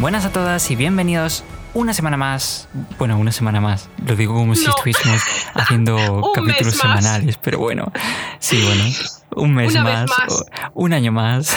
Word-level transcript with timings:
Buenas 0.00 0.24
a 0.24 0.30
todas 0.32 0.70
y 0.70 0.76
bienvenidos 0.76 1.44
una 1.74 1.92
semana 1.92 2.16
más. 2.16 2.68
Bueno, 2.98 3.18
una 3.18 3.32
semana 3.32 3.60
más. 3.60 3.88
Lo 4.06 4.14
digo 4.16 4.34
como 4.34 4.54
si 4.54 4.64
No. 4.66 4.70
estuviésemos 4.70 5.20
haciendo 5.54 6.22
capítulos 6.34 6.76
semanales, 6.76 7.36
pero 7.38 7.58
bueno. 7.58 7.90
Sí, 8.38 8.62
bueno. 8.64 8.84
Un 9.36 9.54
mes 9.54 9.72
Una 9.72 9.82
más, 9.82 10.06
más. 10.08 10.44
un 10.74 10.92
año 10.92 11.12
más. 11.12 11.56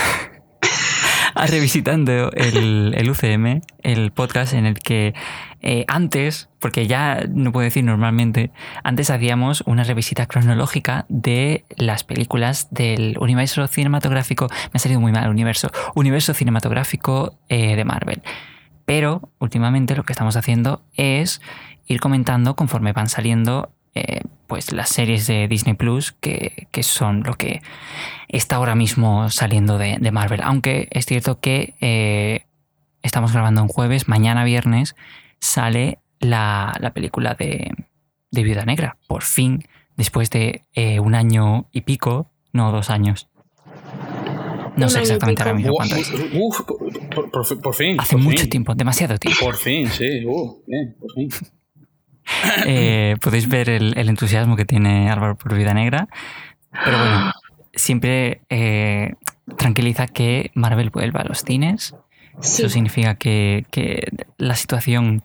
a 1.35 1.45
revisitando 1.47 2.31
el, 2.33 2.93
el 2.97 3.09
UCM, 3.09 3.61
el 3.83 4.11
podcast 4.11 4.53
en 4.53 4.65
el 4.65 4.79
que 4.79 5.13
eh, 5.63 5.85
antes, 5.87 6.49
porque 6.59 6.87
ya 6.87 7.23
no 7.29 7.51
puedo 7.51 7.63
decir 7.63 7.83
normalmente, 7.83 8.49
antes 8.83 9.11
hacíamos 9.11 9.61
una 9.67 9.83
revisita 9.83 10.25
cronológica 10.25 11.05
de 11.07 11.65
las 11.77 12.03
películas 12.03 12.67
del 12.71 13.15
universo 13.19 13.67
cinematográfico, 13.67 14.47
me 14.49 14.77
ha 14.77 14.79
salido 14.79 14.99
muy 14.99 15.11
mal, 15.11 15.29
universo, 15.29 15.69
universo 15.93 16.33
cinematográfico 16.33 17.37
eh, 17.47 17.75
de 17.75 17.85
Marvel. 17.85 18.23
Pero 18.85 19.29
últimamente 19.37 19.95
lo 19.95 20.03
que 20.03 20.13
estamos 20.13 20.35
haciendo 20.35 20.81
es 20.95 21.41
ir 21.85 21.99
comentando 21.99 22.55
conforme 22.55 22.91
van 22.91 23.07
saliendo 23.07 23.71
eh, 23.93 24.21
pues 24.47 24.71
las 24.71 24.89
series 24.89 25.27
de 25.27 25.47
Disney 25.47 25.75
Plus 25.75 26.11
que, 26.11 26.67
que 26.71 26.81
son 26.81 27.21
lo 27.23 27.35
que 27.35 27.61
está 28.29 28.55
ahora 28.55 28.73
mismo 28.73 29.29
saliendo 29.29 29.77
de, 29.77 29.97
de 29.99 30.11
Marvel. 30.11 30.41
Aunque 30.43 30.87
es 30.89 31.05
cierto 31.05 31.39
que 31.39 32.45
estamos 33.03 33.31
grabando 33.31 33.61
un 33.61 33.67
jueves, 33.67 34.07
mañana 34.07 34.43
viernes 34.43 34.95
sale 35.41 35.99
la, 36.21 36.73
la 36.79 36.93
película 36.93 37.33
de, 37.35 37.73
de 38.31 38.43
Viuda 38.43 38.63
Negra. 38.65 38.95
Por 39.07 39.23
fin, 39.23 39.65
después 39.97 40.29
de 40.29 40.61
eh, 40.73 40.99
un 41.01 41.13
año 41.15 41.67
y 41.73 41.81
pico, 41.81 42.31
no 42.53 42.71
dos 42.71 42.89
años. 42.89 43.27
No 44.77 44.87
sé 44.89 45.01
exactamente 45.01 45.41
ahora 45.43 45.53
mismo 45.55 45.73
cuánto 45.73 45.95
es. 45.97 46.09
Uf, 46.33 46.61
por, 46.61 46.77
por- 47.09 47.29
por- 47.31 47.61
por 47.61 47.73
fin. 47.75 47.99
Hace 47.99 48.15
por 48.15 48.21
mucho 48.23 48.41
fin. 48.43 48.49
tiempo, 48.49 48.73
demasiado 48.73 49.17
tiempo. 49.17 49.39
Por 49.45 49.57
fin, 49.57 49.87
sí. 49.87 50.23
Uh, 50.25 50.61
bien, 50.65 50.95
por 50.99 51.11
fin. 51.13 51.29
Eh, 52.65 53.17
podéis 53.21 53.49
ver 53.49 53.69
el, 53.69 53.97
el 53.97 54.07
entusiasmo 54.07 54.55
que 54.55 54.63
tiene 54.63 55.09
Álvaro 55.09 55.35
por 55.35 55.53
Vida 55.57 55.73
Negra. 55.73 56.07
Pero 56.85 56.97
bueno, 56.97 57.33
siempre 57.73 58.41
eh, 58.49 59.15
tranquiliza 59.57 60.07
que 60.07 60.51
Marvel 60.53 60.91
vuelva 60.91 61.21
a 61.21 61.25
los 61.25 61.39
cines. 61.41 61.93
Sí. 62.39 62.61
Eso 62.61 62.69
significa 62.69 63.15
que, 63.15 63.65
que 63.71 64.07
la 64.37 64.55
situación 64.55 65.23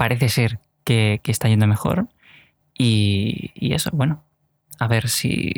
parece 0.00 0.30
ser 0.30 0.60
que, 0.82 1.20
está 1.26 1.50
yendo 1.50 1.66
mejor. 1.66 2.08
Y, 2.72 3.52
eso, 3.74 3.90
bueno, 3.92 4.24
a 4.78 4.88
ver 4.88 5.10
si, 5.10 5.52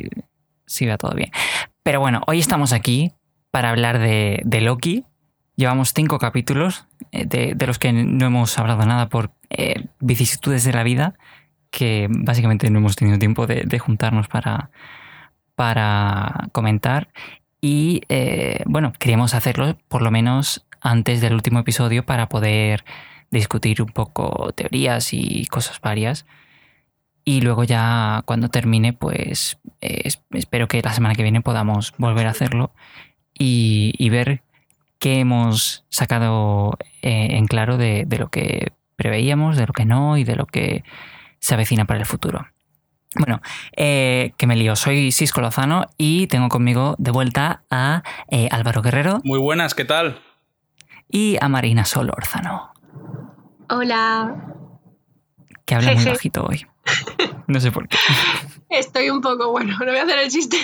si 0.66 0.84
va 0.84 0.98
todo 0.98 1.14
bien. 1.14 1.30
Pero 1.84 2.00
bueno, 2.00 2.22
hoy 2.26 2.40
estamos 2.40 2.72
aquí 2.72 3.12
para 3.52 3.70
hablar 3.70 4.00
de, 4.00 4.40
de 4.44 4.60
Loki. 4.60 5.04
Llevamos 5.54 5.92
cinco 5.94 6.18
capítulos 6.18 6.86
eh, 7.12 7.24
de, 7.54 7.66
los 7.68 7.78
que 7.78 7.92
no 7.92 8.26
hemos 8.26 8.58
hablado 8.58 8.84
nada 8.84 9.08
por 9.08 9.30
eh, 9.48 9.84
vicisitudes 10.00 10.64
de 10.64 10.72
la 10.72 10.82
vida, 10.82 11.14
que 11.70 12.08
básicamente 12.10 12.68
no 12.68 12.80
hemos 12.80 12.96
tenido 12.96 13.20
tiempo 13.20 13.46
de, 13.46 13.62
de 13.64 13.78
juntarnos 13.78 14.26
para, 14.26 14.72
para 15.54 16.48
comentar. 16.50 17.12
Y 17.60 18.02
eh, 18.08 18.64
bueno, 18.66 18.92
queríamos 18.98 19.34
hacerlo 19.34 19.78
por 19.86 20.02
lo 20.02 20.10
menos 20.10 20.66
antes 20.80 21.20
del 21.20 21.34
último 21.34 21.60
episodio 21.60 22.04
para 22.04 22.28
poder 22.28 22.84
discutir 23.32 23.82
un 23.82 23.88
poco 23.88 24.52
teorías 24.52 25.12
y 25.12 25.46
cosas 25.46 25.80
varias. 25.80 26.24
Y 27.24 27.40
luego 27.40 27.64
ya 27.64 28.22
cuando 28.24 28.48
termine, 28.48 28.92
pues 28.92 29.58
eh, 29.80 30.02
es- 30.04 30.22
espero 30.30 30.68
que 30.68 30.82
la 30.82 30.92
semana 30.92 31.14
que 31.16 31.22
viene 31.24 31.40
podamos 31.40 31.92
volver 31.98 32.26
a 32.26 32.30
hacerlo 32.30 32.72
y, 33.38 33.94
y 33.98 34.08
ver 34.10 34.42
qué 34.98 35.18
hemos 35.20 35.84
sacado 35.88 36.78
eh, 37.02 37.28
en 37.32 37.46
claro 37.46 37.76
de, 37.76 38.04
de 38.06 38.18
lo 38.18 38.28
que 38.28 38.72
preveíamos, 38.96 39.56
de 39.56 39.66
lo 39.66 39.72
que 39.72 39.84
no 39.84 40.16
y 40.16 40.24
de 40.24 40.36
lo 40.36 40.46
que 40.46 40.84
se 41.40 41.54
avecina 41.54 41.84
para 41.86 42.00
el 42.00 42.06
futuro. 42.06 42.46
Bueno, 43.14 43.40
eh, 43.76 44.32
que 44.38 44.46
me 44.46 44.56
lío. 44.56 44.74
Soy 44.74 45.12
Cisco 45.12 45.40
Lozano 45.40 45.86
y 45.98 46.28
tengo 46.28 46.48
conmigo 46.48 46.94
de 46.98 47.10
vuelta 47.10 47.62
a 47.70 48.02
eh, 48.30 48.48
Álvaro 48.50 48.80
Guerrero 48.80 49.20
Muy 49.24 49.38
buenas, 49.38 49.74
¿qué 49.74 49.84
tal? 49.84 50.20
y 51.08 51.36
a 51.42 51.48
Marina 51.48 51.84
Solórzano, 51.84 52.71
Hola. 53.68 54.36
que 55.64 55.74
habla 55.74 55.94
muy 55.94 56.04
bajito 56.04 56.44
hoy. 56.44 56.66
No 57.46 57.60
sé 57.60 57.70
por 57.70 57.88
qué. 57.88 57.96
Estoy 58.70 59.10
un 59.10 59.20
poco, 59.20 59.50
bueno, 59.50 59.76
no 59.78 59.86
voy 59.86 59.96
a 59.96 60.02
hacer 60.02 60.18
el 60.18 60.30
chiste. 60.30 60.56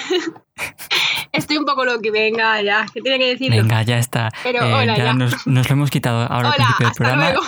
Estoy 1.32 1.58
un 1.58 1.64
poco 1.64 1.84
loqui, 1.84 2.10
venga, 2.10 2.60
ya, 2.62 2.86
que 2.92 3.00
tiene 3.02 3.18
que 3.18 3.26
decirlo. 3.28 3.56
Venga, 3.56 3.82
ya 3.82 3.98
está. 3.98 4.30
Pero 4.42 4.64
Eh, 4.64 4.72
hola, 4.72 4.96
ya 4.96 5.04
ya. 5.04 5.12
Nos, 5.14 5.46
nos 5.46 5.68
lo 5.68 5.72
hemos 5.74 5.90
quitado 5.90 6.22
ahora 6.22 6.48
al 6.50 6.54
Hola, 6.54 6.54
principio 6.56 6.78
del 6.78 6.86
hasta 6.90 7.04
programa. 7.04 7.32
luego. 7.32 7.42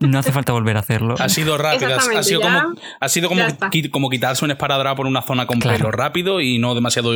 No 0.00 0.18
hace 0.18 0.30
falta 0.32 0.52
volver 0.52 0.76
a 0.76 0.80
hacerlo. 0.80 1.14
Ha 1.18 1.28
sido 1.30 1.56
rápido, 1.56 1.96
ha- 1.96 2.22
sido 2.22 2.40
ya. 2.40 2.62
como, 2.64 2.74
ha 3.00 3.08
sido 3.08 3.28
como, 3.30 3.42
como 3.90 4.10
quitarse 4.10 4.44
un 4.44 4.50
esparadrapo 4.50 4.96
por 4.98 5.06
una 5.06 5.22
zona 5.22 5.46
con 5.46 5.58
Claro. 5.58 5.78
pelo 5.78 5.90
rápido 5.90 6.40
y 6.42 6.58
no 6.58 6.74
demasiado 6.74 7.12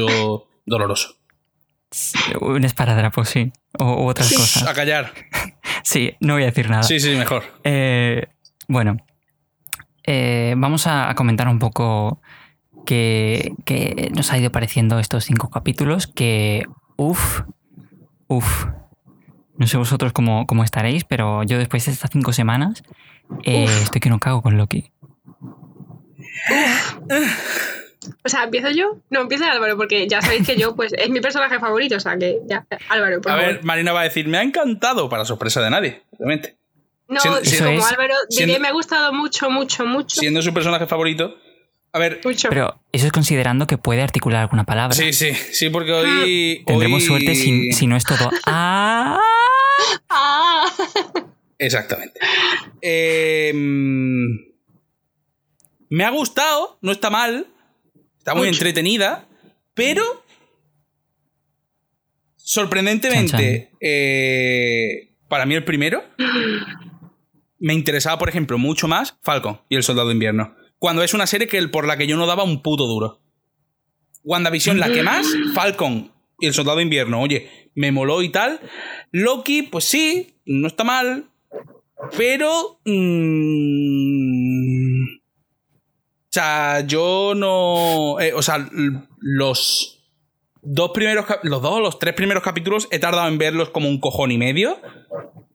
doloroso. 0.65 1.17
Un 2.41 2.65
esparadrapo, 2.65 3.25
sí. 3.25 3.53
O, 3.79 4.05
u 4.05 4.09
otras 4.09 4.29
Sí. 4.29 4.35
A 4.35 4.39
cosas. 4.39 4.73
callar. 4.75 5.13
Sí, 5.85 6.15
no 6.19 6.33
voy 6.33 6.43
a 6.43 6.47
decir 6.47 6.69
nada. 6.69 6.83
Sí, 6.83 6.99
sí, 6.99 7.15
mejor. 7.15 7.45
Eh, 7.63 8.27
bueno, 8.67 8.97
eh, 10.03 10.55
vamos 10.57 10.87
a, 10.87 11.11
a 11.11 11.15
comentar 11.15 11.47
un 11.47 11.59
poco 11.59 12.21
qué, 12.87 13.53
qué 13.65 14.11
nos 14.15 14.33
ha 14.33 14.39
ido 14.39 14.51
pareciendo 14.51 14.99
estos 14.99 15.25
cinco 15.25 15.51
capítulos. 15.51 16.07
Que, 16.07 16.65
uff, 16.97 17.43
uff. 18.27 18.67
No 19.57 19.69
sé 19.69 19.77
vosotros 19.77 20.13
cómo, 20.13 20.47
cómo 20.47 20.65
estaréis, 20.65 21.05
pero 21.05 21.45
yo 21.45 21.59
después 21.59 21.85
de 21.87 21.93
estas 21.93 22.11
cinco 22.11 22.33
semanas 22.33 22.83
eh, 23.45 23.67
estoy 23.83 24.01
que 24.01 24.11
no 24.11 24.19
cago 24.19 24.43
con 24.43 24.57
Loki. 24.57 24.91
O 28.25 28.29
sea, 28.29 28.45
¿empiezo 28.45 28.71
yo? 28.71 28.99
No, 29.11 29.23
empieza 29.23 29.51
Álvaro, 29.51 29.77
porque 29.77 30.07
ya 30.09 30.21
sabéis 30.23 30.47
que 30.47 30.57
yo, 30.57 30.75
pues, 30.77 30.93
es 30.97 31.11
mi 31.11 31.21
personaje 31.21 31.59
favorito, 31.59 31.97
o 31.97 32.01
sea, 32.01 32.17
que 32.19 32.39
ya, 32.47 32.67
Álvaro, 32.89 33.21
por 33.21 33.33
A 33.33 33.37
favor. 33.37 33.53
ver, 33.55 33.65
Marina 33.65 33.93
va 33.93 34.01
a 34.01 34.05
decir, 34.05 34.27
me 34.29 34.39
ha 34.39 34.43
encantado, 34.43 35.09
para 35.09 35.25
sorpresa 35.25 35.61
de 35.63 35.71
nadie, 35.71 36.03
obviamente. 36.19 36.57
No, 37.09 37.21
siendo- 37.21 37.41
sí, 37.45 37.57
Eso 37.57 37.65
como 37.65 37.79
es- 37.79 37.85
Álvaro, 37.85 38.15
diré, 38.31 38.45
siendo- 38.47 38.61
me 38.61 38.69
ha 38.69 38.73
gustado 38.73 39.13
mucho, 39.13 39.51
mucho, 39.51 39.85
mucho, 39.87 40.21
Siendo 40.21 40.41
su 40.43 40.55
personaje 40.55 40.87
favorito. 40.87 41.37
A 41.93 41.99
ver, 41.99 42.21
mucho. 42.25 42.49
Pero 42.49 42.81
eso 42.91 43.07
es 43.07 43.13
considerando 43.13 43.67
que 43.69 43.79
puede 43.79 44.03
articular 44.03 44.41
alguna 44.43 44.65
palabra. 44.65 44.97
sí, 44.97 45.13
sí, 45.13 45.33
sí, 45.35 45.71
porque 45.71 45.93
hoy... 45.93 46.63
Tendremos 46.67 47.03
hoy- 47.03 47.07
suerte 47.07 47.35
si, 47.37 47.71
si 47.73 47.87
no 47.87 47.97
es 47.97 48.05
todo. 48.05 48.31
¡Ah! 48.47 49.21
¡Ah! 50.09 50.65
Exactamente. 51.59 52.19
Eh, 52.83 53.53
mm, 53.55 54.37
me 55.91 56.05
ha 56.05 56.11
gustado, 56.11 56.79
no 56.81 56.91
está 56.91 57.11
mal, 57.11 57.47
está 58.25 58.33
muy 58.35 58.47
Mucho. 58.47 58.57
entretenida, 58.57 59.29
pero 59.75 60.03
sorprendentemente, 62.37 63.71
eh, 63.83 65.11
para 65.29 65.45
mí 65.45 65.55
el 65.55 65.63
primero 65.63 66.03
me 67.59 67.75
interesaba, 67.75 68.17
por 68.17 68.31
ejemplo, 68.31 68.57
mucho 68.57 68.89
más 68.89 69.19
Falcon 69.23 69.61
y 69.69 69.77
el 69.77 69.83
Soldado 69.83 70.09
de 70.09 70.15
Invierno. 70.15 70.57
Cuando 70.79 71.03
es 71.03 71.13
una 71.13 71.27
serie 71.27 71.49
que, 71.49 71.69
por 71.69 71.87
la 71.87 71.99
que 71.99 72.07
yo 72.07 72.17
no 72.17 72.25
daba 72.27 72.45
un 72.45 72.63
puto 72.63 72.87
duro. 72.87 73.21
WandaVision, 74.23 74.81
la 74.81 74.91
que 74.91 75.03
más, 75.03 75.27
Falcon 75.55 76.11
y 76.41 76.47
el 76.47 76.55
Soldado 76.55 76.79
de 76.79 76.85
Invierno, 76.85 77.21
oye, 77.21 77.71
me 77.75 77.93
moló 77.93 78.23
y 78.23 78.31
tal. 78.31 78.59
Loki, 79.13 79.65
pues 79.65 79.85
sí, 79.85 80.39
no 80.47 80.67
está 80.67 80.83
mal, 80.85 81.29
pero... 82.17 82.81
mm, 82.87 84.05
sea, 86.35 86.81
yo 86.87 87.33
no... 87.35 88.21
eh, 88.21 88.33
o 88.35 88.43
sea, 88.43 88.69
los 89.21 90.05
dos 90.63 90.91
primeros... 90.93 91.25
Los 91.43 91.63
dos 91.63 91.73
o 91.73 91.81
los 91.81 91.99
tres 91.99 92.15
primeros 92.15 92.43
capítulos 92.43 92.89
he 92.91 92.99
tardado 92.99 93.29
en 93.29 93.39
verlos 93.39 93.71
como 93.71 93.89
un 93.89 94.01
cojón 94.01 94.31
y 94.33 94.39
medio. 94.39 94.79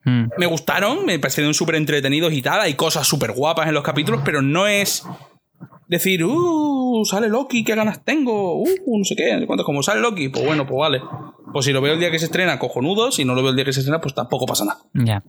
Mm. 0.05 0.25
Me 0.37 0.45
gustaron, 0.45 1.05
me 1.05 1.19
parecieron 1.19 1.53
súper 1.53 1.75
entretenidos 1.75 2.33
y 2.33 2.41
tal. 2.41 2.61
Hay 2.61 2.73
cosas 2.75 3.05
súper 3.07 3.31
guapas 3.33 3.67
en 3.67 3.73
los 3.73 3.83
capítulos, 3.83 4.21
pero 4.23 4.41
no 4.41 4.67
es 4.67 5.03
decir, 5.87 6.23
uh, 6.23 7.03
sale 7.05 7.29
Loki, 7.29 7.63
qué 7.63 7.75
ganas 7.75 8.05
tengo, 8.05 8.61
uh, 8.61 8.97
no 8.97 9.03
sé 9.03 9.15
qué, 9.15 9.33
no 9.33 9.39
sé 9.41 9.47
cuánto. 9.47 9.63
Como 9.63 9.83
sale 9.83 9.99
Loki, 10.01 10.29
pues 10.29 10.45
bueno, 10.45 10.65
pues 10.65 10.77
vale. 10.79 11.01
Pues 11.51 11.65
si 11.65 11.73
lo 11.73 11.81
veo 11.81 11.93
el 11.93 11.99
día 11.99 12.11
que 12.11 12.19
se 12.19 12.25
estrena, 12.25 12.59
cojonudo. 12.59 13.11
Si 13.11 13.25
no 13.25 13.33
lo 13.35 13.41
veo 13.41 13.49
el 13.49 13.55
día 13.55 13.65
que 13.65 13.73
se 13.73 13.79
estrena, 13.79 13.99
pues 13.99 14.13
tampoco 14.13 14.45
pasa 14.45 14.65
nada. 14.65 14.79
Ya. 14.93 15.23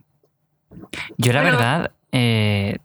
Yo 1.17 1.33
la 1.33 1.41
Bueno. 1.41 1.57
verdad, 1.57 1.91
eh, 2.11 2.77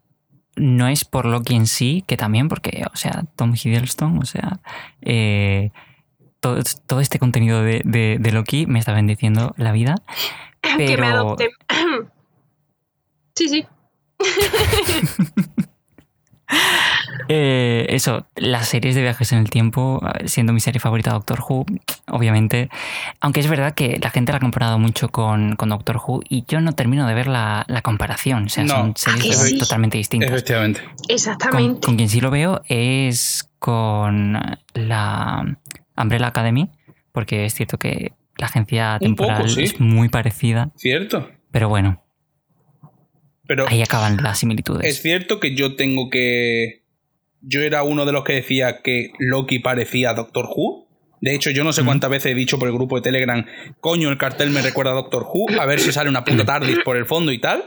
no 0.56 0.88
es 0.88 1.04
por 1.04 1.26
Loki 1.26 1.54
en 1.54 1.66
sí, 1.66 2.02
que 2.06 2.16
también, 2.16 2.48
porque, 2.48 2.84
o 2.92 2.96
sea, 2.96 3.24
Tom 3.36 3.54
Hiddleston, 3.54 4.18
o 4.18 4.24
sea, 4.24 4.58
eh, 5.02 5.70
todo, 6.40 6.60
todo 6.86 7.00
este 7.00 7.18
contenido 7.18 7.62
de, 7.62 7.82
de- 7.84 8.16
de 8.18 8.32
Loki 8.32 8.66
me 8.66 8.78
está 8.78 8.92
bendiciendo 8.92 9.54
la 9.58 9.72
vida. 9.72 9.96
que 10.62 10.76
me 10.78 10.86
Pero 10.86 11.04
adopten. 11.06 11.50
sí, 13.36 13.48
sí. 13.48 13.66
Eh, 17.28 17.86
eso, 17.88 18.26
las 18.36 18.68
series 18.68 18.94
de 18.94 19.02
viajes 19.02 19.32
en 19.32 19.38
el 19.38 19.50
tiempo, 19.50 20.00
siendo 20.24 20.52
mi 20.52 20.60
serie 20.60 20.80
favorita 20.80 21.12
Doctor 21.12 21.40
Who, 21.40 21.66
obviamente. 22.08 22.68
Aunque 23.20 23.40
es 23.40 23.48
verdad 23.48 23.74
que 23.74 23.98
la 24.02 24.10
gente 24.10 24.32
la 24.32 24.38
ha 24.38 24.40
comparado 24.40 24.78
mucho 24.78 25.08
con, 25.08 25.56
Doctor 25.56 26.00
Who 26.04 26.22
y 26.28 26.44
yo 26.48 26.60
no 26.60 26.72
termino 26.72 27.06
de 27.06 27.14
ver 27.14 27.26
la, 27.26 27.64
comparación. 27.82 28.46
O 28.46 28.48
sea, 28.48 28.66
son 28.66 28.94
series 28.96 29.58
totalmente 29.58 29.98
distintas. 29.98 30.30
Efectivamente. 30.30 30.80
Exactamente. 31.08 31.86
Con, 31.86 31.96
quien 31.96 32.08
sí 32.08 32.20
lo 32.20 32.30
veo 32.30 32.62
es 32.68 33.48
con 33.58 34.38
la 34.74 35.58
Umbrella 35.96 36.28
Academy, 36.28 36.70
porque 37.12 37.44
es 37.44 37.54
cierto 37.54 37.78
que 37.78 38.12
la 38.38 38.46
agencia 38.46 38.98
temporal 39.00 39.46
es 39.58 39.80
muy 39.80 40.08
parecida. 40.08 40.70
Cierto. 40.76 41.30
Pero 41.50 41.68
bueno. 41.68 42.02
Pero 43.46 43.66
ahí 43.68 43.82
acaban 43.82 44.18
las 44.22 44.38
similitudes. 44.38 44.84
Es 44.84 45.02
cierto 45.02 45.38
que 45.38 45.54
yo 45.54 45.76
tengo 45.76 46.10
que 46.10 46.82
yo 47.40 47.62
era 47.62 47.82
uno 47.82 48.04
de 48.04 48.12
los 48.12 48.24
que 48.24 48.34
decía 48.34 48.82
que 48.82 49.12
Loki 49.18 49.58
parecía 49.58 50.10
a 50.10 50.14
Doctor 50.14 50.46
Who. 50.46 50.86
De 51.20 51.34
hecho, 51.34 51.50
yo 51.50 51.64
no 51.64 51.72
sé 51.72 51.84
cuántas 51.84 52.10
veces 52.10 52.32
he 52.32 52.34
dicho 52.34 52.58
por 52.58 52.68
el 52.68 52.74
grupo 52.74 52.96
de 52.96 53.02
Telegram, 53.02 53.46
coño, 53.80 54.10
el 54.10 54.18
cartel 54.18 54.50
me 54.50 54.62
recuerda 54.62 54.92
a 54.92 54.94
Doctor 54.94 55.26
Who, 55.32 55.60
a 55.60 55.66
ver 55.66 55.80
si 55.80 55.90
sale 55.92 56.10
una 56.10 56.24
puta 56.24 56.44
TARDIS 56.46 56.80
por 56.84 56.96
el 56.96 57.06
fondo 57.06 57.32
y 57.32 57.40
tal. 57.40 57.64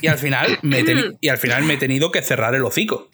Y 0.00 0.06
al 0.06 0.18
final 0.18 0.58
me, 0.62 0.84
y 1.20 1.28
al 1.28 1.38
final 1.38 1.64
me 1.64 1.74
he 1.74 1.78
tenido 1.78 2.10
que 2.10 2.22
cerrar 2.22 2.54
el 2.54 2.64
hocico. 2.64 3.10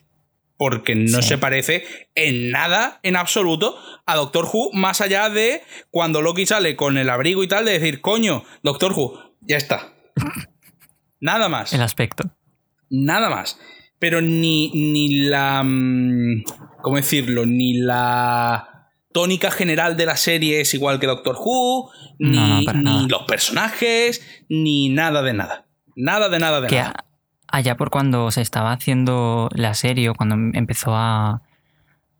Porque 0.58 0.94
no 0.94 1.22
se 1.22 1.38
parece 1.38 1.84
en 2.14 2.50
nada, 2.50 3.00
en 3.02 3.16
absoluto, 3.16 3.76
a 4.06 4.14
Doctor 4.14 4.44
Who, 4.44 4.70
más 4.72 5.00
allá 5.00 5.28
de 5.28 5.62
cuando 5.90 6.22
Loki 6.22 6.46
sale 6.46 6.76
con 6.76 6.98
el 6.98 7.10
abrigo 7.10 7.42
y 7.42 7.48
tal, 7.48 7.64
de 7.64 7.72
decir, 7.72 8.00
coño, 8.00 8.44
Doctor 8.62 8.92
Who, 8.92 9.34
ya 9.40 9.56
está. 9.56 9.92
Nada 11.20 11.48
más. 11.48 11.72
El 11.72 11.82
aspecto. 11.82 12.30
Nada 12.90 13.28
más 13.28 13.58
pero 14.02 14.20
ni, 14.20 14.68
ni 14.74 15.26
la... 15.28 15.62
Mm, 15.62 16.42
¿Cómo 16.82 16.96
decirlo? 16.96 17.46
Ni 17.46 17.74
la 17.74 18.88
tónica 19.12 19.52
general 19.52 19.96
de 19.96 20.06
la 20.06 20.16
serie 20.16 20.60
es 20.60 20.74
igual 20.74 20.98
que 20.98 21.06
Doctor 21.06 21.36
Who, 21.38 21.88
ni, 22.18 22.66
los 23.08 23.22
personajes, 23.28 24.20
ni 24.48 24.88
nada 24.88 25.22
de 25.22 25.34
nada. 25.34 25.66
Nada 25.94 26.28
de 26.28 26.40
nada 26.40 26.60
de 26.60 26.68
nada. 26.68 27.04
Allá 27.46 27.76
por 27.76 27.90
cuando 27.90 28.32
se 28.32 28.40
estaba 28.40 28.72
haciendo 28.72 29.48
la 29.54 29.72
serie 29.74 30.08
o 30.08 30.16
cuando 30.16 30.34
empezó 30.58 30.96
a... 30.96 31.42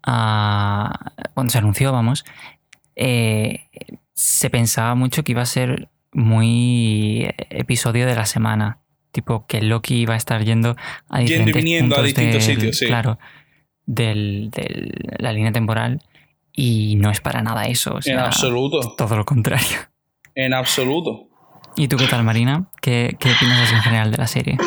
a 0.05 1.13
cuando 1.35 1.51
se 1.51 1.59
anunció, 1.59 1.91
vamos, 1.91 2.25
eh, 2.95 3.67
se 4.15 4.51
pensaba 4.51 4.95
mucho 4.95 5.25
que 5.25 5.33
iba 5.33 5.43
a 5.43 5.47
ser 5.47 5.89
muy 6.13 7.29
episodio 7.51 8.07
de 8.07 8.15
la 8.15 8.27
semana 8.27 8.82
tipo 9.13 9.47
que 9.47 9.63
Loki 9.63 10.01
iba 10.01 10.15
a 10.15 10.17
estar 10.17 10.45
yendo 10.45 10.77
a 11.09 11.21
diferentes 11.21 11.81
puntos 11.81 11.99
a 11.99 12.03
distintos 12.03 12.45
sitios, 12.45 12.79
sí. 12.79 12.87
Claro, 12.87 13.19
de 13.87 14.91
la 15.19 15.33
línea 15.33 15.53
temporal 15.53 16.03
y 16.53 16.97
no 16.97 17.11
es 17.11 17.21
para 17.21 17.43
nada 17.43 17.67
eso. 17.67 17.99
en 18.05 18.19
absoluto. 18.19 18.95
Todo 18.97 19.17
lo 19.17 19.25
contrario. 19.25 19.79
En 20.35 20.55
absoluto. 20.55 21.29
¿Y 21.77 21.89
tú 21.89 21.97
qué 21.97 22.07
tal, 22.07 22.25
Marina? 22.25 22.67
¿Qué, 22.81 23.17
qué 23.19 23.33
opinas 23.33 23.73
en 23.73 23.81
general 23.81 24.11
de 24.11 24.19
la 24.19 24.27
serie? 24.27 24.59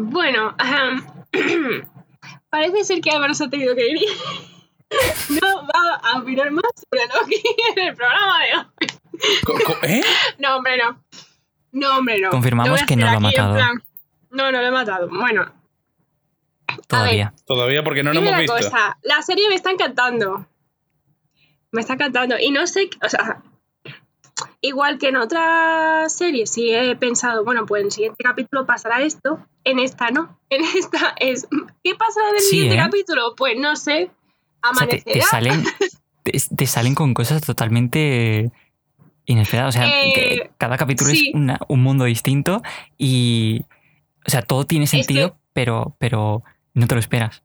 Bueno, 0.00 0.54
parece 2.50 2.84
ser 2.84 3.00
que 3.00 3.10
Álvaro 3.10 3.32
se 3.32 3.44
ha 3.44 3.48
tenido 3.48 3.74
que 3.74 3.86
ir. 3.88 3.98
no 5.40 5.62
va 5.62 6.00
a 6.02 6.18
opinar 6.18 6.50
más 6.50 6.64
sobre 6.74 7.06
Loki 7.06 7.42
en 7.76 7.88
el 7.88 7.94
programa 7.94 8.38
de 8.38 8.58
hoy. 8.58 9.90
¿Eh? 9.90 10.02
No, 10.38 10.56
hombre, 10.56 10.76
no. 10.76 11.02
No, 11.72 11.98
hombre, 11.98 12.20
no. 12.20 12.30
Confirmamos 12.30 12.82
que 12.84 12.96
no 12.96 13.10
lo 13.10 13.16
ha 13.16 13.20
matado. 13.20 13.56
no, 14.30 14.50
no 14.50 14.60
lo 14.60 14.66
he 14.66 14.70
matado. 14.70 15.08
Bueno. 15.08 15.52
Todavía. 16.86 17.34
Todavía 17.46 17.82
porque 17.82 18.02
no 18.02 18.12
lo 18.12 18.20
hemos 18.20 18.38
visto. 18.38 18.54
Cosa, 18.54 18.98
la 19.02 19.22
serie 19.22 19.48
me 19.48 19.54
está 19.54 19.70
encantando. 19.70 20.46
Me 21.70 21.80
está 21.80 21.94
encantando. 21.94 22.36
Y 22.38 22.50
no 22.50 22.66
sé, 22.66 22.88
o 23.04 23.08
sea, 23.08 23.42
igual 24.60 24.98
que 24.98 25.08
en 25.08 25.16
otras 25.16 26.14
series, 26.14 26.50
sí 26.50 26.70
he 26.72 26.96
pensado, 26.96 27.44
bueno, 27.44 27.66
pues 27.66 27.80
en 27.80 27.86
el 27.86 27.92
siguiente 27.92 28.24
capítulo 28.24 28.66
pasará 28.66 29.02
esto. 29.02 29.46
En 29.64 29.78
esta 29.78 30.10
no. 30.10 30.38
En 30.50 30.62
esta 30.64 31.14
es, 31.18 31.46
¿qué 31.84 31.94
pasará 31.94 32.30
en 32.30 32.36
el 32.36 32.42
siguiente 32.42 32.74
¿eh? 32.76 32.78
capítulo? 32.78 33.34
Pues 33.36 33.58
no 33.58 33.76
sé. 33.76 34.10
Amanecerá. 34.62 35.02
te, 35.12 35.20
salen, 35.22 35.64
te, 36.24 36.66
salen 36.66 36.94
con 36.94 37.14
cosas 37.14 37.42
totalmente 37.42 38.50
inesperado. 39.28 39.68
O 39.68 39.72
sea, 39.72 39.88
eh, 39.88 40.50
cada 40.58 40.76
capítulo 40.76 41.12
es 41.12 41.22
un 41.68 41.82
mundo 41.82 42.04
distinto 42.04 42.62
y. 42.96 43.62
O 44.26 44.30
sea, 44.30 44.42
todo 44.42 44.64
tiene 44.66 44.86
sentido, 44.86 45.38
pero, 45.52 45.96
pero 45.98 46.42
no 46.74 46.86
te 46.86 46.94
lo 46.94 47.00
esperas. 47.00 47.42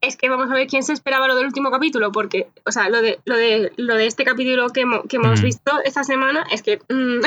Es 0.00 0.16
que 0.16 0.28
vamos 0.28 0.50
a 0.50 0.54
ver 0.54 0.66
quién 0.66 0.82
se 0.82 0.92
esperaba 0.92 1.28
lo 1.28 1.36
del 1.36 1.46
último 1.46 1.70
capítulo, 1.70 2.10
porque, 2.10 2.48
o 2.66 2.72
sea, 2.72 2.88
lo 2.88 3.00
de, 3.02 3.20
lo 3.24 3.36
de, 3.36 3.72
lo 3.76 3.94
de 3.94 4.06
este 4.06 4.24
capítulo 4.24 4.68
que, 4.70 4.80
hemos 4.80 5.40
mm. 5.40 5.44
visto 5.44 5.72
esta 5.84 6.02
semana 6.02 6.44
es 6.50 6.62
que. 6.62 6.78
Mm. 6.88 7.20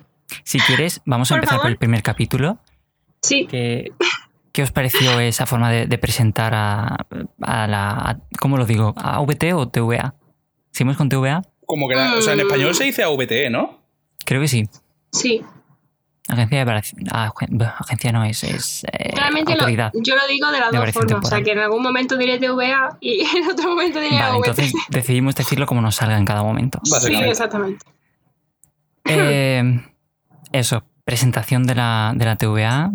Si 0.44 0.58
quieres, 0.60 1.00
vamos 1.04 1.30
a 1.32 1.34
empezar 1.34 1.60
por 1.60 1.70
el 1.70 1.76
primer 1.76 2.02
capítulo. 2.02 2.58
Sí. 3.20 3.48
¿Qué 3.50 4.62
os 4.62 4.72
pareció 4.72 5.18
esa 5.20 5.44
forma 5.44 5.70
de, 5.70 5.98
presentar 5.98 6.54
a, 6.54 6.96
la. 7.40 8.20
¿Cómo 8.40 8.56
lo 8.56 8.64
digo? 8.64 8.94
¿A 8.96 9.20
VT 9.20 9.52
o 9.54 9.68
TVA? 9.68 10.14
¿Seguimos 10.70 10.96
con 10.96 11.08
TVA? 11.08 11.42
Como 11.70 11.86
que 11.86 11.94
o 11.94 12.20
sea, 12.20 12.32
en 12.32 12.40
español 12.40 12.74
se 12.74 12.82
dice 12.82 13.04
AVTE, 13.04 13.48
¿no? 13.48 13.78
Creo 14.24 14.40
que 14.40 14.48
sí. 14.48 14.68
Sí. 15.12 15.40
Agencia 16.26 16.64
de 16.64 16.82
ah, 17.12 17.32
agencia 17.78 18.10
no 18.10 18.24
es, 18.24 18.42
es 18.42 18.84
eh, 18.92 19.14
autoridad. 19.46 19.92
yo 19.94 20.16
lo 20.16 20.26
digo 20.26 20.50
de 20.50 20.58
las 20.58 20.72
dos 20.72 20.90
formas, 20.90 21.24
o 21.24 21.28
sea 21.28 21.42
que 21.42 21.52
en 21.52 21.60
algún 21.60 21.80
momento 21.80 22.16
diré 22.16 22.38
TVA 22.40 22.98
y 23.00 23.20
en 23.36 23.48
otro 23.48 23.70
momento 23.70 24.00
diré 24.00 24.16
vale, 24.16 24.36
Entonces 24.38 24.72
decidimos 24.88 25.36
decirlo 25.36 25.66
como 25.66 25.80
nos 25.80 25.94
salga 25.94 26.18
en 26.18 26.24
cada 26.24 26.42
momento. 26.42 26.80
Sí, 27.00 27.14
exactamente. 27.14 27.86
Eh, 29.04 29.80
eso, 30.50 30.82
presentación 31.04 31.68
de 31.68 31.76
la, 31.76 32.12
de 32.16 32.24
la 32.24 32.34
TVA. 32.34 32.90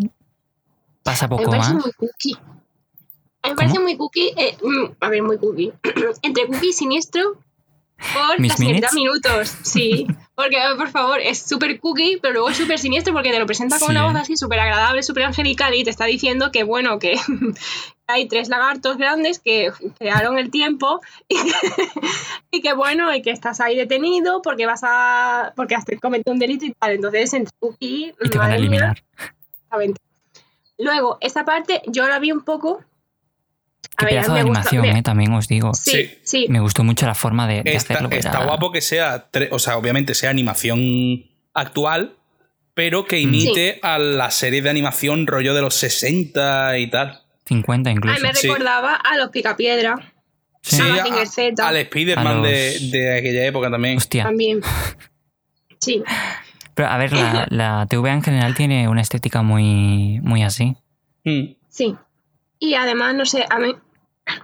Pasa 1.02 1.28
poco 1.28 1.50
Me 1.50 1.58
parece 1.58 1.72
muy 1.72 1.92
cookie. 1.92 2.36
Me 3.42 3.54
parece 3.54 3.78
muy 3.78 3.96
cookie. 3.96 4.32
Eh, 4.36 4.56
mm, 4.62 4.92
a 5.00 5.08
ver, 5.08 5.22
muy 5.22 5.38
cookie. 5.38 5.72
Entre 6.22 6.46
cookie 6.46 6.68
y 6.68 6.72
siniestro, 6.72 7.38
por 7.96 8.38
¿Mis 8.40 8.54
30 8.54 8.88
minutos, 8.92 9.56
sí. 9.62 10.06
Porque, 10.34 10.58
por 10.76 10.90
favor, 10.90 11.18
es 11.18 11.40
súper 11.42 11.80
cookie, 11.80 12.18
pero 12.20 12.34
luego 12.34 12.50
es 12.50 12.58
súper 12.58 12.78
siniestro 12.78 13.14
porque 13.14 13.30
te 13.30 13.38
lo 13.38 13.46
presenta 13.46 13.78
con 13.78 13.90
una 13.90 14.04
voz 14.04 14.14
así 14.16 14.36
súper 14.36 14.60
agradable, 14.60 15.02
súper 15.02 15.24
angelical 15.24 15.74
y 15.74 15.82
te 15.82 15.90
está 15.90 16.04
diciendo 16.04 16.52
que, 16.52 16.62
bueno, 16.62 16.98
que 16.98 17.16
hay 18.06 18.28
tres 18.28 18.48
lagartos 18.48 18.98
grandes 18.98 19.38
que 19.38 19.72
crearon 19.98 20.38
el 20.38 20.50
tiempo 20.50 21.00
y 22.50 22.60
que, 22.60 22.74
bueno, 22.74 23.14
y 23.14 23.22
que 23.22 23.30
estás 23.30 23.60
ahí 23.60 23.76
detenido 23.76 24.42
porque 24.42 24.66
vas 24.66 24.82
a. 24.82 25.54
porque 25.56 25.74
has 25.74 25.84
cometido 26.00 26.34
un 26.34 26.38
delito 26.38 26.66
y 26.66 26.72
tal. 26.72 26.92
Entonces, 26.92 27.32
entre 27.32 27.56
cookie. 27.58 28.14
Y 28.20 28.28
te 28.28 28.38
van 28.38 28.52
a 28.52 28.56
eliminar. 28.56 29.02
Luego, 30.78 31.16
esta 31.22 31.46
parte 31.46 31.80
yo 31.86 32.06
la 32.06 32.18
vi 32.18 32.32
un 32.32 32.42
poco 32.42 32.84
Qué 33.96 34.06
pedazo 34.06 34.34
de 34.34 34.40
animación, 34.40 34.84
eh, 34.84 35.02
también 35.02 35.32
os 35.32 35.48
digo. 35.48 35.72
Sí, 35.74 36.18
sí. 36.22 36.46
Me 36.48 36.60
gustó 36.60 36.84
mucho 36.84 37.06
la 37.06 37.14
forma 37.14 37.46
de, 37.46 37.60
hacerlo. 37.76 38.08
Está 38.10 38.44
guapo 38.44 38.70
que 38.72 38.80
sea, 38.80 39.28
o 39.50 39.58
sea, 39.58 39.76
obviamente 39.76 40.14
sea 40.14 40.30
animación 40.30 41.24
actual, 41.54 42.16
pero 42.74 43.06
que 43.06 43.18
imite 43.18 43.78
a 43.82 43.98
la 43.98 44.30
serie 44.30 44.62
de 44.62 44.70
animación 44.70 45.26
rollo 45.26 45.54
de 45.54 45.62
los 45.62 45.74
60 45.74 46.78
y 46.78 46.90
tal. 46.90 47.22
50 47.46 47.90
incluso. 47.90 48.16
Ay, 48.16 48.22
me 48.22 48.32
recordaba 48.32 48.94
a 48.94 49.16
los 49.16 49.30
Picapiedra. 49.30 50.12
Sí, 50.60 50.82
a, 50.82 51.68
al 51.68 51.76
Spider-Man 51.76 52.42
de, 52.42 53.16
aquella 53.18 53.46
época 53.46 53.70
también. 53.70 53.96
Hostia. 53.96 54.24
También. 54.24 54.60
Sí. 55.78 56.02
Pero 56.74 56.88
a 56.88 56.96
ver, 56.96 57.12
la, 57.12 57.46
la 57.50 57.86
TVA 57.88 58.14
en 58.14 58.22
general 58.22 58.54
tiene 58.54 58.88
una 58.88 59.02
estética 59.02 59.42
muy, 59.42 60.20
muy 60.22 60.42
así. 60.42 60.74
Hmm. 61.22 61.54
Sí. 61.68 61.94
Y 62.58 62.74
además, 62.74 63.14
no 63.14 63.26
sé, 63.26 63.44
a 63.48 63.58
mí 63.58 63.74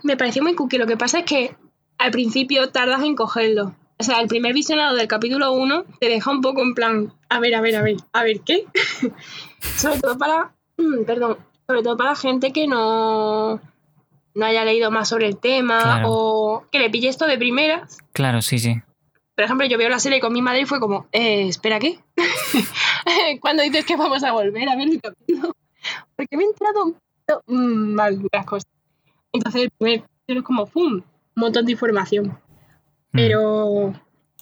me 0.02 0.16
pareció 0.16 0.42
muy 0.42 0.54
cookie. 0.54 0.78
Lo 0.78 0.86
que 0.86 0.96
pasa 0.96 1.20
es 1.20 1.24
que 1.24 1.56
al 1.98 2.10
principio 2.10 2.70
tardas 2.70 3.02
en 3.02 3.14
cogerlo. 3.14 3.74
O 3.98 4.04
sea, 4.04 4.20
el 4.20 4.28
primer 4.28 4.52
visionado 4.52 4.96
del 4.96 5.06
capítulo 5.06 5.52
1 5.52 5.84
te 6.00 6.08
deja 6.08 6.30
un 6.30 6.40
poco 6.40 6.62
en 6.62 6.74
plan, 6.74 7.12
a 7.28 7.38
ver, 7.38 7.54
a 7.54 7.60
ver, 7.60 7.76
a 7.76 7.82
ver, 7.82 7.96
a 8.12 8.24
ver, 8.24 8.40
¿qué? 8.40 8.66
sobre 9.76 10.00
todo 10.00 10.18
para, 10.18 10.52
mm, 10.76 11.04
perdón, 11.04 11.38
sobre 11.66 11.82
todo 11.82 11.96
para 11.96 12.16
gente 12.16 12.52
que 12.52 12.66
no, 12.66 13.60
no 14.34 14.46
haya 14.46 14.64
leído 14.64 14.90
más 14.90 15.08
sobre 15.08 15.26
el 15.26 15.38
tema 15.38 16.02
o 16.06 16.64
que 16.72 16.80
le 16.80 16.90
pille 16.90 17.08
esto 17.08 17.26
de 17.26 17.38
primera. 17.38 17.86
Claro, 18.12 18.42
sí, 18.42 18.58
sí. 18.58 18.82
Por 19.34 19.44
ejemplo, 19.44 19.66
yo 19.66 19.78
veo 19.78 19.88
la 19.88 19.98
serie 19.98 20.20
con 20.20 20.32
mi 20.32 20.42
madre 20.42 20.62
y 20.62 20.66
fue 20.66 20.80
como, 20.80 21.06
eh, 21.12 21.48
espera, 21.48 21.78
¿qué? 21.78 22.00
Cuando 23.40 23.62
dices 23.62 23.84
que 23.84 23.96
vamos 23.96 24.22
a 24.24 24.32
volver 24.32 24.68
a 24.68 24.76
ver 24.76 24.88
el 24.88 25.00
capítulo. 25.00 25.54
Porque 26.16 26.36
me 26.36 26.42
he 26.42 26.46
entrado 26.46 26.94
mm, 27.46 27.94
mal 27.94 28.18
las 28.32 28.46
cosas. 28.46 28.68
Entonces, 29.32 29.62
el 29.62 29.70
primer 29.70 30.04
es 30.26 30.42
como, 30.42 30.66
¡pum! 30.66 30.94
Un 30.94 31.04
montón 31.36 31.64
de 31.64 31.72
información. 31.72 32.26
Mm. 32.28 32.36
Pero, 33.12 33.92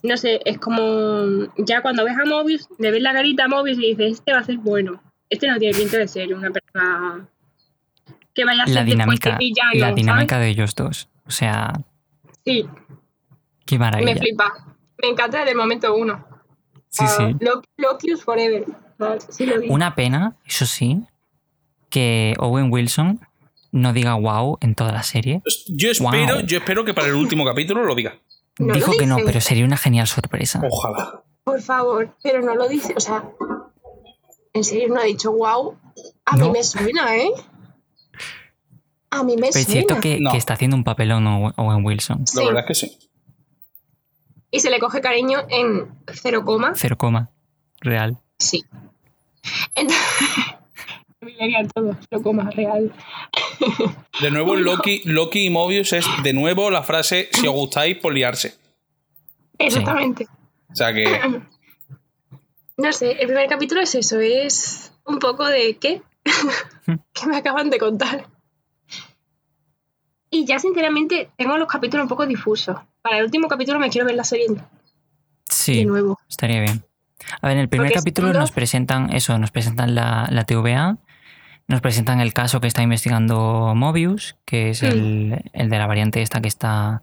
no 0.03 0.17
sé, 0.17 0.41
es 0.45 0.59
como, 0.59 1.49
ya 1.59 1.83
cuando 1.83 2.05
ves 2.05 2.17
a 2.19 2.25
Mobius, 2.27 2.69
le 2.79 2.91
ves 2.91 3.03
la 3.03 3.13
carita 3.13 3.45
a 3.45 3.49
Mobius 3.49 3.79
y 3.79 3.95
dices, 3.95 4.13
este 4.15 4.33
va 4.33 4.39
a 4.41 4.45
ser 4.45 4.59
bueno. 4.59 5.03
Este 5.29 5.47
no 5.47 5.59
tiene 5.59 5.77
pinta 5.79 5.97
de 5.99 6.09
ser 6.09 6.35
una 6.35 6.51
persona 6.51 7.29
que 8.35 8.45
vaya 8.45 8.65
a 8.65 8.67
ser 8.67 8.75
La 8.75 8.85
dinámica, 8.85 9.37
villano, 9.39 9.71
la 9.75 9.81
¿sabes? 9.81 9.95
dinámica 9.97 10.39
de 10.39 10.49
ellos 10.49 10.75
dos. 10.75 11.09
O 11.27 11.31
sea, 11.31 11.73
Sí, 12.45 12.67
qué 13.67 13.77
me 13.77 13.85
maravilla. 13.85 14.17
flipa. 14.17 14.53
Me 15.03 15.09
encanta 15.09 15.39
desde 15.39 15.53
el 15.53 15.57
momento 15.57 15.95
uno. 15.95 16.27
Sí, 16.89 17.05
Ah, 17.07 17.09
sí. 17.09 18.17
Forever. 18.17 18.65
Sí, 19.29 19.47
lo 19.47 19.61
vi. 19.61 19.69
Una 19.69 19.95
pena, 19.95 20.37
eso 20.45 20.67
sí, 20.67 21.01
que 21.91 22.35
Owen 22.39 22.71
Wilson 22.73 23.21
no 23.73 23.93
diga 23.93 24.15
wow 24.15 24.59
en 24.61 24.75
toda 24.75 24.93
la 24.93 25.03
serie. 25.03 25.43
Yo 25.69 25.91
espero, 25.91 26.37
Wow. 26.37 26.47
yo 26.47 26.59
espero 26.59 26.85
que 26.85 26.95
para 26.95 27.09
el 27.09 27.15
último 27.15 27.45
capítulo 27.45 27.85
lo 27.85 27.95
diga. 27.95 28.19
No 28.59 28.69
lo 28.69 28.75
Dijo 28.75 28.93
que 28.99 29.07
no, 29.07 29.17
pero 29.25 29.41
sería 29.41 29.65
una 29.65 29.77
genial 29.77 30.07
sorpresa. 30.07 30.61
Ojalá. 30.69 31.23
Por 31.45 31.61
favor, 31.63 32.15
pero 32.23 32.43
no 32.43 32.55
lo 32.55 32.69
dice. 32.69 32.95
O 32.97 33.01
sea, 33.01 33.25
en 34.53 34.65
serio 34.65 34.89
no 34.89 35.01
ha 35.01 35.05
dicho 35.05 35.33
wow. 35.33 35.77
A 36.25 36.37
mí 36.37 36.51
me 36.51 36.63
suena, 36.65 37.17
¿eh? 37.17 37.31
A 39.11 39.23
mí 39.25 39.35
me 39.37 39.49
Pero 39.49 39.59
es 39.61 39.65
suena. 39.67 39.73
cierto 39.73 40.01
que, 40.01 40.21
No. 40.21 40.31
que 40.33 40.37
está 40.37 40.55
haciendo 40.55 40.77
un 40.77 40.85
papelón 40.85 41.27
Owen 41.27 41.53
Owen 41.57 41.85
Wilson. 41.85 42.27
Sí. 42.27 42.39
La 42.39 42.45
verdad 42.47 42.63
es 42.63 42.67
que 42.69 42.75
sí. 42.87 42.99
Y 44.53 44.61
se 44.61 44.71
le 44.71 44.79
coge 44.81 45.01
cariño 45.01 45.39
en 45.49 45.89
cero 46.13 46.45
coma. 46.45 46.73
Cero 46.77 46.97
coma. 46.99 47.31
Real. 47.81 48.19
Sí. 48.39 48.65
Entonces, 49.75 50.05
todo, 51.75 51.97
cero 52.09 52.23
coma 52.23 52.51
real. 52.51 52.93
De 54.21 54.31
nuevo, 54.31 54.57
Loki, 54.57 55.03
Loki 55.05 55.47
y 55.47 55.51
Mobius 55.51 55.93
es 55.93 56.05
de 56.23 56.33
nuevo 56.33 56.71
la 56.71 56.83
frase 56.83 57.29
si 57.33 57.47
os 57.47 57.55
gustáis 57.55 57.97
por 57.99 58.15
liarse. 58.15 58.55
Exactamente. 59.59 60.27
O 60.71 60.75
sea 60.75 60.93
que. 60.93 61.05
No 62.77 62.95
sé, 62.95 63.11
el 63.13 63.27
primer 63.27 63.47
capítulo 63.47 63.83
es 63.83 63.95
eso, 63.95 64.21
es 64.21 64.91
un 65.05 65.19
poco 65.19 65.45
de 65.47 65.77
¿qué? 65.77 66.01
¿Qué 67.13 67.27
me 67.27 67.37
acaban 67.37 67.69
de 67.69 67.77
contar? 67.79 68.27
Y 70.31 70.47
ya 70.47 70.59
sinceramente 70.59 71.29
tengo 71.37 71.59
los 71.59 71.69
capítulos 71.69 72.05
un 72.05 72.09
poco 72.09 72.27
difusos. 72.27 72.79
Para 73.03 73.19
el 73.19 73.25
último 73.25 73.49
capítulo 73.49 73.79
me 73.79 73.91
quiero 73.91 74.07
ver 74.07 74.15
la 74.17 74.25
serie 74.25 74.49
de 74.49 74.61
Sí, 75.47 75.85
nuevo. 75.85 76.19
estaría 76.27 76.63
bien. 76.63 76.83
A 77.43 77.49
ver, 77.49 77.57
en 77.59 77.63
el 77.65 77.69
primer 77.69 77.89
Porque 77.89 77.99
capítulo 78.01 78.29
segundo- 78.29 78.41
nos 78.41 78.53
presentan 78.53 79.13
eso, 79.13 79.39
nos 79.39 79.51
presentan 79.51 79.95
la, 79.95 80.27
la 80.31 80.45
TVA, 80.45 80.97
nos 81.71 81.81
presentan 81.81 82.19
el 82.19 82.33
caso 82.33 82.61
que 82.61 82.67
está 82.67 82.83
investigando 82.83 83.75
Mobius, 83.77 84.37
que 84.45 84.71
es 84.71 84.83
el, 84.83 85.41
el 85.53 85.71
de 85.71 85.79
la 85.79 85.87
variante 85.87 86.21
esta 86.21 86.41
que 86.41 86.49
está 86.49 87.01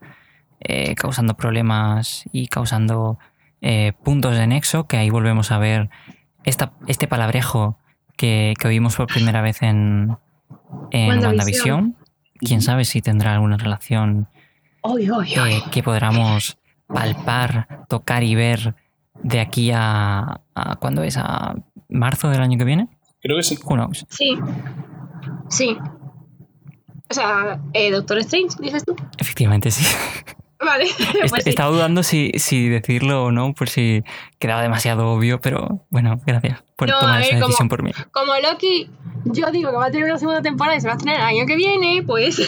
eh, 0.60 0.94
causando 0.94 1.32
problemas 1.38 2.24
y 2.32 2.48
causando 2.48 3.18
eh, 3.62 3.94
puntos 4.04 4.36
de 4.36 4.46
nexo, 4.46 4.86
que 4.86 4.98
ahí 4.98 5.08
volvemos 5.08 5.52
a 5.52 5.58
ver 5.58 5.88
esta, 6.44 6.72
este 6.86 7.08
palabrejo 7.08 7.78
que, 8.18 8.52
que 8.60 8.68
oímos 8.68 8.96
por 8.96 9.06
primera 9.06 9.40
vez 9.40 9.62
en, 9.62 10.18
en 10.90 11.08
WandaVision. 11.08 11.24
WandaVision. 11.24 11.96
Quién 12.38 12.60
sabe 12.60 12.84
si 12.84 13.00
tendrá 13.00 13.32
alguna 13.32 13.56
relación 13.56 14.28
eh, 14.84 15.62
que 15.70 15.82
podamos 15.82 16.58
palpar, 16.88 17.86
tocar 17.88 18.22
y 18.22 18.34
ver 18.34 18.74
de 19.22 19.40
aquí 19.40 19.70
a, 19.74 20.42
a 20.54 20.76
¿cuándo 20.76 21.02
es? 21.04 21.16
¿A 21.16 21.54
marzo 21.88 22.28
del 22.28 22.42
año 22.42 22.58
que 22.58 22.64
viene? 22.64 22.97
Creo 23.20 23.36
que 23.36 23.42
sí. 23.42 23.58
Who 23.64 23.74
knows? 23.74 24.06
Sí. 24.10 24.36
Sí. 25.48 25.76
O 27.10 27.14
sea, 27.14 27.60
eh, 27.72 27.90
Doctor 27.90 28.18
Strange, 28.18 28.56
dices 28.60 28.84
tú. 28.84 28.94
Efectivamente, 29.18 29.70
sí. 29.70 29.84
Vale. 30.64 30.84
Est- 31.22 31.30
pues 31.30 31.44
sí. 31.44 31.50
Estaba 31.50 31.70
dudando 31.70 32.02
si, 32.02 32.32
si 32.36 32.68
decirlo 32.68 33.24
o 33.24 33.32
no, 33.32 33.54
por 33.54 33.68
si 33.68 34.02
quedaba 34.38 34.60
demasiado 34.62 35.08
obvio, 35.12 35.40
pero 35.40 35.84
bueno, 35.90 36.20
gracias 36.26 36.62
por 36.76 36.88
No, 36.88 36.98
tomar 37.00 37.20
ver, 37.20 37.28
esa 37.28 37.34
como- 37.36 37.46
decisión 37.48 37.68
por 37.68 37.82
mí. 37.82 37.92
Como 38.12 38.32
Loki, 38.42 38.90
yo 39.24 39.50
digo 39.50 39.70
que 39.70 39.76
va 39.76 39.86
a 39.86 39.90
tener 39.90 40.06
una 40.06 40.18
segunda 40.18 40.42
temporada 40.42 40.76
y 40.76 40.80
se 40.80 40.88
va 40.88 40.94
a 40.94 40.96
estrenar 40.96 41.20
el 41.22 41.26
año 41.38 41.46
que 41.46 41.56
viene, 41.56 42.02
pues. 42.06 42.38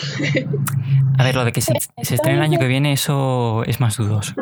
A 1.19 1.25
ver, 1.25 1.35
lo 1.35 1.45
de 1.45 1.53
que 1.53 1.61
se, 1.63 1.73
se 2.03 2.15
estrene 2.17 2.39
el 2.39 2.45
año 2.45 2.59
que 2.59 2.67
viene, 2.67 2.93
eso 2.93 3.63
es 3.65 3.81
más 3.81 3.97
dudoso. 3.97 4.35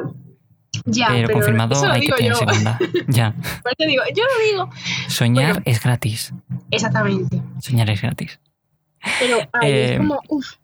Ya, 0.90 1.08
pero, 1.08 1.32
confirmado 1.32 1.74
eso 1.74 1.86
lo 1.86 1.92
hay 1.92 2.00
que 2.00 2.12
tener 2.12 2.32
yo. 2.32 2.38
segunda. 2.38 2.78
Ya. 3.08 3.32
Por 3.62 3.72
eso 3.78 3.88
digo, 3.88 4.02
yo 4.14 4.24
lo 4.24 4.44
digo. 4.50 4.70
Soñar 5.08 5.52
Bueno. 5.54 5.62
es 5.66 5.82
gratis. 5.82 6.32
Exactamente. 6.70 7.40
Soñar 7.60 7.88
es 7.90 8.00
gratis. 8.02 8.40
Pero 9.20 9.38
ay, 9.52 9.70
Eh, 9.70 9.92
es 9.92 9.98
como, 9.98 10.20
uff. 10.28 10.54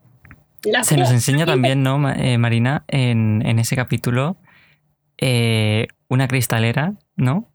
Se 0.83 0.97
nos 0.97 1.11
enseña 1.11 1.45
también, 1.45 1.83
¿no, 1.83 2.09
eh, 2.11 2.39
Marina, 2.39 2.85
en, 2.89 3.43
en 3.45 3.59
ese 3.59 3.77
capítulo, 3.77 4.37
eh, 5.19 5.89
una 6.09 6.27
cristalera, 6.27 6.95
¿no? 7.17 7.51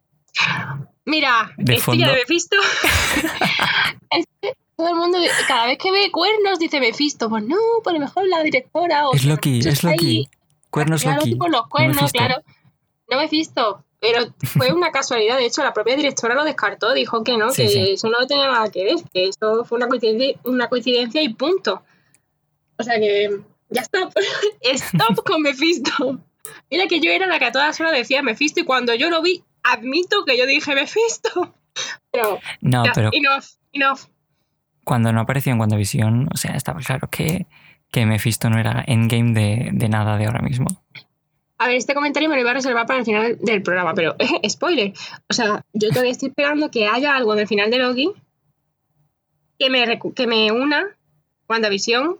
Mira, 1.05 1.51
de 1.57 1.79
fondo. 1.79 2.05
de 2.05 2.13
Mephisto. 2.13 2.55
es 4.11 4.25
que 4.41 4.53
todo 4.77 4.89
el 4.89 4.95
mundo, 4.95 5.17
cada 5.47 5.65
vez 5.65 5.77
que 5.79 5.91
ve 5.91 6.11
cuernos, 6.11 6.59
dice 6.59 6.79
Mephisto. 6.79 7.29
Pues 7.29 7.43
no, 7.43 7.55
por 7.83 7.93
lo 7.93 7.99
mejor 7.99 8.27
la 8.27 8.43
directora. 8.43 9.07
O 9.09 9.13
Es 9.15 9.25
Loki, 9.25 9.59
es 9.59 9.83
Loki. 9.83 10.05
ahí, 10.07 10.29
Cuernos 10.69 11.01
claro, 11.01 11.17
Loki. 11.21 11.35
por 11.35 11.49
los 11.49 11.61
no 11.63 11.69
cuernos, 11.69 12.11
claro. 12.11 12.35
No 13.09 13.17
Mephisto. 13.17 13.83
Pero 14.01 14.33
fue 14.55 14.71
una 14.71 14.91
casualidad, 14.91 15.37
de 15.37 15.45
hecho, 15.45 15.61
la 15.61 15.73
propia 15.73 15.97
directora 15.97 16.33
lo 16.33 16.45
descartó, 16.45 16.93
dijo 16.93 17.21
que 17.23 17.37
no, 17.37 17.51
Sí, 17.51 17.63
que 17.63 17.69
sí. 17.69 17.91
eso 17.91 18.09
no 18.09 18.25
tenía 18.27 18.47
nada 18.47 18.71
que 18.71 18.85
ver, 18.85 18.95
que 19.13 19.27
eso 19.27 19.65
fue 19.65 19.77
una 19.77 19.89
coincidencia, 19.89 20.39
una 20.45 20.69
coincidencia 20.69 21.21
y 21.21 21.33
punto. 21.33 21.83
O 22.77 22.83
sea 22.83 22.95
que, 22.97 23.41
ya 23.69 23.81
está. 23.81 24.09
Stop 24.61 25.23
con 25.25 25.41
Mephisto. 25.41 26.19
Mira 26.71 26.87
que 26.87 27.01
yo 27.01 27.11
era 27.11 27.27
la 27.27 27.39
que 27.39 27.45
a 27.45 27.51
todas 27.51 27.77
horas 27.81 27.91
decía 27.91 28.21
Mephisto 28.23 28.61
y 28.61 28.63
cuando 28.63 28.95
yo 28.95 29.09
lo 29.09 29.21
vi, 29.21 29.43
admito 29.63 30.23
que 30.25 30.37
yo 30.37 30.45
dije 30.45 30.73
Mephisto. 30.75 31.53
Pero, 32.11 32.39
No, 32.61 32.85
ya, 32.85 32.91
pero 32.95 33.09
enough, 33.11 33.43
enough. 33.73 33.99
cuando 34.85 35.11
no 35.11 35.19
apareció 35.21 35.51
en 35.51 35.59
WandaVision, 35.59 36.29
o 36.33 36.37
sea, 36.37 36.55
estaba 36.55 36.79
claro 36.79 37.09
que, 37.11 37.47
que 37.91 38.05
Mephisto 38.05 38.49
no 38.49 38.57
era 38.59 38.83
endgame 38.87 39.33
de, 39.33 39.69
de 39.73 39.89
nada 39.89 40.17
de 40.17 40.25
ahora 40.25 40.41
mismo. 40.41 40.67
A 41.61 41.67
ver, 41.67 41.75
este 41.75 41.93
comentario 41.93 42.29
me 42.29 42.35
lo 42.35 42.41
iba 42.41 42.51
a 42.51 42.55
reservar 42.55 42.85
para 42.87 42.99
el 42.99 43.05
final 43.05 43.37
del 43.41 43.61
programa, 43.61 43.93
pero 43.93 44.15
spoiler. 44.49 44.93
O 45.29 45.33
sea, 45.33 45.63
yo 45.73 45.89
todavía 45.89 46.11
estoy 46.11 46.29
esperando 46.29 46.71
que 46.71 46.87
haya 46.87 47.15
algo 47.15 47.33
en 47.33 47.39
el 47.39 47.47
final 47.47 47.69
de 47.69 47.77
Loki 47.79 48.11
que 49.59 49.69
me, 49.69 49.99
que 50.15 50.25
me 50.27 50.51
una 50.51 50.87
WandaVision 51.49 52.17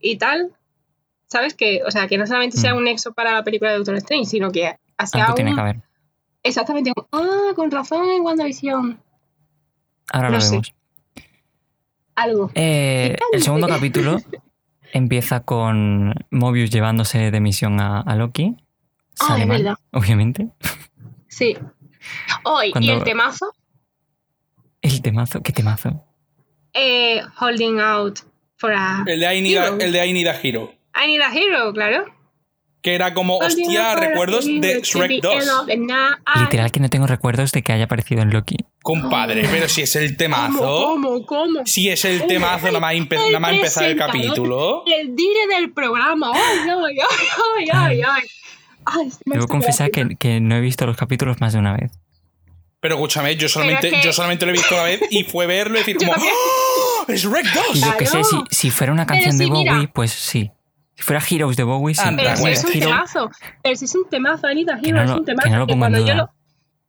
y 0.00 0.16
tal. 0.16 0.52
¿Sabes? 1.26 1.54
Que, 1.54 1.82
o 1.86 1.90
sea, 1.92 2.08
que 2.08 2.18
no 2.18 2.26
solamente 2.26 2.56
sea 2.56 2.74
Mm. 2.74 2.78
un 2.78 2.84
nexo 2.84 3.12
para 3.12 3.32
la 3.34 3.44
película 3.44 3.70
de 3.70 3.76
Doctor 3.76 3.94
Strange, 3.96 4.24
sino 4.24 4.50
que 4.50 4.62
sea 5.06 5.24
Algo 5.24 5.34
tiene 5.34 5.50
un- 5.50 5.56
que 5.56 5.60
haber. 5.62 5.76
Exactamente. 6.42 6.92
Ah, 7.12 7.52
con 7.54 7.70
razón 7.70 8.08
en 8.08 8.22
WandaVision. 8.22 8.98
Ahora 10.12 10.30
no 10.30 10.34
lo 10.36 10.40
sé. 10.40 10.50
vemos. 10.52 10.74
Algo. 12.16 12.50
Eh, 12.54 13.16
el 13.32 13.42
segundo 13.42 13.68
capítulo 13.68 14.16
empieza 14.92 15.40
con 15.44 16.14
Mobius 16.30 16.70
llevándose 16.70 17.30
de 17.30 17.40
misión 17.40 17.80
a, 17.80 18.00
a 18.00 18.16
Loki. 18.16 18.56
Ah, 19.20 19.26
Sale 19.28 19.42
es 19.42 19.46
mal, 19.48 19.62
verdad. 19.62 19.74
obviamente. 19.92 20.48
Sí. 21.28 21.56
Hoy, 22.44 22.72
¿y 22.80 22.90
el 22.90 23.04
temazo? 23.04 23.54
El 24.82 25.02
temazo, 25.02 25.42
¿qué 25.42 25.52
temazo? 25.52 26.04
Eh, 26.72 27.20
holding 27.40 27.80
out 27.80 28.20
for 28.56 28.72
a... 28.72 29.04
El 29.06 29.20
de 29.20 29.34
I 29.36 29.42
Need 29.42 29.56
a, 29.58 29.66
Hero. 29.66 29.78
el 29.80 29.92
de 29.92 30.06
I 30.06 30.12
Need 30.12 30.26
a 30.28 30.40
Hero. 30.40 30.72
I 30.94 31.06
need 31.06 31.20
a 31.20 31.32
hero, 31.32 31.72
claro. 31.72 32.04
Que 32.82 32.94
era 32.94 33.12
como, 33.14 33.36
Holding 33.38 33.66
hostia, 33.66 33.92
a 33.92 33.96
recuerdos 33.96 34.46
de 34.46 34.80
Shrek 34.82 35.20
the 35.20 35.20
2. 35.20 35.34
end 35.34 35.50
of 35.50 35.66
the 35.66 35.76
night. 35.76 36.18
Literal 36.34 36.72
que 36.72 36.80
no 36.80 36.88
tengo 36.88 37.06
recuerdos 37.06 37.52
de 37.52 37.62
que 37.62 37.72
haya 37.74 37.84
aparecido 37.84 38.22
en 38.22 38.30
Loki. 38.30 38.56
Compadre, 38.82 39.46
pero 39.50 39.68
si 39.68 39.82
es 39.82 39.94
el 39.96 40.16
temazo. 40.16 40.58
¿Cómo, 40.58 41.10
cómo, 41.10 41.26
cómo? 41.26 41.60
Si 41.66 41.90
es 41.90 42.04
el 42.06 42.26
temazo, 42.26 42.66
nada 42.68 42.80
más, 42.80 42.94
empe- 42.94 43.18
nada 43.26 43.38
más 43.38 43.52
empezar 43.52 43.84
el 43.84 43.96
capítulo. 43.96 44.82
El 44.86 45.14
dire 45.14 45.46
del 45.54 45.72
programa. 45.72 46.32
Ay, 46.34 46.58
ay, 46.70 46.98
ay, 47.58 47.68
ay, 47.72 48.02
ay, 48.02 48.22
ay. 48.86 49.10
Debo 49.24 49.46
confesar 49.48 49.90
que, 49.90 50.16
que 50.16 50.40
no 50.40 50.56
he 50.56 50.60
visto 50.60 50.86
los 50.86 50.96
capítulos 50.96 51.40
más 51.40 51.52
de 51.52 51.58
una 51.58 51.74
vez. 51.76 51.92
Pero 52.80 52.94
escúchame, 52.94 53.36
yo 53.36 53.48
solamente, 53.48 53.90
que- 53.90 54.00
yo 54.02 54.12
solamente 54.12 54.46
lo 54.46 54.50
he 54.50 54.54
visto 54.54 54.74
una 54.74 54.84
vez 54.84 55.00
y 55.10 55.24
fue 55.24 55.46
verlo 55.46 55.76
y 55.76 55.80
decir 55.80 55.96
Yo 56.00 56.08
como. 56.12 56.24
¡Oh! 56.24 57.04
¡Es 57.08 57.24
Rec 57.24 57.44
Y 57.74 57.80
2! 57.80 57.80
yo 57.80 57.96
qué 57.98 58.06
sé, 58.06 58.24
si, 58.24 58.36
si 58.50 58.70
fuera 58.70 58.92
una 58.92 59.06
canción 59.06 59.36
de 59.36 59.44
sí, 59.44 59.50
Bowie, 59.50 59.70
mira. 59.72 59.90
pues 59.92 60.12
sí. 60.12 60.50
Si 60.94 61.02
fuera 61.02 61.22
Heroes 61.30 61.56
de 61.56 61.64
Bowie, 61.64 61.94
sí. 61.94 62.02
Pero 62.16 62.36
si 62.36 62.40
bueno. 62.42 62.56
es 62.56 62.64
un 62.64 62.70
Hero- 62.72 62.86
temazo. 62.88 63.30
Pero 63.62 63.76
si 63.76 63.84
es 63.86 63.94
un 63.94 64.08
temazo, 64.08 64.46
Anita 64.46 64.78
Que 64.80 64.88
Hero 64.90 64.98
no 64.98 65.02
es 65.04 65.10
lo- 65.10 65.16
un 65.18 65.24
temazo. 65.24 65.44
que 65.46 65.50
no 65.50 65.58
lo 65.58 65.66
pongo 65.66 65.74
en 65.86 65.92
cuando 65.92 65.98
yo 65.98 66.04
duda. 66.04 66.14
lo, 66.16 66.30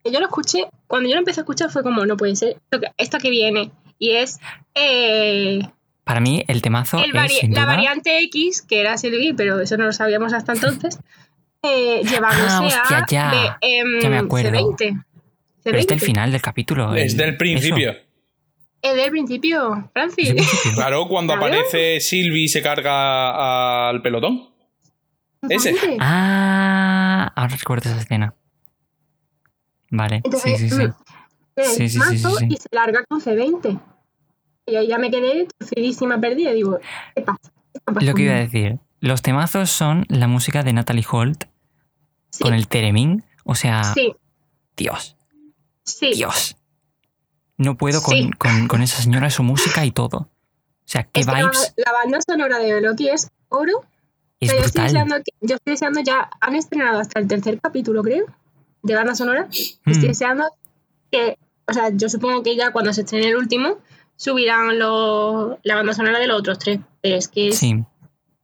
que 0.04 0.12
yo 0.12 0.20
lo 0.20 0.26
escuché, 0.28 0.66
cuando 0.88 1.10
yo 1.10 1.16
lo 1.16 1.20
empecé 1.20 1.40
a 1.40 1.44
escuchar 1.44 1.70
fue 1.72 1.84
como, 1.84 2.06
no 2.06 2.16
puede 2.18 2.36
ser. 2.36 2.50
Esto 2.62 2.80
que, 2.80 2.88
esto 2.98 3.18
que 3.20 3.30
viene. 3.30 3.72
Y 4.00 4.12
es 4.12 4.40
eh, 4.76 5.60
Para 6.04 6.20
mí, 6.20 6.44
el 6.48 6.62
temazo 6.62 6.98
el 7.04 7.16
es 7.16 7.38
sin 7.40 7.54
la 7.54 7.62
duda. 7.62 7.74
variante 7.76 8.18
X, 8.24 8.62
que 8.62 8.80
era 8.82 8.98
Sylvie, 8.98 9.34
pero 9.36 9.60
eso 9.62 9.78
no 9.78 9.86
lo 9.86 9.94
sabíamos 9.94 10.34
hasta 10.34 10.54
entonces, 10.54 11.00
eh, 11.64 12.02
llevándose 12.04 12.48
Ah, 12.50 12.62
hostia, 12.64 12.98
a 12.98 13.06
ya. 13.08 13.32
de, 13.32 13.48
em, 13.80 14.02
Ya 14.02 14.10
me 14.10 14.18
acuerdo. 14.18 14.50
C20. 14.52 15.04
Pero 15.64 15.78
es 15.78 15.88
del 15.88 16.00
C20. 16.00 16.06
final 16.06 16.32
del 16.32 16.42
capítulo. 16.42 16.96
Es 16.96 17.12
el- 17.14 17.18
del 17.18 17.38
principio. 17.38 17.92
eso. 17.92 18.00
Es 18.82 18.96
del 18.96 19.12
principio, 19.12 19.90
Francis. 19.94 20.30
Es 20.30 20.36
del 20.36 20.46
principio. 20.46 20.74
Claro, 20.76 21.08
cuando 21.08 21.34
Claro. 21.34 21.46
aparece 21.54 22.00
Sylvie 22.00 22.44
y 22.46 22.48
se 22.48 22.62
carga 22.64 23.90
al 23.90 24.02
pelotón. 24.02 24.50
Ese. 25.50 25.76
Ah, 26.00 27.32
ahora 27.36 27.56
recuerdo 27.56 27.90
esa 27.90 28.00
escena. 28.00 28.34
Vale, 29.90 30.18
sí, 30.18 30.22
Entonces, 30.26 30.60
sí, 30.60 30.70
sí. 30.70 30.82
el 30.82 30.94
Sí, 31.66 31.90
sí, 31.90 32.00
sí, 32.00 32.18
sí, 32.18 32.30
sí. 32.40 32.46
y 32.50 32.56
se 32.58 32.70
larga 32.72 33.04
con 33.08 33.20
C20. 33.22 33.80
Y 34.68 34.76
ahí 34.76 34.88
ya 34.88 34.98
me 34.98 35.12
quedé 35.12 35.48
torcidísima 35.58 36.20
perdida. 36.20 36.52
Digo, 36.54 36.80
¿qué 37.16 37.22
pasa? 37.22 37.40
Lo 38.00 38.14
que 38.14 38.22
iba 38.24 38.34
a 38.34 38.38
decir, 38.38 38.78
los 39.00 39.22
temazos 39.22 39.70
son 39.70 40.06
la 40.08 40.28
música 40.28 40.64
de 40.64 40.74
Natalie 40.74 41.06
Holt 41.12 41.46
con 42.40 42.54
el 42.54 42.68
Teremín. 42.68 43.24
O 43.44 43.56
sea, 43.56 43.84
Sí, 43.94 44.16
Dios, 44.78 45.18
sí. 45.84 46.12
Dios. 46.14 46.56
No 47.58 47.78
puedo 47.78 48.02
con, 48.02 48.16
Sí. 48.16 48.32
con- 48.38 48.68
con 48.68 48.82
esa 48.82 49.02
señora, 49.02 49.30
su 49.30 49.44
música 49.44 49.86
y 49.86 49.92
todo. 49.92 50.18
O 50.18 50.30
sea, 50.92 51.04
qué 51.04 51.22
Es 51.22 51.28
la, 51.28 51.34
vibes. 51.36 51.74
la 51.78 51.92
banda 51.92 52.20
sonora 52.22 52.58
de 52.60 52.82
Loki 52.82 53.10
es 53.10 53.30
oro. 53.50 53.84
Es 54.40 54.50
O 54.50 54.54
sea, 54.54 54.60
yo, 54.62 54.66
estoy 54.66 54.84
deseando 54.84 55.16
que- 55.18 55.34
yo 55.48 55.56
estoy 55.56 55.74
deseando 55.74 56.02
ya, 56.02 56.30
han 56.42 56.56
estrenado 56.56 57.00
hasta 57.00 57.20
el 57.20 57.28
tercer 57.28 57.60
capítulo, 57.62 58.02
creo, 58.02 58.26
de 58.82 58.96
banda 58.96 59.14
sonora. 59.16 59.48
Mm. 59.86 59.90
Estoy 59.92 60.08
deseando 60.08 60.46
que, 61.12 61.38
o 61.68 61.74
sea, 61.74 61.90
yo 61.94 62.10
supongo 62.10 62.42
que 62.42 62.56
ya 62.56 62.72
cuando 62.72 62.92
se 62.94 63.02
estrene 63.02 63.28
el 63.28 63.36
último, 63.36 63.78
subirán 64.16 64.80
los- 64.80 65.58
la 65.64 65.76
banda 65.76 65.94
sonora 65.94 66.18
de 66.20 66.28
los 66.28 66.40
otros 66.40 66.58
tres. 66.58 66.80
Pero 67.02 67.16
es 67.16 67.28
que 67.28 67.50
es, 67.50 67.58
Sí, 67.60 67.74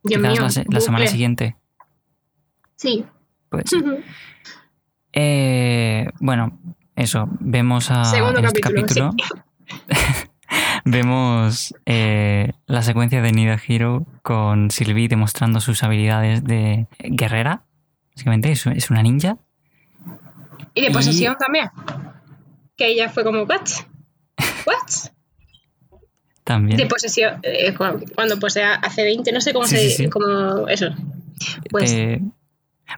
Dios 0.03 0.22
quizás 0.22 0.32
mío, 0.34 0.41
la, 0.44 0.50
se- 0.51 0.65
la 0.70 0.79
semana 0.82 1.08
siguiente. 1.08 1.56
Sí. 2.75 3.03
Pues, 3.50 3.66
eh, 5.13 6.10
bueno, 6.20 6.60
eso, 6.96 7.27
vemos 7.39 7.89
a 7.92 8.06
Segundo 8.06 8.39
en 8.39 8.46
este 8.46 8.60
capítulo, 8.62 9.12
capítulo. 9.12 9.44
vemos 10.86 11.74
eh, 11.86 12.51
la 12.66 12.82
secuencia 12.82 13.22
de 13.22 13.32
Nida 13.32 13.58
Hero 13.68 14.06
con 14.22 14.72
Sylvie 14.72 15.08
demostrando 15.08 15.60
sus 15.60 15.84
habilidades 15.84 16.44
de 16.44 16.88
guerrera. 17.00 17.63
Básicamente 18.16 18.51
es, 18.51 18.66
una 18.89 19.04
ninja. 19.04 19.38
Y 20.74 20.82
de 20.82 20.88
Y- 20.89 20.94
posesión 20.94 21.36
también. 21.39 21.70
Que 22.75 22.88
ella 22.88 23.10
fue 23.10 23.24
como, 23.24 23.44
¿what? 23.44 23.62
¿What? 24.66 25.12
También. 26.44 26.77
De 26.77 26.86
posesión, 26.86 27.39
eh, 27.44 27.74
cu- 27.74 28.06
cuando 28.16 28.39
posea 28.39 28.75
hace 28.75 29.04
20, 29.04 29.32
no 29.32 29.42
sé 29.42 29.51
cómo 29.54 29.66
Sí, 29.66 29.75
se 29.75 29.89
sí, 29.89 29.96
sí. 30.04 30.10
cómo 30.10 30.68
eso. 30.68 30.88
Pues 31.70 31.92
Eh, 31.92 32.22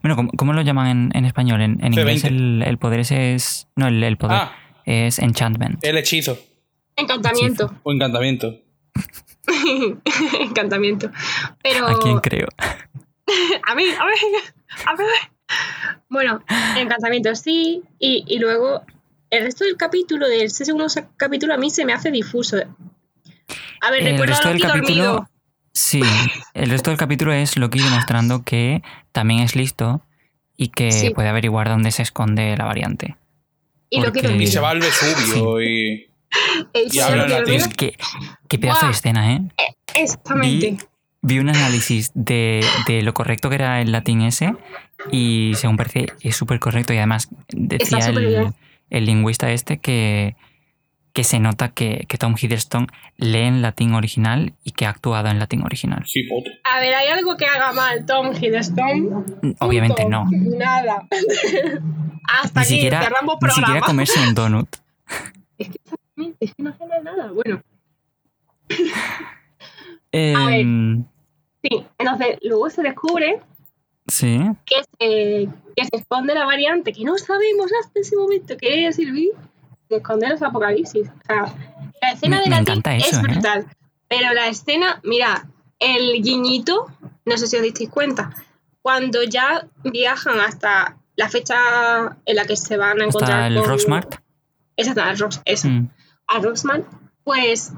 bueno, 0.01 0.15
¿cómo, 0.15 0.29
cómo 0.37 0.53
lo 0.53 0.61
llaman 0.61 0.87
en, 0.87 1.11
en 1.13 1.25
español? 1.25 1.61
En, 1.61 1.83
en 1.83 1.93
inglés 1.93 2.23
C20. 2.23 2.27
el, 2.27 2.63
el 2.65 2.77
poder 2.77 2.99
ese 3.01 3.33
es... 3.35 3.67
No, 3.75 3.87
el, 3.87 4.03
el 4.03 4.17
poder 4.17 4.37
Ah, 4.37 4.51
es 4.85 5.19
enchantment. 5.19 5.83
el 5.83 5.97
hechizo 5.97 6.37
encantamiento. 6.95 7.73
o 7.83 7.91
encantamiento. 7.93 8.55
encantamiento. 10.41 11.11
Pero 11.63 11.87
¿A 11.87 11.99
quién 11.99 12.19
creo? 12.19 12.47
a 13.67 13.75
mí, 13.75 13.83
a 13.85 14.05
ver, 14.05 14.15
a 14.85 14.95
ver. 14.95 15.07
Bueno, 16.09 16.43
encantamiento 16.77 17.33
sí. 17.35 17.81
Y, 17.99 18.23
y 18.27 18.39
luego 18.39 18.83
el 19.29 19.43
resto 19.43 19.63
del 19.63 19.77
capítulo, 19.77 20.27
de 20.27 20.43
ese 20.43 20.65
segundo 20.65 20.87
capítulo, 21.17 21.53
a 21.53 21.57
mí 21.57 21.69
se 21.69 21.85
me 21.85 21.93
hace 21.93 22.11
difuso. 22.11 22.57
A 23.81 23.91
ver, 23.91 24.01
El 24.05 24.11
recuerdo 24.11 24.33
a 24.33 24.35
resto 24.35 24.49
del 24.49 24.57
Loki 24.59 24.71
capítulo... 24.71 25.03
dormido. 25.05 25.29
Sí, 25.81 26.01
el 26.53 26.69
resto 26.69 26.89
del 26.89 26.99
capítulo 26.99 27.31
es 27.31 27.55
Loki 27.55 27.79
demostrando 27.79 28.43
que 28.43 28.81
también 29.13 29.39
es 29.39 29.55
listo 29.55 30.01
y 30.57 30.67
que 30.69 30.91
Sí. 30.91 31.11
puede 31.11 31.29
averiguar 31.29 31.69
dónde 31.69 31.91
se 31.91 32.01
esconde 32.01 32.55
la 32.57 32.65
variante. 32.65 33.15
Y 33.89 34.01
Loki 34.01 34.11
porque- 34.11 34.19
Y 34.19 34.23
dormido. 34.31 34.51
se 34.51 34.59
va 34.59 34.71
al 34.71 34.79
Vesubio 34.81 35.61
y. 35.61 35.67
Eh, 36.73 36.83
y 36.85 36.89
sí, 36.89 36.99
habla 36.99 37.27
Loki 37.27 37.39
latín. 37.39 37.53
Es 37.55 37.67
que, 37.69 37.97
qué 38.49 38.59
pedazo 38.59 38.87
de 38.87 38.91
escena, 38.91 39.31
¿eh? 39.33 39.41
Exactamente. 39.95 40.71
Vi, 40.71 40.77
vi 41.21 41.39
un 41.39 41.47
análisis 41.49 42.11
de, 42.13 42.63
de 42.85 43.01
lo 43.01 43.13
correcto 43.13 43.47
que 43.49 43.55
era 43.55 43.79
el 43.81 43.93
latín 43.93 44.21
ese 44.21 44.53
y 45.13 45.53
según 45.55 45.77
parece 45.77 46.07
es 46.21 46.35
súper 46.35 46.59
correcto 46.59 46.93
y 46.93 46.97
además 46.97 47.29
decía 47.53 48.05
el, 48.09 48.53
el 48.89 49.05
lingüista 49.05 49.49
este 49.51 49.77
que, 49.77 50.35
que 51.13 51.23
se 51.23 51.39
nota 51.39 51.69
que, 51.69 52.05
que 52.07 52.17
Tom 52.17 52.35
Hiddleston 52.39 52.87
lee 53.17 53.39
en 53.39 53.61
latín 53.61 53.93
original 53.93 54.53
y 54.63 54.71
que 54.71 54.85
ha 54.85 54.89
actuado 54.89 55.29
en 55.29 55.39
latín 55.39 55.63
original. 55.63 56.05
A 56.63 56.79
ver, 56.79 56.93
¿hay 56.95 57.07
algo 57.07 57.37
que 57.37 57.45
haga 57.45 57.73
mal 57.73 58.05
Tom 58.05 58.33
Hiddleston? 58.33 59.55
Obviamente 59.59 60.03
Punto. 60.03 60.25
no. 60.25 60.57
Nada. 60.57 61.07
Hasta 62.41 62.59
Ni 62.59 62.65
aquí 62.65 62.75
siquiera, 62.75 63.01
cerramos 63.01 63.37
ni 63.41 63.49
siquiera 63.49 63.81
comerse 63.81 64.19
un 64.19 64.35
donut. 64.35 64.69
Es 65.57 65.69
que 65.69 65.79
exactamente, 65.83 66.37
es 66.45 66.53
que 66.53 66.63
no 66.63 66.69
hace 66.69 66.85
nada. 67.03 67.31
Bueno, 67.31 67.61
Em, 70.11 71.05
sí. 71.61 71.85
Entonces, 71.97 72.37
luego 72.41 72.69
se 72.69 72.81
descubre 72.81 73.39
sí. 74.07 74.41
que 74.65 74.75
se, 74.83 75.49
que 75.75 75.85
se 75.85 75.97
esconde 75.97 76.33
la 76.33 76.45
variante 76.45 76.93
que 76.93 77.03
no 77.03 77.17
sabemos 77.17 77.71
hasta 77.83 77.99
ese 77.99 78.15
momento 78.15 78.57
que 78.57 78.87
es 78.87 78.95
Sylvie. 78.95 79.31
Se 79.89 79.95
esconde 79.97 80.29
los 80.29 80.41
apocalipsis. 80.41 81.07
O 81.09 81.25
sea, 81.25 81.53
la 82.01 82.11
escena 82.11 82.37
Me- 82.37 82.43
de 82.43 82.49
la 82.49 82.95
eso, 82.95 83.07
es 83.07 83.13
¿eh? 83.17 83.21
brutal. 83.21 83.67
Pero 84.07 84.33
la 84.33 84.47
escena, 84.47 84.99
mira, 85.03 85.47
el 85.79 86.21
guiñito, 86.21 86.87
no 87.25 87.37
sé 87.37 87.47
si 87.47 87.55
os 87.57 87.61
disteis 87.63 87.89
cuenta, 87.89 88.31
cuando 88.81 89.23
ya 89.23 89.67
viajan 89.83 90.39
hasta 90.39 90.97
la 91.15 91.27
fecha 91.29 92.17
en 92.25 92.35
la 92.35 92.45
que 92.45 92.55
se 92.55 92.77
van 92.77 93.01
a 93.01 93.05
encontrar 93.05 93.31
Hasta 93.43 93.47
el 93.47 93.59
con- 93.59 93.69
Roxmart. 93.69 94.15
Exacto, 94.77 95.01
al 95.03 95.17
Rox, 95.19 95.41
eso. 95.45 95.67
Mm. 95.67 95.89
a 96.27 96.39
Roxman, 96.39 96.85
pues 97.23 97.73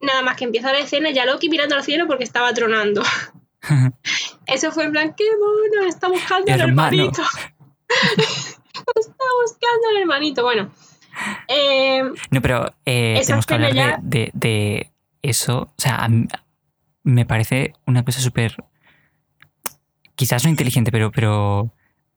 nada 0.00 0.22
más 0.22 0.36
que 0.36 0.44
empieza 0.44 0.72
la 0.72 0.78
escena, 0.78 1.10
ya 1.10 1.26
Loki 1.26 1.48
mirando 1.50 1.74
al 1.74 1.82
cielo 1.84 2.06
porque 2.06 2.24
estaba 2.24 2.52
tronando. 2.54 3.02
Eso 4.46 4.70
fue 4.72 4.84
en 4.84 4.92
plan, 4.92 5.14
qué 5.16 5.24
mono, 5.38 5.88
está 5.88 6.08
buscando 6.08 6.50
al 6.52 6.60
hermanito. 6.60 7.22
está 7.88 9.24
buscando 9.42 9.88
al 9.90 9.96
hermanito. 10.00 10.42
Bueno, 10.42 10.70
eh, 11.48 12.02
No, 12.30 12.42
pero 12.42 12.74
eh, 12.84 13.20
tenemos 13.24 13.46
que 13.46 13.54
hablar 13.54 14.00
de, 14.02 14.18
de- 14.18 14.30
de 14.34 14.92
eso. 15.22 15.62
O 15.62 15.74
sea, 15.78 15.96
a 16.04 16.08
mí- 16.08 16.26
me 17.04 17.24
parece 17.26 17.72
una 17.86 18.04
cosa 18.04 18.20
súper. 18.20 18.56
Quizás 20.14 20.44
no 20.44 20.50
inteligente, 20.50 20.90
pero, 20.90 21.10
pero 21.12 21.70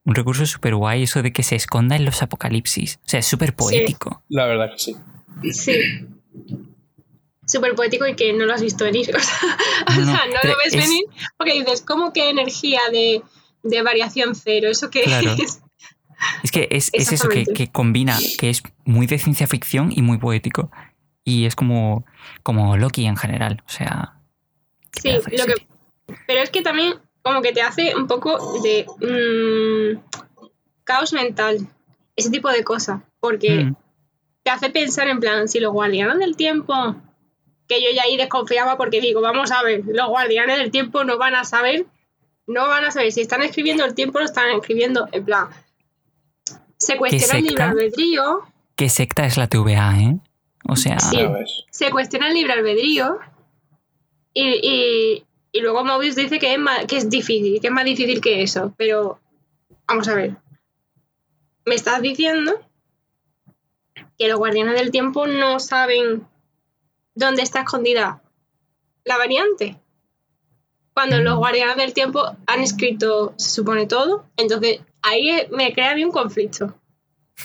un 0.06 0.16
recurso 0.16 0.46
súper 0.46 0.76
guay 0.76 1.04
eso 1.04 1.22
de 1.22 1.32
que 1.34 1.44
se 1.44 1.56
esconda 1.56 1.96
en 1.96 2.06
los 2.06 2.22
apocalipsis. 2.24 2.98
O 3.06 3.10
sea, 3.10 3.20
es 3.20 3.26
súper 3.28 3.56
poético. 3.56 4.24
La 4.30 4.46
verdad 4.46 4.72
que 4.72 4.80
sí. 4.80 4.96
sí. 5.52 5.74
Súper 7.46 7.74
poético 7.76 8.06
y 8.08 8.16
que 8.16 8.32
no 8.34 8.46
lo 8.46 8.54
has 8.54 8.62
visto 8.62 8.86
venir. 8.86 9.10
O 9.16 9.92
sea, 9.92 10.06
No, 10.06 10.06
sea, 10.06 10.26
lo 10.52 10.58
ves 10.58 10.74
es- 10.74 10.76
venir 10.76 11.04
porque 11.38 11.54
dices, 11.54 11.82
¿cómo 11.82 12.14
que 12.14 12.30
energía 12.30 12.80
de, 12.92 13.22
de 13.64 13.82
variación 13.82 14.36
cero? 14.36 14.70
¿Eso 14.70 14.90
qué 14.90 15.02
Claro. 15.04 15.32
es? 15.34 15.62
Es 16.44 16.52
que 16.52 16.68
es, 16.72 16.90
es 16.94 17.12
eso 17.12 17.30
que, 17.30 17.72
combina, 17.72 18.18
que 18.38 18.50
es 18.50 18.64
muy 18.86 19.08
de 19.08 19.20
ciencia 19.20 19.48
ficción 19.48 19.92
y 19.92 20.02
muy 20.02 20.18
poético. 20.18 20.72
Y 21.24 21.46
es 21.46 21.56
como, 21.56 22.06
como 22.44 22.78
Loki 22.78 23.06
en 23.06 23.18
general. 23.18 23.64
O 23.66 23.70
sea. 23.70 24.14
Sí, 24.94 25.12
lo 25.12 25.46
que, 25.46 25.54
pero 26.28 26.42
es 26.42 26.50
que 26.50 26.62
también 26.62 26.96
como 27.22 27.42
que 27.42 27.52
te 27.52 27.62
hace 27.62 27.96
un 27.96 28.08
poco 28.08 28.62
de 28.62 28.86
mm, 29.00 30.00
caos 30.84 31.14
mental, 31.14 31.68
ese 32.16 32.30
tipo 32.32 32.50
de 32.50 32.64
cosas, 32.64 33.02
porque 33.20 33.66
Mm. 33.66 33.76
te 34.44 34.50
hace 34.50 34.70
pensar 34.70 35.08
en 35.08 35.20
plan, 35.20 35.48
si 35.48 35.60
los 35.60 35.72
guardianes 35.72 36.18
del 36.18 36.36
tiempo, 36.36 36.96
que 37.68 37.82
yo 37.84 37.90
ya 37.94 38.04
ahí 38.04 38.18
desconfiaba 38.18 38.78
porque 38.78 39.00
digo, 39.00 39.22
vamos 39.22 39.52
a 39.52 39.62
ver, 39.64 39.84
los 39.86 40.08
guardianes 40.08 40.58
del 40.58 40.72
tiempo 40.72 41.04
no 41.04 41.18
van 41.18 41.36
a 41.36 41.44
saber, 41.44 41.86
no 42.48 42.68
van 42.68 42.86
a 42.86 42.92
saber 42.92 43.12
si 43.12 43.22
están 43.22 43.44
escribiendo 43.44 43.86
el 43.86 43.94
tiempo, 43.94 44.20
lo 44.20 44.26
están 44.26 44.50
escribiendo 44.50 45.08
en 45.12 45.24
plan, 45.26 45.50
se 46.80 46.98
cuestiona 46.98 47.38
el 47.38 47.46
libre 47.46 47.64
albedrío, 47.64 48.42
Qué 48.76 48.88
secta 48.90 49.26
es 49.26 49.36
la 49.36 49.48
TVA, 49.48 50.00
¿eh? 50.00 50.18
O 50.68 50.76
sea. 50.78 51.00
Sí. 51.00 51.20
Se 51.70 51.92
cuestiona 51.92 52.30
el 52.30 52.34
libre 52.34 52.54
albedrío 52.54 53.20
y, 54.34 54.48
y- 54.66 55.26
y 55.52 55.62
luego 55.62 55.84
Mobius 55.84 56.16
dice 56.16 56.38
que 56.40 56.54
es, 56.54 56.60
más, 56.60 56.86
que 56.86 56.96
es 56.98 57.10
difícil, 57.10 57.60
que 57.60 57.68
es 57.68 57.74
más 57.74 57.84
difícil 57.84 58.22
que 58.22 58.42
eso. 58.44 58.74
Pero, 58.78 59.20
vamos 59.88 60.08
a 60.08 60.14
ver. 60.16 60.38
Me 61.66 61.76
estás 61.76 62.02
diciendo 62.02 62.54
que 64.18 64.28
los 64.28 64.38
guardianes 64.38 64.76
del 64.80 64.92
tiempo 64.92 65.28
no 65.28 65.60
saben 65.60 66.26
dónde 67.16 67.42
está 67.42 67.62
escondida 67.62 68.22
la 69.04 69.18
variante. 69.18 69.78
Cuando 70.94 71.18
los 71.20 71.38
guardianes 71.38 71.78
del 71.78 71.94
tiempo 71.94 72.38
han 72.46 72.62
escrito, 72.62 73.34
se 73.38 73.50
supone 73.50 73.88
todo, 73.88 74.26
entonces 74.38 74.82
ahí 75.02 75.48
me 75.52 75.74
crea 75.74 75.92
a 75.92 75.96
mí 75.96 76.04
un 76.04 76.12
conflicto. 76.12 76.76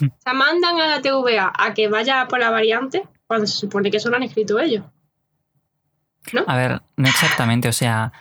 O 0.01 0.21
sea, 0.21 0.33
mandan 0.33 0.81
a 0.81 0.89
la 0.89 1.03
TVA 1.03 1.53
a 1.57 1.73
que 1.73 1.89
vaya 1.89 2.27
por 2.29 2.41
la 2.41 2.51
variante 2.51 3.05
cuando 3.27 3.47
se 3.47 3.57
supone 3.57 3.91
que 3.91 3.99
eso 3.99 4.11
lo 4.11 4.17
han 4.17 4.25
escrito 4.25 4.59
ellos. 4.59 4.85
A 6.47 6.57
ver, 6.57 6.83
no 6.97 7.09
exactamente. 7.09 7.69
O 7.69 7.73
sea, 7.73 8.13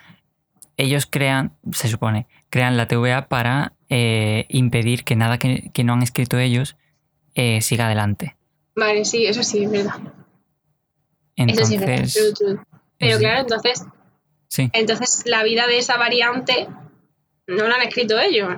ellos 0.78 1.08
crean, 1.10 1.56
se 1.72 1.88
supone, 1.88 2.28
crean 2.50 2.78
la 2.78 2.88
TVA 2.88 3.28
para 3.28 3.74
eh, 3.90 4.46
impedir 4.50 5.04
que 5.04 5.16
nada 5.16 5.38
que, 5.38 5.72
que 5.74 5.84
no 5.84 5.94
han 5.94 6.04
escrito 6.04 6.38
ellos 6.38 6.76
eh, 7.36 7.62
siga 7.62 7.86
adelante. 7.86 8.36
Vale, 8.76 9.06
sí, 9.06 9.26
eso 9.26 9.44
sí, 9.44 9.64
es 9.64 9.72
verdad. 9.72 10.00
eso 11.36 11.66
sí 11.66 11.76
es 11.76 11.80
verdad. 11.80 11.96
Entonces. 11.98 12.60
Pero 13.00 13.18
claro, 13.18 13.42
entonces, 13.42 13.86
sí. 14.48 14.70
entonces 14.72 15.24
la 15.26 15.44
vida 15.44 15.68
de 15.68 15.78
esa 15.78 15.98
variante 15.98 16.68
no 17.48 17.68
la 17.68 17.76
han 17.76 17.82
escrito 17.82 18.20
ellos. 18.20 18.56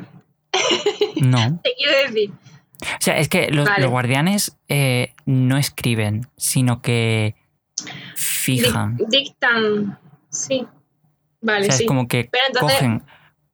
No. 1.22 1.60
Te 1.64 1.74
quiero 1.78 1.98
decir. 2.08 2.32
O 2.82 2.98
sea, 3.00 3.18
es 3.18 3.30
que 3.30 3.50
los, 3.52 3.68
Vale. 3.68 3.82
los 3.84 3.92
guardianes 3.92 4.58
eh, 4.68 5.14
no 5.26 5.58
escriben, 5.58 6.28
sino 6.38 6.82
que 6.82 7.36
fija. 8.16 8.92
dictan. 9.10 9.98
Sí. 10.30 10.66
Vale, 11.42 11.62
o 11.62 11.64
sea, 11.66 11.74
sí. 11.78 11.84
es 11.84 11.88
como 11.88 12.08
que 12.08 12.30
cogen 12.60 13.04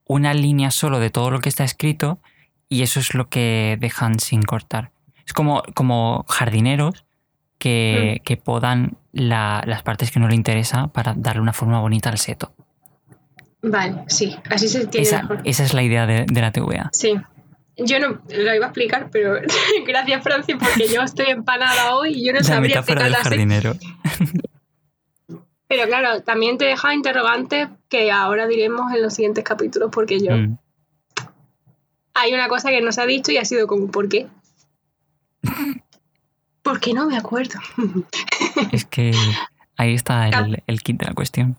una 0.06 0.34
línea 0.34 0.70
solo 0.70 0.98
de 0.98 1.10
todo 1.10 1.30
lo 1.30 1.40
que 1.40 1.48
está 1.48 1.64
escrito 1.64 2.18
y 2.68 2.82
eso 2.82 3.00
es 3.00 3.14
lo 3.14 3.28
que 3.28 3.76
dejan 3.80 4.18
sin 4.18 4.42
cortar. 4.42 4.90
Es 5.26 5.32
como, 5.32 5.62
como 5.74 6.24
jardineros 6.28 7.04
que, 7.58 8.18
Mm. 8.20 8.24
que 8.24 8.36
podan 8.36 8.96
la- 9.12 9.62
las 9.66 9.82
partes 9.82 10.10
que 10.10 10.18
no 10.20 10.26
le 10.28 10.34
interesa 10.34 10.88
para 10.88 11.14
darle 11.16 11.42
una 11.42 11.52
forma 11.52 11.80
bonita 11.80 12.10
al 12.10 12.18
seto. 12.18 12.52
Vale, 13.62 14.04
sí. 14.08 14.36
Así 14.50 14.68
se 14.68 14.82
entiende 14.82 15.08
Esa, 15.08 15.22
mejor. 15.22 15.40
esa 15.44 15.64
es 15.64 15.72
la 15.72 15.82
idea 15.82 16.06
de, 16.06 16.26
de 16.26 16.40
la 16.40 16.50
TVA. 16.50 16.90
Sí. 16.92 17.14
Yo 17.76 17.98
no 18.00 18.20
lo 18.28 18.54
iba 18.54 18.66
a 18.66 18.68
explicar, 18.68 19.08
pero 19.10 19.36
gracias, 19.86 20.22
Francis, 20.22 20.56
porque 20.58 20.88
yo 20.88 21.02
estoy 21.02 21.26
empanada 21.30 21.94
hoy 21.94 22.12
y 22.14 22.26
yo 22.26 22.32
no 22.32 22.40
La 22.40 22.44
sabría 22.44 22.80
metáfora 22.80 23.04
del 23.04 23.14
jardinero. 23.14 23.74
Pero 25.68 25.86
claro, 25.86 26.22
también 26.22 26.58
te 26.58 26.66
deja 26.66 26.92
interrogantes 26.92 27.68
que 27.88 28.12
ahora 28.12 28.46
diremos 28.46 28.92
en 28.92 29.00
los 29.00 29.14
siguientes 29.14 29.42
capítulos, 29.42 29.90
porque 29.90 30.20
yo. 30.20 30.36
Mm. 30.36 30.58
Hay 32.14 32.34
una 32.34 32.48
cosa 32.48 32.68
que 32.68 32.82
no 32.82 32.92
se 32.92 33.00
ha 33.00 33.06
dicho 33.06 33.32
y 33.32 33.38
ha 33.38 33.44
sido 33.46 33.66
como, 33.66 33.90
¿por 33.90 34.08
qué? 34.08 34.26
Porque 36.62 36.92
no 36.92 37.06
me 37.06 37.16
acuerdo. 37.16 37.58
Es 38.70 38.84
que 38.84 39.12
ahí 39.76 39.94
está 39.94 40.28
el, 40.28 40.62
el 40.66 40.82
kit 40.82 41.00
de 41.00 41.06
la 41.06 41.14
cuestión. 41.14 41.58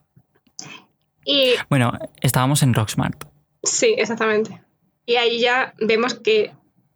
Y 1.25 1.53
Bueno, 1.69 1.93
estábamos 2.21 2.63
en 2.63 2.73
Rocksmart. 2.73 3.23
sí, 3.63 3.95
exactamente. 3.97 4.62
Y 5.05 5.15
ahí 5.15 5.39
ya 5.39 5.73
vemos 5.79 6.13
que 6.15 6.51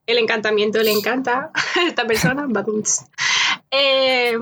el 0.06 0.18
encantamiento 0.18 0.82
le 0.82 0.92
encanta 0.92 1.52
a 1.76 1.84
esta 1.88 2.06
persona. 2.08 2.48
Eh, 3.72 4.38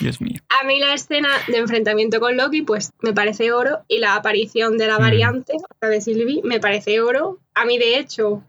Dios 0.00 0.20
mío. 0.20 0.40
A 0.60 0.64
mí 0.64 0.78
la 0.80 0.94
escena 0.94 1.28
de 1.48 1.58
enfrentamiento 1.58 2.20
con 2.20 2.36
Loki, 2.36 2.62
pues 2.62 2.92
me 3.02 3.12
parece 3.12 3.52
oro. 3.52 3.80
Y 3.88 3.98
la 3.98 4.14
aparición 4.14 4.78
de 4.78 4.86
la 4.86 4.98
Mm. 4.98 5.02
variante, 5.02 5.52
o 5.56 5.76
sea, 5.78 5.88
de 5.90 6.00
Sylvie, 6.00 6.40
me 6.42 6.58
parece 6.60 7.00
oro. 7.02 7.38
A 7.54 7.64
mí, 7.66 7.76
de 7.78 7.98
hecho, 7.98 8.42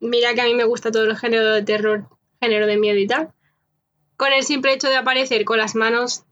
mira 0.00 0.34
que 0.34 0.40
a 0.40 0.44
mí 0.44 0.54
me 0.54 0.64
gusta 0.64 0.90
todo 0.90 1.04
el 1.04 1.16
género 1.16 1.52
de 1.52 1.62
terror, 1.62 2.08
género 2.40 2.66
de 2.66 2.76
miedo 2.78 2.98
y 2.98 3.06
tal. 3.06 3.30
Con 4.16 4.32
el 4.32 4.42
simple 4.42 4.72
hecho 4.72 4.88
de 4.88 4.96
aparecer 4.96 5.44
con 5.44 5.58
las 5.58 5.74
manos 5.76 6.24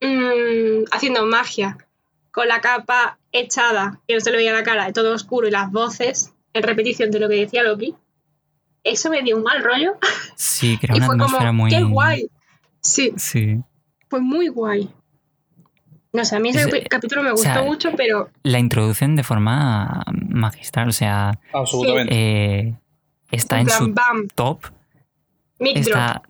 mm, 0.00 0.84
haciendo 0.90 1.24
magia, 1.26 1.78
con 2.38 2.46
la 2.48 2.60
capa 2.60 3.18
echada, 3.32 4.00
que 4.06 4.14
no 4.14 4.20
se 4.20 4.30
le 4.30 4.36
veía 4.36 4.52
la 4.52 4.62
cara, 4.62 4.92
todo 4.92 5.12
oscuro 5.12 5.48
y 5.48 5.50
las 5.50 5.72
voces, 5.72 6.32
en 6.52 6.62
repetición 6.62 7.10
de 7.10 7.18
lo 7.18 7.28
que 7.28 7.34
decía 7.34 7.64
Loki, 7.64 7.96
eso 8.84 9.10
me 9.10 9.22
dio 9.22 9.36
un 9.36 9.42
mal 9.42 9.62
rollo. 9.64 9.98
Sí, 10.36 10.78
que 10.78 10.86
era 10.86 10.94
y 10.94 10.98
una 10.98 11.06
fue 11.06 11.14
atmósfera 11.16 11.46
como, 11.48 11.62
muy. 11.64 11.70
¡qué 11.70 11.82
guay! 11.82 12.30
Sí, 12.80 13.12
Sí. 13.16 13.58
fue 14.08 14.20
muy 14.20 14.46
guay. 14.46 14.88
No 16.12 16.24
sé, 16.24 16.36
a 16.36 16.38
mí 16.38 16.50
ese 16.50 16.62
Es- 16.78 16.88
capítulo 16.88 17.22
me 17.24 17.30
o 17.30 17.32
gustó 17.32 17.52
sea, 17.52 17.62
mucho, 17.62 17.90
pero 17.96 18.30
La 18.44 18.58
introducen 18.60 19.16
de 19.16 19.24
forma 19.24 20.04
magistral. 20.12 20.88
O 20.88 20.92
sea, 20.92 21.38
Absolutamente. 21.52 22.14
eh, 22.14 22.74
está 23.32 23.58
en 23.58 23.66
plan, 23.66 23.78
su 23.78 23.92
bam, 23.92 24.28
top. 24.34 24.64
mic. 25.58 25.76
Está 25.76 26.22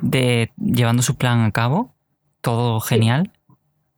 de, 0.00 0.50
llevando 0.56 1.02
su 1.02 1.16
plan 1.16 1.42
a 1.44 1.52
cabo. 1.52 1.94
Todo 2.40 2.80
genial. 2.80 3.30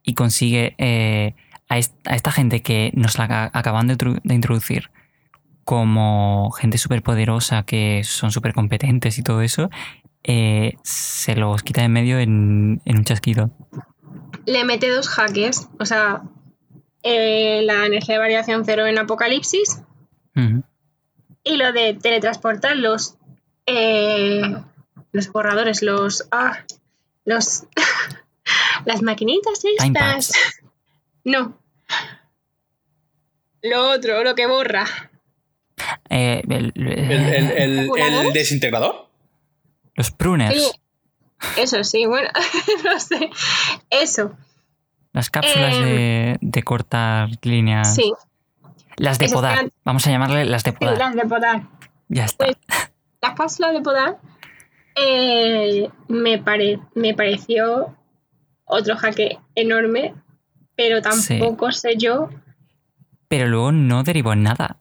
Y 0.03 0.12
consigue 0.12 0.75
eh, 0.77 1.35
a, 1.68 1.79
est- 1.79 2.07
a 2.07 2.14
esta 2.14 2.31
gente 2.33 2.62
que 2.62 2.90
nos 2.94 3.18
la 3.18 3.24
aca- 3.24 3.50
acaban 3.53 3.87
de, 3.87 3.96
introducir 4.35 4.90
como 5.64 6.50
gente 6.53 6.77
súper 6.79 7.03
poderosa, 7.03 7.62
que 7.64 8.03
son 8.05 8.31
súper 8.31 8.53
competentes 8.53 9.18
y 9.18 9.22
todo 9.22 9.40
eso, 9.40 9.70
eh, 10.22 10.74
se 10.83 11.35
los 11.37 11.62
quita 11.62 11.81
de 11.83 11.88
medio 11.88 12.18
en, 12.18 12.83
en 12.85 12.98
un 12.98 13.05
chasquido. 13.05 13.50
Le 14.46 14.64
mete 14.64 14.90
dos 14.90 15.09
jaques, 15.09 15.68
o 15.81 15.87
sea, 15.87 16.22
eh, 17.03 17.62
la 17.64 17.87
energía 17.87 18.16
de 18.16 18.20
variación 18.20 18.64
cero 18.64 18.87
en 18.87 18.98
Apocalipsis 18.98 19.81
y 21.44 21.57
lo 21.57 21.72
de 21.72 21.94
teletransportar 21.94 22.77
los, 22.77 23.16
eh, 23.66 24.42
los 25.12 25.33
borradores, 25.33 25.83
los... 25.83 26.27
ah, 26.31 26.59
los... 27.24 27.64
las 28.85 29.00
maquinitas 29.03 29.62
estas. 29.79 30.33
No. 31.24 31.58
Lo 33.62 33.90
otro, 33.90 34.22
lo 34.24 34.34
que 34.34 34.46
borra. 34.46 34.84
Eh, 36.10 36.42
el- 36.48 36.72
¿El, 36.76 36.87
el, 36.87 37.10
el- 37.50 37.78
el 37.78 37.88
¿Voladores? 37.88 38.34
desintegrador? 38.34 39.08
los 39.96 40.10
pruners, 40.10 40.54
Sí. 40.54 40.80
Eso 41.60 41.84
sí, 41.84 42.06
bueno, 42.06 42.28
no 42.84 42.98
sé. 42.98 43.30
Eso, 43.90 44.37
las 45.12 45.30
cápsulas 45.30 45.74
Em, 45.76 45.84
de, 45.84 46.38
de 46.40 46.62
cortar 46.62 47.28
líneas. 47.42 47.94
sí. 47.94 48.12
Las 48.96 49.18
de 49.18 49.26
Esas 49.26 49.34
podar. 49.37 49.52
eran- 49.58 49.72
Vamos 49.84 50.06
a 50.06 50.10
llamarle 50.10 50.44
las 50.46 50.62
de 50.64 50.70
Sí, 50.70 50.76
podar. 50.78 50.98
las 50.98 51.14
de 51.14 51.22
podar. 51.22 51.62
Ya 52.08 52.24
está. 52.24 52.46
Pues, 52.46 52.56
las 53.20 53.34
cápsulas 53.34 53.72
de 53.74 53.80
podar 53.82 54.18
eh, 54.96 55.88
me, 56.08 56.38
pare- 56.38 56.78
me 56.94 57.14
pareció 57.14 57.96
otro 58.64 58.96
jaque 58.96 59.38
enorme, 59.54 60.14
pero 60.76 60.96
Sí. 61.12 61.38
tampoco 61.38 61.72
sé 61.72 61.96
yo. 61.96 62.28
Pero 63.28 63.46
luego 63.48 63.72
no 63.72 64.02
derivó 64.02 64.32
en 64.32 64.42
nada. 64.42 64.80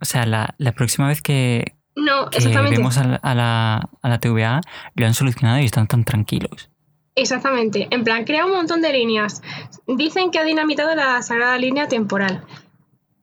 O 0.00 0.04
sea, 0.04 0.26
la, 0.26 0.54
la 0.58 0.72
próxima 0.72 1.06
vez 1.08 1.22
que, 1.22 1.76
No, 1.94 2.28
que 2.30 2.38
exactamente. 2.38 2.76
vemos 2.76 2.98
a 2.98 3.04
la, 3.04 3.16
a, 3.16 3.34
la, 3.34 3.88
a 4.02 4.08
la 4.08 4.18
TVA, 4.18 4.60
lo 4.94 5.06
han 5.06 5.14
solucionado 5.14 5.60
y 5.60 5.64
están 5.64 5.86
tan 5.86 6.04
tranquilos. 6.04 6.70
Exactamente. 7.14 7.88
En 7.90 8.04
plan, 8.04 8.24
crea 8.24 8.46
un 8.46 8.52
montón 8.52 8.82
de 8.82 8.92
líneas. 8.92 9.42
Dicen 9.86 10.30
que 10.30 10.38
ha 10.38 10.44
dinamitado 10.44 10.94
la 10.94 11.22
sagrada 11.22 11.58
línea 11.58 11.86
temporal. 11.86 12.44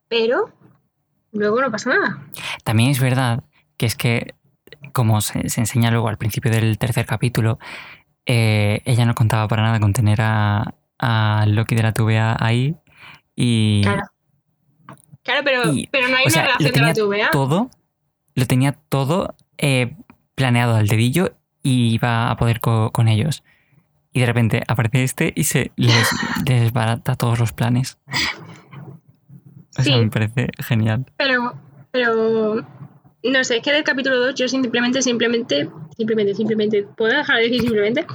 Pero 0.08 0.52
luego 1.32 1.62
no 1.62 1.72
pasa 1.72 1.90
nada. 1.90 2.24
También 2.64 2.92
es 2.92 3.00
verdad 3.00 3.44
que 3.78 3.86
es 3.88 3.96
que, 3.96 4.36
como 4.94 5.22
se, 5.22 5.50
se 5.50 5.62
enseña 5.62 5.92
luego 5.92 6.08
al 6.08 6.18
principio 6.18 6.52
del 6.52 6.78
tercer 6.78 7.06
capítulo, 7.06 7.60
eh, 8.26 8.82
ella 8.86 9.06
no 9.06 9.16
contaba 9.16 9.48
para 9.48 9.64
nada 9.64 9.80
con 9.80 9.92
tener 9.94 10.22
a, 10.22 10.76
a 11.00 11.46
Loki 11.48 11.76
de 11.76 11.84
la 11.84 11.94
TVA 11.94 12.36
ahí. 12.40 12.76
Y, 13.36 13.82
Claro. 13.84 14.04
Claro, 15.24 15.42
pero, 15.44 15.74
Y, 15.74 15.88
pero 15.88 16.08
no 16.08 16.18
hay 16.18 16.30
sea, 16.30 16.44
una 16.44 16.58
relación 16.58 16.74
de 16.74 16.82
la 16.82 16.94
TVA. 16.94 17.32
todo, 17.32 17.70
lo 18.36 18.46
tenía 18.48 18.72
todo 18.72 19.36
eh, 19.58 19.96
planeado 20.36 20.76
al 20.76 20.88
dedillo 20.88 21.34
y 21.62 21.94
iba 21.94 22.32
a 22.32 22.38
poder 22.38 22.60
co- 22.62 22.92
con 22.92 23.08
ellos. 23.08 23.44
Y 24.12 24.22
de 24.22 24.26
repente 24.26 24.64
aparece 24.68 25.04
este 25.04 25.34
y 25.36 25.44
se 25.44 25.72
les, 25.76 25.94
les 26.46 26.62
desbarata 26.64 27.16
todos 27.16 27.38
los 27.40 27.54
planes. 27.54 28.00
O 29.78 29.82
sea, 29.82 29.84
Sí. 29.84 29.92
me 29.92 30.10
parece 30.10 30.48
genial. 30.60 31.06
Pero, 31.18 31.54
pero, 31.92 32.66
no 33.24 33.44
sé, 33.44 33.58
es 33.58 33.64
que 33.64 33.72
del 33.72 33.84
capítulo 33.84 34.18
2 34.20 34.34
yo 34.36 34.48
simplemente, 34.48 35.02
simplemente, 35.04 35.70
simplemente, 35.96 36.34
simplemente, 36.34 36.84
¿puedo 36.98 37.16
dejar 37.16 37.38
de 37.38 37.44
decir 37.44 37.62
simplemente? 37.62 38.08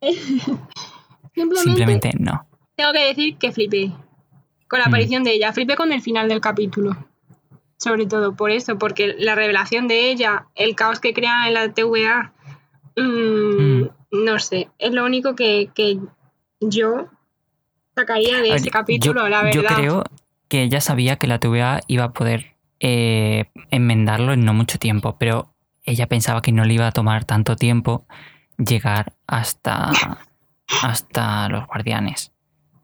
simplemente, 1.36 1.62
Simplemente 1.62 2.10
no. 2.18 2.46
tengo 2.74 2.92
que 2.92 3.06
decir 3.06 3.36
que 3.36 3.52
flipé 3.52 3.92
con 4.68 4.80
la 4.80 4.86
Mm. 4.86 4.88
aparición 4.88 5.22
de 5.24 5.32
ella, 5.34 5.52
flipé 5.52 5.76
con 5.76 5.92
el 5.92 6.00
final 6.02 6.28
del 6.28 6.40
capítulo. 6.40 6.96
Sobre 7.78 8.06
todo 8.06 8.34
por 8.34 8.50
eso, 8.50 8.78
porque 8.78 9.14
la 9.18 9.34
revelación 9.34 9.86
de 9.86 10.10
ella, 10.10 10.46
el 10.54 10.74
caos 10.74 10.98
que 10.98 11.12
crea 11.14 11.46
en 11.46 11.54
la 11.54 11.72
TVA, 11.72 12.32
mm, 12.96 13.82
Mm. 13.82 13.88
no 14.24 14.38
sé, 14.38 14.68
es 14.78 14.92
lo 14.92 15.04
único 15.04 15.34
que, 15.36 15.70
que 15.74 15.98
yo 16.60 17.08
sacaría 17.94 18.40
de 18.40 18.54
ese 18.54 18.70
capítulo, 18.70 19.22
yo, 19.24 19.28
la 19.28 19.42
verdad. 19.42 19.52
yo 19.52 19.62
creo 19.76 20.04
que 20.48 20.62
ella 20.62 20.80
sabía 20.80 21.16
que 21.16 21.26
la 21.26 21.38
TVA 21.38 21.80
iba 21.86 22.04
a 22.04 22.12
poder 22.12 22.56
eh, 22.80 23.46
enmendarlo 23.70 24.32
en 24.32 24.44
no 24.44 24.52
mucho 24.54 24.78
tiempo, 24.78 25.16
pero 25.18 25.54
ella 25.84 26.06
pensaba 26.08 26.42
que 26.42 26.52
no 26.52 26.64
le 26.64 26.74
iba 26.74 26.86
a 26.86 26.92
tomar 26.92 27.24
tanto 27.24 27.56
tiempo 27.56 28.04
llegar 28.58 29.12
hasta, 29.26 29.90
hasta 30.82 31.48
los 31.48 31.66
guardianes. 31.66 32.32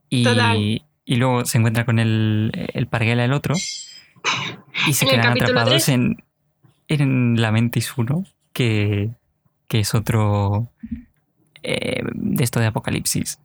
Y, 0.08 0.24
Total. 0.24 0.56
y 0.56 1.16
luego 1.16 1.44
se 1.44 1.58
encuentra 1.58 1.84
con 1.84 1.98
el, 1.98 2.50
el 2.74 2.86
Parguela, 2.86 3.24
el 3.24 3.32
otro, 3.32 3.54
y 4.86 4.92
se 4.92 5.04
En 5.06 5.10
quedan 5.10 5.32
atrapados 5.32 5.88
en, 5.88 6.22
en 6.88 7.40
la 7.40 7.50
Mentis 7.50 7.96
1, 7.96 8.24
que, 8.52 9.10
que 9.68 9.80
es 9.80 9.94
otro 9.94 10.68
eh, 11.62 12.02
de 12.12 12.44
esto 12.44 12.60
de 12.60 12.66
Apocalipsis. 12.66 13.38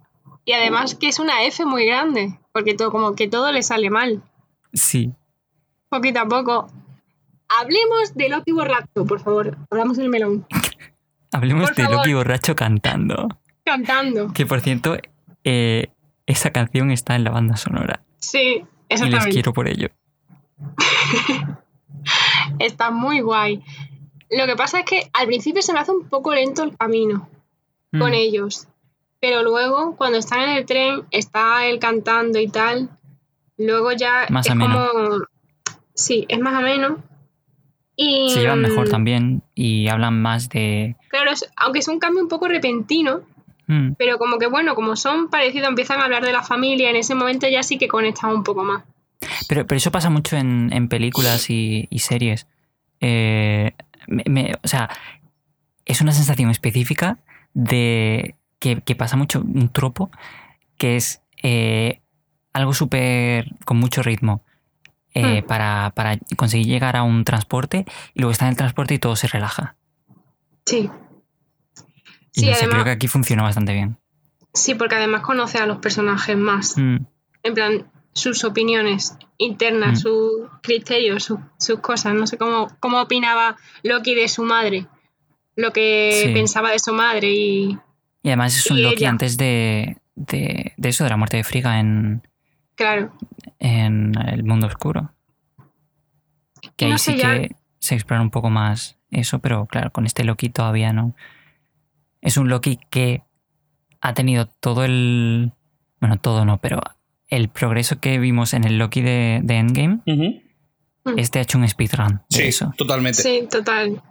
Y 0.45 0.53
además 0.53 0.95
que 0.95 1.07
es 1.07 1.19
una 1.19 1.43
F 1.43 1.65
muy 1.65 1.85
grande, 1.85 2.37
porque 2.51 2.73
todo, 2.73 2.91
como 2.91 3.15
que 3.15 3.27
todo 3.27 3.51
le 3.51 3.63
sale 3.63 3.89
mal, 3.89 4.23
Sí, 4.73 5.11
poquito 5.89 6.19
a 6.19 6.27
poco. 6.27 6.67
Hablemos 7.49 8.13
de 8.15 8.29
Loki 8.29 8.51
borracho, 8.51 9.05
por 9.07 9.19
favor. 9.19 9.57
Hablamos 9.71 9.97
del 9.97 10.09
melón. 10.09 10.45
hablemos 11.31 11.69
Por 11.69 11.77
de 11.77 11.83
favor. 11.83 11.97
Loki 11.97 12.13
borracho 12.13 12.55
cantando. 12.55 13.29
Cantando. 13.67 14.31
Que 14.33 14.45
por 14.45 14.61
cierto, 14.61 14.97
eh, 15.43 15.87
esa 16.25 16.51
canción 16.51 16.89
está 16.91 17.15
en 17.15 17.23
la 17.25 17.31
banda 17.31 17.57
sonora. 17.57 18.01
Sí, 18.17 18.63
Y 18.89 18.97
les 19.09 19.25
quiero 19.25 19.51
por 19.53 19.67
ello. 19.67 19.89
Está 22.59 22.91
muy 22.91 23.19
guay. 23.21 23.61
Lo 24.29 24.45
que 24.45 24.55
pasa 24.55 24.79
es 24.79 24.85
que 24.85 25.09
al 25.13 25.27
principio 25.27 25.61
se 25.61 25.73
me 25.73 25.79
hace 25.79 25.91
un 25.91 26.07
poco 26.09 26.33
lento 26.33 26.63
el 26.63 26.75
camino 26.77 27.29
con 27.91 28.11
Mm, 28.11 28.15
ellos. 28.15 28.67
pero 29.19 29.43
luego 29.43 29.95
cuando 29.95 30.17
están 30.17 30.41
en 30.41 30.49
el 30.57 30.65
tren, 30.65 31.03
está 31.11 31.65
él 31.65 31.79
cantando 31.79 32.39
y 32.39 32.47
tal, 32.49 32.89
luego 33.57 33.91
ya 33.93 34.27
Más 34.29 34.45
es 34.45 34.51
ameno. 34.51 34.87
como... 34.91 35.09
Sí, 35.93 36.25
es 36.29 36.39
más 36.39 36.55
o 36.55 36.61
menos. 36.61 36.99
Y, 37.95 38.29
Se 38.29 38.41
llevan 38.41 38.61
mejor 38.61 38.89
también 38.89 39.41
y 39.55 39.87
hablan 39.87 40.21
más 40.21 40.49
de... 40.49 40.95
Claro, 41.09 41.31
aunque 41.55 41.79
es 41.79 41.87
un 41.87 41.97
cambio 41.99 42.21
un 42.21 42.29
poco 42.29 42.47
repentino, 42.47 43.21
Mm, 43.67 43.91
pero 43.97 44.17
como 44.17 44.37
que 44.37 44.47
bueno, 44.47 44.75
como 44.75 44.95
son 44.95 45.29
parecidos, 45.29 45.67
empiezan 45.69 45.99
a 45.99 46.05
hablar 46.05 46.23
de 46.25 46.31
la 46.33 46.41
familia, 46.43 46.89
en 46.89 46.95
ese 46.95 47.15
momento 47.15 47.47
ya 47.49 47.63
sí 47.63 47.77
que 47.77 47.87
conectan 47.87 48.31
un 48.31 48.43
poco 48.43 48.63
más. 48.63 48.83
Pero, 49.49 49.65
pero 49.67 49.77
eso 49.77 49.91
pasa 49.91 50.09
mucho 50.09 50.37
en, 50.37 50.69
en 50.71 50.87
películas 50.89 51.49
y, 51.49 51.87
y 51.89 51.99
series. 51.99 52.47
Eh, 53.01 53.71
me- 54.07 54.23
me- 54.27 54.51
o 54.63 54.67
sea, 54.67 54.89
es 55.85 56.01
una 56.01 56.11
sensación 56.11 56.49
específica 56.49 57.17
de 57.53 58.35
que, 58.59 58.81
que 58.81 58.95
pasa 58.95 59.17
mucho 59.17 59.41
un 59.41 59.69
tropo, 59.69 60.11
que 60.77 60.95
es 60.95 61.21
eh, 61.43 62.01
algo 62.53 62.73
súper 62.73 63.47
con 63.65 63.77
mucho 63.77 64.01
ritmo 64.03 64.43
eh, 65.13 65.41
Hmm. 65.41 65.47
para, 65.47 65.91
para 65.95 66.17
conseguir 66.35 66.67
llegar 66.67 66.95
a 66.95 67.01
un 67.03 67.23
transporte 67.23 67.85
y 68.13 68.19
luego 68.19 68.31
está 68.31 68.45
en 68.45 68.51
el 68.51 68.57
transporte 68.57 68.93
y 68.93 68.99
todo 68.99 69.15
se 69.15 69.27
relaja. 69.27 69.75
Sí. 70.65 70.89
Y 72.37 72.41
Sí, 72.41 72.45
no 72.45 72.53
sé, 72.53 72.57
además, 72.59 72.73
creo 72.75 72.83
que 72.85 72.91
aquí 72.91 73.07
funciona 73.07 73.41
bastante 73.43 73.73
bien. 73.73 73.97
sí, 74.53 74.75
porque 74.75 74.95
además 74.95 75.21
conoce 75.21 75.57
a 75.57 75.65
los 75.65 75.79
personajes 75.79 76.37
más. 76.37 76.77
Mm, 76.77 76.97
En 77.43 77.53
plan, 77.53 77.91
sus 78.13 78.43
opiniones 78.43 79.15
internas, 79.37 79.99
Mm. 79.99 80.01
sus 80.01 80.49
criterios, 80.61 81.23
su- 81.23 81.39
sus 81.57 81.79
cosas. 81.79 82.13
No 82.13 82.27
sé 82.27 82.37
cómo, 82.37 82.67
cómo 82.79 82.99
opinaba 83.01 83.55
Loki 83.83 84.15
de 84.15 84.27
su 84.27 84.43
madre, 84.43 84.85
lo 85.55 85.71
que 85.71 86.23
Sí. 86.25 86.33
pensaba 86.33 86.71
de 86.71 86.79
su 86.79 86.93
madre 86.93 87.31
y, 87.31 87.77
Y 88.23 88.29
además 88.29 88.55
es 88.57 88.69
un 88.69 88.81
Loki 88.83 88.95
ella. 89.03 89.09
antes 89.11 89.37
de, 89.37 89.97
de, 90.15 90.73
de 90.77 90.89
eso, 90.89 91.03
de 91.05 91.09
la 91.11 91.17
muerte 91.17 91.37
de 91.37 91.43
Frigga 91.43 91.79
en, 91.79 92.27
claro, 92.75 93.13
en 93.59 94.13
el 94.27 94.43
mundo 94.43 94.67
oscuro. 94.67 95.13
Que 96.75 96.85
No 96.87 96.93
ahí 96.93 96.99
sé, 96.99 97.13
sí 97.13 97.17
ya- 97.19 97.33
que 97.41 97.55
se 97.79 97.95
explora 97.95 98.21
un 98.21 98.31
poco 98.31 98.49
más 98.49 98.97
eso, 99.11 99.39
pero 99.39 99.65
claro, 99.67 99.91
con 99.91 100.05
este 100.05 100.23
Loki 100.23 100.49
todavía 100.49 100.91
no. 100.93 101.15
Es 102.21 102.37
un 102.37 102.49
Loki 102.49 102.79
que 102.89 103.23
ha 104.01 104.13
tenido 104.13 104.47
todo 104.47 104.83
el. 104.85 105.51
Bueno, 105.99 106.17
todo 106.19 106.45
no, 106.45 106.57
pero 106.59 106.79
el 107.27 107.49
progreso 107.49 107.99
que 107.99 108.19
vimos 108.19 108.53
en 108.53 108.63
el 108.63 108.77
Loki 108.77 109.01
de, 109.01 109.41
de 109.43 109.55
Endgame, 109.57 109.99
Ujú. 110.05 110.41
este 111.17 111.39
ha 111.39 111.41
hecho 111.41 111.57
un 111.57 111.67
speedrun 111.67 112.21
de 112.29 112.37
Sí, 112.37 112.43
eso. 112.43 112.73
totalmente. 112.77 113.21
sí, 113.21 113.47
total. 113.49 114.01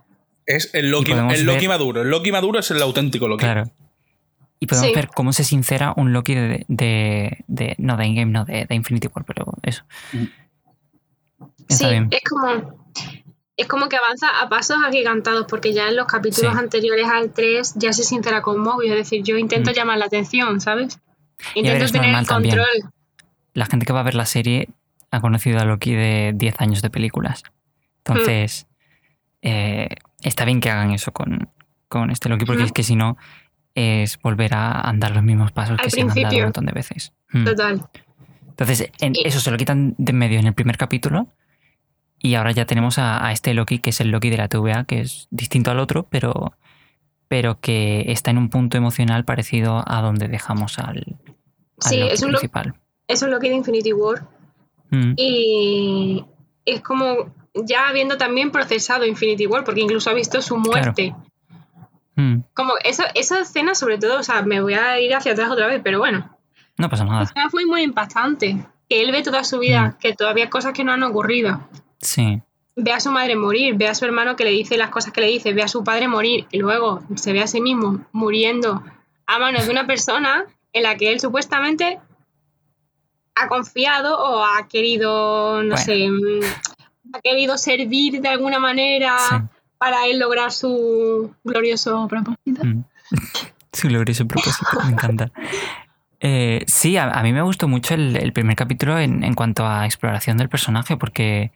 Es 0.47 0.71
el 0.75 0.91
Loki, 0.91 1.13
el 1.13 1.45
Loki 1.45 1.61
ver- 1.61 1.69
maduro. 1.69 2.03
El 2.03 2.11
Loki 2.11 2.31
maduro 2.33 2.59
es 2.61 2.71
el 2.71 2.81
auténtico 2.83 3.27
Loki. 3.29 3.45
Claro. 3.45 3.71
Y 4.61 4.67
podemos 4.67 4.89
Sí. 4.91 4.95
ver 4.95 5.09
cómo 5.09 5.33
se 5.33 5.45
sincera 5.45 5.93
un 5.97 6.13
Loki 6.13 6.35
de. 6.35 6.65
de, 6.69 7.45
de- 7.47 7.75
no, 7.79 7.97
de 7.97 8.05
Endgame, 8.07 8.33
no, 8.33 8.45
de, 8.45 8.65
de 8.67 8.75
Infinity 8.75 9.09
War, 9.15 9.25
pero 9.25 9.45
eso. 9.63 9.85
Está 11.69 11.77
sí, 11.77 11.87
bien. 11.91 12.09
es 12.11 12.21
como 12.29 12.87
es 13.57 13.67
como 13.67 13.89
que 13.89 13.97
avanza 13.97 14.29
a 14.41 14.49
pasos 14.49 14.77
agigantados 14.87 15.47
porque 15.49 15.73
ya 15.73 15.89
en 15.89 15.97
los 15.97 16.07
capítulos 16.07 16.53
Sí. 16.53 16.59
anteriores 16.59 17.07
al 17.09 17.33
3 17.33 17.75
ya 17.77 17.93
se 17.93 18.05
sincera 18.05 18.43
con 18.43 18.61
Mobius, 18.61 18.93
es 18.93 18.99
decir, 18.99 19.23
yo 19.23 19.37
intento 19.39 19.71
Mm. 19.71 19.75
llamar 19.75 19.99
la 19.99 20.05
atención, 20.07 20.61
¿sabes? 20.61 20.99
Ver, 21.39 21.47
Intento 21.55 21.85
es 21.85 21.93
tener 21.93 22.15
el 22.15 22.27
también. 22.27 22.57
control. 22.57 22.93
la 23.55 23.65
gente 23.67 23.87
que 23.87 23.93
va 23.95 24.01
a 24.01 24.03
ver 24.03 24.15
la 24.15 24.27
serie 24.27 24.69
ha 25.11 25.21
conocido 25.23 25.59
a 25.59 25.65
Loki 25.65 25.93
de 25.95 26.33
10 26.35 26.61
años 26.61 26.83
de 26.83 26.91
películas. 26.91 27.43
Entonces, 28.05 28.67
eh, 29.43 29.89
está 30.23 30.45
bien 30.45 30.61
que 30.61 30.71
hagan 30.71 30.91
eso 30.91 31.13
con, 31.13 31.49
con 31.89 32.11
este 32.11 32.29
Loki, 32.29 32.45
porque 32.45 32.65
es 32.65 32.73
que 32.73 32.83
si 32.83 32.97
no, 32.97 33.17
es 33.75 34.19
volver 34.21 34.55
a 34.55 34.81
andar 34.83 35.13
los 35.15 35.23
mismos 35.23 35.53
pasos 35.53 35.79
Al 35.79 35.85
que 35.85 35.91
se 35.91 36.03
han 36.03 36.11
andado 36.11 36.37
un 36.37 36.43
montón 36.45 36.67
de 36.67 36.73
veces. 36.73 37.13
Mm. 37.33 37.45
Total. 37.45 37.89
Entonces, 38.49 38.91
en- 39.01 39.15
eso 39.25 39.41
se 39.41 39.51
lo 39.51 39.57
quitan 39.57 39.95
de 39.99 40.11
en 40.13 40.19
medio 40.19 40.39
en 40.39 40.47
el 40.47 40.55
primer 40.55 40.77
capítulo. 40.77 41.29
Y 42.27 42.35
ahora 42.35 42.51
ya 42.53 42.67
tenemos 42.67 42.99
a, 42.99 43.25
a 43.27 43.33
este 43.33 43.55
Loki, 43.55 43.79
que 43.79 43.91
es 43.91 44.01
el 44.01 44.11
Loki 44.11 44.31
de 44.31 44.37
la 44.39 44.49
TVA, 44.49 44.85
que 44.85 45.01
es 45.03 45.29
distinto 45.31 45.71
al 45.71 45.79
otro, 45.79 46.07
pero, 46.11 46.53
pero 47.29 47.61
que 47.61 48.05
está 48.11 48.31
en 48.31 48.39
un 48.39 48.49
punto 48.51 48.77
emocional 48.77 49.25
parecido 49.25 49.83
a 49.87 50.01
donde 50.03 50.29
dejamos 50.29 50.79
al, 50.79 50.87
al 50.99 51.17
Sí, 51.81 51.99
Loki 52.01 52.13
es 52.15 52.23
un, 52.23 52.33
lo- 52.33 52.39
principal. 52.39 52.75
es 53.09 53.23
un 53.23 53.31
Loki 53.31 53.49
de 53.49 53.55
Infinity 53.57 53.93
War. 53.93 54.27
Mm, 54.91 55.13
Y 55.17 56.25
es 56.65 56.81
como 56.81 57.33
ya 57.55 57.89
habiendo 57.89 58.17
también 58.17 58.51
procesado 58.51 59.05
Infinity 59.07 59.47
War, 59.47 59.65
porque 59.65 59.81
incluso 59.81 60.11
ha 60.11 60.15
visto 60.15 60.43
su 60.43 60.57
muerte. 60.59 61.15
mm. 62.17 62.39
Como 62.55 62.73
esa, 62.85 63.05
esa 63.15 63.41
escena, 63.41 63.75
sobre 63.75 63.99
todo, 63.99 64.19
o 64.21 64.23
sea, 64.23 64.43
me 64.43 64.61
voy 64.61 64.75
a 64.75 64.99
ir 65.01 65.15
hacia 65.15 65.33
atrás 65.33 65.51
otra 65.51 65.67
vez, 65.67 65.81
pero 65.83 65.99
bueno. 65.99 66.37
No 66.79 66.89
pasa 66.91 67.05
nada. 67.05 67.23
Esa 67.23 67.31
escena 67.33 67.51
fue 67.51 67.65
muy 67.67 67.83
impactante. 67.83 68.67
Que 68.89 69.03
él 69.03 69.11
ve 69.13 69.23
toda 69.23 69.43
su 69.45 69.59
vida, 69.59 69.89
Mm. 69.89 69.99
que 69.99 70.15
todavía 70.15 70.45
hay 70.45 70.51
cosas 70.51 70.73
que 70.73 70.85
no 70.85 70.93
han 70.93 71.03
ocurrido. 71.03 71.61
Sí. 72.01 72.41
Ve 72.77 72.93
a 72.93 73.01
su 73.01 73.11
madre 73.11 73.37
morir, 73.37 73.75
ve 73.77 73.89
a 73.89 73.95
su 73.95 74.05
hermano 74.05 74.37
que 74.37 74.45
le 74.45 74.51
dice 74.51 74.77
las 74.77 74.91
cosas 74.91 75.13
que 75.13 75.21
le 75.23 75.29
dice, 75.29 75.53
ve 75.55 75.63
a 75.63 75.69
su 75.69 75.83
padre 75.83 76.09
morir 76.09 76.47
y 76.51 76.59
luego 76.59 77.03
se 77.15 77.33
ve 77.33 77.43
a 77.43 77.47
sí 77.47 77.61
mismo 77.61 78.05
muriendo 78.13 78.83
a 79.27 79.39
manos 79.39 79.65
de 79.65 79.71
una 79.73 79.87
persona 79.87 80.45
en 80.73 80.83
la 80.83 80.97
que 80.97 81.11
él 81.11 81.19
supuestamente 81.21 81.99
ha 83.35 83.49
confiado 83.49 84.19
o 84.19 84.45
ha 84.45 84.67
querido, 84.69 85.63
no 85.63 85.71
Bueno. 85.71 85.77
sé, 85.79 86.09
mm, 86.09 87.15
ha 87.15 87.21
querido 87.21 87.57
servir 87.59 88.21
de 88.21 88.29
alguna 88.29 88.59
manera 88.59 89.17
Sí. 89.29 89.35
para 89.79 90.07
él 90.07 90.19
lograr 90.19 90.53
su 90.53 91.35
glorioso 91.45 92.07
propósito. 92.09 92.65
Mm. 92.65 92.85
Su 93.73 93.89
glorioso 93.89 94.27
propósito, 94.27 94.67
me 94.87 94.93
encanta. 94.93 95.31
Eh, 96.21 96.65
sí, 96.67 96.97
a, 96.97 97.11
a 97.11 97.23
mí 97.23 97.33
me 97.35 97.43
gustó 97.43 97.69
mucho 97.69 97.93
el, 97.93 98.17
el 98.17 98.33
primer 98.33 98.57
capítulo 98.57 98.99
en, 98.99 99.23
en 99.23 99.35
cuanto 99.35 99.67
a 99.67 99.85
exploración 99.85 100.39
del 100.39 100.49
personaje, 100.49 100.97
porque 100.97 101.53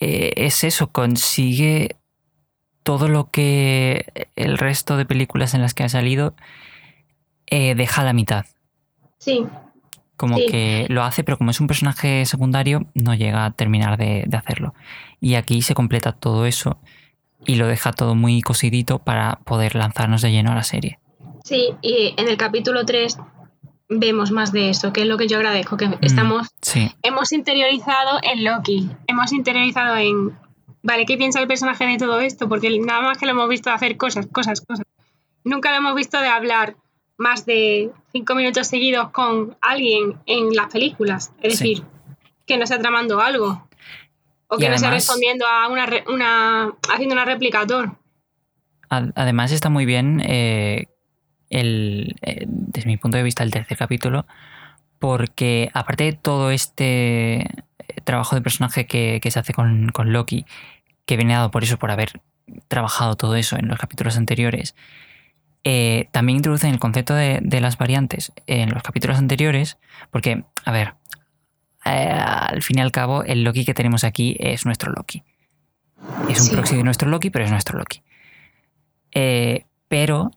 eh, 0.00 0.32
es 0.36 0.64
eso, 0.64 0.88
consigue 0.92 1.96
todo 2.82 3.08
lo 3.08 3.30
que 3.30 4.28
el 4.36 4.58
resto 4.58 4.96
de 4.96 5.06
películas 5.06 5.54
en 5.54 5.60
las 5.62 5.74
que 5.74 5.82
ha 5.84 5.88
salido 5.88 6.34
eh, 7.46 7.74
deja 7.74 8.02
a 8.02 8.04
la 8.04 8.12
mitad. 8.12 8.44
Sí, 9.18 9.44
Como 10.16 10.36
Sí. 10.38 10.46
que 10.46 10.86
lo 10.88 11.02
hace, 11.02 11.24
pero 11.24 11.36
como 11.36 11.50
es 11.50 11.60
un 11.60 11.66
personaje 11.66 12.24
secundario, 12.26 12.86
no 12.94 13.14
llega 13.14 13.44
a 13.44 13.50
terminar 13.50 13.98
de, 13.98 14.24
de 14.26 14.36
hacerlo. 14.36 14.72
Y 15.20 15.34
aquí 15.34 15.60
se 15.62 15.74
completa 15.74 16.12
todo 16.12 16.46
eso 16.46 16.78
y 17.44 17.56
lo 17.56 17.66
deja 17.66 17.92
todo 17.92 18.14
muy 18.14 18.40
cosidito 18.40 18.98
para 19.00 19.40
poder 19.44 19.74
lanzarnos 19.74 20.22
de 20.22 20.30
lleno 20.32 20.52
a 20.52 20.54
la 20.54 20.62
serie. 20.62 20.98
sí, 21.44 21.70
y 21.82 22.14
en 22.16 22.28
el 22.28 22.36
capítulo 22.38 22.84
3 22.86 23.18
vemos 23.88 24.30
más 24.32 24.52
de 24.52 24.70
eso, 24.70 24.92
que 24.92 25.02
es 25.02 25.06
lo 25.06 25.16
que 25.16 25.28
yo 25.28 25.36
agradezco, 25.36 25.76
que 25.76 25.88
estamos 26.00 26.48
Sí, 26.62 26.90
hemos 27.02 27.32
interiorizado 27.32 28.18
en 28.22 28.44
Loki, 28.44 28.90
hemos 29.06 29.32
interiorizado 29.32 29.96
en, 29.96 30.36
vale, 30.82 31.06
¿qué 31.06 31.16
piensa 31.16 31.40
el 31.40 31.46
personaje 31.46 31.86
de 31.86 31.96
todo 31.96 32.20
esto? 32.20 32.48
Porque 32.48 32.78
nada 32.80 33.02
más 33.02 33.18
que 33.18 33.26
lo 33.26 33.32
hemos 33.32 33.48
visto 33.48 33.70
hacer 33.70 33.96
cosas, 33.96 34.26
cosas, 34.26 34.60
cosas. 34.60 34.84
Nunca 35.44 35.70
lo 35.70 35.76
hemos 35.76 35.94
visto 35.94 36.20
de 36.20 36.26
hablar 36.28 36.76
más 37.18 37.46
de 37.46 37.92
cinco 38.12 38.34
minutos 38.34 38.66
seguidos 38.66 39.10
con 39.10 39.56
alguien 39.62 40.16
en 40.26 40.54
las 40.54 40.66
películas. 40.72 41.32
Es 41.40 41.58
Sí. 41.58 41.68
decir, 41.74 41.84
que 42.46 42.56
no 42.58 42.64
esté 42.64 42.78
tramando 42.78 43.20
algo. 43.20 43.68
O 44.48 44.56
Y 44.56 44.58
que 44.60 44.68
no 44.68 44.74
además- 44.74 44.94
respondiendo 44.94 45.46
a 45.46 45.68
una, 45.68 45.86
una 46.08 46.72
haciendo 46.92 47.14
una. 47.14 47.96
Ad- 48.88 49.10
Además 49.16 49.50
está 49.52 49.68
muy 49.70 49.84
bien, 49.86 50.20
eh, 50.24 50.86
el, 51.50 52.16
eh, 52.22 52.44
desde 52.48 52.88
mi 52.88 52.96
punto 52.96 53.16
de 53.16 53.22
vista, 53.22 53.42
el 53.42 53.50
tercer 53.50 53.76
capítulo, 53.78 54.26
porque 54.98 55.70
aparte 55.74 56.04
de 56.04 56.12
todo 56.12 56.50
este 56.50 57.40
eh, 57.42 57.46
trabajo 58.04 58.34
de 58.34 58.42
personaje 58.42 58.86
que, 58.86 59.20
que 59.22 59.30
se 59.30 59.38
hace 59.38 59.52
con, 59.52 59.88
con 59.90 60.12
Loki, 60.12 60.46
que 61.04 61.16
viene 61.16 61.34
dado 61.34 61.50
por 61.50 61.62
eso, 61.62 61.78
por 61.78 61.90
haber 61.90 62.20
trabajado 62.68 63.16
todo 63.16 63.36
eso 63.36 63.56
en 63.58 63.68
los 63.68 63.78
capítulos 63.78 64.16
anteriores, 64.16 64.74
eh, 65.64 66.08
también 66.12 66.36
introducen 66.36 66.70
el 66.72 66.78
concepto 66.78 67.14
de, 67.14 67.40
de 67.42 67.60
las 67.60 67.76
variantes 67.76 68.32
en 68.46 68.70
los 68.70 68.82
capítulos 68.82 69.18
anteriores, 69.18 69.78
porque, 70.10 70.44
a 70.64 70.72
ver, 70.72 70.94
eh, 71.84 72.10
al 72.12 72.62
fin 72.62 72.78
y 72.78 72.82
al 72.82 72.92
cabo, 72.92 73.22
el 73.24 73.42
Loki 73.44 73.64
que 73.64 73.74
tenemos 73.74 74.04
aquí 74.04 74.36
es 74.40 74.64
nuestro 74.64 74.92
Loki. 74.92 75.22
Es 76.28 76.40
un 76.40 76.46
Sí. 76.46 76.52
proxy 76.54 76.76
de 76.76 76.84
nuestro 76.84 77.08
Loki, 77.08 77.30
pero 77.30 77.44
es 77.44 77.50
nuestro 77.50 77.78
Loki. 77.78 78.02
Eh, 79.12 79.64
pero 79.88 80.30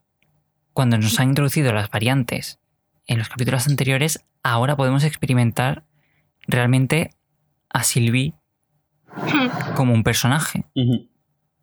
cuando 0.79 0.97
nos 0.97 1.19
han 1.19 1.27
introducido 1.27 1.73
las 1.73 1.89
variantes 1.89 2.57
en 3.05 3.17
los 3.17 3.27
capítulos 3.27 3.67
anteriores, 3.67 4.23
ahora 4.43 4.77
podemos 4.77 5.03
experimentar 5.03 5.83
realmente 6.47 7.09
a 7.69 7.83
Sylvie 7.83 8.33
como 9.75 9.93
un 9.93 10.03
personaje 10.03 10.63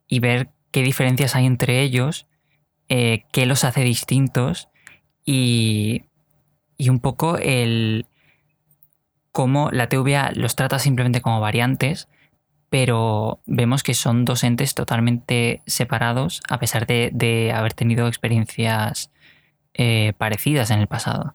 y 0.07 0.19
ver 0.19 0.51
qué 0.69 0.83
diferencias 0.83 1.35
hay 1.35 1.47
entre 1.47 1.81
ellos, 1.81 2.27
eh, 2.89 3.23
qué 3.31 3.47
los 3.47 3.63
hace 3.63 3.81
distintos 3.81 4.69
y, 5.25 6.03
y 6.77 6.89
un 6.89 6.99
poco 6.99 7.39
el 7.39 8.05
cómo 9.31 9.71
la 9.71 9.89
TVA 9.89 10.31
los 10.35 10.55
trata 10.55 10.77
simplemente 10.77 11.21
como 11.21 11.41
variantes, 11.41 12.07
pero 12.69 13.39
vemos 13.45 13.83
que 13.83 13.93
son 13.93 14.25
dos 14.25 14.43
entes 14.43 14.75
totalmente 14.75 15.61
separados 15.65 16.41
a 16.49 16.59
pesar 16.59 16.85
de, 16.85 17.09
de 17.13 17.51
haber 17.53 17.73
tenido 17.73 18.07
experiencias 18.07 19.11
eh, 19.73 20.13
parecidas 20.17 20.71
en 20.71 20.79
el 20.79 20.87
pasado. 20.87 21.33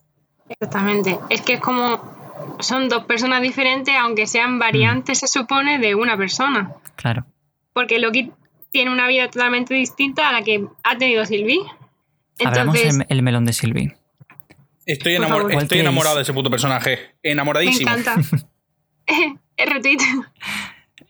Exactamente. 0.49 1.19
Es 1.31 1.41
que 1.41 1.55
es 1.55 1.61
como 1.61 2.23
son 2.59 2.89
dos 2.89 3.05
personas 3.05 3.41
diferentes, 3.41 3.95
aunque 3.99 4.27
sean 4.27 4.59
variantes, 4.59 5.19
se 5.19 5.29
supone, 5.29 5.79
de 5.79 5.95
una 5.95 6.17
persona. 6.17 6.75
Claro. 6.97 7.25
Porque 7.73 7.99
Loki 7.99 8.33
tiene 8.71 8.91
una 8.91 9.07
vida 9.07 9.31
totalmente 9.31 9.75
distinta 9.75 10.29
a 10.29 10.33
la 10.33 10.43
que 10.43 10.67
ha 10.83 10.99
tenido 10.99 11.25
Sylvie. 11.25 11.63
Hablamos 12.45 12.77
el, 13.09 13.23
melón 13.23 13.45
de 13.45 13.53
Sylvie. 13.53 13.97
Estoy, 14.85 15.15
estoy 15.15 15.79
enamorado 15.79 16.17
de 16.17 16.23
ese 16.23 16.33
puto 16.33 16.51
personaje. 16.51 17.15
Enamoradísimo. 17.23 17.91
Me 17.91 18.01
encanta. 18.01 18.21
retweet. 19.59 20.01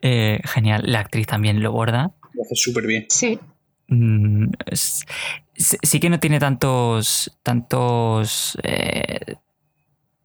Eh, 0.03 0.41
genial. 0.45 0.83
La 0.87 1.01
actriz 1.01 1.27
también 1.27 1.63
lo 1.63 1.73
borda. 1.73 2.13
Lo 2.35 2.43
hace 2.43 2.57
súper 2.57 2.87
bien. 2.87 3.07
Sí. 3.09 3.39
Mm, 3.89 4.49
sí 5.55 6.01
que 6.01 6.11
no 6.11 6.21
tiene 6.21 6.39
tantos. 6.39 7.39
tantos. 7.43 8.59
Eh, 8.63 9.37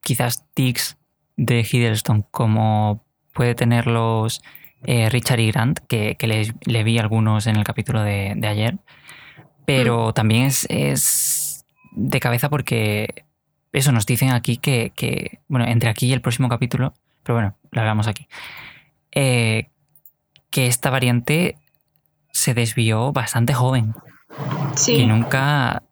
quizás 0.02 0.46
tics 0.54 0.98
de 1.36 1.60
Hiddleston 1.60 2.24
como 2.32 3.06
puede 3.34 3.54
tenerlos 3.54 4.42
eh, 4.84 5.10
Richard 5.10 5.40
y 5.40 5.52
Grant, 5.52 5.80
que, 5.88 6.18
le 6.66 6.84
vi 6.84 6.98
algunos 6.98 7.48
en 7.48 7.56
el 7.56 7.64
capítulo 7.64 8.02
de, 8.02 8.40
ayer. 8.48 8.78
Pero 9.66 10.10
mm. 10.10 10.14
también 10.14 10.46
es, 10.46 11.66
de 11.92 12.20
cabeza 12.20 12.50
porque 12.50 13.26
eso 13.74 13.92
nos 13.92 14.06
dicen 14.06 14.32
aquí 14.32 14.58
que, 14.58 15.40
bueno, 15.48 15.68
entre 15.68 15.90
aquí 15.90 16.08
y 16.08 16.14
el 16.14 16.22
próximo 16.22 16.50
capítulo, 16.50 16.94
pero 17.24 17.36
bueno, 17.36 17.58
lo 17.72 17.82
hablamos 17.82 18.08
aquí, 18.08 18.28
eh, 19.12 19.70
que 20.50 20.68
esta 20.68 20.90
variante 20.90 21.58
se 22.32 22.54
desvió 22.54 23.12
bastante 23.12 23.54
joven. 23.54 23.96
Sí. 24.76 24.98
Que 24.98 25.08
nunca, 25.08 25.84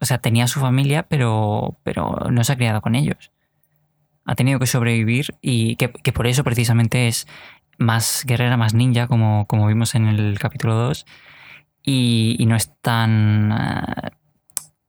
o 0.00 0.04
sea, 0.04 0.18
tenía 0.18 0.46
su 0.46 0.60
familia, 0.60 1.04
pero, 1.04 1.78
pero 1.82 2.28
no 2.30 2.44
se 2.44 2.52
ha 2.52 2.56
criado 2.56 2.80
con 2.80 2.94
ellos. 2.94 3.30
Ha 4.24 4.34
tenido 4.34 4.58
que 4.58 4.66
sobrevivir 4.66 5.36
y 5.40 5.76
que, 5.76 5.92
que 5.92 6.12
por 6.12 6.26
eso 6.26 6.42
precisamente 6.42 7.06
es 7.06 7.26
más 7.78 8.24
guerrera, 8.26 8.56
más 8.56 8.74
ninja, 8.74 9.06
como, 9.06 9.46
como 9.46 9.66
vimos 9.66 9.94
en 9.94 10.06
el 10.06 10.38
capítulo 10.38 10.74
2, 10.74 11.06
y, 11.82 12.44
no 12.46 12.56
es 12.56 12.74
tan, 12.80 13.52
eh, 13.52 14.10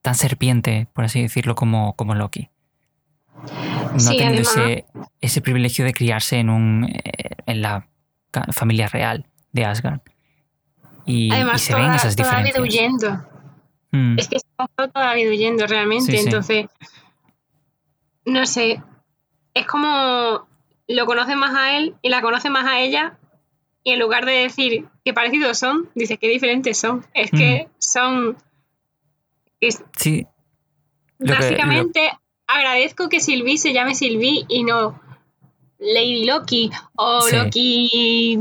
tan 0.02 0.16
serpiente, 0.16 0.88
por 0.94 1.06
así 1.06 1.22
decirlo, 1.22 1.56
como, 1.56 1.96
como 1.96 2.16
Loki. 2.16 2.50
No 3.44 4.10
ha 4.10 4.16
tenido 4.16 4.44
ese, 5.22 5.42
privilegio 5.42 5.86
de 5.86 5.94
criarse 5.94 6.38
en, 6.38 6.50
un, 6.50 6.86
eh, 6.86 7.30
en 7.46 7.62
la 7.62 7.88
familia 8.52 8.88
real 8.88 9.26
de 9.52 9.66
Asgard. 9.66 10.02
Y, 11.06 11.32
se 11.56 11.74
ven 11.76 11.94
esas 11.94 12.16
diferencias. 12.16 12.56
Toda 12.56 12.66
huyendo. 12.66 13.26
Mm. 13.92 14.20
Es 14.20 14.28
que 14.28 14.38
estamos 14.38 14.72
toda 14.76 15.06
la 15.06 15.14
vida 15.14 15.30
huyendo 15.30 15.66
realmente, 15.68 16.20
entonces... 16.20 16.66
No 18.26 18.46
sé, 18.46 18.84
es 19.54 19.66
como 19.66 20.48
lo 20.88 21.06
conoce 21.06 21.36
más 21.36 21.56
a 21.56 21.78
él 21.78 21.96
y 22.02 22.10
la 22.10 22.22
conoce 22.22 22.50
más 22.50 22.66
a 22.66 22.80
ella 22.80 23.18
y 23.84 23.92
en 23.92 24.00
lugar 24.00 24.26
de 24.26 24.34
decir 24.34 24.86
qué 25.06 25.14
parecidos 25.14 25.58
son, 25.58 25.90
dice 25.96 26.18
qué 26.18 26.28
diferentes 26.28 26.78
son. 26.78 27.06
Es 27.14 27.32
que 27.32 27.70
son... 27.78 28.36
sí. 29.96 30.28
básicamente 31.20 32.12
agradezco 32.48 33.10
que 33.10 33.20
Sylvie 33.20 33.58
se 33.58 33.74
llame 33.74 33.96
Sylvie 33.96 34.46
y 34.48 34.64
no 34.64 35.00
Lady 35.80 36.26
Loki 36.26 36.72
o 36.96 37.20
Loki 37.32 38.38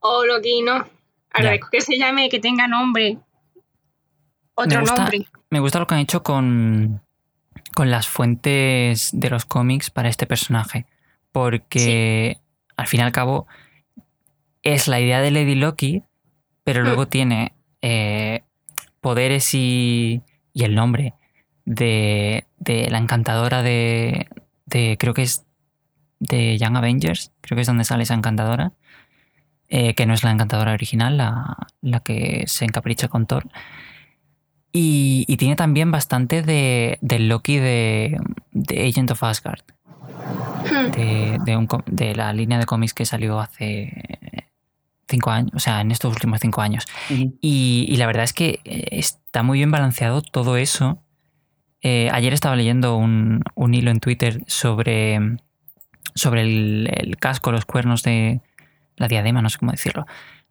o 0.00 0.24
Loki 0.24 0.62
no. 0.62 0.86
Agradezco 1.30 1.68
que 1.70 1.80
se 1.82 1.98
llame, 1.98 2.30
que 2.30 2.40
tenga 2.40 2.66
nombre. 2.66 3.18
Otro 4.54 4.80
nombre. 4.82 5.26
Me 5.50 5.60
gusta 5.60 5.78
lo 5.78 5.86
que 5.86 5.94
han 5.94 6.00
hecho 6.00 6.22
con, 6.22 7.02
con 7.74 7.90
las 7.90 8.08
fuentes 8.08 9.10
de 9.12 9.30
los 9.30 9.44
cómics 9.44 9.90
para 9.90 10.08
este 10.08 10.26
personaje 10.26 10.86
porque 11.36 12.38
al 12.78 12.86
fin 12.86 13.00
y 13.00 13.02
al 13.02 13.12
cabo 13.12 13.46
es 14.62 14.88
la 14.88 15.00
idea 15.00 15.20
de 15.20 15.30
Lady 15.30 15.54
Loki, 15.54 16.02
pero 16.64 16.82
luego 16.82 17.02
hmm. 17.02 17.08
tiene 17.08 17.52
eh, 17.82 18.42
poderes 19.02 19.52
y, 19.52 20.22
y, 20.54 20.64
el 20.64 20.74
nombre 20.74 21.12
de, 21.66 22.46
de 22.58 22.88
la 22.90 22.98
encantadora 22.98 23.62
de, 23.62 24.28
de, 24.64 24.96
creo 24.98 25.12
que 25.12 25.22
es 25.22 25.44
de 26.18 26.56
Young 26.56 26.76
Avengers, 26.76 27.32
creo 27.42 27.56
que 27.56 27.60
es 27.60 27.66
donde 27.66 27.84
sale 27.84 28.04
esa 28.04 28.14
encantadora, 28.14 28.72
eh, 29.68 29.94
que 29.94 30.06
no 30.06 30.14
es 30.14 30.24
la 30.24 30.30
encantadora 30.30 30.72
original, 30.72 31.18
la, 31.18 31.68
la 31.82 32.00
que 32.00 32.44
se 32.46 32.64
encapricha 32.64 33.08
con 33.08 33.26
Thor. 33.26 33.46
Y, 34.72 35.24
y 35.28 35.36
tiene 35.36 35.56
también 35.56 35.90
bastante 35.90 36.42
de, 36.42 36.98
del 37.02 37.28
Loki 37.28 37.58
de, 37.58 38.18
de 38.52 38.88
Agent 38.88 39.10
of 39.10 39.22
Asgard 39.22 39.62
de, 41.86 42.14
la 42.14 42.32
línea 42.32 42.58
de 42.58 42.66
cómics 42.66 42.94
que 42.94 43.04
salió 43.04 43.40
hace 43.40 43.92
cinco 45.08 45.30
años, 45.30 45.52
o 45.54 45.58
sea, 45.58 45.80
en 45.80 45.90
estos 45.90 46.12
últimos 46.12 46.40
cinco 46.40 46.62
años. 46.62 46.86
y, 47.08 47.94
la 47.96 48.06
verdad 48.06 48.24
es 48.24 48.32
que 48.32 48.60
eh, 48.64 48.88
está 48.92 49.42
muy 49.42 49.58
bien 49.58 49.70
balanceado 49.70 50.22
todo 50.22 50.56
eso. 50.56 51.02
Eh, 51.82 52.08
ayer 52.12 52.32
estaba 52.32 52.56
leyendo 52.56 52.96
un, 52.96 53.42
hilo 53.72 53.90
en 53.90 54.00
Twitter 54.00 54.42
sobre, 54.46 55.38
sobre 56.14 56.42
el, 56.42 57.16
casco, 57.20 57.52
los 57.52 57.64
cuernos 57.64 58.02
de 58.02 58.40
la 58.96 59.08
diadema, 59.08 59.42
no 59.42 59.50
sé 59.50 59.58
cómo 59.58 59.72
decirlo, 59.72 60.06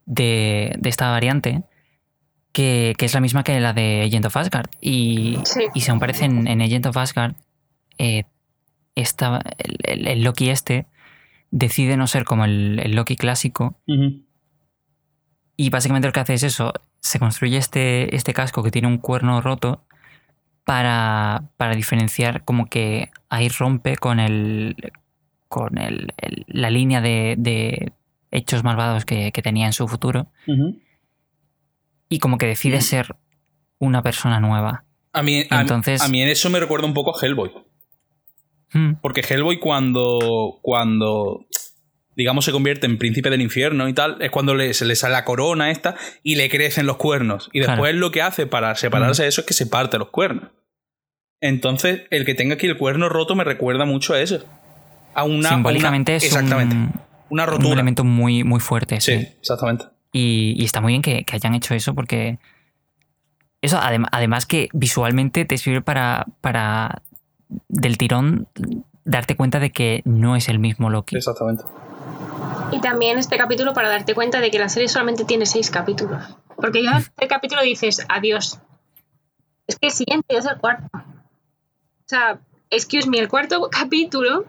de, 0.06 0.80
esta 0.84 1.10
variante. 1.10 1.64
Que, 2.52 2.96
es 2.98 3.14
la 3.14 3.20
misma 3.20 3.44
que 3.44 3.60
la 3.60 3.74
de 3.74 4.04
Agent 4.04 4.26
of 4.26 4.38
Asgard. 4.38 4.70
Y, 4.80 5.38
y 5.74 5.82
según 5.82 6.00
parece 6.00 6.26
en, 6.26 6.48
en 6.48 6.62
Agent 6.62 6.86
of 6.86 6.96
Asgard, 6.96 7.36
eh, 7.98 8.24
esta, 8.96 9.42
el, 9.84 10.24
Loki 10.24 10.50
este 10.50 10.88
decide 11.52 11.98
no 11.98 12.08
ser 12.08 12.24
como 12.24 12.46
el, 12.46 12.96
Loki 12.96 13.18
clásico. 13.18 13.80
Y 15.58 15.70
básicamente 15.70 16.08
lo 16.08 16.14
que 16.14 16.20
hace 16.20 16.34
es 16.34 16.44
eso, 16.44 16.74
se 17.00 17.20
construye 17.20 17.58
este, 17.58 18.16
este 18.16 18.34
casco 18.34 18.64
que 18.64 18.72
tiene 18.72 18.88
un 18.88 18.98
cuerno 18.98 19.42
roto 19.42 19.85
para, 20.66 21.44
para 21.58 21.76
diferenciar 21.76 22.44
como 22.44 22.66
que 22.66 23.12
ahí 23.30 23.48
rompe 23.50 23.96
con 23.96 24.20
el 24.20 24.76
con 25.48 25.78
el, 25.78 26.14
la 26.48 26.70
línea 26.70 27.00
de, 27.00 27.94
hechos 28.32 28.64
malvados 28.64 29.06
que, 29.06 29.32
tenía 29.32 29.68
en 29.68 29.74
su 29.74 29.88
futuro. 29.88 30.28
Y 32.10 32.20
como 32.20 32.38
que 32.38 32.48
decide 32.48 32.82
ser 32.82 33.16
una 33.80 34.02
persona 34.02 34.42
nueva. 34.42 34.84
A 35.14 35.24
mí, 35.24 35.46
Entonces, 35.50 36.02
a 36.02 36.10
mí 36.10 36.22
en 36.22 36.28
eso 36.28 36.50
me 36.50 36.60
recuerda 36.60 36.88
un 36.88 36.94
poco 36.94 37.16
a 37.16 37.26
Hellboy. 37.26 37.52
Hmm. 38.74 38.96
Porque 39.02 39.22
Hellboy 39.22 39.60
cuando, 39.60 40.60
cuando 40.62 41.46
digamos, 42.16 42.46
se 42.46 42.52
convierte 42.52 42.86
en 42.86 42.98
príncipe 42.98 43.30
del 43.30 43.42
infierno 43.42 43.88
y 43.88 43.94
tal, 43.94 44.18
es 44.22 44.32
cuando 44.32 44.54
se 44.74 44.86
le 44.86 44.96
sale 44.96 45.14
la 45.14 45.26
corona 45.26 45.72
esta 45.72 45.96
y 46.24 46.36
le 46.36 46.50
crecen 46.50 46.86
los 46.86 46.98
cuernos. 46.98 47.50
Y 47.54 47.60
después 47.60 47.96
lo 47.96 48.12
que 48.12 48.22
hace 48.22 48.48
para 48.48 48.76
separarse 48.76 49.24
de 49.24 49.30
eso 49.30 49.42
es 49.42 49.48
que 49.48 49.54
se 49.54 49.68
parte 49.68 49.98
los 49.98 50.10
cuernos. 50.10 50.50
Entonces, 51.42 52.04
el 52.10 52.26
que 52.26 52.34
tenga 52.34 52.56
aquí 52.56 52.68
el 52.68 52.78
cuerno 52.78 53.10
roto 53.10 53.36
me 53.36 53.44
recuerda 53.44 53.86
mucho 53.86 54.14
a 54.14 54.22
eso. 54.22 54.44
A 55.14 55.24
una. 55.24 55.50
Simbólicamente 55.50 56.16
es 56.16 56.24
exactamente, 56.24 56.76
un, 56.76 56.94
una 57.30 57.46
rotura. 57.46 57.68
un 57.68 57.74
elemento 57.74 58.04
muy, 58.04 58.44
muy 58.44 58.60
fuerte. 58.60 59.00
Sí, 59.02 59.12
exactamente. 59.14 59.86
Y, 60.12 60.64
está 60.64 60.82
muy 60.82 60.94
bien 60.94 61.02
que, 61.02 61.26
hayan 61.32 61.54
hecho 61.54 61.74
eso 61.74 61.94
porque. 61.94 62.40
Eso, 63.62 63.80
además 63.80 64.46
que 64.46 64.70
visualmente 64.74 65.44
te 65.44 65.58
sirve 65.58 65.82
para, 65.82 66.26
para 66.42 67.02
del 67.68 67.98
tirón 67.98 68.48
darte 69.06 69.36
cuenta 69.36 69.60
de 69.60 69.72
que 69.72 70.02
no 70.06 70.36
es 70.36 70.50
el 70.50 70.60
mismo 70.60 70.90
Loki. 70.90 71.16
Exactamente. 71.16 71.64
Y 72.72 72.82
también 72.82 73.18
este 73.18 73.38
capítulo 73.38 73.74
para 73.74 73.90
darte 73.90 74.14
cuenta 74.16 74.40
de 74.40 74.52
que 74.52 74.60
la 74.60 74.70
serie 74.70 74.88
solamente 74.88 75.26
tiene 75.26 75.46
seis 75.46 75.70
capítulos. 75.70 76.38
Porque 76.56 76.84
ya 76.84 76.98
este 76.98 77.28
capítulo 77.28 77.62
dices 77.62 78.06
adiós. 78.10 78.60
Es 79.68 79.78
que 79.78 79.88
el 79.88 79.94
siguiente 79.94 80.38
es 80.38 80.46
el 80.46 80.58
cuarto. 80.58 80.90
O 80.94 82.08
sea, 82.08 82.40
excuse 82.70 83.10
me, 83.10 83.20
el 83.20 83.30
cuarto 83.30 83.70
capítulo. 83.72 84.46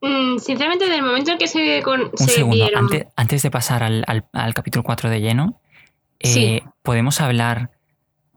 Mm, 0.00 0.38
sinceramente, 0.38 0.84
desde 0.84 0.98
el 0.98 1.04
momento 1.04 1.30
en 1.32 1.38
que 1.38 1.46
se, 1.46 1.82
con, 1.82 2.10
vieron... 2.50 2.88
antes, 3.16 3.42
de 3.42 3.50
pasar 3.50 3.82
al, 3.82 4.54
capítulo 4.54 4.82
4 4.82 5.10
de 5.10 5.20
lleno, 5.20 5.60
eh, 6.20 6.62
podemos 6.82 7.20
hablar 7.20 7.70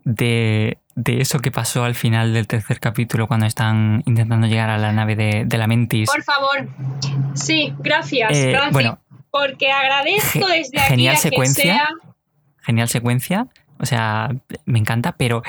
de 0.05 0.77
de 0.99 1.21
eso 1.21 1.39
que 1.39 1.49
pasó 1.49 1.85
al 1.85 1.95
final 1.95 2.33
del 2.33 2.45
tercer 2.45 2.79
capítulo 2.79 3.27
cuando 3.27 3.45
están 3.45 4.03
intentando 4.05 4.47
llegar 4.47 4.69
a 4.69 4.77
la 4.77 4.91
nave 4.91 5.15
de, 5.15 5.57
la 5.57 5.65
Mentis. 5.65 6.09
Por 6.09 6.23
favor. 6.23 6.67
Sí, 7.35 7.73
gracias. 7.79 8.35
Eh, 8.35 8.59
bueno, 8.71 8.99
porque 9.31 9.71
agradezco 9.71 10.45
desde 10.47 10.77
genial 10.79 11.15
aquí 11.15 11.21
secuencia, 11.21 11.87
Genial 12.61 12.89
secuencia. 12.89 13.47
O 13.79 13.85
sea, 13.85 14.29
me 14.65 14.77
encanta, 14.77 15.13
pero 15.13 15.41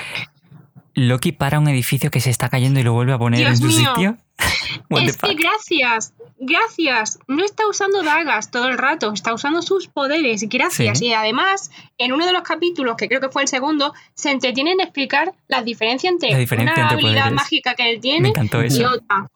Loki 0.93 1.33
para 1.33 1.59
un 1.59 1.67
edificio 1.67 2.09
que 2.11 2.21
se 2.21 2.29
está 2.29 2.47
cayendo 2.47 2.79
y 2.79 2.83
lo 2.83 2.93
vuelve 2.93 3.11
a 3.11 3.17
poner 3.17 3.45
en 3.45 3.57
su 3.57 3.69
sitio. 3.71 4.17
es 4.89 5.17
que 5.17 5.35
gracias, 5.35 6.13
gracias. 6.41 7.19
No 7.27 7.45
está 7.45 7.67
usando 7.67 8.03
dagas 8.03 8.51
todo 8.51 8.67
el 8.67 8.77
rato, 8.77 9.13
está 9.13 9.33
usando 9.33 9.61
sus 9.61 9.87
poderes. 9.87 10.43
Gracias. 10.49 11.01
Y 11.01 11.13
además, 11.13 11.71
en 11.97 12.11
uno 12.11 12.25
de 12.25 12.33
los 12.33 12.41
capítulos, 12.41 12.97
que 12.97 13.07
creo 13.07 13.21
que 13.21 13.29
fue 13.29 13.43
el 13.43 13.47
segundo, 13.47 13.93
se 14.13 14.31
entretiene 14.31 14.73
en 14.73 14.81
explicar 14.81 15.33
las 15.47 15.63
diferencias 15.63 16.13
entre 16.13 16.57
una 16.57 16.89
habilidad 16.89 17.31
mágica 17.31 17.75
que 17.75 17.91
él 17.91 18.01
tiene 18.01 18.33
y 18.69 18.83
otra. 18.83 19.29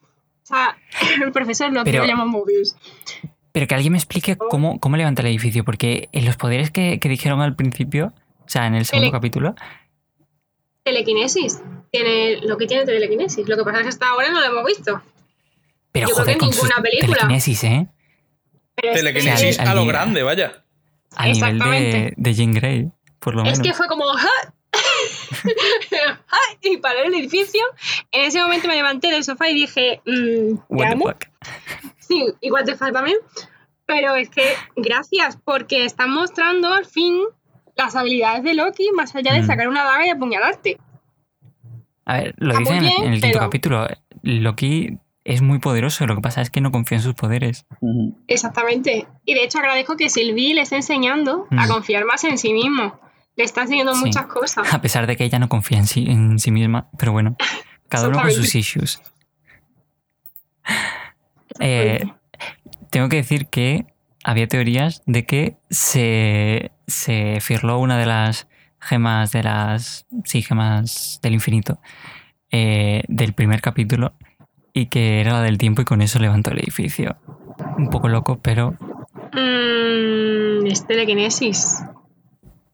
O 0.43 0.47
sea, 0.47 0.77
el 1.23 1.31
profesor 1.31 1.71
lo 1.71 1.83
pero, 1.83 2.05
llama 2.05 2.25
Mobius. 2.25 2.75
Pero 3.51 3.67
que 3.67 3.75
alguien 3.75 3.93
me 3.93 3.97
explique 3.97 4.35
cómo, 4.35 4.79
cómo 4.79 4.97
levanta 4.97 5.21
el 5.21 5.29
edificio, 5.29 5.63
porque 5.63 6.09
en 6.11 6.25
los 6.25 6.35
poderes 6.35 6.71
que, 6.71 6.99
dijeron 7.01 7.41
al 7.41 7.55
principio, 7.55 8.13
o 8.39 8.49
sea, 8.49 8.67
en 8.67 8.75
el 8.75 8.85
segundo 8.85 9.11
capítulo, 9.11 9.55
telequinesis. 10.83 11.61
Tiene 11.91 12.41
lo 12.41 12.57
que 12.57 12.67
tiene 12.67 12.85
telequinesis. 12.85 13.47
Lo 13.47 13.57
que 13.57 13.63
pasa 13.63 13.77
es 13.77 13.83
que 13.83 13.89
hasta 13.89 14.07
ahora 14.07 14.29
no 14.29 14.39
lo 14.39 14.45
hemos 14.45 14.65
visto. 14.65 15.01
Pero 15.95 16.09
Yo 16.09 16.15
joder, 16.15 16.35
creo 16.35 16.49
que 16.49 16.57
ninguna 16.57 16.81
película. 16.81 17.17
Telequinesis, 17.19 17.63
¿eh? 17.63 17.87
telequinesis 18.75 19.59
a 19.59 19.73
lo 19.73 19.85
grande, 19.85 20.23
vaya. 20.23 20.65
A 21.15 21.27
nivel 21.27 21.57
de, 21.57 22.13
de 22.17 22.33
Jean 22.33 22.51
Grey, 22.51 22.91
por 23.19 23.33
lo 23.33 23.43
menos. 23.43 23.59
Es 23.59 23.65
que 23.65 23.73
fue 23.73 23.87
como. 23.87 24.03
y 26.61 26.77
paró 26.79 26.99
el 27.05 27.13
edificio. 27.13 27.61
En 28.11 28.25
ese 28.25 28.41
momento 28.41 28.67
me 28.67 28.75
levanté 28.75 29.09
del 29.09 29.23
sofá 29.23 29.47
y 29.47 29.53
dije. 29.53 30.01
Mmm, 30.05 30.57
what 30.67 30.89
the 30.89 30.97
fuck? 30.97 31.23
Sí, 31.99 32.25
igual 32.41 32.65
te 32.65 32.75
falta 32.75 32.99
también. 32.99 33.19
Pero 33.85 34.15
es 34.15 34.29
que 34.29 34.53
gracias, 34.75 35.37
porque 35.45 35.85
están 35.85 36.11
mostrando 36.11 36.73
al 36.73 36.85
fin 36.85 37.21
las 37.77 37.95
habilidades 37.95 38.43
de 38.43 38.53
Loki 38.53 38.91
más 38.93 39.15
allá 39.15 39.31
de 39.31 39.43
mm. 39.43 39.47
sacar 39.47 39.69
una 39.69 39.85
daga 39.85 40.05
y 40.05 40.09
apuñalarte. 40.09 40.77
A 42.03 42.17
ver, 42.17 42.35
lo 42.37 42.57
dicen 42.57 42.83
en, 42.83 43.13
el 43.13 43.21
quinto 43.21 43.39
capítulo. 43.39 43.87
Loki 44.23 44.99
es 45.26 45.41
muy 45.41 45.57
poderoso, 45.57 46.05
lo 46.05 46.15
que 46.15 46.21
pasa 46.21 46.41
es 46.41 46.51
que 46.51 46.61
no 46.61 46.71
confía 46.71 46.99
en 46.99 47.03
sus 47.03 47.15
poderes. 47.15 47.65
Exactamente. 48.28 49.07
Y 49.26 49.34
de 49.34 49.43
hecho 49.43 49.57
agradezco 49.57 49.97
que 49.97 50.09
Sylvie 50.09 50.53
le 50.53 50.61
esté 50.61 50.76
enseñando 50.78 51.47
a 51.49 51.67
confiar 51.67 52.05
más 52.05 52.23
en 52.23 52.38
sí 52.38 52.53
mismo. 52.53 52.99
Le 53.36 53.43
está 53.43 53.63
enseñando 53.63 53.95
muchas 53.95 54.28
cosas. 54.28 54.71
A 54.71 54.82
pesar 54.82 55.07
de 55.07 55.17
que 55.17 55.26
ella 55.26 55.39
no 55.39 55.49
confía 55.49 55.80
en 55.80 55.88
sí, 55.88 56.05
en 56.07 56.38
sí 56.38 56.51
misma, 56.51 56.89
pero 56.97 57.11
bueno, 57.11 57.36
cada 57.89 58.07
uno 58.07 58.21
con 58.21 58.32
sus 58.32 58.55
issues. 58.55 59.01
Eh, 61.61 62.03
tengo 62.89 63.07
que 63.07 63.15
decir 63.15 63.47
que 63.47 63.86
había 64.26 64.45
teorías 64.45 65.03
de 65.05 65.26
que 65.26 65.55
se, 65.69 66.73
se 66.86 67.39
firló 67.39 67.80
una 67.80 67.97
de 67.97 68.05
las 68.05 68.49
gemas 68.82 69.32
de 69.32 69.43
las. 69.43 70.05
Sí, 70.26 70.41
gemas 70.41 71.21
del 71.23 71.34
infinito. 71.34 71.80
Eh, 72.51 73.03
del 73.07 73.32
primer 73.32 73.61
capítulo. 73.61 74.15
Y 74.78 74.88
que 74.88 75.21
era 75.21 75.32
la 75.32 75.41
del 75.41 75.57
tiempo 75.57 75.82
y 75.82 75.86
con 75.86 76.01
eso 76.01 76.19
levantó 76.19 76.51
el 76.51 76.59
edificio. 76.59 77.15
Un 77.78 77.89
poco 77.89 78.09
loco, 78.09 78.39
pero. 78.41 78.71
Mmm. 79.32 80.67
es 80.67 80.86
telequinesis. 80.86 81.78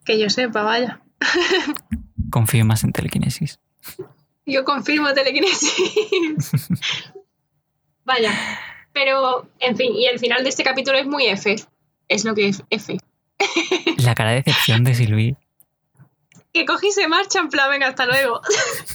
Que 0.04 0.20
yo 0.20 0.28
sepa, 0.32 0.64
vaya. 0.64 1.04
Confío 2.32 2.66
más 2.66 2.84
en 2.84 2.92
telequinesis. 2.92 3.60
Yo 4.48 4.66
confirmo 4.66 5.14
telequinesis. 5.14 6.72
vaya. 8.04 8.34
Pero, 8.94 9.48
en 9.60 9.78
fin, 9.78 9.94
y 9.94 10.08
el 10.08 10.18
final 10.18 10.42
de 10.42 10.50
este 10.50 10.64
capítulo 10.64 10.98
es 10.98 11.06
muy 11.06 11.28
F. 11.28 11.56
Es 12.08 12.26
lo 12.26 12.34
que 12.34 12.48
es 12.48 12.64
F. 12.72 12.98
La 13.98 14.16
cara 14.16 14.32
de 14.32 14.42
decepción 14.42 14.84
de 14.84 14.96
Silvi. 14.96 15.36
Que 16.52 16.66
cogí 16.66 16.88
y 16.88 16.92
se 16.92 17.08
marcha 17.08 17.40
en 17.40 17.50
plan, 17.50 17.70
venga, 17.70 17.88
hasta 17.88 18.08
luego. 18.08 18.42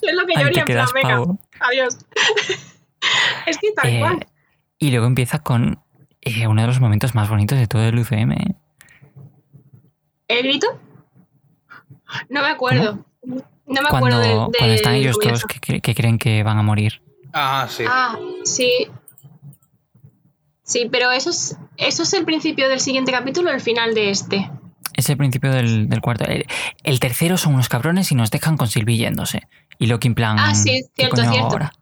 es 0.02 0.12
lo 0.12 0.26
que 0.26 0.34
yo 0.34 0.46
haría 0.46 0.62
en 0.62 0.66
plan, 0.66 0.88
venga, 0.92 1.22
adiós. 1.60 1.98
es 3.46 3.58
que 3.58 3.72
tal 3.72 3.88
eh, 3.88 4.26
Y 4.78 4.90
luego 4.90 5.06
empieza 5.06 5.40
con 5.40 5.80
eh, 6.20 6.46
uno 6.46 6.62
de 6.62 6.68
los 6.68 6.80
momentos 6.80 7.14
más 7.14 7.28
bonitos 7.28 7.58
de 7.58 7.66
todo 7.66 7.82
el 7.84 7.98
UCM. 7.98 8.34
¿El 10.28 10.42
grito? 10.42 10.66
No 12.28 12.42
me 12.42 12.48
acuerdo. 12.48 13.04
No 13.22 13.82
me 13.82 13.88
cuando, 13.88 14.16
acuerdo 14.16 14.20
de, 14.20 14.58
Cuando 14.58 14.74
están 14.74 14.94
ellos 14.94 15.18
todos 15.18 15.44
que, 15.44 15.80
que, 15.80 15.94
creen 15.94 16.18
que 16.18 16.42
van 16.42 16.58
a 16.58 16.62
morir. 16.62 17.02
Ah, 17.32 17.66
sí. 17.68 17.84
Ah, 17.86 18.16
sí. 18.44 18.88
Sí, 20.62 20.88
pero 20.90 21.12
eso 21.12 21.30
es, 21.30 21.56
eso 21.76 22.02
es 22.02 22.12
el 22.12 22.24
principio 22.24 22.68
del 22.68 22.80
siguiente 22.80 23.12
capítulo, 23.12 23.50
el 23.50 23.60
final 23.60 23.94
de 23.94 24.10
este. 24.10 24.50
Es 24.94 25.08
el 25.10 25.16
principio 25.16 25.52
del, 25.52 25.88
cuarto. 26.00 26.24
El, 26.24 27.00
tercero 27.00 27.36
son 27.36 27.54
unos 27.54 27.68
cabrones 27.68 28.10
y 28.10 28.14
nos 28.14 28.30
dejan 28.30 28.56
con 28.56 28.66
Silvi 28.66 28.96
yéndose. 28.96 29.42
Y 29.78 29.86
lo 29.86 30.00
que 30.00 30.08
en 30.08 30.14
plan. 30.14 30.38
Ah, 30.38 30.54
sí, 30.54 30.84
cierto, 30.96 31.22
cierto. 31.22 31.50
Ahora? 31.50 31.72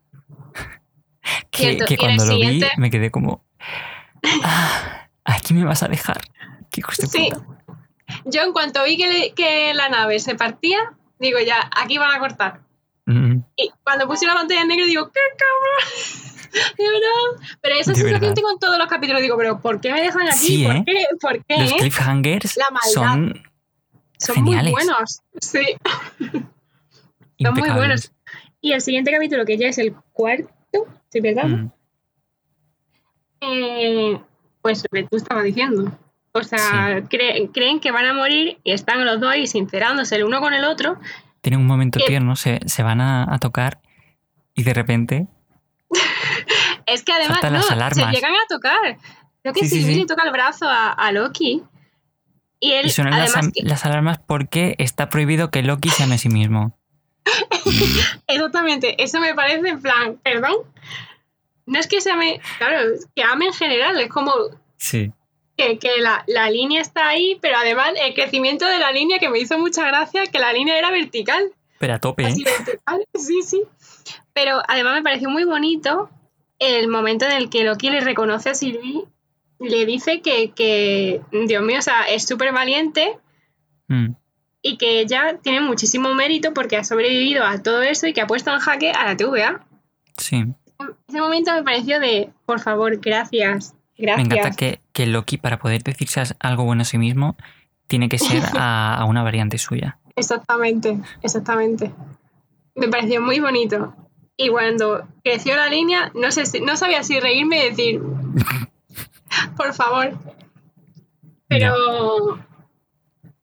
Que, 1.50 1.78
que 1.78 1.96
cuando 1.96 2.24
lo 2.24 2.38
vi 2.38 2.62
me 2.76 2.90
quedé 2.90 3.10
como. 3.10 3.44
Ah, 4.42 5.08
aquí 5.24 5.54
me 5.54 5.64
vas 5.64 5.82
a 5.82 5.88
dejar. 5.88 6.20
Qué 6.70 6.82
sí. 7.10 7.30
Yo 8.24 8.42
en 8.42 8.52
cuanto 8.52 8.84
vi 8.84 8.96
que, 8.96 9.32
que, 9.34 9.74
la 9.74 9.88
nave 9.88 10.18
se 10.18 10.34
partía, 10.34 10.78
digo 11.18 11.38
ya, 11.38 11.70
aquí 11.76 11.98
van 11.98 12.14
a 12.14 12.18
cortar. 12.18 12.60
Y 13.56 13.70
cuando 13.82 14.06
puse 14.06 14.26
la 14.26 14.34
pantalla 14.34 14.62
en 14.62 14.68
negro 14.68 14.86
digo, 14.86 15.10
¡qué 15.12 15.20
cabrón! 15.36 16.34
de 16.78 16.84
verdad. 16.84 17.56
Pero 17.60 17.74
esa 17.76 17.94
sensación 17.94 18.34
tengo 18.34 18.50
en 18.50 18.58
todos 18.58 18.78
los 18.78 18.88
capítulos. 18.88 19.22
Digo, 19.22 19.36
pero 19.36 19.60
¿por 19.60 19.80
qué 19.80 19.92
me 19.92 20.00
dejan 20.00 20.28
aquí? 20.28 20.64
¿Por, 20.64 20.76
¿eh? 20.76 20.84
qué? 20.86 21.06
¿Por 21.20 21.44
qué? 21.44 21.58
Los 21.58 21.72
cliffhangers 21.74 22.58
son, 22.92 23.42
son 24.18 24.42
muy 24.42 24.70
buenos. 24.70 25.22
Sí. 25.40 25.76
son 27.40 27.54
muy 27.54 27.70
buenos. 27.70 28.12
Y 28.60 28.72
el 28.72 28.80
siguiente 28.80 29.12
capítulo, 29.12 29.44
que 29.44 29.58
ya 29.58 29.68
es 29.68 29.78
el 29.78 29.94
cuarto, 30.12 30.48
¿sí 31.08 31.20
verdad? 31.20 31.46
Mm. 31.46 31.70
Eh, 33.40 34.20
pues 34.62 34.84
lo 34.90 35.00
que 35.00 35.08
tú 35.08 35.16
estabas 35.16 35.44
diciendo. 35.44 35.92
O 36.32 36.42
sea, 36.42 37.02
creen 37.08 37.80
que 37.80 37.92
van 37.92 38.06
a 38.06 38.12
morir 38.12 38.58
y 38.64 38.72
están 38.72 39.04
los 39.04 39.20
dos 39.20 39.30
ahí 39.30 39.46
sincerándose 39.46 40.16
el 40.16 40.24
uno 40.24 40.40
con 40.40 40.52
el 40.52 40.64
otro. 40.64 40.98
Tienen 41.40 41.60
un 41.60 41.66
momento 41.66 42.00
tierno, 42.04 42.34
se, 42.34 42.60
se 42.66 42.82
van 42.82 43.00
a, 43.00 43.32
a, 43.32 43.38
tocar 43.38 43.80
y 44.54 44.62
de 44.62 44.74
repente 44.74 45.26
es 46.86 47.04
que 47.04 47.12
además 47.12 47.38
no, 47.42 47.62
se 47.62 48.06
llegan 48.06 48.32
a 48.32 48.46
tocar. 48.48 48.98
Creo 49.42 49.54
que 49.54 49.66
le 49.66 50.06
toca 50.06 50.22
el 50.24 50.32
brazo 50.32 50.66
a, 50.68 51.12
Loki. 51.12 51.62
Y 52.60 52.72
él, 52.72 52.90
suenan 52.90 53.18
las, 53.18 53.84
alarmas 53.84 54.18
porque 54.18 54.74
está 54.78 55.10
prohibido 55.10 55.50
que 55.50 55.62
Loki 55.62 55.90
se 55.90 56.04
ame 56.04 56.14
a 56.14 56.18
sí 56.18 56.30
mismo. 56.30 56.78
Exactamente, 58.26 59.02
eso 59.02 59.20
me 59.20 59.34
parece 59.34 59.68
en 59.68 59.80
plan, 59.80 60.16
perdón. 60.22 60.56
No 61.66 61.78
es 61.78 61.86
que 61.86 62.00
se 62.00 62.10
ame, 62.10 62.40
claro, 62.58 62.92
que 63.14 63.22
ame 63.22 63.46
en 63.46 63.54
general, 63.54 63.98
es 63.98 64.10
como 64.10 64.32
sí. 64.76 65.12
que, 65.56 65.78
la, 66.00 66.24
la, 66.26 66.50
línea 66.50 66.82
está 66.82 67.08
ahí, 67.08 67.38
pero 67.40 67.56
además 67.56 67.92
el 68.00 68.14
crecimiento 68.14 68.66
de 68.66 68.78
la 68.78 68.92
línea 68.92 69.18
que 69.18 69.30
me 69.30 69.38
hizo 69.38 69.58
mucha 69.58 69.86
gracia, 69.86 70.26
que 70.26 70.38
la 70.38 70.52
línea 70.52 70.78
era 70.78 70.90
vertical. 70.90 71.52
Pero 71.78 71.94
a 71.94 71.98
tope. 71.98 72.24
¿eh? 72.24 72.34
Sí, 73.14 73.42
sí. 73.42 73.62
Pero 74.34 74.60
además 74.68 74.94
me 74.94 75.02
pareció 75.02 75.30
muy 75.30 75.44
bonito 75.44 76.10
el 76.58 76.88
momento 76.88 77.24
en 77.24 77.32
el 77.32 77.50
que 77.50 77.64
Loki 77.64 77.90
le 77.90 78.00
reconoce 78.00 78.50
a 78.50 78.54
Sylvie, 78.54 79.04
le 79.58 79.86
dice 79.86 80.20
que, 80.20 81.20
Dios 81.32 81.62
mío, 81.62 81.78
o 81.78 81.82
sea, 81.82 82.02
es 82.02 82.26
súper 82.26 82.52
valiente 82.52 83.18
mm. 83.88 84.12
Y 84.66 84.78
que 84.78 85.00
ella 85.00 85.38
tiene 85.42 85.60
muchísimo 85.60 86.14
mérito 86.14 86.54
porque 86.54 86.78
ha 86.78 86.84
sobrevivido 86.84 87.44
a 87.44 87.62
todo 87.62 87.82
eso 87.82 88.06
y 88.06 88.14
que 88.14 88.22
ha 88.22 88.26
puesto 88.26 88.50
en 88.50 88.60
jaque 88.60 88.92
a 88.92 89.04
la 89.04 89.14
TVA. 89.14 89.62
Sí. 90.16 90.42
Ese 91.06 91.20
momento 91.20 91.52
me 91.52 91.62
pareció 91.62 92.00
de, 92.00 92.30
por 92.46 92.60
favor, 92.60 92.98
gracias. 92.98 93.74
Gracias. 93.98 94.28
Me 94.28 94.34
encanta 94.34 94.56
que, 94.56 94.80
que 94.94 95.04
Loki, 95.04 95.36
para 95.36 95.58
poder 95.58 95.82
decirse 95.82 96.22
algo 96.40 96.64
bueno 96.64 96.80
a 96.80 96.86
sí 96.86 96.96
mismo, 96.96 97.36
tiene 97.88 98.08
que 98.08 98.18
ser 98.18 98.42
a, 98.54 98.96
a 98.96 99.04
una 99.04 99.22
variante 99.22 99.58
suya. 99.58 99.98
Exactamente, 100.16 101.00
exactamente. 101.22 101.92
Me 102.76 102.88
pareció 102.88 103.20
muy 103.20 103.40
bonito. 103.40 103.94
Y 104.36 104.48
cuando 104.48 105.08
creció 105.24 105.56
la 105.56 105.68
línea, 105.68 106.12
no, 106.14 106.30
sé 106.30 106.46
si, 106.46 106.60
no 106.60 106.76
sabía 106.76 107.02
si 107.02 107.18
reírme 107.18 107.58
y 107.58 107.70
decir, 107.70 108.00
por 109.56 109.74
favor. 109.74 110.16
Pero, 111.48 112.38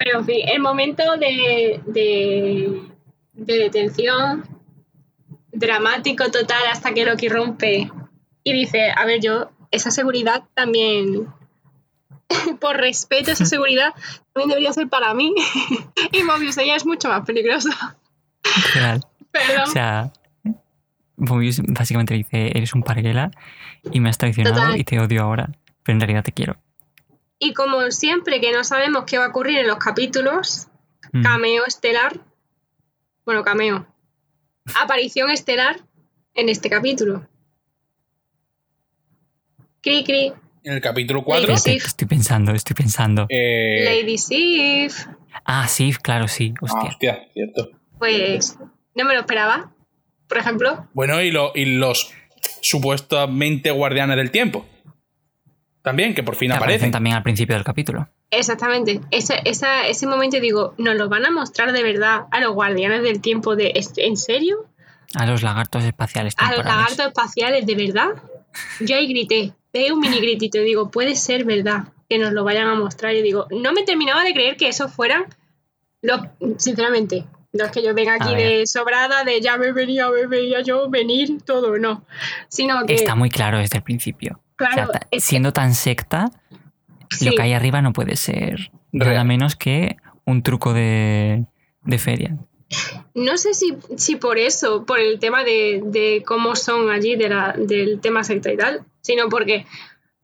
pero 0.04 0.20
en 0.20 0.26
fin, 0.26 0.50
el 0.50 0.60
momento 0.60 1.04
de, 1.18 1.80
de, 1.86 2.82
detención 3.34 4.44
dramático 5.52 6.32
total 6.32 6.64
hasta 6.72 6.94
que 6.94 7.06
Loki 7.06 7.30
rompe 7.30 7.92
y 8.44 8.54
dice, 8.54 8.92
a 8.96 9.06
ver, 9.06 9.22
yo 9.22 9.52
esa 9.70 9.92
seguridad 9.92 10.44
también, 10.56 11.28
por 12.60 12.78
respeto 12.78 13.30
a 13.30 13.34
esa 13.34 13.46
seguridad, 13.58 13.94
también 14.34 14.50
debería 14.50 14.74
ser 14.74 14.90
para 14.90 15.14
mí. 15.14 15.36
y 16.12 16.24
Mobius, 16.24 16.58
ella 16.58 16.76
es 16.76 16.86
mucho 16.86 17.10
más 17.10 17.24
peligrosa. 17.26 17.98
Perdón. 19.32 19.64
O 19.64 19.72
sea, 19.72 20.12
básicamente 21.16 22.16
dice, 22.16 22.58
eres 22.58 22.74
un 22.74 22.82
parguela 22.82 23.30
y 23.92 24.00
me 24.00 24.10
has 24.10 24.18
traicionado 24.18 24.76
y 24.76 24.84
te 24.84 25.00
odio 25.00 25.22
ahora, 25.22 25.52
pero 25.84 25.96
en 25.96 26.02
realidad 26.02 26.24
te 26.24 26.32
quiero. 26.32 26.58
Y 27.44 27.54
como 27.56 27.90
siempre 27.90 28.40
que 28.40 28.52
no 28.52 28.64
sabemos 28.64 29.06
qué 29.06 29.18
va 29.18 29.26
a 29.26 29.30
ocurrir 29.30 29.58
en 29.58 29.68
los 29.68 29.78
capítulos, 29.80 30.68
mm. 31.12 31.24
cameo 31.24 31.66
estelar, 31.66 32.20
bueno, 33.26 33.44
cameo, 33.44 33.88
aparición 34.80 35.32
estelar 35.32 35.78
en 36.36 36.50
este 36.50 36.70
capítulo. 36.70 37.28
Cri, 39.82 40.04
cri. 40.04 40.34
En 40.64 40.74
el 40.74 40.82
capítulo 40.82 41.24
4. 41.24 41.52
Estoy 41.56 42.08
pensando, 42.08 42.52
estoy 42.52 42.76
pensando. 42.76 43.26
Eh, 43.30 43.82
Lady 43.86 44.20
Sif. 44.20 45.08
Ah, 45.44 45.68
Sif, 45.68 45.98
claro, 45.98 46.28
sí. 46.28 46.54
ah, 46.58 46.60
Hostia. 46.62 46.90
hostia, 46.90 47.28
cierto. 47.34 47.72
Pues 47.98 48.56
no 48.94 49.06
me 49.06 49.16
lo 49.16 49.22
esperaba, 49.22 49.74
por 50.28 50.38
ejemplo. 50.38 50.88
Bueno, 50.94 51.20
y, 51.24 51.32
lo- 51.32 51.54
y 51.56 51.66
los 51.66 52.14
supuestamente 52.62 53.72
guardianes 53.72 54.18
del 54.18 54.30
tiempo. 54.30 54.68
También, 55.82 56.14
que 56.14 56.24
por 56.24 56.36
fin 56.36 56.50
Que 56.52 56.58
aparecen 56.58 56.76
aparecen. 56.76 56.92
también 56.92 57.16
al 57.16 57.24
principio 57.24 57.56
del 57.56 57.64
capítulo. 57.64 58.08
Exactamente. 58.30 59.02
Ese, 59.12 59.42
esa- 59.46 59.88
ese 59.88 60.06
momento 60.08 60.40
digo, 60.40 60.74
¿nos 60.78 60.96
lo 60.96 61.10
van 61.10 61.26
a 61.26 61.32
mostrar 61.32 61.72
de 61.74 61.84
verdad 61.84 62.26
a 62.32 62.40
los 62.40 62.54
guardianes 62.54 63.02
del 63.04 63.20
tiempo 63.22 63.56
de 63.56 63.72
¿est- 63.76 63.98
¿en 63.98 64.16
serio? 64.18 64.66
A 65.16 65.26
los 65.26 65.42
lagartos 65.44 65.84
espaciales 65.84 66.36
¿A 66.38 66.44
los 66.48 66.56
temporales. 66.56 66.82
lagartos 66.82 67.08
espaciales 67.08 67.66
de 67.66 67.76
verdad? 67.76 68.10
Yo 68.80 68.96
ahí 68.96 69.08
grité, 69.08 69.54
pegué 69.72 69.92
un 69.92 70.00
mini 70.00 70.20
gritito 70.20 70.60
y 70.60 70.64
digo, 70.64 70.90
puede 70.92 71.16
ser 71.16 71.44
verdad 71.46 71.86
que 72.10 72.18
nos 72.20 72.32
lo 72.34 72.44
vayan 72.44 72.68
a 72.68 72.76
mostrar. 72.76 73.14
Y 73.16 73.22
digo, 73.22 73.48
no 73.52 73.74
me 73.74 73.84
terminaba 73.84 74.24
de 74.24 74.34
creer 74.34 74.58
que 74.58 74.68
eso 74.68 74.88
fueran 74.88 75.26
los, 76.02 76.22
sinceramente, 76.58 77.26
no 77.54 77.66
es 77.66 77.72
que 77.72 77.84
yo 77.84 77.94
venga 77.94 78.16
aquí 78.16 78.34
de 78.36 78.66
sobrada, 78.66 79.24
de 79.24 79.42
ya 79.42 79.58
me 79.58 79.72
venía, 79.74 80.10
me 80.10 80.28
veía 80.28 80.62
yo 80.62 80.90
venir, 80.90 81.42
todo, 81.46 81.78
no. 81.78 82.06
Sino 82.48 82.86
que, 82.86 82.94
Está 82.96 83.16
muy 83.16 83.30
claro 83.30 83.58
desde 83.60 83.78
el 83.78 83.84
principio. 83.84 84.40
O 84.64 84.74
sea, 84.74 84.86
claro, 84.88 84.92
es 85.12 85.24
siendo 85.24 85.52
tan 85.54 85.74
secta, 85.76 86.32
sí, 87.10 87.26
lo 87.26 87.32
que 87.34 87.42
hay 87.42 87.54
arriba 87.54 87.82
no 87.82 87.94
puede 87.94 88.16
ser 88.16 88.72
nada 88.92 89.24
menos 89.24 89.56
que 89.56 89.98
un 90.26 90.44
truco 90.44 90.74
de, 90.74 91.46
de 91.84 91.98
feria. 91.98 92.38
No 93.14 93.38
sé 93.38 93.54
si, 93.54 93.78
si 93.98 94.16
por 94.16 94.38
eso, 94.38 94.86
por 94.86 95.00
el 95.00 95.20
tema 95.20 95.44
de, 95.44 95.82
de 95.84 96.24
cómo 96.26 96.56
son 96.56 96.90
allí, 96.90 97.16
de 97.18 97.28
la- 97.30 97.54
del 97.58 98.00
tema 98.00 98.24
secta 98.24 98.52
y 98.52 98.56
tal, 98.58 98.86
sino 99.02 99.28
porque, 99.28 99.66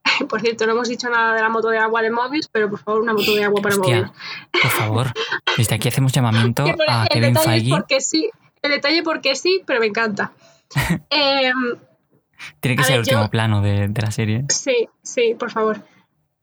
por 0.30 0.40
cierto, 0.40 0.66
no 0.66 0.72
hemos 0.74 0.88
dicho 0.88 1.10
nada 1.10 1.36
de 1.36 1.42
la 1.42 1.50
moto 1.50 1.68
de 1.70 1.78
agua 1.80 2.02
de 2.02 2.10
Mobius, 2.12 2.48
pero 2.48 2.70
por 2.70 2.80
favor, 2.80 3.02
una 3.02 3.14
moto 3.14 3.34
de 3.36 3.44
agua 3.44 3.62
para 3.62 3.76
Hostia, 3.76 3.96
Mobius. 3.98 4.12
por 4.62 4.72
favor. 4.72 5.08
Desde 5.58 5.76
aquí 5.76 5.90
hacemos 5.90 6.14
llamamiento 6.14 6.64
a 6.88 7.04
el 7.04 7.10
Kevin 7.10 7.34
detalle 7.34 7.50
Feige. 7.60 7.70
porque 7.76 8.00
sí, 8.02 8.30
el 8.62 8.72
detalle 8.72 9.04
porque 9.04 9.36
sí, 9.36 9.62
pero 9.66 9.80
me 9.82 9.88
encanta. 9.88 10.32
Em, 11.10 11.54
Tiene 12.60 12.76
que 12.76 12.82
a 12.84 12.86
ser 12.86 13.00
el 13.00 13.06
yo- 13.06 13.16
último 13.18 13.30
plano 13.30 13.62
de, 13.62 13.88
de 13.88 14.02
la 14.02 14.12
serie. 14.12 14.46
sí, 14.50 14.88
sí, 15.04 15.36
por 15.38 15.52
favor. 15.52 15.82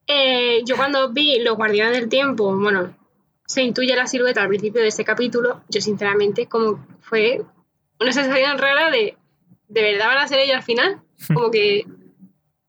Eh, 0.07 0.63
yo 0.67 0.77
cuando 0.77 1.11
vi 1.13 1.39
Los 1.41 1.57
Guardianes 1.57 1.97
del 1.99 2.09
Tiempo, 2.09 2.55
bueno, 2.57 2.95
se 3.47 3.63
intuye 3.63 3.95
la 3.97 4.07
silueta 4.07 4.43
al 4.43 4.49
principio 4.49 4.83
de 4.83 4.89
este 4.89 5.05
capítulo, 5.05 5.63
yo 5.69 5.81
sinceramente 5.81 6.47
como 6.47 6.87
fue 7.01 7.43
una 8.01 8.13
sensación 8.13 8.59
rara 8.59 8.91
de, 8.91 9.17
¿de 9.69 9.83
verdad 9.83 10.07
van 10.09 10.19
a 10.19 10.29
ser 10.29 10.41
ellos 10.41 10.57
al 10.57 10.63
final? 10.63 11.01
Como 11.33 11.51
que 11.51 11.85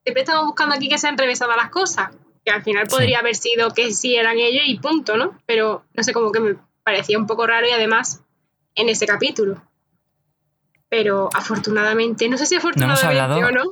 siempre 0.04 0.22
estamos 0.22 0.46
buscando 0.46 0.76
aquí 0.76 0.88
que 0.88 0.98
se 0.98 1.08
han 1.08 1.18
revesado 1.18 1.54
las 1.56 1.70
cosas, 1.70 2.10
que 2.46 2.52
al 2.52 2.64
final 2.64 2.88
Sí. 2.88 2.96
podría 2.96 3.20
haber 3.20 3.36
sido 3.36 3.74
que 3.74 3.92
sí 3.92 4.16
eran 4.16 4.38
ellos 4.38 4.64
y 4.68 4.78
punto, 4.80 5.18
¿no? 5.18 5.38
Pero 5.46 5.84
no 5.94 6.04
sé, 6.04 6.14
como 6.14 6.32
que 6.32 6.40
me 6.40 6.56
parecía 6.84 7.18
un 7.18 7.26
poco 7.28 7.48
raro 7.48 7.68
y 7.68 7.72
además 7.72 8.24
en 8.76 8.88
ese 8.90 9.08
capítulo. 9.08 9.62
Pero 10.98 11.30
afortunadamente, 11.34 12.30
no 12.30 12.38
sé 12.38 12.46
si 12.46 12.56
afortunadamente 12.56 13.06
hablado- 13.06 13.38
o 13.38 13.52
no, 13.52 13.64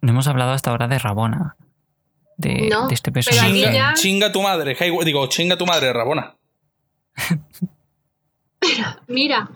No 0.00 0.10
hemos 0.10 0.26
hablado 0.26 0.50
hasta 0.52 0.70
ahora 0.70 0.88
de 0.88 0.98
Rabona. 0.98 1.56
De, 2.36 2.68
No, 2.68 2.88
de 2.88 2.94
este 2.94 3.12
personaje. 3.12 3.52
Chinga, 3.52 3.72
ya- 3.72 3.94
chinga 3.94 4.32
tu 4.32 4.42
madre, 4.42 4.76
digo, 5.04 5.26
chinga 5.28 5.56
tu 5.56 5.66
madre, 5.66 5.92
Rabona. 5.92 6.34
Mira, 9.06 9.50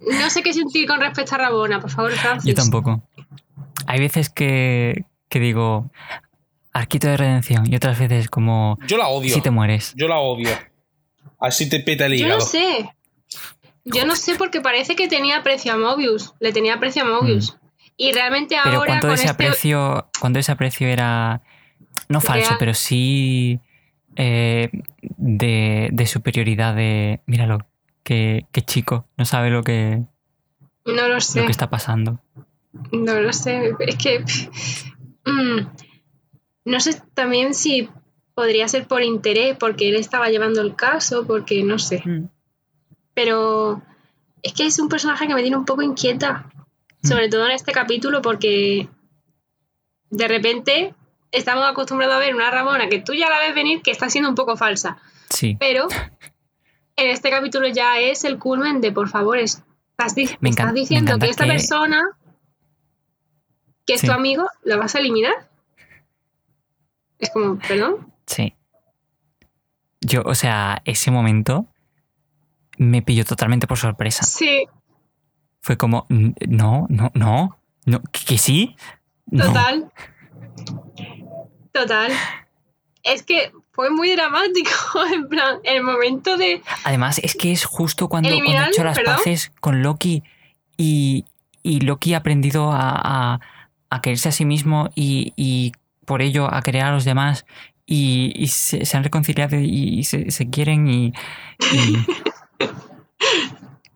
no 0.00 0.30
sé 0.30 0.42
qué 0.42 0.52
sentir 0.52 0.86
con 0.86 1.00
respecto 1.00 1.34
a 1.34 1.38
Rabona, 1.38 1.80
por 1.80 1.90
favor, 1.90 2.12
Francis. 2.12 2.48
Yo 2.48 2.54
tampoco. 2.54 3.02
Hay 3.86 3.98
veces 3.98 4.30
que, 4.30 5.04
que 5.28 5.40
digo 5.40 5.90
arquito 6.72 7.08
de 7.08 7.16
redención 7.16 7.70
y 7.72 7.76
otras 7.76 7.98
veces 7.98 8.28
como 8.28 8.78
Yo 8.86 8.96
la 8.96 9.08
odio. 9.08 9.34
si 9.34 9.40
te 9.40 9.50
mueres. 9.50 9.92
Yo 9.96 10.08
la 10.08 10.18
odio. 10.18 10.50
Así 11.40 11.68
te 11.68 11.80
peta 11.80 12.06
el 12.06 12.12
Yo 12.16 12.26
hígado. 12.26 12.38
no 12.40 12.44
sé. 12.46 12.93
Yo 13.84 14.06
no 14.06 14.16
sé 14.16 14.34
porque 14.36 14.60
parece 14.60 14.96
que 14.96 15.08
tenía 15.08 15.38
aprecio 15.38 15.72
a 15.72 15.76
Mobius. 15.76 16.34
Le 16.40 16.52
tenía 16.52 16.74
aprecio 16.74 17.02
a 17.02 17.06
Mobius. 17.06 17.56
Y 17.96 18.12
realmente 18.12 18.56
Mm. 18.56 18.60
Pero 18.64 18.76
ahora 18.78 18.86
cuando 18.86 19.06
con 19.08 19.14
ese 19.14 19.24
este... 19.26 19.32
aprecio, 19.44 20.08
cuando 20.20 20.38
ese 20.38 20.52
aprecio 20.52 20.88
era 20.88 21.42
no 22.08 22.20
falso, 22.20 22.56
pero 22.58 22.74
sí 22.74 23.60
eh, 24.16 24.70
de, 25.00 25.88
de 25.92 26.06
superioridad 26.06 26.74
de 26.74 27.20
míralo, 27.26 27.58
que, 28.02 28.46
que 28.52 28.62
chico, 28.62 29.06
no 29.16 29.24
sabe 29.24 29.50
lo 29.50 29.62
que, 29.62 30.02
No 30.84 31.08
lo 31.08 31.14
lo 31.14 31.20
sé. 31.20 31.44
que 31.44 31.50
está 31.50 31.70
pasando. 31.70 32.20
No 32.92 33.20
lo 33.20 33.32
sé. 33.32 33.72
Es 33.80 33.96
que... 33.96 34.24
mm, 35.24 35.60
no 36.64 36.80
sé 36.80 37.00
también 37.14 37.54
si 37.54 37.88
podría 38.34 38.66
ser 38.68 38.86
por 38.86 39.02
interés, 39.02 39.56
porque 39.58 39.88
él 39.88 39.96
estaba 39.96 40.28
llevando 40.28 40.60
el 40.60 40.74
caso, 40.74 41.26
porque 41.26 41.62
no 41.62 41.78
sé. 41.78 42.02
Mm. 42.04 42.28
Pero 43.14 43.82
es 44.42 44.52
que 44.52 44.66
es 44.66 44.78
un 44.78 44.88
personaje 44.88 45.26
que 45.26 45.34
me 45.34 45.42
tiene 45.42 45.56
un 45.56 45.64
poco 45.64 45.82
inquieta, 45.82 46.46
Mm. 47.02 47.06
sobre 47.08 47.28
todo 47.28 47.46
en 47.46 47.52
este 47.52 47.72
capítulo, 47.72 48.20
porque 48.22 48.88
de 50.10 50.28
repente 50.28 50.94
estamos 51.32 51.64
acostumbrados 51.68 52.14
a 52.14 52.18
ver 52.18 52.34
una 52.34 52.50
Ramona 52.50 52.88
que 52.88 53.00
tú 53.00 53.12
ya 53.14 53.28
la 53.30 53.38
ves 53.40 53.54
venir 53.54 53.82
que 53.82 53.90
está 53.90 54.08
siendo 54.08 54.28
un 54.30 54.34
poco 54.36 54.56
falsa, 54.56 54.98
Sí, 55.30 55.56
pero 55.58 55.86
en 56.96 57.10
este 57.10 57.30
capítulo 57.30 57.68
ya 57.68 57.98
es 57.98 58.24
el 58.24 58.38
culmen 58.38 58.80
de, 58.80 58.92
por 58.92 59.08
favor, 59.08 59.38
estás, 59.38 60.14
di- 60.14 60.28
Me 60.40 60.50
estás 60.50 60.66
me 60.72 60.80
diciendo 60.80 61.18
que 61.18 61.28
esta 61.28 61.44
que- 61.44 61.50
persona 61.52 62.02
que 63.86 63.94
es 63.94 64.00
Sí. 64.00 64.06
tu 64.06 64.12
amigo, 64.12 64.48
¿la 64.62 64.76
vas 64.76 64.94
a 64.94 64.98
eliminar? 65.00 65.50
Es 67.18 67.30
como, 67.30 67.58
perdón. 67.58 68.12
sí. 68.26 68.54
Yo, 70.00 70.22
o 70.24 70.34
sea, 70.34 70.82
ese 70.84 71.10
momento 71.10 71.66
me 72.78 73.02
pilló 73.02 73.24
totalmente 73.24 73.66
por 73.66 73.78
sorpresa. 73.78 74.22
Sí, 74.24 74.66
Fue 75.60 75.76
como, 75.78 76.06
"N- 76.10 76.34
no, 76.48 76.86
no, 76.90 77.10
no, 77.14 77.58
no, 77.86 78.02
que, 78.26 78.36
sí. 78.38 78.76
No. 79.30 79.46
Total. 79.46 79.90
Total. 81.72 82.12
Es 83.02 83.22
que 83.22 83.52
fue 83.72 83.90
muy 83.90 84.10
dramático, 84.14 84.70
en 85.14 85.28
plan, 85.28 85.58
el 85.64 85.82
momento 85.82 86.36
de... 86.36 86.62
Además, 86.84 87.18
es 87.22 87.34
que 87.34 87.52
es 87.52 87.64
justo 87.64 88.08
cuando, 88.08 88.28
Eliminar, 88.28 88.68
hecho 88.68 88.84
las 88.84 88.98
perdón. 88.98 89.16
paces 89.16 89.52
con 89.60 89.82
Loki 89.82 90.22
y, 90.76 91.24
y 91.62 91.80
Loki 91.80 92.14
ha 92.14 92.18
aprendido 92.18 92.70
a, 92.72 92.90
a- 93.34 93.40
a 93.90 94.00
quererse 94.00 94.28
a 94.28 94.32
sí 94.32 94.44
mismo 94.44 94.90
y, 94.94 95.32
y 95.36 95.72
por 96.04 96.20
ello 96.22 96.52
a 96.52 96.60
querer 96.62 96.82
a 96.82 96.90
los 96.92 97.04
demás 97.04 97.46
y, 97.86 98.32
y 98.36 98.48
se, 98.48 98.84
se 98.84 98.96
han 98.96 99.04
reconciliado 99.04 99.56
y, 99.60 100.02
se, 100.04 100.30
se 100.30 100.50
quieren 100.50 100.88
y- 100.88 101.12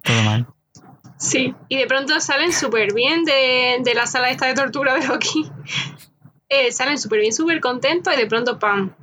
Todo 0.03 0.23
mal. 0.23 0.47
Sí, 1.19 1.55
y 1.69 1.77
de 1.77 1.87
pronto 1.87 2.21
salen 2.21 2.53
súper 2.53 2.95
bien 2.95 3.25
de, 3.25 3.79
de 3.83 3.95
la 3.95 4.07
sala 4.07 4.31
esta 4.31 4.47
de 4.47 4.55
tortura 4.55 4.95
de 4.95 5.07
Loki. 5.07 5.51
Eh, 6.49 6.73
salen 6.73 6.99
súper 6.99 7.21
bien, 7.21 7.33
súper 7.33 7.61
contentos 7.61 8.15
y 8.15 8.17
de 8.17 8.27
pronto, 8.27 8.59
¡pam! 8.59 8.95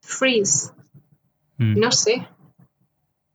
Freeze. 0.00 0.72
Mm. 1.58 1.78
No 1.78 1.92
sé. 1.92 2.26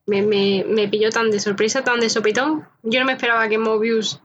Me, 0.07 0.21
me, 0.21 0.65
me 0.67 0.87
pilló 0.87 1.09
tan 1.09 1.29
de 1.29 1.39
sorpresa, 1.39 1.83
tan 1.83 1.99
de 1.99 2.09
sopitón. 2.09 2.67
Yo 2.81 2.99
no 2.99 3.05
me 3.05 3.13
esperaba 3.13 3.47
que 3.47 3.57
Mobius 3.57 4.21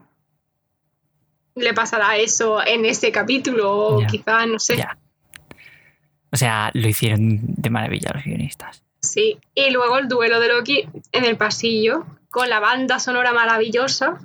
le 1.55 1.73
pasara 1.73 2.17
eso 2.17 2.65
en 2.65 2.85
ese 2.85 3.11
capítulo 3.11 3.71
o 3.71 4.07
quizás, 4.07 4.47
no 4.47 4.59
sé. 4.59 4.83
O 6.31 6.37
sea, 6.37 6.71
lo 6.73 6.87
hicieron 6.87 7.39
de 7.41 7.69
maravilla 7.69 8.11
los 8.13 8.23
guionistas. 8.23 8.83
Sí, 9.11 9.39
y 9.55 9.69
luego 9.71 9.97
el 9.97 10.07
duelo 10.07 10.39
de 10.39 10.49
Loki 10.49 10.87
en 11.11 11.25
el 11.25 11.37
pasillo, 11.37 12.05
con 12.29 12.49
la 12.49 12.59
banda 12.59 12.99
sonora 12.99 13.33
maravillosa 13.33 14.19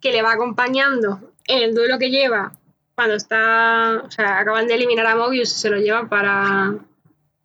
que 0.00 0.12
le 0.12 0.22
va 0.22 0.32
acompañando 0.32 1.20
en 1.46 1.62
el 1.62 1.74
duelo 1.74 1.98
que 1.98 2.10
lleva 2.10 2.52
cuando 2.94 3.14
está, 3.14 4.02
o 4.04 4.10
sea, 4.10 4.38
acaban 4.38 4.66
de 4.66 4.74
eliminar 4.74 5.06
a 5.06 5.16
Mobius 5.16 5.50
y 5.50 5.54
se 5.60 5.70
lo 5.70 5.78
llevan 5.78 6.08
para, 6.08 6.74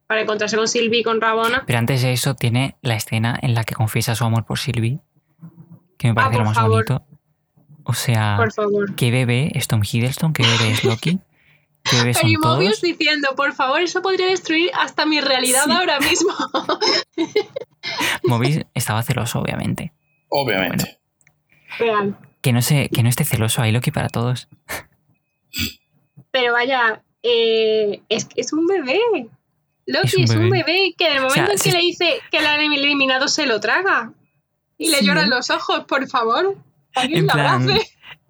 para 0.08 0.22
encontrarse 0.22 0.58
con 0.58 0.68
Sylvie 0.68 1.00
y 1.00 1.04
con 1.04 1.22
Rabona. 1.22 1.64
Pero 1.66 1.80
antes 1.80 2.02
de 2.02 2.12
eso 2.14 2.36
tiene 2.36 2.76
la 2.82 2.96
escena 2.96 3.38
en 3.42 3.54
la 3.54 3.64
que 3.64 3.74
confiesa 3.76 4.14
su 4.16 4.26
amor 4.26 4.46
por 4.46 4.60
Sylvie, 4.60 5.00
que 5.98 6.10
me 6.10 6.14
parece 6.16 6.36
Ah, 6.36 6.40
lo 6.40 6.46
más 6.46 6.56
favor. 6.56 6.72
bonito. 6.86 7.04
O 7.84 7.94
sea, 7.94 8.36
Por 8.38 8.52
favor. 8.52 8.96
¿qué 8.96 9.10
bebé 9.12 9.52
es 9.56 9.68
Tom 9.68 9.82
Hiddleston? 9.90 10.34
¿Qué 10.34 10.44
bebé 10.44 10.72
es 10.72 10.84
Loki? 10.84 11.20
¿Qué 11.90 11.98
bebé 11.98 12.14
son 12.14 12.30
Y 12.30 12.38
Mobius 12.38 12.80
todos? 12.80 12.82
diciendo, 12.82 13.30
por 13.36 13.54
favor, 13.54 13.82
eso 13.82 14.02
podría 14.02 14.28
destruir 14.28 14.72
hasta 14.74 15.06
mi 15.06 15.22
realidad 15.22 15.64
Sí. 15.66 15.72
ahora 15.72 16.00
mismo. 16.00 16.34
Mobius 18.24 18.66
estaba 18.74 19.04
celoso, 19.04 19.40
obviamente. 19.40 19.94
Obviamente. 20.30 21.00
Real. 21.80 22.18
Que 22.42 22.52
no, 22.54 22.62
se, 22.62 22.90
que 22.90 23.04
no 23.04 23.10
esté 23.10 23.24
celoso, 23.24 23.62
hay 23.62 23.72
Loki 23.72 23.92
para 23.92 24.10
todos. 24.10 24.48
Pero 26.32 26.54
vaya, 26.54 27.02
eh, 27.24 28.02
es 28.10 28.26
que 28.26 28.42
es 28.42 28.54
un 28.54 28.66
bebé. 28.68 29.00
Loki 29.86 30.24
Es 30.24 30.30
es 30.32 30.36
un 30.36 30.44
un 30.46 30.50
bebé. 30.50 30.64
bebé, 30.66 30.96
que 30.98 31.08
en 31.08 31.18
el 31.18 31.24
O 31.24 31.30
sea, 31.30 31.44
momento 31.44 31.52
en 31.54 31.58
que 31.58 31.64
si- 31.64 31.72
le 31.72 31.80
dice 31.80 32.20
que 32.32 32.42
la 32.42 32.54
han 32.54 32.62
eliminado 32.62 33.28
se 33.28 33.46
lo 33.48 33.60
traga. 33.60 34.12
Y 34.78 34.90
le 34.92 35.00
Sí. 35.00 35.06
lloran 35.06 35.30
los 35.30 35.50
ojos, 35.50 35.86
por 35.86 36.08
favor. 36.08 36.58
en 36.96 37.28
plan, 37.28 37.68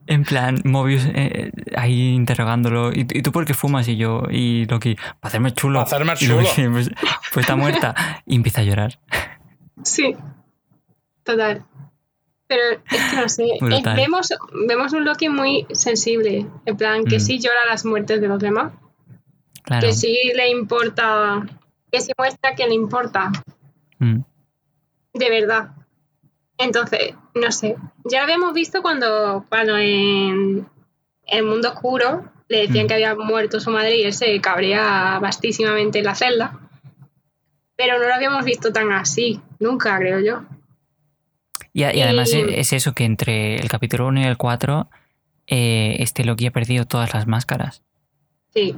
en 0.08 0.24
plan, 0.24 0.62
Mobius 0.64 1.06
eh, 1.14 1.52
ahí 1.76 2.10
interrogándolo. 2.14 2.92
¿Y, 2.94 3.06
tú 3.06 3.32
por 3.32 3.46
qué 3.46 3.54
fumas? 3.54 3.88
Y 3.88 3.98
yo, 3.98 4.24
y 4.30 4.66
Loki, 4.66 4.96
para 4.96 5.30
hacerme 5.30 5.54
chulo. 5.54 5.84
Para 5.84 6.04
hacerme 6.04 6.14
chulo. 6.16 6.38
pues, 6.72 6.90
pues, 7.34 7.44
está 7.44 7.56
muerta. 7.56 7.94
Y 8.26 8.36
empieza 8.36 8.62
a 8.62 8.64
llorar. 8.64 9.00
Sí, 9.84 10.16
total. 11.24 11.66
Pero 12.48 12.62
es 12.90 13.04
que 13.10 13.16
no 13.18 13.30
sé. 13.30 13.46
vemos, 13.96 14.34
vemos 14.68 14.94
un 14.94 15.06
Loki 15.06 15.30
muy 15.30 15.68
sensible. 15.72 16.48
En 16.66 16.78
plan, 16.78 17.04
que 17.04 17.18
mm. 17.18 17.22
sí 17.22 17.40
llora 17.40 17.60
las 17.70 17.86
muertes 17.86 18.22
de 18.22 18.28
los 18.28 18.40
demás. 18.40 18.74
Que 19.82 19.94
sí 19.94 20.32
le 20.36 20.50
importa. 20.50 21.46
Que 21.92 22.02
sí 22.02 22.14
muestra 22.18 22.56
que 22.56 22.66
le 22.68 22.74
importa. 22.74 23.32
Mm. 24.00 24.20
De 25.14 25.30
verdad. 25.30 25.77
Entonces, 26.58 27.14
no 27.36 27.52
sé. 27.52 27.76
Ya 28.06 28.20
lo 28.20 28.24
habíamos 28.24 28.54
visto 28.54 28.82
cuando, 28.82 29.46
cuando 29.50 29.78
en 29.78 30.68
el 31.28 31.44
mundo 31.44 31.70
oscuro 31.70 32.32
le 32.48 32.68
decían 32.68 32.86
mm. 32.86 32.88
que 32.88 32.94
había 32.94 33.16
muerto 33.16 33.60
su 33.60 33.70
madre 33.70 33.98
y 33.98 34.04
él 34.04 34.14
se 34.14 34.40
cabrea 34.42 35.20
vastísimamente 35.20 36.00
en 36.00 36.06
la 36.06 36.16
celda. 36.16 36.60
Pero 37.76 38.00
no 38.00 38.08
lo 38.08 38.14
habíamos 38.14 38.44
visto 38.44 38.74
tan 38.74 38.92
así, 38.92 39.40
nunca, 39.60 39.98
creo 40.00 40.20
yo. 40.20 40.46
Y, 41.74 41.84
además 41.84 42.32
es 42.34 42.74
eso 42.74 42.94
que 42.94 43.06
entre 43.06 43.58
el 43.58 43.70
capítulo 43.70 44.08
1 44.08 44.22
y 44.22 44.24
el 44.24 44.38
4, 44.38 44.90
eh, 45.46 45.98
este 46.00 46.24
Loki 46.24 46.48
ha 46.48 46.52
perdido 46.52 46.86
todas 46.86 47.14
las 47.14 47.28
máscaras. 47.28 47.84
Sí. 48.52 48.76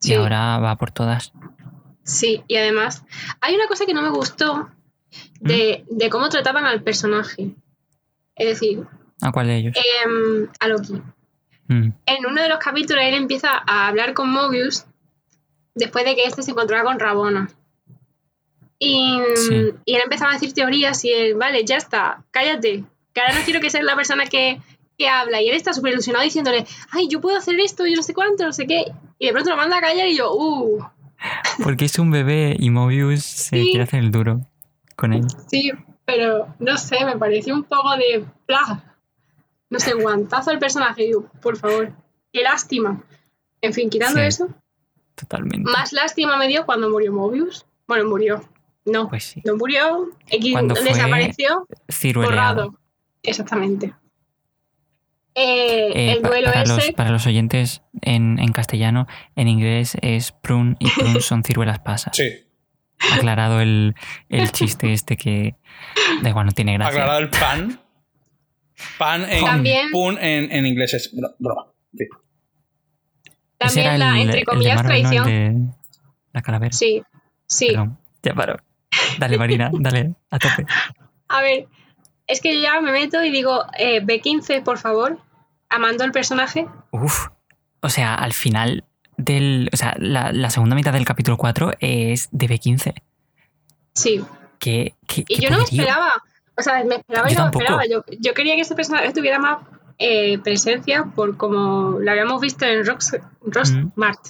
Y 0.00 0.14
ahora 0.14 0.58
va 0.58 0.76
por 0.76 0.92
todas. 0.92 1.34
Sí, 2.04 2.42
y 2.48 2.56
además 2.56 3.04
hay 3.42 3.54
una 3.54 3.66
cosa 3.66 3.84
que 3.84 3.92
no 3.92 4.00
me 4.00 4.08
gustó 4.08 4.70
de, 5.40 5.84
cómo 6.10 6.28
trataban 6.28 6.64
al 6.64 6.82
personaje. 6.82 7.54
Es 8.34 8.46
decir, 8.46 8.86
¿a 9.20 9.32
cuál 9.32 9.46
de 9.48 9.56
ellos? 9.56 9.76
Em, 9.76 10.48
a 10.60 10.68
Loki. 10.68 10.94
Mm. 11.68 11.90
En 12.06 12.26
uno 12.26 12.42
de 12.42 12.48
los 12.48 12.58
capítulos 12.58 13.02
él 13.04 13.14
empieza 13.14 13.50
a 13.66 13.88
hablar 13.88 14.14
con 14.14 14.30
Mobius 14.30 14.84
después 15.74 16.04
de 16.04 16.14
que 16.14 16.24
este 16.24 16.42
se 16.42 16.50
encontraba 16.50 16.84
con 16.84 16.98
Rabona. 16.98 17.48
Y, 18.78 19.16
él 19.16 20.00
empezaba 20.02 20.32
a 20.32 20.34
decir 20.34 20.52
teorías 20.52 21.04
y 21.04 21.12
él, 21.12 21.34
vale, 21.34 21.64
ya 21.64 21.76
está, 21.76 22.24
cállate, 22.32 22.84
que 23.12 23.20
ahora 23.20 23.38
no 23.38 23.44
quiero 23.44 23.60
que 23.60 23.70
seas 23.70 23.84
la 23.84 23.94
persona 23.94 24.26
que, 24.26 24.60
habla. 25.10 25.42
Y 25.42 25.48
él 25.48 25.56
está 25.56 25.72
súper 25.72 25.94
ilusionado 25.94 26.22
diciéndole, 26.22 26.64
ay, 26.92 27.08
yo 27.08 27.20
puedo 27.20 27.36
hacer 27.36 27.58
esto 27.58 27.84
y 27.88 27.94
no 27.94 28.04
sé 28.04 28.14
cuánto, 28.14 28.44
no 28.44 28.52
sé 28.52 28.68
qué. 28.68 28.84
Y 29.18 29.26
de 29.26 29.32
pronto 29.32 29.50
lo 29.50 29.56
manda 29.56 29.78
a 29.78 29.80
callar 29.80 30.06
y 30.06 30.16
yo, 30.16 30.32
uh. 30.32 30.78
Porque 31.60 31.86
es 31.86 31.98
un 31.98 32.12
bebé 32.12 32.54
y 32.56 32.70
Mobius 32.70 33.24
se 33.24 33.62
quiere 33.62 33.82
hacer 33.82 33.98
el 33.98 34.12
duro 34.12 34.46
con. 35.10 35.30
Sí, 35.48 35.72
pero 36.04 36.54
no 36.58 36.76
sé, 36.76 37.04
me 37.04 37.16
pareció 37.16 37.54
un 37.54 37.64
poco 37.64 37.96
de. 37.96 38.24
No 39.70 39.78
sé, 39.78 39.94
guantazo 39.94 40.50
al 40.50 40.58
personaje. 40.58 41.04
Digo, 41.04 41.28
por 41.40 41.56
favor, 41.56 41.92
qué 42.32 42.42
lástima. 42.42 43.02
En 43.60 43.72
fin, 43.72 43.88
quitando 43.88 44.20
eso. 44.20 44.48
Totalmente. 45.14 45.70
Más 45.70 45.92
lástima 45.92 46.36
me 46.36 46.48
dio 46.48 46.66
cuando 46.66 46.90
murió 46.90 47.12
Mobius. 47.12 47.66
Bueno, 47.86 48.08
murió. 48.08 48.42
No, 48.84 49.08
pues 49.08 49.36
no 49.44 49.56
murió. 49.56 50.10
X 50.28 50.56
desapareció. 50.84 51.66
Borrado. 52.14 52.78
Exactamente. 53.22 53.94
Eh, 55.34 55.92
eh, 55.94 56.12
el 56.12 56.22
duelo 56.22 56.48
para, 56.48 56.62
ese... 56.62 56.74
los, 56.74 56.90
para 56.92 57.10
los 57.10 57.26
oyentes 57.26 57.80
en, 58.02 58.38
en, 58.38 58.52
castellano, 58.52 59.06
en 59.34 59.48
inglés 59.48 59.96
es 60.02 60.32
prune 60.32 60.76
y 60.78 60.90
prune 60.90 61.20
son 61.22 61.42
ciruelas 61.42 61.78
pasas. 61.78 62.14
Sí 62.14 62.44
aclarado 63.14 63.60
el, 63.60 63.94
chiste 64.52 64.92
este 64.92 65.16
que 65.16 65.56
da 66.22 66.28
igual, 66.28 66.46
no 66.46 66.52
tiene 66.52 66.74
gracia. 66.74 66.92
Aclarado 66.92 67.18
el 67.20 67.30
pan. 67.30 67.80
Pan 68.98 69.26
en, 69.28 69.90
pun 69.90 70.18
en, 70.18 70.66
inglés 70.66 70.94
es 70.94 71.14
broma. 71.38 71.66
También 73.58 73.98
la, 73.98 74.20
entre 74.20 74.44
comillas, 74.44 74.82
traición. 74.82 75.74
la 76.32 76.42
calavera. 76.42 76.72
Sí, 76.72 77.02
sí. 77.46 77.74
ya 78.22 78.34
paro. 78.34 78.56
Dale, 79.18 79.38
Marina, 79.38 79.70
dale, 79.78 80.14
a 80.30 80.38
tope. 80.38 80.66
A 81.28 81.42
ver, 81.42 81.68
es 82.26 82.40
que 82.40 82.54
yo 82.54 82.62
ya 82.62 82.80
me 82.80 82.92
meto 82.92 83.22
y 83.24 83.30
digo, 83.30 83.64
eh, 83.78 84.02
B15, 84.02 84.62
por 84.62 84.78
favor, 84.78 85.18
amando 85.68 86.04
el 86.04 86.12
personaje. 86.12 86.66
Uf, 86.90 87.28
o 87.80 87.88
sea, 87.88 88.14
al 88.14 88.32
final 88.32 88.84
del. 89.24 89.70
O 89.72 89.76
sea, 89.76 89.94
la, 89.98 90.50
segunda 90.50 90.76
mitad 90.76 90.92
del 90.92 91.04
capítulo 91.04 91.36
4 91.36 91.72
es 91.80 92.28
de 92.32 92.48
B15. 92.48 92.94
Sí. 93.94 94.24
Que, 94.58 94.94
y 95.28 95.40
yo 95.40 95.50
no 95.50 95.58
me 95.58 95.64
esperaba. 95.64 96.12
O 96.56 96.62
sea, 96.62 96.84
me 96.84 96.96
esperaba 96.96 97.30
y 97.30 97.34
no 97.34 97.44
me 97.44 97.50
esperaba. 97.50 97.82
Yo, 97.86 98.34
quería 98.34 98.54
que 98.54 98.62
ese 98.62 98.74
personaje 98.74 99.12
tuviera 99.12 99.38
más 99.38 99.58
eh, 99.98 100.38
presencia 100.38 101.04
por 101.14 101.36
como 101.36 101.98
lo 101.98 102.10
habíamos 102.10 102.40
visto 102.40 102.64
en 102.64 102.84
Rox, 102.84 103.16
Rosmart. 103.42 104.20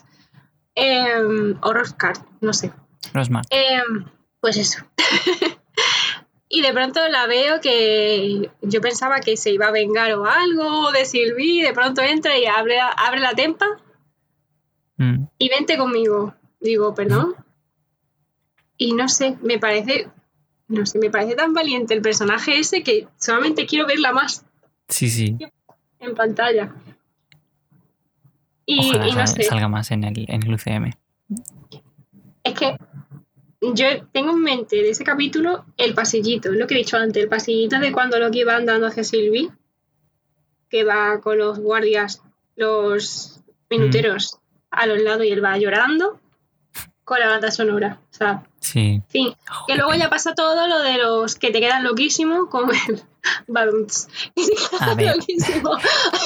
Em, 0.74 1.58
o 1.60 1.72
Roscart, 1.72 2.22
no 2.40 2.52
sé. 2.52 2.72
Rosmart. 3.12 3.46
Em, 3.50 4.06
pues 4.40 4.56
eso. 4.56 4.84
y 6.48 6.62
de 6.62 6.72
pronto 6.72 7.06
la 7.08 7.26
veo 7.26 7.60
que 7.60 8.50
yo 8.62 8.80
pensaba 8.80 9.20
que 9.20 9.36
se 9.36 9.50
iba 9.50 9.66
a 9.66 9.70
vengar 9.70 10.12
o 10.14 10.26
algo 10.26 10.92
de 10.92 11.04
Sylvie, 11.04 11.60
y 11.60 11.62
de 11.62 11.72
pronto 11.74 12.00
entra 12.00 12.38
y 12.38 12.46
abre, 12.46 12.78
abre 12.80 13.20
la 13.20 13.34
tempa 13.34 13.66
Mm. 15.02 15.26
Y 15.38 15.48
vente 15.48 15.76
conmigo. 15.76 16.34
Digo, 16.60 16.94
perdón. 16.94 17.34
Y 18.76 18.92
no 18.94 19.08
sé, 19.08 19.36
me 19.42 19.58
parece. 19.58 20.08
No 20.68 20.86
sé, 20.86 20.98
me 20.98 21.10
parece 21.10 21.34
tan 21.34 21.52
valiente 21.52 21.92
el 21.92 22.02
personaje 22.02 22.58
ese 22.58 22.82
que 22.82 23.08
solamente 23.18 23.66
quiero 23.66 23.86
verla 23.86 24.12
más. 24.12 24.44
Sí, 24.88 25.10
sí. 25.10 25.36
En 25.98 26.14
pantalla. 26.14 26.72
Y, 28.64 28.92
no 28.92 29.26
sé. 29.26 29.42
salga 29.42 29.68
más 29.68 29.90
en 29.90 30.04
el, 30.04 30.24
en 30.28 30.42
el 30.46 30.54
UCM. 30.54 30.92
Es 32.44 32.54
que 32.54 32.76
yo 33.60 33.86
tengo 34.12 34.30
en 34.30 34.42
mente 34.42 34.76
de 34.76 34.90
ese 34.90 35.04
capítulo 35.04 35.64
el 35.76 35.94
pasillito, 35.94 36.50
lo 36.52 36.66
que 36.66 36.74
he 36.74 36.78
dicho 36.78 36.96
antes, 36.96 37.22
el 37.22 37.28
pasillito 37.28 37.78
de 37.80 37.92
cuando 37.92 38.18
Loki 38.18 38.44
va 38.44 38.56
andando 38.56 38.86
hacia 38.86 39.04
Sylvie, 39.04 39.50
que 40.70 40.84
va 40.84 41.20
con 41.20 41.38
los 41.38 41.58
guardias, 41.58 42.22
los 42.56 43.42
minuteros, 43.68 44.41
a 44.72 44.86
los 44.86 45.00
lados 45.00 45.24
y 45.24 45.30
él 45.30 45.44
va 45.44 45.56
llorando 45.58 46.18
con 47.04 47.20
la 47.20 47.28
banda 47.28 47.50
sonora. 47.50 48.00
O 48.10 48.14
sea, 48.14 48.42
sí. 48.60 49.02
fin. 49.08 49.34
que 49.66 49.76
luego 49.76 49.94
ya 49.94 50.08
pasa 50.08 50.34
todo 50.34 50.66
lo 50.66 50.80
de 50.80 50.98
los 50.98 51.36
que 51.36 51.50
te 51.50 51.60
quedan 51.60 51.84
loquísimos 51.84 52.48
con 52.48 52.70
el 52.70 53.02
ver. 54.96 55.16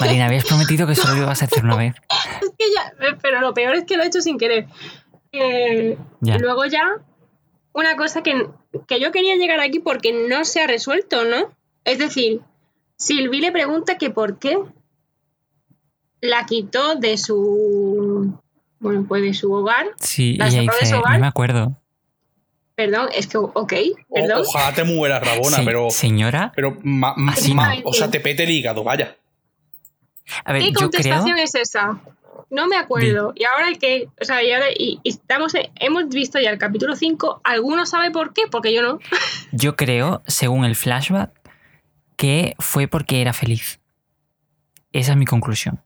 Marina, 0.01 0.27
habías 0.27 0.45
prometido 0.45 0.87
que 0.87 0.95
solo 0.95 1.15
lo 1.15 1.23
ibas 1.23 1.43
a 1.43 1.45
hacer 1.47 1.65
una 1.65 1.77
vez. 1.77 1.95
es 2.43 2.51
que 2.59 2.65
ya, 2.75 3.17
pero 3.21 3.41
lo 3.41 3.53
peor 3.55 3.75
es 3.75 3.85
que 3.85 3.97
lo 3.97 4.03
he 4.03 4.07
hecho 4.07 4.21
sin 4.21 4.39
querer. 4.39 4.67
Eh, 5.33 5.99
luego 6.21 6.65
ya, 6.67 6.99
una 7.73 7.97
cosa 7.97 8.23
que, 8.23 8.49
que 8.87 9.01
yo 9.01 9.13
quería 9.13 9.37
llegar 9.37 9.61
aquí 9.61 9.81
porque 9.81 10.13
no 10.13 10.45
se 10.45 10.63
ha 10.63 10.67
resuelto, 10.67 11.25
¿no? 11.25 11.53
Es 11.85 11.99
decir, 11.99 12.41
Silvi 12.97 13.41
le 13.41 13.53
pregunta 13.53 13.99
que 13.99 14.11
por 14.11 14.39
qué 14.39 14.59
la 16.21 16.47
quitó 16.47 16.97
de 16.97 17.19
su 17.19 18.39
bueno 18.81 19.05
pues 19.07 19.23
de 19.23 19.35
su 19.35 19.53
hogar 19.53 19.87
sí 20.01 20.39
ella 20.41 20.61
dice 20.61 20.93
no 20.93 21.19
me 21.19 21.27
acuerdo 21.27 21.77
perdón 22.75 23.09
es 23.15 23.27
que 23.27 23.39
ok 23.39 23.73
perdón 24.13 24.43
ojalá 24.47 24.75
te 24.75 24.85
mueras 24.85 25.27
Rabona 25.27 25.59
pero 25.65 25.91
señora 25.91 26.53
pero 26.55 26.79
o 27.85 27.93
sea 27.93 28.11
te 28.11 28.21
pete 28.21 28.45
el 28.45 28.51
hígado 28.51 28.85
vaya 28.85 29.17
a 30.45 30.53
ver, 30.53 30.63
¿Qué 30.63 30.73
contestación 30.73 31.39
es 31.39 31.55
esa? 31.55 32.01
No 32.51 32.67
me 32.67 32.77
acuerdo. 32.77 33.33
Y 33.35 33.45
ahora 33.45 33.67
hay 33.67 33.77
que. 33.77 34.09
O 34.21 34.25
sea, 34.25 34.43
y 34.43 34.53
ahora 34.53 34.67
y, 34.77 35.01
estamos, 35.05 35.53
hemos 35.77 36.09
visto 36.09 36.39
ya 36.41 36.51
el 36.51 36.59
capítulo 36.59 36.95
5. 36.95 37.41
¿Alguno 37.45 37.87
sabe 37.87 38.11
por 38.11 38.33
qué? 38.33 38.43
Porque 38.51 38.73
yo 38.73 38.83
no. 38.83 38.99
Yo 39.53 39.77
creo, 39.77 40.23
según 40.27 40.65
el 40.65 40.77
flashback, 40.77 41.31
que 42.17 42.55
fue 42.59 42.89
porque 42.89 43.21
era 43.21 43.33
feliz. 43.33 43.81
Esa 44.93 45.13
es 45.13 45.19
mi 45.19 45.25
conclusión. 45.25 45.83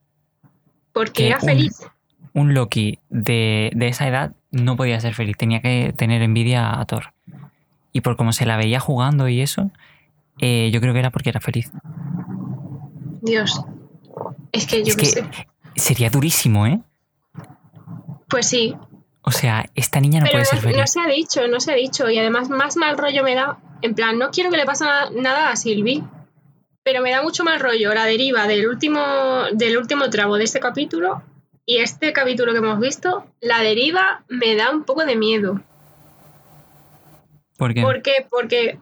Porque 0.92 1.28
era 1.28 1.40
feliz. 1.40 1.86
Un 2.32 2.54
Loki 2.54 2.98
de, 3.08 3.72
esa 3.80 4.06
edad 4.06 4.32
no 4.50 4.76
podía 4.76 5.00
ser 5.00 5.14
feliz, 5.14 5.36
tenía 5.36 5.60
que 5.60 5.92
tener 5.96 6.22
envidia 6.22 6.80
a 6.80 6.84
Thor. 6.84 7.12
Y 7.92 8.02
por 8.02 8.16
cómo 8.16 8.32
se 8.32 8.46
la 8.46 8.56
veía 8.56 8.78
jugando 8.78 9.28
y 9.28 9.40
eso, 9.40 9.70
eh, 10.38 10.70
yo 10.72 10.80
creo 10.80 10.92
que 10.92 11.00
era 11.00 11.10
porque 11.10 11.30
era 11.30 11.40
feliz. 11.40 11.70
Dios. 13.22 13.62
Es 14.52 14.66
que 14.66 14.84
yo 14.84 14.94
sé. 14.94 15.24
Sería 15.76 16.10
durísimo, 16.10 16.66
¿eh? 16.66 16.80
Pues 18.28 18.46
sí. 18.46 18.76
O 19.22 19.32
sea, 19.32 19.66
esta 19.74 20.00
niña 20.00 20.20
no 20.20 20.26
puede 20.30 20.44
ser 20.44 20.60
feliz. 20.60 20.78
No 20.78 20.86
se 20.86 21.00
ha 21.00 21.06
dicho, 21.06 21.46
no 21.48 21.60
se 21.60 21.72
ha 21.72 21.74
dicho. 21.74 22.08
Y 22.08 22.18
además, 22.18 22.48
más 22.48 22.76
mal 22.76 22.96
rollo 22.96 23.22
me 23.22 23.34
da. 23.34 23.58
En 23.82 23.94
plan, 23.94 24.18
no 24.18 24.30
quiero 24.30 24.50
que 24.50 24.56
le 24.56 24.64
pase 24.64 24.84
nada 25.14 25.50
a 25.50 25.56
Sylvie 25.56 26.04
pero 26.90 27.04
me 27.04 27.12
da 27.12 27.22
mucho 27.22 27.44
más 27.44 27.62
rollo 27.62 27.94
la 27.94 28.04
deriva 28.04 28.48
del 28.48 28.66
último, 28.66 29.00
del 29.52 29.78
último 29.78 30.10
tramo 30.10 30.36
de 30.36 30.42
este 30.42 30.58
capítulo 30.58 31.22
y 31.64 31.76
este 31.76 32.12
capítulo 32.12 32.50
que 32.50 32.58
hemos 32.58 32.80
visto, 32.80 33.28
la 33.40 33.60
deriva 33.60 34.24
me 34.26 34.56
da 34.56 34.70
un 34.70 34.82
poco 34.82 35.04
de 35.04 35.14
miedo. 35.14 35.60
¿Por 37.56 37.74
qué? 37.74 37.82
¿Por 37.82 38.02
qué? 38.02 38.26
Porque 38.28 38.80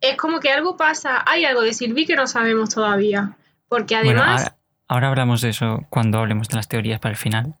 es 0.00 0.16
como 0.16 0.38
que 0.38 0.52
algo 0.52 0.76
pasa, 0.76 1.24
hay 1.26 1.44
algo 1.44 1.62
de 1.62 1.74
Sylvie 1.74 2.06
que 2.06 2.14
no 2.14 2.28
sabemos 2.28 2.72
todavía. 2.72 3.36
Porque 3.68 3.96
además... 3.96 4.52
ahora, 4.86 5.08
hablamos 5.08 5.40
de 5.40 5.48
eso 5.48 5.84
cuando 5.90 6.18
hablemos 6.18 6.48
de 6.48 6.58
las 6.58 6.68
teorías 6.68 7.00
para 7.00 7.10
el 7.10 7.18
final. 7.18 7.56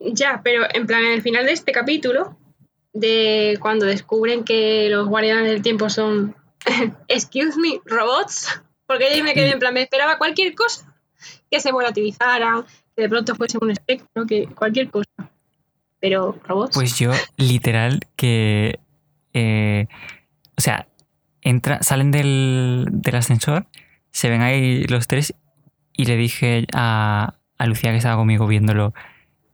Ya, 0.00 0.40
pero 0.42 0.64
en 0.74 0.88
plan, 0.88 1.04
en 1.04 1.12
el 1.12 1.22
final 1.22 1.46
de 1.46 1.52
este 1.52 1.70
capítulo, 1.70 2.36
de 2.92 3.56
cuando 3.60 3.86
descubren 3.86 4.42
que 4.42 4.88
los 4.90 5.06
guardianes 5.06 5.48
del 5.48 5.62
tiempo 5.62 5.88
son, 5.90 6.34
excuse 7.08 7.58
me, 7.58 7.80
robots, 7.84 8.48
porque 8.86 9.16
yo 9.16 9.24
me 9.24 9.34
quedé 9.34 9.52
en 9.52 9.58
plan, 9.58 9.74
me 9.74 9.82
esperaba 9.82 10.18
cualquier 10.18 10.54
cosa, 10.54 10.94
que 11.50 11.60
se 11.60 11.72
volatilizaran, 11.72 12.64
que 12.96 13.02
de 13.02 13.08
pronto 13.08 13.34
fuese 13.34 13.58
un 13.60 13.70
espectro, 13.70 14.26
que 14.26 14.46
cualquier 14.46 14.90
cosa. 14.90 15.08
Pero 16.00 16.38
robots. 16.44 16.74
Pues 16.74 16.98
yo, 16.98 17.12
literal, 17.36 18.00
que... 18.16 18.80
Eh, 19.34 19.86
o 20.56 20.60
sea, 20.60 20.88
entra, 21.40 21.82
salen 21.82 22.10
del, 22.10 22.88
ascensor, 23.12 23.66
se 24.10 24.28
ven 24.28 24.42
ahí 24.42 24.84
los 24.84 25.06
tres 25.06 25.34
y 25.92 26.04
le 26.04 26.16
dije 26.16 26.66
a, 26.74 27.34
Lucía 27.64 27.92
que 27.92 27.98
estaba 27.98 28.16
conmigo 28.16 28.46
viéndolo, 28.46 28.92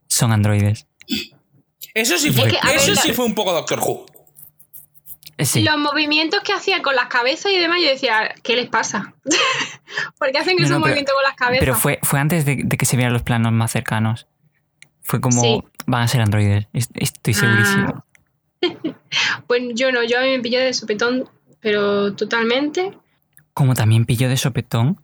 son 0.09 0.33
androides. 0.33 0.87
Eso 1.95 2.17
sí 2.17 2.33
fue, 2.33 2.51
eso 2.75 2.95
sí 2.97 3.13
fue 3.13 3.27
un 3.27 3.35
poco 3.35 3.53
Doctor 3.53 3.81
Who. 3.81 4.07
Los 5.39 5.78
movimientos 5.78 6.41
que 6.43 6.53
hacían 6.53 6.82
con 6.82 6.97
las 6.97 7.07
cabezas 7.07 7.53
y 7.53 7.59
demás, 7.59 7.78
yo 7.80 7.89
decía, 7.89 8.34
¿qué 8.43 8.57
les 8.57 8.68
pasa? 8.68 9.14
¿Por 10.18 10.32
qué 10.32 10.39
hacen 10.39 10.61
esos 10.61 10.78
movimientos 10.78 11.14
con 11.14 11.22
las 11.22 11.36
cabezas? 11.36 11.61
Pero 11.61 11.74
fue, 11.76 12.01
fue 12.03 12.18
antes 12.18 12.45
de, 12.45 12.66
que 12.68 12.86
se 12.86 12.97
vieran 12.97 13.12
los 13.12 13.22
planos 13.22 13.53
más 13.53 13.70
cercanos. 13.70 14.26
Fue 15.03 15.20
como, 15.20 15.64
van 15.86 16.03
a 16.03 16.09
ser 16.09 16.20
androides, 16.20 16.66
estoy 16.72 17.34
ah. 17.34 17.36
segurísimo. 17.36 18.05
pues 19.47 19.62
yo 19.74 19.93
no, 19.93 20.03
yo 20.03 20.18
a 20.18 20.22
mí 20.22 20.30
me 20.30 20.41
pilló 20.41 20.61
de 20.61 20.74
sopetón 20.74 21.30
pero 21.61 22.14
totalmente. 22.14 22.97
Como 23.55 23.74
también 23.74 24.05
pilló 24.05 24.28
de 24.28 24.36
sopetón 24.36 25.01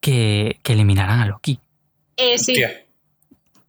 que, 0.00 0.58
que 0.62 0.72
eliminaran 0.72 1.20
a 1.20 1.26
Loki. 1.26 1.60
Eh, 2.16 2.38
sí. 2.38 2.60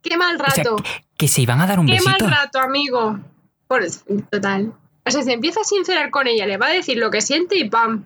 Qué 0.01 0.17
mal 0.17 0.39
rato. 0.39 0.77
que, 1.17 1.27
se 1.27 1.41
iban 1.41 1.61
a 1.61 1.67
dar 1.67 1.79
un 1.79 1.85
Qué 1.85 1.93
besito. 1.93 2.15
Qué 2.17 2.23
mal 2.23 2.31
rato, 2.31 2.59
amigo. 2.59 3.19
Por, 3.67 3.83
total. 4.31 4.73
O 5.06 5.12
sea, 5.12 5.24
se 5.24 5.34
empieza 5.34 5.62
a 5.62 5.64
sincerar 5.64 6.12
con 6.12 6.28
ella, 6.28 6.45
le 6.45 6.58
va 6.58 6.68
a 6.68 6.72
decir 6.72 6.97
lo 6.97 7.10
que 7.10 7.22
siente 7.22 7.58
y 7.58 7.70
¡pam! 7.70 8.06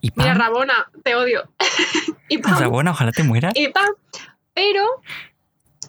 ¿Y 0.00 0.10
pam? 0.10 0.26
Mira, 0.26 0.34
Rabona, 0.34 0.90
te 1.02 1.14
odio. 1.14 1.48
y 2.28 2.38
pam. 2.38 2.58
Rabona, 2.58 2.92
ojalá 2.92 3.12
te 3.12 3.22
mueras. 3.22 3.52
Y 3.56 3.68
pam. 3.68 3.92
Pero 4.54 4.84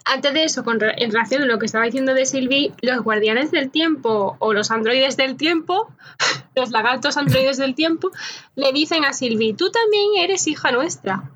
antes 0.06 0.34
de 0.34 0.44
eso, 0.44 0.64
con, 0.64 0.78
en 0.82 1.12
relación 1.12 1.42
a 1.42 1.46
lo 1.46 1.58
que 1.58 1.66
estaba 1.66 1.86
diciendo 1.86 2.14
de 2.14 2.26
Sylvie, 2.26 2.74
los 2.82 3.04
guardianes 3.04 3.50
del 3.50 3.72
tiempo 3.72 4.38
o 4.40 4.54
los 4.54 4.70
androides 4.70 5.18
del 5.18 5.36
tiempo, 5.36 5.92
los 6.56 6.70
lagartos 6.70 7.18
androides 7.18 7.58
del 7.58 7.74
tiempo, 7.74 8.12
le 8.56 8.72
dicen 8.72 9.04
a 9.04 9.14
Sylvie, 9.14 9.56
tú 9.56 9.72
también 9.72 10.12
eres 10.18 10.48
hija 10.48 10.72
nuestra. 10.72 11.32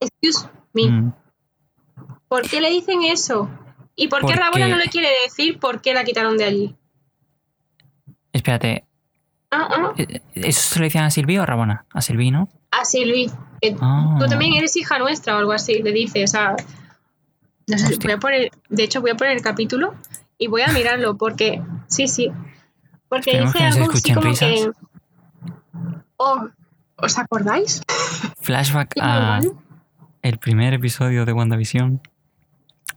Excuse 0.00 0.48
me. 0.72 0.90
Mm. 0.90 1.12
¿Por 2.28 2.48
qué 2.48 2.60
le 2.60 2.70
dicen 2.70 3.02
eso? 3.02 3.50
¿Y 3.94 4.08
por 4.08 4.24
qué 4.24 4.34
Rabona 4.34 4.68
no 4.68 4.76
le 4.76 4.86
quiere 4.86 5.08
decir 5.24 5.58
por 5.58 5.80
qué 5.80 5.92
la 5.92 6.04
quitaron 6.04 6.36
de 6.38 6.44
allí? 6.44 6.76
Espérate. 8.38 8.84
Ah, 9.50 9.68
ah. 9.70 9.92
Eh, 9.96 10.20
¿Eso 10.34 10.74
se 10.74 10.78
lo 10.78 10.84
decían 10.84 11.04
a 11.04 11.10
Sylvie 11.10 11.40
o 11.40 11.42
a 11.42 11.46
Rabona? 11.46 11.86
A 11.92 12.00
Sylvie, 12.00 12.30
¿no? 12.30 12.48
A 12.70 12.84
Sylvie. 12.84 13.30
Ah. 13.80 14.16
Tú 14.18 14.26
también 14.26 14.54
eres 14.54 14.76
hija 14.76 14.98
nuestra 14.98 15.34
o 15.34 15.38
algo 15.38 15.52
así, 15.52 15.82
le 15.82 15.92
dice. 15.92 16.22
O 16.22 16.28
sea, 16.28 16.54
voy 18.02 18.12
a 18.12 18.18
poner, 18.18 18.50
de 18.68 18.84
hecho, 18.84 19.00
voy 19.00 19.10
a 19.10 19.16
poner 19.16 19.36
el 19.36 19.42
capítulo 19.42 19.94
y 20.38 20.46
voy 20.46 20.62
a 20.62 20.68
mirarlo 20.68 21.16
porque, 21.16 21.62
sí, 21.88 22.06
sí, 22.06 22.30
porque 23.08 23.40
dice 23.40 23.64
algo 23.64 23.90
así 23.90 24.14
como 24.14 24.32
que... 24.34 24.70
Oh, 26.16 26.48
¿os 26.96 27.18
acordáis? 27.18 27.82
Flashback 28.40 28.94
a 29.00 29.40
el 30.22 30.38
primer 30.38 30.74
episodio 30.74 31.24
de 31.24 31.32
WandaVision. 31.32 32.00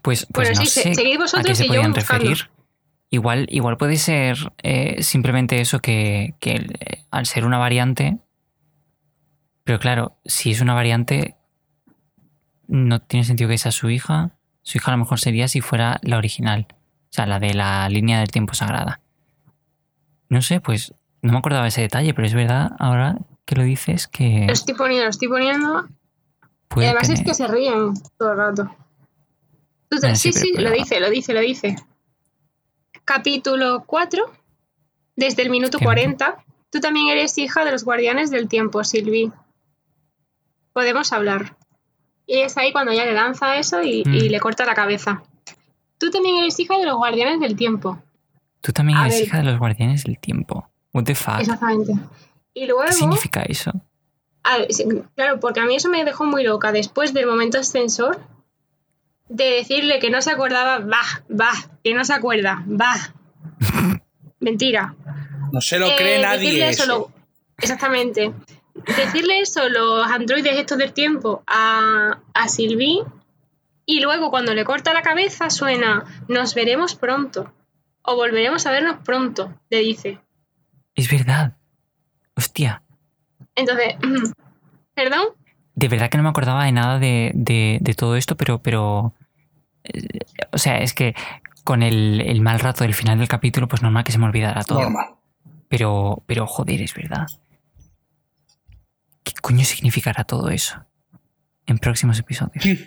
Pues, 0.04 0.28
pues 0.32 0.60
no 0.60 0.66
sé 0.66 0.92
a 0.92 1.44
qué 1.44 1.56
se 1.56 1.66
podían 1.66 1.94
referir. 1.94 2.50
Igual, 3.14 3.46
igual 3.50 3.76
puede 3.76 3.98
ser 3.98 4.38
eh, 4.64 5.04
simplemente 5.04 5.60
eso 5.60 5.80
que, 5.80 6.36
que 6.40 6.56
eh, 6.56 7.04
al 7.12 7.26
ser 7.26 7.46
una 7.46 7.58
variante, 7.58 8.20
pero 9.66 9.80
claro, 9.80 10.18
si 10.24 10.52
es 10.52 10.62
una 10.62 10.74
variante, 10.74 11.36
no 12.68 13.02
tiene 13.02 13.26
sentido 13.26 13.50
que 13.50 13.58
sea 13.58 13.72
su 13.72 13.90
hija. 13.90 14.32
Su 14.64 14.78
hija 14.78 14.92
a 14.92 14.96
lo 14.96 15.00
mejor 15.00 15.20
sería 15.20 15.50
si 15.50 15.60
fuera 15.60 16.00
la 16.04 16.18
original, 16.18 16.68
o 16.72 17.08
sea, 17.10 17.26
la 17.26 17.40
de 17.40 17.54
la 17.54 17.90
línea 17.90 18.20
del 18.20 18.30
tiempo 18.30 18.54
sagrada. 18.54 19.02
No 20.30 20.42
sé, 20.42 20.62
pues 20.62 20.94
no 21.22 21.34
me 21.34 21.38
acordaba 21.38 21.68
ese 21.68 21.82
detalle, 21.82 22.14
pero 22.14 22.28
es 22.28 22.34
verdad 22.34 22.72
ahora 22.80 23.18
que 23.46 23.56
lo 23.56 23.64
dices 23.64 24.08
que... 24.08 24.46
Lo 24.48 24.54
estoy 24.54 24.76
poniendo, 24.76 25.04
lo 25.04 25.10
estoy 25.10 25.28
poniendo. 25.28 25.90
Y 26.78 26.86
además 26.86 27.10
es 27.10 27.22
que 27.22 27.34
se 27.34 27.48
ríen 27.48 27.94
todo 28.18 28.32
el 28.32 28.38
rato. 28.38 28.76
sí, 30.14 30.32
sí, 30.32 30.54
lo 30.56 30.72
dice, 30.72 31.02
lo 31.02 31.10
dice, 31.10 31.34
lo 31.34 31.42
dice. 31.42 31.76
Capítulo 33.14 33.84
4, 33.88 34.24
desde 35.18 35.42
el 35.42 35.50
minuto 35.50 35.80
40. 35.80 36.46
Tú 36.70 36.80
también 36.80 37.10
eres 37.10 37.38
hija 37.38 37.66
de 37.66 37.72
los 37.74 37.84
guardianes 37.84 38.32
del 38.32 38.48
tiempo, 38.48 38.86
Silvi. 38.86 39.34
Podemos 40.72 41.12
hablar. 41.12 41.58
Y 42.26 42.40
es 42.40 42.58
ahí 42.58 42.72
cuando 42.72 42.94
ella 42.94 43.04
le 43.04 43.12
lanza 43.12 43.58
eso 43.58 43.84
y, 43.84 44.06
mm. 44.06 44.32
le 44.32 44.40
corta 44.40 44.66
la 44.66 44.76
cabeza. 44.76 45.24
Tú 45.98 46.10
también 46.10 46.38
eres 46.38 46.58
hija 46.58 46.78
de 46.78 46.86
los 46.86 46.96
guardianes 46.96 47.42
del 47.42 47.58
tiempo. 47.58 48.02
Tú 48.62 48.72
también 48.72 48.98
eres 48.98 49.20
hija 49.20 49.40
de 49.40 49.44
los 49.44 49.60
guardianes 49.60 50.06
del 50.06 50.18
tiempo. 50.18 50.70
What 50.94 51.04
the 51.04 51.14
fuck? 51.14 51.42
Exactamente. 51.42 51.94
Y 52.54 52.66
luego, 52.66 52.84
¿Qué 52.86 52.94
significa 52.94 53.42
eso? 53.42 53.74
claro, 55.16 55.42
porque 55.42 55.60
a 55.60 55.66
mí 55.66 55.76
eso 55.76 55.90
me 55.90 56.06
dejó 56.06 56.24
muy 56.24 56.46
loca. 56.46 56.72
Después 56.72 57.14
del 57.14 57.26
momento 57.26 57.60
ascensor, 57.60 58.22
de 59.32 59.46
decirle 59.46 60.00
que 60.00 60.10
no 60.10 60.22
se 60.22 60.32
acordaba, 60.32 60.80
va, 60.80 61.02
va, 61.30 61.52
que 61.84 61.94
no 61.94 62.06
se 62.06 62.14
acuerda, 62.14 62.64
va. 62.68 62.94
Mentira. 64.40 64.96
No 65.52 65.62
se 65.62 65.80
lo 65.80 65.88
cree 65.96 66.18
eh, 66.18 66.22
nadie. 66.22 66.70
Eso. 66.70 67.12
exactamente 67.58 68.34
decirle 68.74 69.42
eso, 69.42 69.70
los 69.70 70.08
androides 70.08 70.58
estos 70.58 70.78
del 70.78 70.94
tiempo, 70.94 71.44
a, 71.48 72.20
a 72.34 72.48
Sylvie, 72.48 73.04
y 73.86 74.00
luego 74.02 74.30
cuando 74.30 74.54
le 74.54 74.66
corta 74.66 74.94
la 74.94 75.02
cabeza 75.02 75.50
suena, 75.50 76.06
nos 76.28 76.56
veremos 76.56 76.96
pronto, 76.96 77.54
o 78.04 78.16
volveremos 78.16 78.66
a 78.66 78.72
vernos 78.72 78.98
pronto, 79.04 79.54
le 79.70 79.80
dice. 79.80 80.20
Es 80.96 81.10
verdad. 81.10 81.58
Hostia. 82.36 82.84
Entonces, 83.56 83.96
¿perdón? 84.96 85.28
De 85.76 85.88
verdad 85.88 86.10
que 86.10 86.18
no 86.18 86.24
me 86.24 86.30
acordaba 86.30 86.66
de 86.66 86.72
nada 86.72 87.00
de, 87.00 87.32
de, 87.34 87.94
todo 87.96 88.16
esto, 88.16 88.36
pero, 88.36 88.60
pero... 88.60 89.14
Eh, 89.94 90.20
o 90.52 90.58
sea, 90.58 90.80
es 90.80 90.94
que 90.94 91.16
con 91.64 91.84
el, 91.84 92.22
el, 92.22 92.42
mal 92.42 92.60
rato 92.60 92.84
del 92.84 92.94
final 92.94 93.20
del 93.20 93.28
capítulo, 93.28 93.68
pues 93.68 93.82
normal 93.82 94.04
que 94.04 94.12
se 94.12 94.18
me 94.18 94.26
olvidara 94.26 94.64
todo. 94.64 94.82
Normal. 94.82 95.16
Pero, 95.68 96.24
pero 96.26 96.48
joder, 96.48 96.82
es 96.82 96.94
verdad. 96.94 97.28
¿Qué 99.24 99.34
coño 99.42 99.64
significará 99.64 100.24
todo 100.24 100.50
eso? 100.50 100.84
En 101.66 101.78
próximos 101.78 102.20
episodios. 102.20 102.64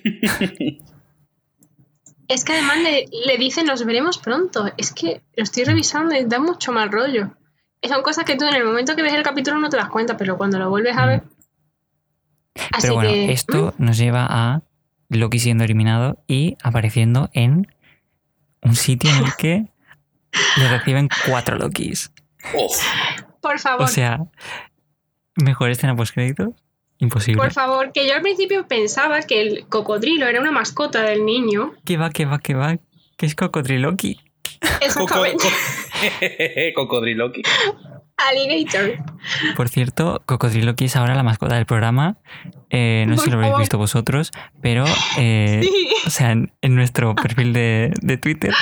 es 2.29 2.45
que 2.45 2.53
además 2.53 2.79
le, 2.79 3.39
dicen 3.39 3.67
nos 3.67 3.85
veremos 3.85 4.19
pronto. 4.19 4.71
Es 4.77 4.93
que 4.93 5.23
lo 5.37 5.45
estoy 5.45 5.65
revisando 5.65 6.15
y 6.15 6.25
da 6.25 6.39
mucho 6.39 6.73
mal 6.73 6.91
rollo. 6.91 7.37
Son 7.83 8.03
cosas 8.03 8.25
que 8.25 8.37
tú 8.37 8.47
en 8.47 8.55
el 8.55 8.65
momento 8.65 8.97
que 8.97 9.03
ves 9.03 9.15
el 9.15 9.23
capítulo 9.23 9.59
no 9.59 9.69
te 9.69 9.77
das 9.77 9.89
cuenta, 9.91 10.17
pero 10.17 10.37
cuando 10.37 10.59
lo 10.59 10.71
vuelves 10.71 10.97
a 10.97 11.07
ver. 11.07 11.23
pero 12.81 12.95
bueno, 12.95 13.11
esto 13.11 13.75
nos 13.79 13.99
lleva 13.99 14.27
a 14.29 14.63
Loki 15.17 15.39
siendo 15.39 15.65
eliminado 15.65 16.23
y 16.27 16.57
apareciendo 16.63 17.31
en 17.33 17.67
un 18.63 18.75
sitio 18.75 19.11
en 19.11 19.25
el 19.25 19.35
que 19.37 19.65
le 20.57 20.69
reciben 20.69 21.09
cuatro 21.29 21.57
Lokis. 21.57 22.13
Por 23.41 23.59
favor. 23.59 23.85
O 23.85 23.89
sea, 23.89 24.21
¿Mejor 25.37 25.71
escena 25.71 25.97
post 25.97 26.15
crédito? 26.15 26.55
Imposible. 26.99 27.41
Por 27.41 27.53
favor, 27.53 27.93
que 27.93 28.07
yo 28.07 28.15
al 28.15 28.23
principio 28.23 28.67
pensaba 28.69 29.21
que 29.23 29.41
el 29.41 29.67
cocodrilo 29.69 30.27
era 30.27 30.41
una 30.41 30.53
mascota 30.53 31.03
del 31.03 31.27
niño. 31.27 31.73
¿Qué 31.85 31.97
va, 31.97 32.11
qué 32.11 32.25
va, 32.25 32.39
qué 32.39 32.55
va? 32.55 32.77
¿Qué 33.17 33.27
es 33.27 33.35
cocodriloqui? 33.35 34.21
Exactamente. 34.81 35.45
cocodriloqui. 36.75 37.43
Alligator. 38.17 38.97
Por 39.57 39.69
cierto, 39.69 40.23
Cocodriloqui 40.25 40.85
es 40.85 40.97
ahora 40.97 41.15
la 41.15 41.23
mascota 41.23 41.57
del 41.57 41.67
programa. 41.67 42.17
Eh, 42.71 43.05
no 43.09 43.17
sé 43.17 43.25
si 43.25 43.31
lo 43.31 43.39
habéis 43.39 43.57
visto 43.59 43.79
vosotros, 43.79 44.31
pero 44.63 44.85
eh, 45.19 45.63
o 46.07 46.11
sea, 46.11 46.33
en, 46.33 46.51
nuestro 46.63 47.15
perfil 47.15 47.53
de, 47.53 47.93
de, 48.03 48.17
Twitter. 48.17 48.53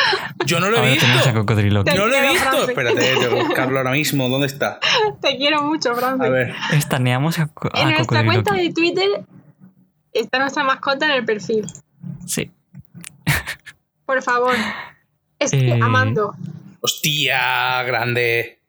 Yo 0.46 0.60
no 0.60 0.70
lo 0.70 0.78
he 0.78 0.90
visto. 0.90 1.06
Tenemos 1.06 1.26
a 1.26 1.34
Cocodriloqui. 1.34 1.96
No 1.96 2.06
lo 2.06 2.14
he 2.14 2.32
visto. 2.32 2.68
Espérate, 2.68 3.00
tengo 3.00 3.20
que 3.20 3.42
buscarlo 3.42 3.78
ahora 3.78 3.92
mismo. 3.92 4.28
¿Dónde 4.28 4.46
está? 4.46 4.80
Te 5.20 5.36
quiero 5.36 5.62
mucho, 5.62 5.94
Francis. 5.94 6.26
A 6.26 6.30
ver. 6.30 6.54
Estaneamos 6.72 7.38
a, 7.38 7.50
a 7.72 7.80
En 7.82 7.90
nuestra 7.90 8.24
cuenta 8.24 8.54
de 8.54 8.72
Twitter 8.72 9.24
está 10.12 10.38
nuestra 10.38 10.64
mascota 10.64 11.06
en 11.06 11.12
el 11.12 11.24
perfil. 11.24 11.66
Sí. 12.26 12.50
Por 14.06 14.22
favor. 14.22 14.54
Es 15.38 15.50
que, 15.50 15.68
eh, 15.68 15.80
amando. 15.82 16.34
Hostia, 16.80 17.82
grande. 17.84 18.61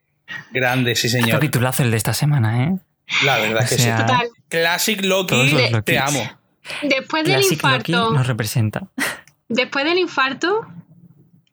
Grande, 0.51 0.95
sí, 0.95 1.09
señor. 1.09 1.31
Capitulazo 1.31 1.83
el 1.83 1.91
de 1.91 1.97
esta 1.97 2.13
semana, 2.13 2.63
¿eh? 2.65 2.77
La 3.23 3.37
verdad 3.39 3.67
que 3.67 3.77
sí. 3.77 3.89
Total. 3.89 4.29
Classic 4.49 5.03
Loki, 5.03 5.55
te 5.83 5.99
amo. 5.99 6.29
Después 6.81 7.23
del 7.25 7.41
infarto. 7.41 7.91
Loki 7.91 8.13
nos 8.13 8.27
representa. 8.27 8.87
Después 9.49 9.85
del 9.85 9.97
infarto, 9.97 10.65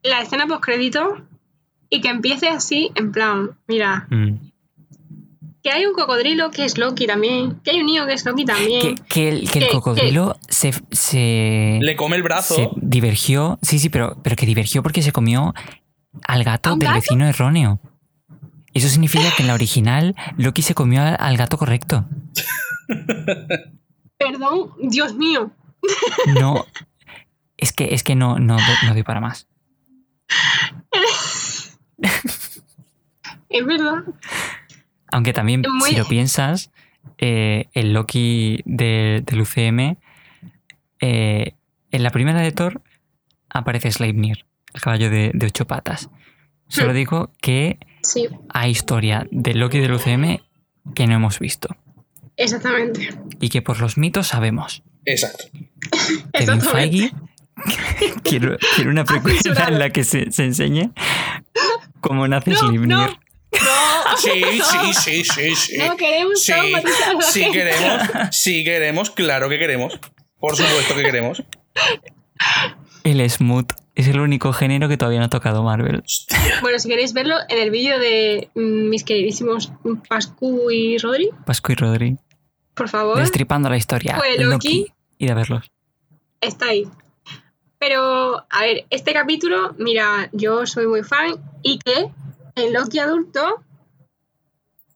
la 0.03 0.21
escena 0.21 0.47
post 0.47 0.63
crédito 0.63 1.21
y 1.89 2.01
que 2.01 2.09
empiece 2.09 2.47
así, 2.47 2.91
en 2.95 3.11
plan, 3.11 3.51
mira. 3.67 4.07
Mm. 4.09 4.51
Que 5.63 5.69
hay 5.71 5.85
un 5.85 5.93
cocodrilo 5.93 6.49
que 6.49 6.65
es 6.65 6.79
Loki 6.79 7.05
también. 7.05 7.59
Que 7.63 7.71
hay 7.71 7.81
un 7.81 7.85
niño 7.85 8.07
que 8.07 8.13
es 8.13 8.25
Loki 8.25 8.45
también. 8.45 8.95
Que, 9.07 9.29
el, 9.29 9.49
que 9.51 9.59
el, 9.59 9.69
cocodrilo 9.69 10.35
se, 10.49 10.73
se, 10.89 11.77
Le 11.79 11.95
come 11.95 12.15
el 12.15 12.23
brazo. 12.23 12.55
Se 12.55 12.69
divergió. 12.77 13.59
Sí, 13.61 13.77
sí, 13.77 13.89
pero, 13.89 14.17
pero 14.23 14.35
que 14.35 14.47
divergió 14.47 14.81
porque 14.81 15.03
se 15.03 15.11
comió 15.11 15.53
al 16.23 16.43
gato 16.43 16.75
del 16.75 16.93
vecino 16.93 17.27
erróneo. 17.27 17.79
Eso 18.73 18.87
significa 18.87 19.29
que 19.35 19.43
en 19.43 19.47
la 19.47 19.53
original 19.53 20.15
Loki 20.37 20.61
se 20.61 20.73
comió 20.73 21.01
al, 21.01 21.37
gato 21.37 21.57
correcto. 21.57 22.05
Perdón, 24.17 24.71
Dios 24.81 25.15
mío. 25.15 25.51
No. 26.39 26.65
Es 27.57 27.73
que, 27.73 27.93
es 27.93 28.03
que 28.03 28.15
no, 28.15 28.39
no, 28.39 28.57
no 28.85 28.93
doy 28.93 29.03
para 29.03 29.19
más. 29.19 29.47
es 33.49 33.65
verdad. 33.65 34.03
Aunque 35.11 35.33
también, 35.33 35.63
si 35.85 35.95
lo 35.95 36.07
piensas, 36.07 36.71
eh, 37.17 37.67
el 37.73 37.93
Loki 37.93 38.61
del 38.65 39.41
UCM, 39.41 39.97
eh, 41.01 41.55
en 41.91 42.03
la 42.03 42.09
primera 42.11 42.39
de 42.39 42.51
Thor 42.51 42.81
aparece 43.49 43.91
Sleipnir, 43.91 44.45
el 44.73 44.81
caballo 44.81 45.09
de, 45.09 45.31
ocho 45.45 45.67
patas. 45.67 46.09
Solo 46.67 46.93
hmm. 46.93 46.95
digo 46.95 47.31
que 47.41 47.77
hay 48.49 48.71
historia 48.71 49.27
del 49.31 49.59
Loki 49.59 49.79
del 49.79 49.93
UCM 49.93 50.39
que 50.95 51.07
no 51.07 51.15
hemos 51.15 51.39
visto. 51.39 51.75
Exactamente. 52.37 53.09
Y 53.39 53.49
que 53.49 53.61
por 53.61 53.79
los 53.79 53.97
mitos 53.97 54.27
sabemos. 54.27 54.83
Exacto. 55.05 55.45
Kevin 56.33 56.61
Feige 56.61 57.11
quiero, 58.23 58.57
una 58.85 59.05
precuela 59.05 59.67
en 59.67 59.79
la 59.79 59.89
que 59.89 60.03
se, 60.03 60.27
enseñe 60.37 60.91
cómo 61.99 62.27
nace 62.27 62.55
Sleipnir. 62.55 63.17
Sí, 64.17 64.29
sí, 64.63 64.93
sí, 64.93 65.23
sí, 65.23 65.55
sí. 65.55 65.77
No 65.77 65.97
queremos 65.97 66.41
sí, 66.41 66.53
sí 67.31 67.51
queremos, 67.51 68.07
sí 68.31 68.63
queremos, 68.63 69.11
claro 69.11 69.49
que 69.49 69.59
queremos. 69.59 69.99
Por 70.39 70.55
supuesto 70.55 70.95
que 70.95 71.03
queremos. 71.03 71.43
El 73.03 73.29
smooth 73.29 73.71
es 73.95 74.07
el 74.07 74.19
único 74.19 74.53
género 74.53 74.87
que 74.87 74.97
todavía 74.97 75.19
no 75.19 75.25
ha 75.25 75.29
tocado 75.29 75.63
Marvel. 75.63 76.03
Bueno, 76.61 76.79
si 76.79 76.87
queréis 76.87 77.13
verlo, 77.13 77.35
en 77.49 77.57
el 77.57 77.71
vídeo 77.71 77.99
de 77.99 78.49
mm, 78.55 78.89
mis 78.89 79.03
queridísimos 79.03 79.71
Pascu 80.07 80.71
y 80.71 80.97
Rodri. 80.97 81.29
Pascu 81.45 81.73
y 81.73 81.75
Rodri. 81.75 82.17
Por 82.73 82.89
favor. 82.89 83.17
Destripando 83.17 83.69
la 83.69 83.77
historia. 83.77 84.15
Pues 84.17 84.39
Loki. 84.39 84.87
Ir 85.17 85.31
a 85.31 85.35
verlos. 85.35 85.71
Está 86.39 86.67
ahí. 86.67 86.87
Pero, 87.79 88.45
a 88.49 88.61
ver, 88.61 88.85
este 88.89 89.13
capítulo, 89.13 89.75
mira, 89.77 90.29
yo 90.31 90.65
soy 90.65 90.87
muy 90.87 91.03
fan 91.03 91.35
y 91.63 91.79
que 91.79 92.11
el 92.55 92.73
Loki 92.73 92.99
adulto 92.99 93.63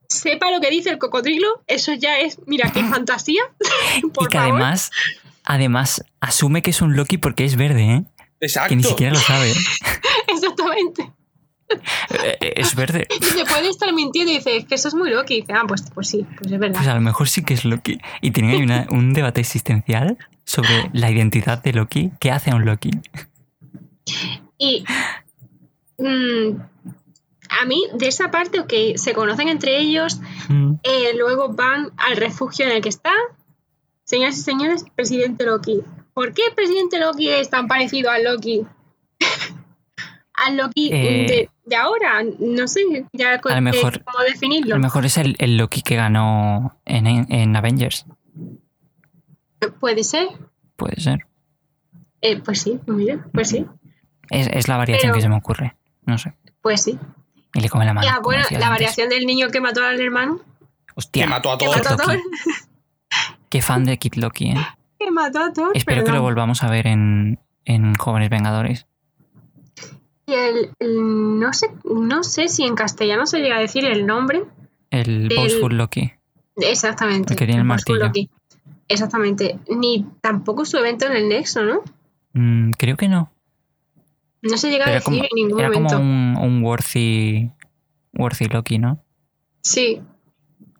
sepa 0.07 0.51
lo 0.51 0.61
que 0.61 0.69
dice 0.69 0.89
el 0.91 0.99
cocodrilo, 0.99 1.63
eso 1.67 1.93
ya 1.93 2.19
es, 2.19 2.39
mira, 2.45 2.71
qué 2.71 2.83
fantasía. 2.89 3.41
y 4.03 4.27
que 4.27 4.37
además, 4.37 4.91
además 5.43 6.03
asume 6.19 6.61
que 6.61 6.69
es 6.71 6.81
un 6.81 6.95
Loki 6.95 7.17
porque 7.17 7.45
es 7.45 7.55
verde, 7.55 7.83
¿eh? 7.83 8.05
Exacto. 8.45 8.69
Que 8.69 8.75
ni 8.75 8.83
siquiera 8.83 9.13
lo 9.13 9.19
sabe. 9.19 9.51
Exactamente. 10.27 11.11
Eh, 11.69 12.37
eh, 12.41 12.53
es 12.57 12.75
verde. 12.75 13.07
Y 13.35 13.43
puede 13.43 13.69
estar 13.69 13.91
mintiendo 13.93 14.31
y 14.31 14.35
dice, 14.35 14.65
que 14.65 14.75
eso 14.75 14.87
es 14.87 14.93
muy 14.93 15.09
Loki. 15.09 15.45
ah, 15.53 15.63
pues, 15.67 15.83
pues 15.93 16.07
sí, 16.07 16.25
pues 16.37 16.51
es 16.51 16.59
verdad. 16.59 16.77
Pues 16.77 16.87
a 16.87 16.95
lo 16.95 17.01
mejor 17.01 17.27
sí 17.27 17.43
que 17.43 17.55
es 17.55 17.65
Loki. 17.65 17.99
Y 18.21 18.31
tiene 18.31 18.51
ahí 18.51 18.85
un 18.89 19.13
debate 19.13 19.41
existencial 19.41 20.17
sobre 20.43 20.89
la 20.93 21.09
identidad 21.09 21.61
de 21.61 21.73
Loki. 21.73 22.11
¿Qué 22.19 22.31
hace 22.31 22.51
a 22.51 22.55
un 22.55 22.65
Loki? 22.65 22.91
Y 24.57 24.85
mm, 25.97 26.59
a 27.49 27.65
mí, 27.65 27.83
de 27.93 28.07
esa 28.07 28.29
parte, 28.31 28.59
ok, 28.59 28.73
se 28.95 29.13
conocen 29.13 29.49
entre 29.49 29.79
ellos, 29.79 30.19
mm. 30.49 30.73
eh, 30.83 31.13
luego 31.17 31.49
van 31.49 31.91
al 31.97 32.17
refugio 32.17 32.65
en 32.65 32.71
el 32.71 32.81
que 32.81 32.89
está. 32.89 33.11
Señoras 34.03 34.37
y 34.37 34.41
señores, 34.41 34.85
presidente 34.95 35.45
Loki. 35.45 35.81
¿Por 36.15 36.33
qué 36.33 36.43
el 36.47 36.55
presidente 36.55 36.97
Loki 36.97 37.29
es 37.29 37.49
tan 37.49 37.67
parecido 37.67 38.09
al 38.09 38.23
Loki? 38.23 38.65
al 40.33 40.55
Loki 40.55 40.89
eh, 40.93 41.49
de, 41.65 41.75
ahora. 41.75 42.23
No 42.39 42.69
sé 42.69 42.79
ya 43.11 43.41
cómo 43.41 43.53
definirlo. 44.25 44.75
A 44.75 44.77
lo 44.77 44.83
mejor 44.83 45.05
es 45.05 45.17
el, 45.17 45.35
Loki 45.57 45.81
que 45.81 45.97
ganó 45.97 46.79
en, 46.85 47.55
Avengers. 47.57 48.05
Puede 49.81 50.05
ser. 50.05 50.29
Puede 50.77 51.01
ser. 51.01 51.27
Eh, 52.21 52.39
pues 52.39 52.61
sí, 52.61 52.79
mira, 52.87 53.27
pues 53.33 53.49
sí. 53.49 53.65
Es, 54.29 54.69
la 54.69 54.77
variación 54.77 55.11
que 55.11 55.21
se 55.21 55.27
me 55.27 55.35
ocurre. 55.35 55.75
No 56.05 56.17
sé. 56.17 56.33
Pues 56.61 56.81
sí. 56.81 56.97
Y 57.53 57.59
le 57.59 57.67
come 57.67 57.83
la 57.83 57.93
mano. 57.93 58.07
Ya, 58.07 58.19
bueno, 58.19 58.45
la 58.51 58.69
variación 58.69 59.09
del 59.09 59.25
niño 59.25 59.49
que 59.49 59.59
mató 59.59 59.83
al 59.83 59.99
hermano. 59.99 60.39
Hostia. 60.95 61.25
Que 61.25 61.29
mató 61.29 61.51
a 61.51 61.57
todos. 61.57 61.75
Qué 63.49 63.61
fan 63.61 63.83
de 63.83 63.97
Kid 63.97 64.15
Loki, 64.15 64.51
¿eh? 64.51 64.67
Que 64.99 65.11
mató 65.11 65.39
a 65.39 65.53
todos. 65.53 65.71
Espero 65.73 66.03
que 66.03 66.11
lo 66.11 66.21
volvamos 66.21 66.63
a 66.63 66.69
ver 66.69 66.87
en, 66.87 67.37
Jóvenes 67.97 68.29
Vengadores. 68.29 68.87
Y 70.27 70.33
el, 70.33 70.71
no 70.79 71.53
sé, 71.53 71.67
no 71.83 72.23
sé 72.23 72.47
si 72.47 72.63
en 72.63 72.75
castellano 72.75 73.25
se 73.27 73.39
llega 73.39 73.57
a 73.57 73.59
decir 73.59 73.85
el 73.85 74.05
nombre. 74.07 74.43
El 74.89 75.27
del... 75.27 75.77
Loki. 75.77 76.11
Exactamente. 76.55 77.33
El 77.33 77.39
que 77.39 77.45
tiene 77.45 77.61
el, 77.61 77.67
martillo. 77.67 78.11
Exactamente. 78.87 79.59
Ni 79.69 80.05
tampoco 80.21 80.65
su 80.65 80.77
evento 80.77 81.05
en 81.05 81.13
el 81.13 81.29
Nexo, 81.29 81.63
¿no? 81.63 81.83
Mm, 82.33 82.71
creo 82.71 82.97
que 82.97 83.07
no. 83.07 83.31
No 84.41 84.57
se 84.57 84.69
llega 84.69 84.87
a 84.87 84.91
decir 84.91 85.23
en 85.23 85.29
ningún 85.35 85.59
era 85.59 85.69
momento. 85.69 85.95
como 85.95 86.03
un, 86.03 86.37
un 86.37 86.63
worthy, 86.63 87.51
worthy 88.13 88.45
Loki, 88.45 88.77
¿no? 88.77 89.03
Sí. 89.61 90.01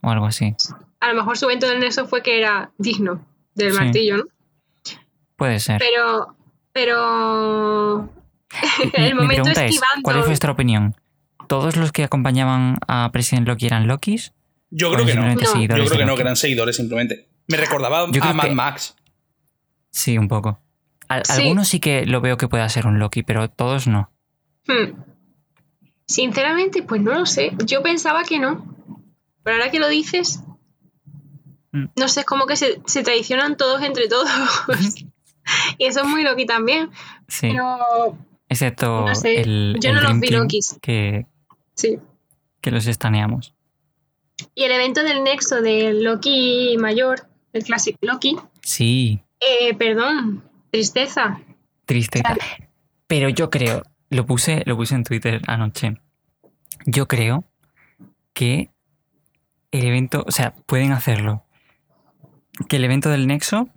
O 0.02 0.10
algo 0.10 0.26
así. 0.28 0.56
A 1.00 1.10
lo 1.10 1.16
mejor 1.16 1.38
su 1.38 1.46
evento 1.46 1.68
del 1.68 1.80
Nexo 1.80 2.06
fue 2.06 2.24
que 2.24 2.38
era 2.38 2.72
digno 2.78 3.26
del 3.56 3.74
martillo, 3.74 4.18
¿no? 4.18 4.24
Puede 5.36 5.60
ser. 5.60 5.80
Pero. 5.80 6.36
Pero. 6.72 8.10
el 8.94 9.16
momento 9.16 9.50
es, 9.50 9.82
¿Cuál 10.04 10.20
es 10.20 10.26
vuestra 10.28 10.52
opinión? 10.52 10.96
¿Todos 11.48 11.76
los 11.76 11.92
que 11.92 12.04
acompañaban 12.04 12.78
a 12.88 13.12
President 13.12 13.48
Loki 13.48 13.66
eran 13.66 13.88
Lokis? 13.88 14.34
Yo 14.70 14.92
creo 14.92 15.06
que 15.06 15.16
no. 15.16 15.30
Yo 15.30 15.38
creo 15.38 15.90
que 15.90 16.06
no, 16.06 16.16
que 16.16 16.22
eran 16.22 16.36
seguidores 16.36 16.76
simplemente. 16.76 17.30
Me 17.48 17.58
recordaba 17.58 18.04
a 18.04 18.34
Mad 18.34 18.52
Max. 18.52 18.96
Sí, 19.92 20.18
un 20.18 20.28
poco. 20.28 20.60
Algunos 21.08 21.68
sí 21.68 21.80
que 21.80 22.06
lo 22.06 22.20
veo 22.22 22.38
que 22.38 22.48
pueda 22.48 22.68
ser 22.70 22.88
un 22.88 23.00
Loki, 23.00 23.24
pero 23.24 23.50
todos 23.50 23.88
no. 23.88 24.12
Hmm. 24.68 25.00
Sinceramente, 26.08 26.84
pues 26.84 27.02
no 27.02 27.14
lo 27.14 27.26
sé. 27.26 27.52
Yo 27.66 27.84
pensaba 27.84 28.24
que 28.24 28.40
no. 28.40 28.66
Pero 29.44 29.58
ahora 29.58 29.72
que 29.72 29.80
lo 29.80 29.88
dices. 29.88 30.42
No 31.96 32.08
sé, 32.08 32.22
es 32.22 32.26
como 32.26 32.46
que 32.46 32.56
se, 32.56 33.04
traicionan 33.04 33.58
todos 33.58 33.82
entre 33.84 34.08
todos. 34.08 34.30
y 35.78 35.86
eso 35.86 36.02
es 36.02 36.08
muy 36.08 36.24
Loki 36.24 36.46
también. 36.46 36.92
Sí. 37.28 37.50
Pero. 37.52 38.18
Excepto 38.48 39.06
el. 39.24 39.78
Yo 39.80 39.94
no 39.94 40.02
los 40.02 40.20
vi 40.20 40.30
Lokis. 40.30 40.78
Que, 40.82 41.26
sí. 41.74 42.00
que 42.62 42.72
los 42.72 42.88
estaneamos. 42.88 43.54
Y 44.54 44.64
el 44.64 44.72
evento 44.72 45.04
del 45.04 45.24
nexo 45.24 45.62
de 45.62 45.94
Loki 45.94 46.76
mayor, 46.80 47.28
el 47.54 47.64
Classic 47.64 47.98
Loki. 48.02 48.38
Sí. 48.62 49.22
Eh, 49.40 49.74
perdón, 49.76 50.44
Tristeza. 50.72 51.40
Tristeza. 51.86 52.36
Pero 53.08 53.30
yo 53.30 53.50
creo, 53.50 53.84
lo 54.10 54.26
puse, 54.26 54.64
lo 54.66 54.76
puse 54.76 54.96
en 54.96 55.04
Twitter 55.04 55.42
anoche. 55.48 55.98
Yo 56.86 57.08
creo 57.08 57.46
que 58.34 58.72
el 59.72 59.86
evento, 59.86 60.24
o 60.28 60.32
sea, 60.32 60.54
pueden 60.66 60.92
hacerlo. 60.92 61.45
Que 62.70 62.78
el 62.78 62.86
evento 62.86 63.10
del 63.10 63.28
Nexo 63.28 63.70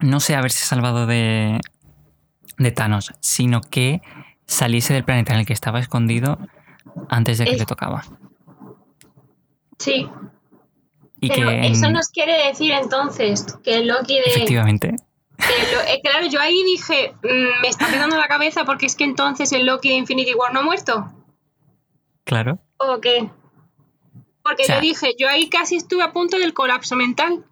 no 0.00 0.20
sea 0.20 0.38
haberse 0.38 0.64
salvado 0.64 1.06
de, 1.06 1.60
de 2.58 2.70
Thanos, 2.72 3.12
sino 3.20 3.60
que 3.60 4.00
saliese 4.46 4.92
del 4.94 5.04
planeta 5.04 5.34
en 5.34 5.40
el 5.40 5.46
que 5.46 5.52
estaba 5.52 5.78
escondido 5.80 6.38
antes 7.08 7.38
de 7.38 7.44
que 7.44 7.56
le 7.56 7.66
tocaba. 7.66 8.04
Sí. 9.78 10.08
Y 11.20 11.28
Pero 11.28 11.50
eso 11.50 11.90
nos 11.90 12.08
quiere 12.08 12.48
decir 12.48 12.72
entonces 12.72 13.46
que 13.62 13.84
Loki 13.84 14.14
de. 14.14 14.22
Efectivamente. 14.26 14.96
Eh, 15.38 16.00
claro, 16.02 16.26
yo 16.26 16.40
ahí 16.40 16.62
dije, 16.64 17.14
mm, 17.22 17.60
me 17.62 17.68
está 17.68 17.90
quedando 17.90 18.16
la 18.16 18.28
cabeza 18.28 18.64
porque 18.64 18.86
es 18.86 18.96
que 18.96 19.04
entonces 19.04 19.52
el 19.52 19.66
Loki 19.66 19.88
de 19.88 19.96
Infinity 19.96 20.34
War 20.34 20.52
no 20.52 20.60
ha 20.60 20.62
muerto. 20.62 21.12
Claro. 22.24 22.60
¿O 22.76 23.00
qué? 23.00 23.28
Porque 24.42 24.64
yo 24.68 24.80
dije, 24.80 25.14
yo 25.18 25.28
ahí 25.28 25.48
casi 25.48 25.76
estuve 25.76 26.02
a 26.02 26.12
punto 26.12 26.38
del 26.38 26.54
colapso 26.54 26.96
mental. 26.96 27.44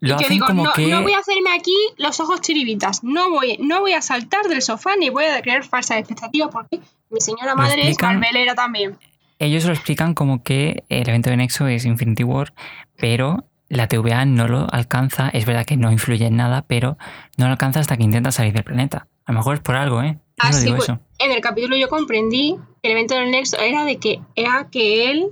Lo 0.00 0.18
yo 0.18 0.28
digo, 0.28 0.48
no, 0.48 0.72
que... 0.72 0.86
no 0.86 1.02
voy 1.02 1.12
a 1.12 1.18
hacerme 1.18 1.52
aquí 1.54 1.76
los 1.98 2.20
ojos 2.20 2.40
chiribitas, 2.40 3.04
no 3.04 3.30
voy, 3.30 3.58
no 3.60 3.80
voy 3.80 3.92
a 3.92 4.00
saltar 4.00 4.48
del 4.48 4.62
sofá 4.62 4.96
ni 4.96 5.10
voy 5.10 5.24
a 5.24 5.40
crear 5.42 5.62
falsas 5.62 5.98
expectativas 5.98 6.48
porque 6.50 6.80
mi 7.10 7.20
señora 7.20 7.54
madre 7.54 7.88
es 7.88 8.00
marvelera 8.00 8.54
también. 8.54 8.98
ellos 9.38 9.64
lo 9.66 9.72
explican 9.72 10.14
como 10.14 10.42
que 10.42 10.84
el 10.88 11.06
evento 11.06 11.28
de 11.28 11.36
Nexo 11.36 11.66
es 11.66 11.84
Infinity 11.84 12.24
War, 12.24 12.54
pero 12.96 13.44
la 13.68 13.86
TVA 13.88 14.24
no 14.24 14.48
lo 14.48 14.66
alcanza. 14.72 15.30
Es 15.30 15.46
verdad 15.46 15.64
que 15.64 15.76
no 15.76 15.92
influye 15.92 16.26
en 16.26 16.36
nada, 16.36 16.64
pero 16.66 16.98
no 17.36 17.46
lo 17.46 17.52
alcanza 17.52 17.80
hasta 17.80 17.96
que 17.96 18.02
intenta 18.02 18.32
salir 18.32 18.52
del 18.52 18.64
planeta. 18.64 19.06
A 19.24 19.32
lo 19.32 19.38
mejor 19.38 19.54
es 19.54 19.60
por 19.60 19.76
algo, 19.76 20.02
¿eh? 20.02 20.18
Así 20.38 20.72
pues, 20.72 20.88
en 20.88 21.32
el 21.32 21.40
capítulo 21.40 21.76
yo 21.76 21.88
comprendí 21.88 22.56
que 22.82 22.88
el 22.88 22.92
evento 22.92 23.14
del 23.14 23.30
Nexo 23.30 23.58
era 23.58 23.84
de 23.84 23.98
que 23.98 24.20
era 24.34 24.68
que 24.70 25.10
él 25.10 25.26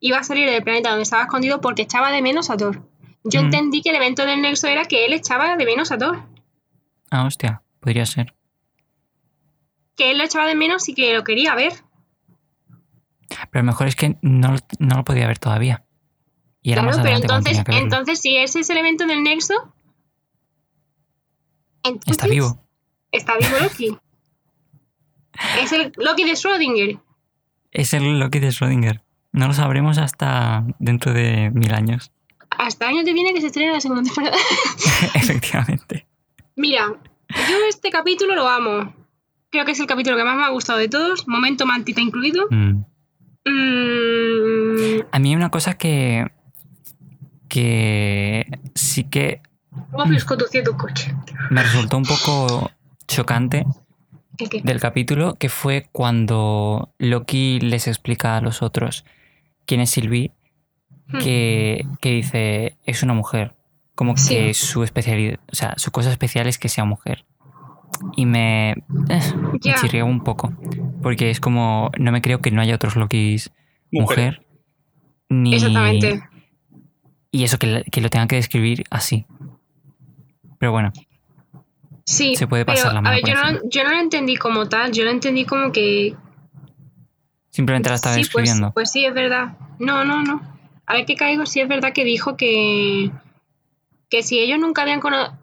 iba 0.00 0.18
a 0.18 0.24
salir 0.24 0.48
del 0.48 0.62
planeta 0.62 0.90
donde 0.90 1.02
estaba 1.02 1.24
escondido 1.24 1.60
porque 1.60 1.82
echaba 1.82 2.10
de 2.10 2.22
menos 2.22 2.48
a 2.50 2.56
Thor. 2.56 2.82
Yo 3.24 3.42
mm. 3.42 3.44
entendí 3.44 3.82
que 3.82 3.90
el 3.90 3.96
evento 3.96 4.26
del 4.26 4.42
Nexo 4.42 4.66
era 4.66 4.84
que 4.84 5.04
él 5.04 5.12
echaba 5.12 5.56
de 5.56 5.64
menos 5.64 5.92
a 5.92 5.98
Thor. 5.98 6.22
Ah, 7.10 7.24
hostia, 7.24 7.62
podría 7.80 8.06
ser. 8.06 8.34
Que 9.96 10.10
él 10.10 10.18
lo 10.18 10.24
echaba 10.24 10.46
de 10.46 10.54
menos 10.54 10.88
y 10.88 10.94
que 10.94 11.14
lo 11.14 11.24
quería 11.24 11.54
ver. 11.54 11.72
Pero 13.50 13.62
lo 13.62 13.66
mejor 13.66 13.86
es 13.86 13.96
que 13.96 14.16
no, 14.22 14.56
lo 14.78 15.04
podía 15.04 15.26
ver 15.26 15.38
todavía. 15.38 15.84
Y 16.62 16.72
era 16.72 16.82
claro, 16.82 17.02
pero 17.02 17.16
entonces, 17.16 17.62
entonces, 17.66 18.20
si 18.20 18.36
ese 18.36 18.60
es 18.60 18.70
el 18.70 18.78
evento 18.78 19.06
del 19.06 19.22
Nexo. 19.22 19.74
está 22.06 22.26
vivo. 22.26 22.64
Está 23.10 23.36
vivo 23.36 23.58
Loki. 23.60 23.98
es 25.60 25.72
el 25.72 25.92
Loki 25.96 26.24
de 26.24 26.32
Schrödinger. 26.32 27.00
Es 27.70 27.94
el 27.94 28.18
Loki 28.18 28.38
de 28.38 28.48
Schrödinger. 28.48 29.02
No 29.32 29.48
lo 29.48 29.54
sabremos 29.54 29.98
hasta 29.98 30.64
dentro 30.78 31.12
de 31.12 31.50
mil 31.50 31.72
años. 31.72 32.12
Hasta 32.58 32.86
el 32.86 32.96
año 32.96 33.04
que 33.04 33.12
viene 33.12 33.34
que 33.34 33.40
se 33.40 33.48
estrena 33.48 33.72
la 33.72 33.80
segunda 33.80 34.02
temporada. 34.02 34.36
Efectivamente. 35.14 36.06
Mira, 36.56 36.86
yo 37.48 37.56
este 37.68 37.90
capítulo 37.90 38.34
lo 38.34 38.48
amo. 38.48 38.94
Creo 39.50 39.64
que 39.64 39.72
es 39.72 39.80
el 39.80 39.86
capítulo 39.86 40.16
que 40.16 40.24
más 40.24 40.36
me 40.36 40.44
ha 40.44 40.50
gustado 40.50 40.78
de 40.78 40.88
todos. 40.88 41.28
Momento 41.28 41.66
mantita 41.66 42.00
incluido. 42.00 42.46
Mm. 42.50 42.84
Mm. 43.44 45.00
A 45.10 45.18
mí 45.18 45.30
hay 45.30 45.36
una 45.36 45.50
cosa 45.50 45.74
que. 45.74 46.30
que 47.48 48.46
sí 48.74 49.04
que. 49.04 49.42
conduciendo 50.26 50.76
coche. 50.76 51.14
Me 51.50 51.62
resultó 51.62 51.96
un 51.96 52.04
poco 52.04 52.70
chocante 53.06 53.66
del 54.62 54.80
capítulo, 54.80 55.34
que 55.34 55.48
fue 55.48 55.88
cuando 55.92 56.94
Loki 56.98 57.60
les 57.60 57.86
explica 57.86 58.36
a 58.36 58.40
los 58.40 58.62
otros 58.62 59.04
quién 59.66 59.80
es 59.80 59.90
Sylvie, 59.90 60.32
hmm. 61.08 61.18
que, 61.18 61.86
dice, 62.02 62.76
es 62.84 63.02
una 63.02 63.14
mujer. 63.14 63.54
Como 63.94 64.14
que 64.14 64.54
su 64.54 64.82
especialidad, 64.82 65.38
o 65.52 65.54
sea, 65.54 65.74
su 65.76 65.90
cosa 65.90 66.10
especial 66.10 66.46
es 66.46 66.58
que 66.58 66.68
sea 66.68 66.84
mujer. 66.84 67.24
Y 68.16 68.26
me, 68.26 68.72
eh, 68.72 70.02
un 70.02 70.24
poco. 70.24 70.52
Porque 71.02 71.30
es 71.30 71.40
como, 71.40 71.90
no 71.98 72.10
me 72.10 72.22
creo 72.22 72.40
que 72.40 72.50
no 72.50 72.62
haya 72.62 72.74
otros 72.74 72.96
Lokis 72.96 73.52
mujer. 73.92 74.44
ni, 75.28 75.54
Exactamente. 75.54 76.22
Y 77.30 77.44
eso, 77.44 77.58
que, 77.58 77.84
que 77.90 78.00
lo 78.00 78.08
tengan 78.08 78.28
que 78.28 78.36
describir 78.36 78.84
así. 78.90 79.26
Pero 80.58 80.72
bueno. 80.72 80.92
Sí, 82.04 82.34
se 82.34 82.46
puede 82.46 82.64
pasar 82.64 82.94
la 82.94 83.00
mano. 83.00 83.08
A 83.08 83.16
ver, 83.16 83.24
yo 83.24 83.34
no, 83.34 83.60
yo 83.70 83.84
no, 83.84 83.90
lo 83.90 84.00
entendí 84.00 84.36
como 84.36 84.68
tal, 84.68 84.92
yo 84.92 85.04
lo 85.04 85.10
entendí 85.10 85.44
como 85.44 85.70
que 85.70 86.14
Simplemente 87.52 87.90
la 87.90 87.96
estaba 87.96 88.14
sí, 88.14 88.24
pues, 88.32 88.60
pues, 88.72 88.90
sí, 88.90 89.04
es 89.04 89.12
verdad. 89.12 89.58
No, 89.78 90.04
no, 90.04 90.22
no. 90.22 90.40
A 90.86 90.94
ver 90.94 91.06
qué 91.06 91.14
caigo, 91.14 91.46
sí 91.46 91.60
es 91.60 91.68
verdad 91.68 91.92
que 91.92 92.04
dijo 92.04 92.36
que, 92.36 93.10
que 94.08 94.22
si 94.22 94.38
ellos 94.38 94.58
nunca 94.58 94.82
habían 94.82 95.00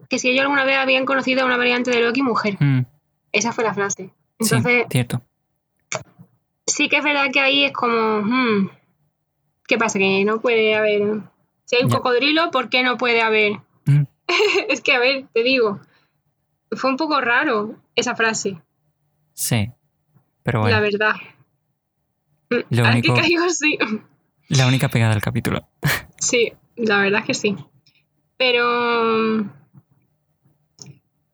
que 0.08 0.18
si 0.18 0.30
ellos 0.30 0.42
alguna 0.42 0.64
vez 0.64 0.76
habían 0.76 1.06
conocido 1.06 1.42
a 1.42 1.46
una 1.46 1.56
variante 1.56 1.90
de 1.90 2.00
Loki 2.00 2.22
mujer. 2.22 2.56
Mm. 2.60 2.86
Esa 3.32 3.52
fue 3.52 3.64
la 3.64 3.74
frase. 3.74 4.10
Entonces, 4.38 4.82
sí, 4.82 4.88
cierto. 4.90 5.22
Sí 6.66 6.88
que 6.88 6.98
es 6.98 7.04
verdad 7.04 7.26
que 7.32 7.40
ahí 7.40 7.64
es 7.64 7.72
como, 7.72 8.22
hmm, 8.22 8.70
¿qué 9.66 9.76
pasa? 9.76 9.98
Que 9.98 10.24
no 10.24 10.40
puede 10.40 10.74
haber. 10.74 11.20
Si 11.64 11.76
hay 11.76 11.84
un 11.84 11.90
cocodrilo, 11.90 12.50
¿por 12.50 12.68
qué 12.68 12.82
no 12.82 12.96
puede 12.96 13.22
haber? 13.22 13.52
Mm. 13.86 14.04
es 14.68 14.80
que, 14.80 14.92
a 14.92 14.98
ver, 14.98 15.26
te 15.32 15.42
digo, 15.42 15.80
fue 16.72 16.90
un 16.90 16.96
poco 16.96 17.20
raro 17.20 17.76
esa 17.94 18.14
frase. 18.14 18.60
Sí, 19.34 19.70
pero 20.42 20.60
bueno. 20.60 20.76
La 20.76 20.82
verdad. 20.82 21.14
Lo 22.48 22.84
único, 22.90 23.14
que 23.14 23.20
caigo 23.20 23.44
así. 23.44 23.78
La 24.50 24.66
única 24.66 24.88
pegada 24.88 25.12
del 25.12 25.22
capítulo. 25.22 25.66
Sí, 26.18 26.52
la 26.76 26.98
verdad 26.98 27.20
es 27.20 27.26
que 27.26 27.34
sí. 27.34 27.56
Pero. 28.36 29.48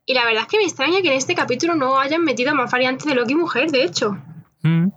Y 0.04 0.14
la 0.14 0.24
verdad 0.24 0.42
es 0.42 0.48
que 0.48 0.58
me 0.58 0.64
extraña 0.64 1.02
que 1.02 1.08
en 1.08 1.14
este 1.14 1.34
capítulo 1.34 1.74
no 1.74 1.98
hayan 1.98 2.22
metido 2.22 2.54
más 2.54 2.70
variantes 2.70 3.06
de 3.06 3.14
Loki 3.14 3.34
mujer, 3.34 3.70
de 3.70 3.82
hecho. 3.82 4.16
Mm. 4.62 4.88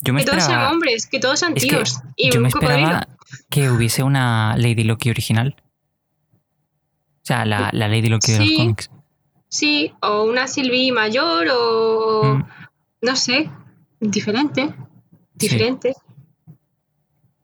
Yo 0.00 0.12
me 0.12 0.24
que 0.24 0.30
todos 0.30 0.42
sean 0.42 0.72
hombres, 0.72 1.06
que 1.06 1.20
todos 1.20 1.38
sean 1.38 1.54
tíos. 1.54 2.00
y 2.16 2.30
yo 2.30 2.40
me 2.40 2.48
esperaba 2.48 3.06
que 3.50 3.70
hubiese 3.70 4.02
una 4.02 4.56
Lady 4.56 4.82
Loki 4.82 5.10
original. 5.10 5.54
O 6.36 7.26
sea, 7.26 7.44
la, 7.44 7.70
Lady 7.72 8.08
Loki 8.08 8.32
de 8.32 8.38
los 8.38 8.50
cómics. 8.56 8.90
Sí, 9.48 9.92
o 10.00 10.24
una 10.24 10.48
Sylvie 10.48 10.92
mayor, 10.92 11.48
o. 11.52 12.36
Mm. 12.36 12.44
No 13.02 13.16
sé, 13.16 13.50
diferente 14.00 14.74
diferente. 15.34 15.94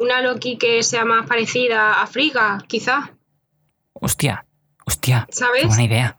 Una 0.01 0.21
Loki 0.21 0.57
que 0.57 0.83
sea 0.83 1.05
más 1.05 1.27
parecida 1.27 2.03
a 2.03 2.07
Friga, 2.07 2.65
quizá. 2.67 3.13
Hostia, 3.93 4.47
hostia. 4.85 5.29
¿Sabes? 5.31 5.67
buena 5.67 5.85
idea. 5.85 6.19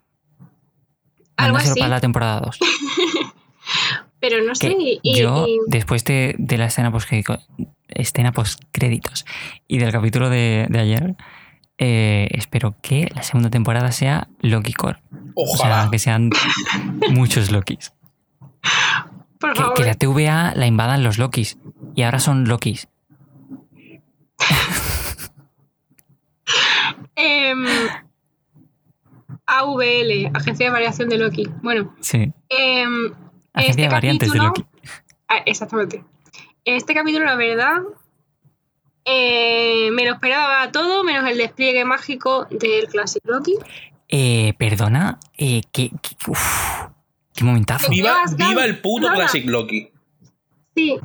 Algo 1.36 1.58
así. 1.58 1.80
para 1.80 1.90
la 1.90 2.00
temporada 2.00 2.40
2. 2.42 2.60
Pero 4.20 4.44
no 4.44 4.56
sé. 4.56 4.76
yo, 5.04 5.48
después 5.68 6.06
de, 6.06 6.36
la 6.58 6.66
escena 6.66 6.92
post 6.92 7.10
escena 7.90 8.32
post 8.32 8.62
créditos 8.72 9.26
y 9.68 9.80
del 9.80 9.92
capítulo 9.92 10.30
de, 10.30 10.68
ayer, 10.74 11.16
eh, 11.80 12.28
espero 12.32 12.76
que 12.82 13.10
la 13.16 13.24
segunda 13.24 13.50
temporada 13.50 13.92
sea 13.92 14.30
Loki 14.42 14.74
Core. 14.74 15.02
Ojalá. 15.34 15.80
O 15.80 15.82
sea, 15.82 15.92
que 15.92 16.00
sean 16.00 16.30
muchos 17.10 17.52
Lokis 17.52 17.94
que, 19.76 19.84
la 19.84 19.96
TVA 19.96 20.54
la 20.56 20.68
invadan 20.68 21.04
los 21.04 21.18
Lokis. 21.18 21.58
Y 21.96 22.04
ahora 22.04 22.20
son 22.20 22.48
Lokis. 22.48 22.88
Em, 27.16 27.66
AVL, 29.46 30.32
Agencia 30.34 30.66
de 30.66 30.72
Variación 30.72 31.10
de 31.10 31.18
Loki. 31.18 31.48
Bueno. 31.62 31.96
Sí. 32.00 32.32
Em, 32.50 33.14
Agencia 33.54 33.72
este 33.72 33.82
de 33.84 33.90
Variantes 33.90 34.32
de 34.32 34.40
Loki. 34.40 34.66
Ah, 35.28 35.42
exactamente. 35.46 36.04
En 36.66 36.76
este 36.76 36.94
capítulo, 36.94 37.26
la 37.26 37.36
verdad, 37.36 37.82
eh, 39.06 39.90
me 39.92 40.06
lo 40.06 40.14
esperaba 40.14 40.72
todo, 40.72 41.04
menos 41.04 41.30
el 41.30 41.38
despliegue 41.38 41.86
mágico 41.86 42.46
del 42.50 42.88
Classic 42.88 43.22
Loki. 43.26 43.58
Eh, 44.08 44.54
perdona, 44.58 45.20
eh, 45.38 45.62
que, 45.72 45.92
Qué 47.34 47.46
momentazo. 47.46 47.90
Viva, 47.90 48.24
viva 48.38 48.66
el 48.66 48.80
puto 48.80 49.08
Classic 49.12 49.46
Loki. 49.46 49.90
Sí. 50.76 50.98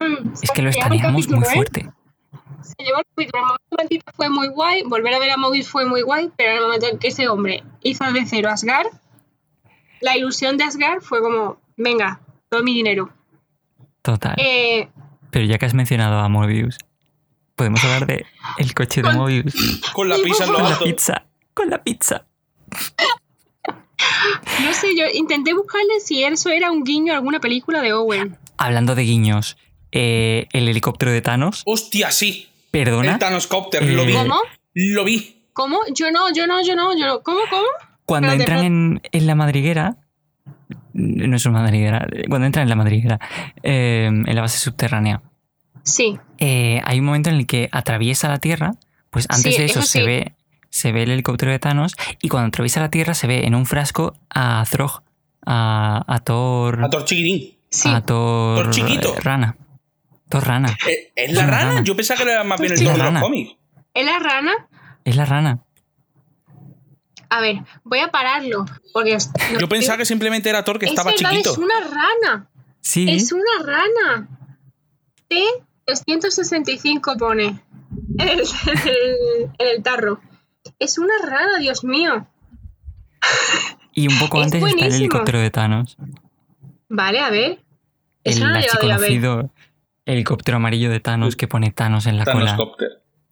Mm, 0.00 0.32
es 0.42 0.50
que 0.50 0.62
lo 0.62 0.70
estaríamos 0.70 1.28
muy 1.28 1.44
¿eh? 1.44 1.50
fuerte. 1.52 1.90
Se 2.62 2.84
llevó 2.84 2.98
el 2.98 3.04
capítulo. 3.14 3.42
El 3.70 3.88
momento 3.88 4.12
fue 4.14 4.28
muy 4.28 4.48
guay. 4.48 4.82
Volver 4.84 5.14
a 5.14 5.18
ver 5.18 5.30
a 5.30 5.36
Mobius 5.36 5.68
fue 5.68 5.86
muy 5.86 6.02
guay. 6.02 6.30
Pero 6.36 6.50
en 6.50 6.56
el 6.56 6.62
momento 6.62 6.86
en 6.86 6.98
que 6.98 7.08
ese 7.08 7.28
hombre 7.28 7.62
hizo 7.82 8.04
de 8.12 8.26
cero 8.26 8.50
Asgard, 8.50 8.88
la 10.00 10.16
ilusión 10.16 10.56
de 10.56 10.64
Asgard 10.64 11.00
fue 11.00 11.20
como: 11.20 11.58
venga, 11.76 12.20
todo 12.48 12.62
mi 12.62 12.74
dinero. 12.74 13.12
Total. 14.02 14.34
Eh, 14.38 14.88
pero 15.30 15.44
ya 15.44 15.58
que 15.58 15.66
has 15.66 15.74
mencionado 15.74 16.18
a 16.18 16.28
Mobius, 16.28 16.76
podemos 17.56 17.82
hablar 17.84 18.06
de 18.06 18.26
el 18.58 18.74
coche 18.74 19.02
de 19.02 19.12
Mobius. 19.12 19.54
Con 19.92 20.08
la 20.08 20.16
pizza 20.16 20.46
Con 20.46 20.62
la 20.62 20.78
pizza. 20.78 21.24
Con 21.54 21.70
la 21.70 21.82
pizza. 21.82 22.26
No 24.64 24.72
sé, 24.74 24.88
yo 24.96 25.04
intenté 25.12 25.54
buscarle 25.54 26.00
si 26.00 26.24
eso 26.24 26.50
era 26.50 26.70
un 26.70 26.84
guiño 26.84 27.12
a 27.12 27.16
alguna 27.16 27.40
película 27.40 27.80
de 27.82 27.92
Owen. 27.92 28.38
Hablando 28.56 28.94
de 28.94 29.02
guiños, 29.02 29.56
eh, 29.90 30.48
el 30.52 30.68
helicóptero 30.68 31.12
de 31.12 31.20
Thanos. 31.20 31.62
Hostia, 31.66 32.10
sí. 32.10 32.48
Perdona. 32.72 33.12
El 33.12 33.18
Thanoscopter, 33.18 33.84
lo 33.84 34.04
vi. 34.04 34.14
¿Cómo? 34.14 34.36
Lo 34.74 35.04
vi. 35.04 35.46
¿Cómo? 35.52 35.78
Yo 35.94 36.10
no, 36.10 36.32
yo 36.34 36.48
no, 36.48 36.64
yo 36.64 36.74
no, 36.74 36.98
yo 36.98 37.06
no. 37.06 37.22
¿Cómo, 37.22 37.38
cómo? 37.48 37.66
Cuando 38.04 38.32
entran 38.32 39.00
en, 39.12 39.26
la 39.26 39.34
madriguera. 39.36 39.98
No 40.94 41.36
es 41.36 41.46
una 41.46 41.60
madriguera. 41.60 42.06
Cuando 42.28 42.46
entran 42.46 42.64
en 42.64 42.70
la 42.70 42.76
madriguera. 42.76 43.20
Eh, 43.62 44.06
en 44.06 44.34
la 44.34 44.40
base 44.40 44.58
subterránea. 44.58 45.22
Sí. 45.84 46.18
Eh, 46.38 46.80
hay 46.84 46.98
un 46.98 47.04
momento 47.04 47.30
en 47.30 47.36
el 47.36 47.46
que 47.46 47.68
atraviesa 47.70 48.28
la 48.28 48.38
Tierra. 48.38 48.72
Pues 49.10 49.26
antes 49.28 49.58
de 49.58 49.66
eso, 49.66 49.82
se 49.82 50.02
ve 50.02 50.32
se 50.70 50.90
ve 50.90 51.02
el 51.02 51.10
helicóptero 51.10 51.52
de 51.52 51.58
Thanos 51.58 51.94
y 52.22 52.28
cuando 52.28 52.48
atraviesa 52.48 52.80
la 52.80 52.90
Tierra 52.90 53.12
se 53.12 53.26
ve 53.26 53.46
en 53.46 53.54
un 53.54 53.66
frasco 53.66 54.14
a 54.30 54.64
Throg, 54.68 55.02
a, 55.44 56.20
Thor... 56.24 56.82
A 56.82 56.88
Thor 56.88 57.04
chiquitín. 57.04 57.54
A 57.84 58.00
Thor... 58.00 58.62
Thor 58.64 58.70
chiquito. 58.70 59.14
Rana. 59.20 59.56
Thor 60.32 60.46
Rana. 60.46 60.74
¿Eh, 60.88 61.12
¿Es, 61.14 61.32
la, 61.34 61.46
rana? 61.46 61.84
Yo 61.84 61.94
pensaba 61.94 62.16
que 62.16 62.30
era 62.30 62.42
más 62.42 62.58
bien 62.58 62.72
el 62.72 62.82
Thor 62.82 62.96
de 62.96 63.10
los 63.12 63.22
cómics. 63.22 63.54
¿Es 63.92 64.06
la 64.06 64.18
rana? 64.18 64.52
Es 65.04 65.14
la 65.14 65.26
rana. 65.26 65.62
A 67.28 67.40
ver, 67.42 67.56
voy 67.84 67.98
a 67.98 68.10
pararlo. 68.10 68.64
Porque 68.94 69.18
Yo 69.60 69.68
pensaba 69.68 69.98
que 69.98 70.06
simplemente 70.06 70.48
era 70.48 70.64
Thor 70.64 70.78
que 70.78 70.86
estaba 70.86 71.14
chiquito. 71.14 71.52
Es 71.52 71.58
una 71.58 71.80
rana. 71.80 72.50
Sí. 72.80 73.10
Es 73.10 73.30
una 73.32 73.42
rana. 73.62 74.28
T 75.28 75.38
365 75.84 77.16
pone 77.18 77.60
en 78.18 78.28
el, 78.28 78.40
en 79.58 79.68
el 79.68 79.82
tarro. 79.82 80.18
Es 80.78 80.96
una 80.96 81.12
rana, 81.22 81.58
Dios 81.58 81.84
mío. 81.84 82.26
Y 83.92 84.08
un 84.08 84.18
poco 84.18 84.38
Es 84.38 84.46
antes 84.46 84.62
está 84.64 84.86
el 84.86 84.94
helicóptero 84.94 85.40
de 85.40 85.50
Thanos. 85.50 85.98
Vale, 86.88 87.20
a 87.20 87.28
ver. 87.28 87.62
Eso 88.24 88.38
El 88.38 88.44
no 88.44 88.50
lo 88.50 89.04
he 89.04 89.10
llegado 89.10 89.50
helicóptero 90.06 90.56
amarillo 90.56 90.90
de 90.90 91.00
Thanos 91.00 91.36
que 91.36 91.48
pone 91.48 91.70
Thanos 91.70 92.06
en 92.06 92.16
la 92.18 92.24
cola. 92.24 92.56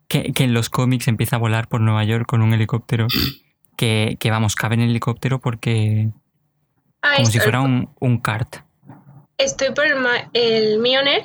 Que, 0.09 0.33
que 0.33 0.45
en 0.45 0.53
los 0.55 0.71
cómics 0.71 1.07
empieza 1.09 1.37
a 1.37 1.39
volar 1.39 1.69
por 1.69 1.81
Nueva 1.81 2.03
York 2.05 2.27
con 2.27 2.43
un 2.43 2.53
helicóptero. 2.55 3.07
Que, 3.77 4.19
que 4.21 4.31
vamos, 4.31 4.57
cabe 4.57 4.75
en 4.75 4.83
el 4.83 4.91
helicóptero 4.91 5.41
porque. 5.41 6.11
Ah, 7.01 7.15
como 7.17 7.31
si 7.31 7.39
fuera 7.41 7.63
un, 7.63 7.89
un 7.99 8.19
kart. 8.19 8.57
Estoy 9.39 9.73
por 9.75 9.87
el, 9.87 9.95
el 10.35 10.79
Mjolnir, 10.81 11.23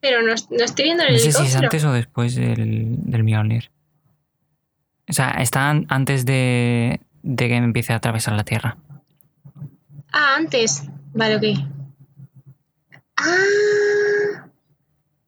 pero 0.00 0.22
no, 0.22 0.34
no 0.50 0.64
estoy 0.64 0.84
viendo 0.86 1.04
el 1.04 1.12
No 1.12 1.18
sé 1.20 1.22
si 1.26 1.28
es 1.28 1.36
helicóptero. 1.36 1.64
antes 1.66 1.84
o 1.84 1.92
después 1.92 2.34
del, 2.34 2.96
del 3.04 3.22
Mjolnir. 3.22 3.70
O 5.08 5.12
sea, 5.12 5.30
está 5.38 5.70
an- 5.70 5.86
antes 5.90 6.26
de, 6.26 6.98
de 7.22 7.48
que 7.48 7.54
empiece 7.54 7.92
a 7.92 7.96
atravesar 7.96 8.34
la 8.34 8.42
Tierra. 8.42 8.76
Ah, 10.12 10.34
antes. 10.36 10.88
Vale, 11.14 11.36
ok. 11.36 11.44
Ah. 13.18 14.48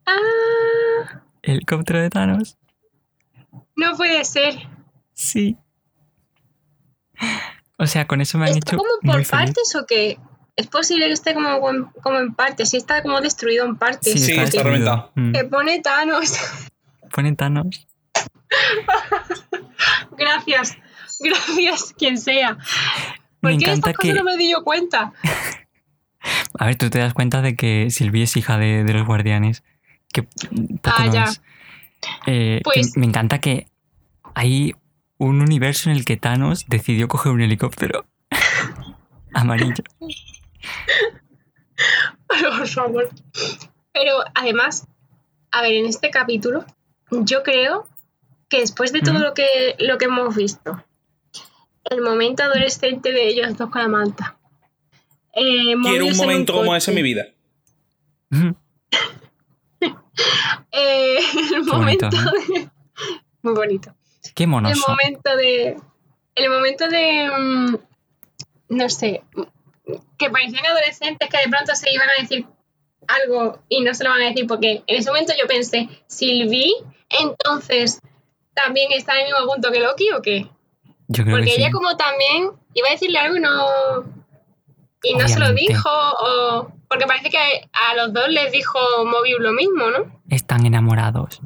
Ah. 0.07 1.23
¿Helicóptero 1.43 2.01
de 2.01 2.11
Thanos? 2.11 2.57
No 3.77 3.97
puede 3.97 4.25
ser. 4.25 4.55
Sí. 5.15 5.57
O 7.79 7.87
sea, 7.87 8.07
con 8.07 8.21
eso 8.21 8.39
me 8.39 8.47
han 8.47 8.57
¿Está 8.57 8.73
hecho 8.73 8.79
como 8.79 8.91
muy 9.03 9.13
por 9.13 9.25
feliz. 9.25 9.31
partes 9.31 9.75
o 9.77 9.87
qué? 9.87 10.19
Es 10.57 10.67
posible 10.67 11.07
que 11.07 11.13
esté 11.13 11.35
como, 11.35 11.61
como, 11.61 11.93
como 12.03 12.19
en 12.19 12.35
partes. 12.35 12.71
Sí, 12.71 12.77
está 12.77 13.03
como 13.03 13.21
destruido 13.21 13.65
en 13.65 13.77
partes. 13.77 14.21
Sí, 14.25 14.33
está 14.33 14.63
reventado. 14.65 15.13
Mm. 15.15 15.33
Que 15.33 15.45
pone 15.45 15.81
Thanos. 15.81 16.33
Pone 17.15 17.35
Thanos. 17.37 17.87
Gracias. 20.19 20.77
Gracias, 21.21 21.95
quien 21.97 22.19
sea. 22.19 22.59
¿Por 23.41 23.53
Me 23.53 23.59
qué 23.59 23.67
de 23.67 23.73
estas 23.75 23.95
cosas 23.95 24.13
que- 24.13 24.19
no 24.19 24.25
me 24.25 24.37
di 24.37 24.51
yo 24.51 24.65
cuenta? 24.65 25.13
A 26.59 26.67
ver, 26.67 26.77
tú 26.77 26.91
te 26.91 26.99
das 26.99 27.15
cuenta 27.15 27.43
de 27.43 27.55
que 27.57 27.91
Sylvie 27.91 28.25
es 28.25 28.37
hija 28.37 28.59
de, 28.59 28.85
de 28.85 28.93
los 28.95 29.07
guardianes. 29.07 29.63
Que 30.13 30.23
poco 30.23 30.97
Ah, 30.97 31.07
no 31.07 31.13
ya. 31.15 31.25
es. 31.25 31.43
Eh, 32.27 32.57
que 32.59 32.61
Pues- 32.65 32.97
me 32.97 33.07
encanta 33.07 33.41
que 33.41 33.67
hay 34.35 34.75
un 35.19 35.41
universo 35.43 35.91
en 35.91 35.97
el 35.97 36.05
que 36.05 36.17
Thanos 36.17 36.65
decidió 36.69 37.09
coger 37.09 37.33
un 37.33 37.41
helicóptero 37.43 38.07
amarillo. 39.35 39.83
Por 42.27 42.67
favor. 42.69 43.09
Pero 43.93 44.13
además, 44.35 44.87
a 45.51 45.63
ver, 45.63 45.75
en 45.75 45.87
este 45.87 46.11
capítulo, 46.11 46.65
yo 47.11 47.43
creo 47.43 47.89
que 48.49 48.61
después 48.61 48.93
de 48.93 49.01
todo 49.01 49.19
lo, 49.19 49.35
que, 49.35 49.77
lo 49.79 49.99
que 49.99 50.07
hemos 50.07 50.35
visto, 50.37 50.83
el 51.85 52.01
momento 52.03 52.43
adolescente 52.45 53.13
de 53.13 53.29
ellos 53.29 53.57
dos 53.57 53.71
con 53.71 53.83
la 53.83 53.89
manta. 53.89 54.38
Eh, 55.35 55.75
Quiero 55.83 56.07
un 56.07 56.13
en 56.13 56.17
momento 56.17 56.53
como 56.55 56.75
ese 56.77 56.91
en 56.91 56.95
mi 56.97 57.03
vida. 57.03 57.27
eh, 60.73 61.19
el 61.19 61.49
Qué 61.65 61.73
momento 61.73 62.09
bonito, 62.09 62.31
de. 62.31 62.69
Muy 63.43 63.55
bonito. 63.55 63.95
Qué 64.35 64.45
El 64.45 64.51
monoso. 64.51 64.85
momento 64.89 65.37
de. 65.37 65.77
El 66.35 66.51
momento 66.51 66.89
de. 66.89 67.31
mm, 67.37 67.77
No 68.71 68.89
sé. 68.89 69.23
Que 70.19 70.31
parecían 70.31 70.67
adolescentes 70.67 71.29
que 71.31 71.39
de 71.39 71.49
pronto 71.51 71.75
se 71.75 71.91
iban 71.93 72.09
a 72.11 72.21
decir 72.21 72.47
algo 73.07 73.61
y 73.71 73.81
no 73.81 73.95
se 73.95 74.05
lo 74.05 74.11
van 74.11 74.21
a 74.21 74.27
decir 74.27 74.47
porque 74.47 74.83
en 74.87 74.97
ese 74.97 75.09
momento 75.11 75.33
yo 75.41 75.47
pensé, 75.47 75.89
Sylvie, 76.09 76.71
entonces 77.09 78.01
también 78.53 78.93
está 78.93 79.15
en 79.15 79.27
el 79.29 79.33
mismo 79.33 79.47
punto 79.51 79.71
que 79.73 79.81
Loki 79.81 80.11
o 80.13 80.21
qué? 80.21 80.47
Yo 81.07 81.25
creo 81.25 81.37
Porque 81.37 81.47
que 81.47 81.53
sí. 81.57 81.63
ella 81.63 81.71
como 81.71 81.97
también 81.97 82.51
iba 82.75 82.89
a 82.89 82.91
decirle 82.91 83.19
algo 83.19 83.37
y 83.37 83.41
no 83.41 84.05
y 85.03 85.15
no 85.15 85.29
se 85.29 85.39
lo 85.39 85.53
dijo 85.53 85.89
o 85.89 86.73
porque 86.89 87.07
parece 87.07 87.31
que 87.31 87.39
a 87.39 87.95
los 87.97 88.13
dos 88.13 88.29
les 88.29 88.51
dijo 88.53 88.79
Mobius 89.05 89.41
lo 89.41 89.53
mismo, 89.53 89.91
¿no? 89.91 90.21
Están 90.29 90.65
enamorados. 90.67 91.41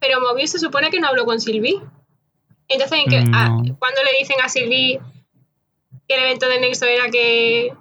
Pero 0.00 0.20
Mobius 0.20 0.50
se 0.52 0.58
supone 0.58 0.90
que 0.90 1.00
no 1.00 1.08
habló 1.08 1.24
con 1.26 1.40
Sylvie. 1.40 1.80
Entonces, 2.68 2.98
¿en 3.04 3.10
qué- 3.10 3.20
Mm, 3.22 3.34
a- 3.34 3.48
no. 3.48 3.76
cuando 3.78 4.02
le 4.04 4.18
dicen 4.18 4.36
a 4.42 4.48
Sylvie 4.48 5.00
que 6.06 6.14
el 6.14 6.22
evento 6.22 6.46
de 6.48 6.60
Nexo 6.60 6.84
era 6.86 7.10
que, 7.10 7.72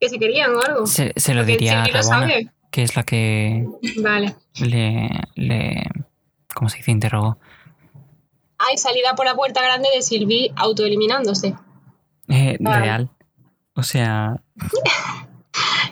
que 0.00 0.08
se 0.08 0.18
querían 0.18 0.54
o 0.54 0.60
algo? 0.62 0.86
Se, 0.86 1.12
se 1.16 1.34
lo 1.34 1.40
Porque 1.42 1.52
diría 1.52 1.82
a 1.84 1.86
lo 1.88 1.92
Rabona, 1.94 2.32
que 2.70 2.82
es 2.82 2.96
la 2.96 3.02
que 3.04 3.64
Vale. 3.98 4.34
le, 4.60 5.08
le. 5.36 5.84
¿Cómo 6.54 6.68
se 6.68 6.78
dice? 6.78 6.90
Interrogó. 6.90 7.38
Hay 8.58 8.76
salida 8.78 9.14
por 9.14 9.26
la 9.26 9.34
puerta 9.34 9.62
grande 9.62 9.88
de 9.94 10.02
Sylvie 10.02 10.52
autoeliminándose. 10.56 11.54
Eh, 12.28 12.56
Vale. 12.60 12.80
real. 12.80 13.10
O 13.74 13.82
sea. 13.82 14.40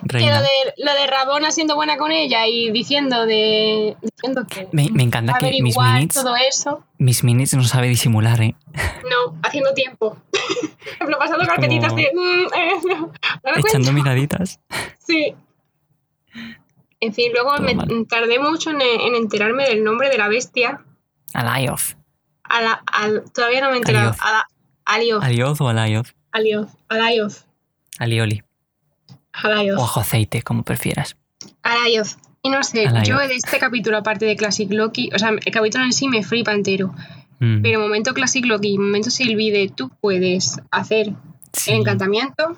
Que 0.09 0.17
Reina. 0.17 0.37
lo 0.37 0.41
de, 0.41 0.49
lo 0.77 0.93
de 0.93 1.05
Rabona 1.07 1.51
siendo 1.51 1.75
buena 1.75 1.95
con 1.97 2.11
ella 2.11 2.47
y 2.47 2.71
diciendo 2.71 3.27
de 3.27 3.95
diciendo 4.01 4.45
que 4.49 4.67
Me, 4.71 4.89
me 4.91 5.03
encanta 5.03 5.37
que 5.37 5.51
mis 5.61 5.77
minutes, 5.77 6.15
todo 6.15 6.35
eso. 6.35 6.83
mis 6.97 7.23
minutes 7.23 7.53
no 7.53 7.63
sabe 7.63 7.87
disimular, 7.87 8.41
¿eh? 8.41 8.55
No, 9.09 9.37
haciendo 9.43 9.73
tiempo. 9.75 10.17
Ejemplo, 10.95 11.19
pasando 11.19 11.45
carpetitas 11.45 11.95
de. 11.95 12.09
mm, 12.13 12.53
eh, 12.55 12.71
no, 12.89 12.97
no 13.43 13.57
Echando 13.67 13.91
miraditas. 13.93 14.59
Sí. 15.05 15.35
En 16.99 17.13
fin, 17.13 17.31
luego 17.31 17.51
Todo 17.55 17.61
me 17.63 17.75
mal. 17.75 17.87
tardé 18.09 18.39
mucho 18.39 18.71
en, 18.71 18.81
en 18.81 19.13
enterarme 19.15 19.65
del 19.65 19.83
nombre 19.83 20.09
de 20.09 20.17
la 20.17 20.27
bestia. 20.29 20.83
Alioth. 21.33 21.95
A 22.43 22.61
la- 22.61 22.83
al- 22.91 23.23
todavía 23.31 23.61
no 23.61 23.67
me 23.69 23.75
he 23.75 23.77
enterado. 23.77 24.09
Alioth. 24.09 24.21
A 24.25 24.31
la- 24.31 24.47
Alioth. 24.85 25.23
Alioth 25.23 25.61
o 25.61 25.69
Alioth. 25.69 26.07
Alioth. 26.31 26.69
Alioth. 26.89 27.45
Alioli. 27.99 28.43
O 29.43 29.47
Alioth. 29.47 29.79
ajo 29.79 29.99
aceite, 29.99 30.41
como 30.41 30.63
prefieras. 30.63 31.15
Alioth. 31.63 32.17
Y 32.43 32.49
no 32.49 32.63
sé, 32.63 32.85
yo 33.05 33.17
de 33.19 33.35
este 33.35 33.59
capítulo, 33.59 33.97
aparte 33.97 34.25
de 34.25 34.35
Classic 34.35 34.71
Loki, 34.71 35.09
o 35.13 35.19
sea, 35.19 35.29
el 35.29 35.51
capítulo 35.53 35.83
en 35.83 35.93
sí 35.93 36.07
me 36.07 36.23
flipa 36.23 36.51
entero. 36.53 36.93
Mm, 37.39 37.61
Pero 37.61 37.79
momento 37.79 38.13
Classic 38.13 38.43
Loki, 38.45 38.77
momento 38.79 39.09
Sylvie 39.11 39.51
de 39.51 39.69
tú 39.69 39.89
puedes 40.01 40.59
hacer 40.71 41.13
sí, 41.53 41.71
el 41.71 41.79
encantamiento. 41.81 42.57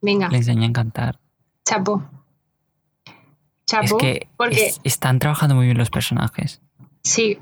Venga, 0.00 0.28
Le 0.28 0.38
enseña 0.38 0.62
a 0.62 0.66
encantar. 0.66 1.18
chapo. 1.64 2.02
Es 3.04 3.12
Chapo. 3.66 3.98
que 3.98 4.28
porque 4.36 4.66
es- 4.66 4.80
están 4.84 5.18
trabajando 5.18 5.54
muy 5.56 5.66
bien 5.66 5.76
los 5.76 5.90
personajes. 5.90 6.60
Sí. 7.02 7.38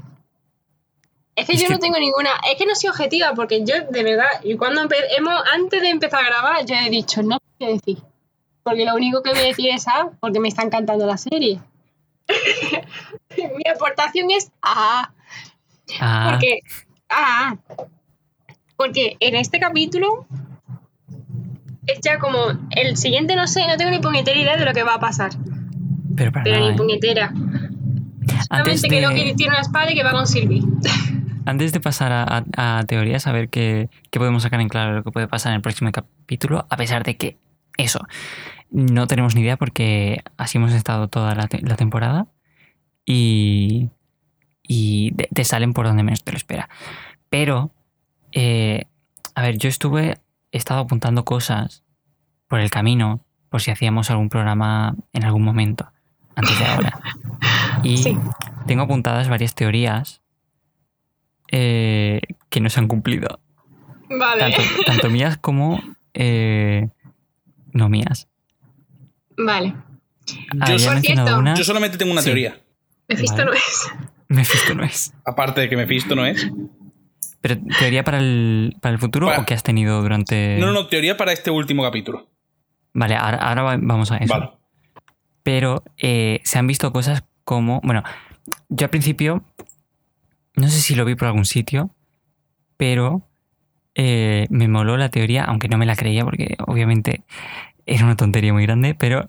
Es 1.36 1.47
que 1.47 1.55
Es 1.55 1.61
yo 1.62 1.66
que- 1.69 1.73
no 1.74 1.78
tengo 1.81 1.98
ninguna. 1.98 2.31
Es 2.51 2.56
que 2.56 2.66
no 2.66 2.74
soy 2.74 2.90
objetiva, 2.90 3.32
porque 3.35 3.65
yo, 3.65 3.74
de 3.90 4.02
verdad, 4.05 4.27
y 4.44 4.56
cuando 4.56 4.82
hemos, 5.16 5.43
antes 5.52 5.82
de 5.82 5.89
empezar 5.90 6.20
a 6.24 6.27
grabar, 6.28 6.65
yo 6.66 6.74
he 6.77 6.90
dicho, 6.90 7.23
no 7.23 7.36
sé 7.36 7.43
qué 7.59 7.66
decir. 7.73 7.98
Porque 8.62 8.85
lo 8.86 8.94
único 8.94 9.23
que 9.23 9.31
voy 9.31 9.40
a 9.40 9.44
decir 9.44 9.69
es 9.70 9.86
A, 9.89 10.11
porque 10.20 10.40
me 10.40 10.48
está 10.48 10.62
encantando 10.62 11.05
la 11.06 11.16
serie. 11.19 11.61
Mi 13.36 13.70
aportación 13.70 14.31
es 14.31 14.51
A. 14.62 15.12
Ah, 16.01 16.28
Porque. 16.31 16.61
A. 17.11 17.56
Porque 18.77 19.16
en 19.20 19.35
este 19.36 19.59
capítulo. 19.61 20.27
Es 21.86 21.98
ya 22.02 22.19
como. 22.19 22.39
El 22.70 22.97
siguiente 22.97 23.36
no 23.36 23.47
sé, 23.47 23.66
no 23.66 23.77
tengo 23.77 23.90
ni 23.90 23.98
puñetera 23.98 24.39
idea 24.39 24.56
de 24.56 24.65
lo 24.65 24.73
que 24.73 24.82
va 24.82 24.94
a 24.94 25.01
pasar. 25.01 25.32
pero 26.16 26.32
para 26.32 26.44
Pero 26.44 26.56
nada, 26.56 26.69
ni 26.70 26.74
¿eh? 26.74 26.78
puñetera. 26.78 27.32
Solamente 28.48 28.89
que 28.89 29.01
Loki 29.02 29.24
de, 29.27 29.35
tiene 29.35 29.51
una 29.52 29.61
espada 29.61 29.90
y 29.93 29.94
que 29.94 30.02
va 30.02 30.12
con 30.12 30.27
Sylvie. 30.27 30.62
antes 31.47 31.73
de 31.73 31.81
pasar 31.81 32.12
a, 32.12 32.45
a- 32.57 32.79
a 32.79 32.85
teorías, 32.85 33.27
a 33.27 33.33
ver 33.33 33.49
qué, 33.49 33.89
qué 34.11 34.19
podemos 34.19 34.43
sacar 34.43 34.61
en 34.61 34.69
claro 34.69 34.95
lo 34.95 35.03
que 35.05 35.11
puede 35.11 35.29
pasar 35.29 35.51
en 35.53 35.57
el 35.57 35.62
próximo 35.62 35.91
capítulo, 35.93 36.66
a 36.71 36.77
pesar 36.77 37.05
de 37.05 37.16
que 37.16 37.37
eso, 37.77 38.01
no 38.71 39.07
tenemos 39.07 39.35
ni 39.35 39.43
idea 39.43 39.57
porque 39.57 40.23
así 40.37 40.59
hemos 40.59 40.73
estado 40.73 41.09
toda 41.09 41.35
la, 41.35 41.47
te- 41.49 41.61
la 41.62 41.77
temporada 41.77 42.27
y, 43.05 43.91
te 45.35 45.45
salen 45.45 45.73
por 45.75 45.87
donde 45.87 46.03
menos 46.03 46.25
te 46.25 46.33
lo 46.33 46.37
espera. 46.39 46.69
Pero, 47.29 47.71
eh, 48.33 48.85
a 49.35 49.43
ver, 49.43 49.59
yo 49.59 49.69
estuve, 49.69 50.19
he 50.53 50.57
estado 50.59 50.81
apuntando 50.81 51.25
cosas 51.25 51.83
por 52.49 52.61
el 52.61 52.71
camino, 52.71 53.21
por 53.51 53.61
si 53.61 53.71
hacíamos 53.71 54.11
algún 54.11 54.29
programa 54.29 54.95
en 55.12 55.25
algún 55.25 55.43
momento, 55.43 55.91
antes 56.35 56.59
de 56.59 56.65
ahora. 56.66 57.01
Y 57.83 57.99
Sí. 57.99 58.16
tengo 58.66 58.85
apuntadas 58.85 59.29
varias 59.29 59.55
teorías 59.55 60.23
eh, 61.56 62.20
que 62.51 62.60
no 62.60 62.68
se 62.68 62.81
han 62.81 62.89
cumplido. 62.89 63.39
Vale. 64.10 64.40
Tanto, 64.40 64.60
tanto 64.86 65.09
mías 65.10 65.39
como 65.39 65.81
eh, 66.14 66.89
no 67.72 67.89
mías. 67.89 68.26
Vale. 69.36 69.74
Una. 70.52 71.55
Yo 71.55 71.64
solamente 71.64 71.97
tengo 71.98 72.12
una 72.12 72.22
Sí. 72.22 72.26
teoría. 72.26 72.60
Mephisto 73.09 73.36
Vale. 73.36 73.51
no 73.51 73.52
es. 73.52 73.89
Mephisto 74.28 74.74
no 74.74 74.85
es. 74.85 75.14
Aparte 75.24 75.60
de 75.60 75.68
que 75.68 75.76
Mephisto 75.76 76.14
no 76.16 76.26
es. 76.26 76.51
¿Pero 77.40 77.56
teoría 77.78 78.02
para 78.05 78.18
el, 78.18 78.74
para 78.81 78.94
el 78.94 78.98
futuro 78.98 79.26
Para- 79.26 79.40
o 79.43 79.47
que 79.47 79.52
has 79.55 79.62
tenido 79.62 80.01
durante.? 80.02 80.56
No, 80.59 80.66
no, 80.66 80.72
no, 80.72 80.86
teoría 80.86 81.16
para 81.16 81.32
este 81.32 81.51
último 81.51 81.82
capítulo. 81.82 82.28
Vale, 82.94 83.16
ahora, 83.16 83.36
ahora 83.39 83.62
va- 83.62 83.78
vamos 83.81 84.10
a 84.12 84.16
eso. 84.18 84.32
Vale. 84.35 84.51
pero 85.43 85.82
eh, 85.98 86.40
se 86.44 86.59
han 86.59 86.66
visto 86.66 86.90
cosas 86.90 87.22
como, 87.44 87.81
bueno, 87.85 88.02
yo 88.70 88.86
al 88.86 88.90
principio, 88.90 89.44
no 90.55 90.68
sé 90.68 90.81
si 90.81 90.94
lo 90.94 91.05
vi 91.05 91.14
por 91.14 91.28
algún 91.28 91.44
sitio, 91.44 91.90
pero 92.76 93.26
eh, 93.94 94.47
me 94.51 94.68
moló 94.68 94.97
la 94.97 95.09
teoría, 95.09 95.44
aunque 95.44 95.68
no 95.68 95.78
me 95.78 95.86
la 95.86 95.97
creía 95.97 96.24
porque 96.24 96.56
obviamente 96.66 97.22
era 97.86 98.05
una 98.05 98.16
tontería 98.16 98.52
muy 98.52 98.64
grande, 98.64 98.94
pero 98.94 99.28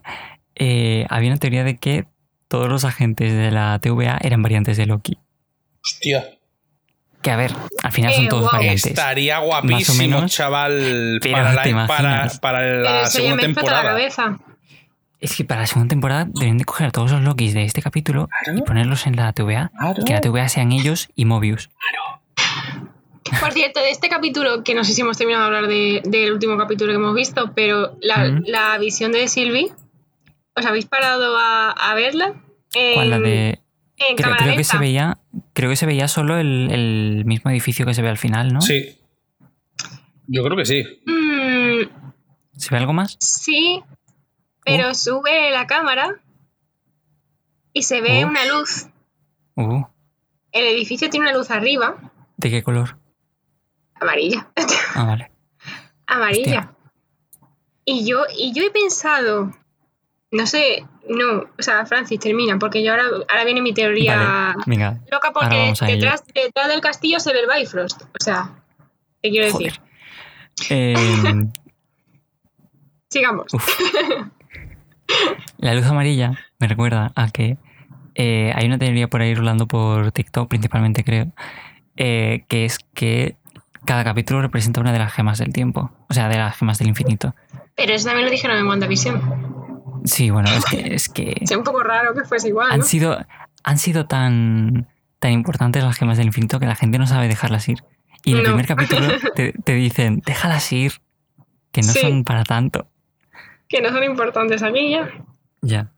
eh, 0.55 1.05
había 1.09 1.29
una 1.29 1.39
teoría 1.39 1.63
de 1.63 1.77
que 1.77 2.05
todos 2.47 2.69
los 2.69 2.85
agentes 2.85 3.33
de 3.33 3.51
la 3.51 3.79
TVA 3.79 4.17
eran 4.21 4.41
variantes 4.41 4.77
de 4.77 4.85
Loki. 4.85 5.17
Hostia. 5.83 6.25
Que 7.21 7.31
a 7.31 7.35
ver, 7.37 7.51
al 7.81 7.91
final 7.91 8.13
son 8.13 8.27
todos 8.27 8.51
variantes. 8.51 8.85
Estaría 8.85 9.39
guapísimo, 9.39 10.27
chaval, 10.27 11.19
para 11.21 11.53
la, 11.53 12.31
para, 12.39 12.65
la 12.81 13.05
segunda 13.07 13.41
temporada. 13.41 13.97
Es 15.19 15.35
que 15.35 15.45
para 15.45 15.61
la 15.61 15.67
segunda 15.67 15.89
temporada 15.89 16.27
deben 16.27 16.57
de 16.57 16.65
coger 16.65 16.87
a 16.87 16.91
todos 16.91 17.11
los 17.11 17.21
Lokis 17.21 17.53
de 17.53 17.63
este 17.63 17.81
capítulo 17.81 18.29
y 18.55 18.61
ponerlos 18.61 19.07
en 19.07 19.15
la 19.15 19.31
TVA. 19.33 19.71
que 20.05 20.13
la 20.13 20.21
TVA 20.21 20.49
sean 20.49 20.71
ellos 20.71 21.09
y 21.15 21.25
Mobius. 21.25 21.69
Claro. 21.69 22.21
Por 23.39 23.53
cierto, 23.53 23.79
de 23.79 23.89
este 23.89 24.07
capítulo, 24.07 24.63
que 24.63 24.75
no 24.75 24.83
sé 24.83 24.93
si 24.93 25.01
hemos 25.01 25.17
terminado 25.17 25.49
de 25.49 25.55
hablar 25.55 25.67
del 25.67 26.31
último 26.31 26.57
capítulo 26.57 26.91
que 26.91 26.97
hemos 26.97 27.15
visto, 27.15 27.53
pero 27.55 27.97
la, 28.01 28.77
visión 28.77 29.11
de 29.11 29.27
Sylvie, 29.27 29.71
¿os 30.55 30.65
habéis 30.65 30.85
parado 30.85 31.35
a, 31.37 31.93
verla? 31.95 32.35
¿Cuál 32.93 33.09
la 33.09 33.19
de.? 33.19 33.59
creo, 34.15 34.55
que 34.55 34.63
se 34.63 34.77
veía, 34.77 35.17
creo 35.53 35.69
que 35.69 35.75
se 35.75 35.85
veía 35.85 36.07
solo 36.07 36.37
el, 36.37 37.23
mismo 37.25 37.49
edificio 37.49 37.85
que 37.85 37.93
se 37.93 38.01
ve 38.01 38.09
al 38.09 38.17
final, 38.17 38.53
¿no? 38.53 38.61
Sí. 38.61 38.97
Yo 40.27 40.43
creo 40.43 40.57
que 40.57 40.65
sí. 40.65 40.83
Mm. 41.05 41.87
¿Se 42.57 42.69
ve 42.71 42.77
algo 42.77 42.93
más? 42.93 43.17
Sí, 43.19 43.83
pero 44.65 44.89
uh. 44.89 44.95
sube 44.95 45.51
la 45.51 45.67
cámara 45.67 46.19
y 47.71 47.83
se 47.83 48.01
ve 48.01 48.25
uh. 48.25 48.27
una 48.27 48.45
luz. 48.45 48.87
Uh. 49.55 49.85
El 50.51 50.65
edificio 50.65 51.09
tiene 51.09 51.27
una 51.27 51.37
luz 51.37 51.51
arriba. 51.51 51.95
¿De 52.37 52.49
qué 52.49 52.63
color? 52.63 52.97
Amarilla. 53.93 54.47
Ah, 54.95 55.05
vale. 55.05 55.31
Amarilla. 56.07 56.73
Y 57.85 58.05
yo, 58.05 58.23
y 58.35 58.51
yo 58.53 58.63
he 58.63 58.71
pensado, 58.71 59.51
no 60.31 60.47
sé, 60.47 60.85
no, 61.07 61.43
o 61.57 61.61
sea, 61.61 61.85
Francis, 61.85 62.19
termina, 62.19 62.57
porque 62.57 62.83
yo 62.83 62.91
ahora, 62.91 63.05
ahora 63.29 63.45
viene 63.45 63.61
mi 63.61 63.73
teoría 63.73 64.55
loca, 65.11 65.31
porque 65.31 65.73
detrás, 65.81 66.23
detrás, 66.33 66.67
del 66.67 66.81
castillo 66.81 67.19
se 67.19 67.31
ve 67.31 67.41
el 67.41 67.47
Bifrost. 67.47 68.01
O 68.01 68.23
sea, 68.23 68.55
¿qué 69.21 69.29
quiero 69.29 69.45
decir? 69.45 69.79
Em, 70.69 71.51
Sigamos. 73.09 73.47
La 75.57 75.73
luz 75.73 75.85
amarilla 75.85 76.37
me 76.59 76.67
recuerda 76.67 77.11
a 77.15 77.29
que 77.29 77.57
eh, 78.15 78.51
hay 78.55 78.65
una 78.65 78.77
teoría 78.77 79.09
por 79.09 79.21
ahí 79.21 79.33
rolando 79.35 79.67
por 79.67 80.11
TikTok, 80.11 80.47
principalmente 80.47 81.03
creo, 81.03 81.31
eh, 81.97 82.45
que 82.47 82.65
es 82.65 82.79
que 82.93 83.35
cada 83.85 84.03
capítulo 84.03 84.41
representa 84.41 84.81
una 84.81 84.91
de 84.91 84.99
las 84.99 85.13
gemas 85.13 85.37
del 85.37 85.53
tiempo, 85.53 85.91
o 86.09 86.13
sea, 86.13 86.27
de 86.27 86.37
las 86.37 86.57
gemas 86.57 86.79
del 86.79 86.87
infinito. 86.87 87.35
Pero 87.75 87.93
eso 87.93 88.05
también 88.05 88.25
lo 88.25 88.31
dijeron 88.31 88.57
en 88.57 88.67
WandaVision. 88.67 90.01
Sí, 90.05 90.29
bueno, 90.29 90.49
es 90.49 90.65
que... 90.65 90.75
Es, 90.95 91.09
que 91.09 91.37
es 91.39 91.51
un 91.51 91.63
poco 91.63 91.83
raro 91.83 92.13
que 92.13 92.23
fuese 92.23 92.49
igual. 92.49 92.71
Han, 92.71 92.83
sido, 92.83 93.17
han 93.63 93.77
sido 93.77 94.05
tan, 94.05 94.87
tan 95.19 95.31
importantes 95.31 95.83
las 95.83 95.97
gemas 95.97 96.17
del 96.17 96.27
infinito 96.27 96.59
que 96.59 96.65
la 96.65 96.75
gente 96.75 96.97
no 96.99 97.07
sabe 97.07 97.27
dejarlas 97.27 97.67
ir. 97.67 97.83
Y 98.23 98.31
en 98.31 98.37
el 98.37 98.43
primer 98.43 98.65
capítulo 98.65 99.07
te, 99.35 99.73
dicen, 99.73 100.21
déjalas 100.25 100.71
ir, 100.71 100.93
que 101.71 101.81
no 101.81 101.93
son 101.93 102.23
para 102.23 102.43
tanto. 102.43 102.87
Que 103.67 103.81
no 103.81 103.89
son 103.89 104.03
importantes 104.03 104.63
aquí 104.63 104.91
ya. 104.91 105.09
Ya. 105.61 105.91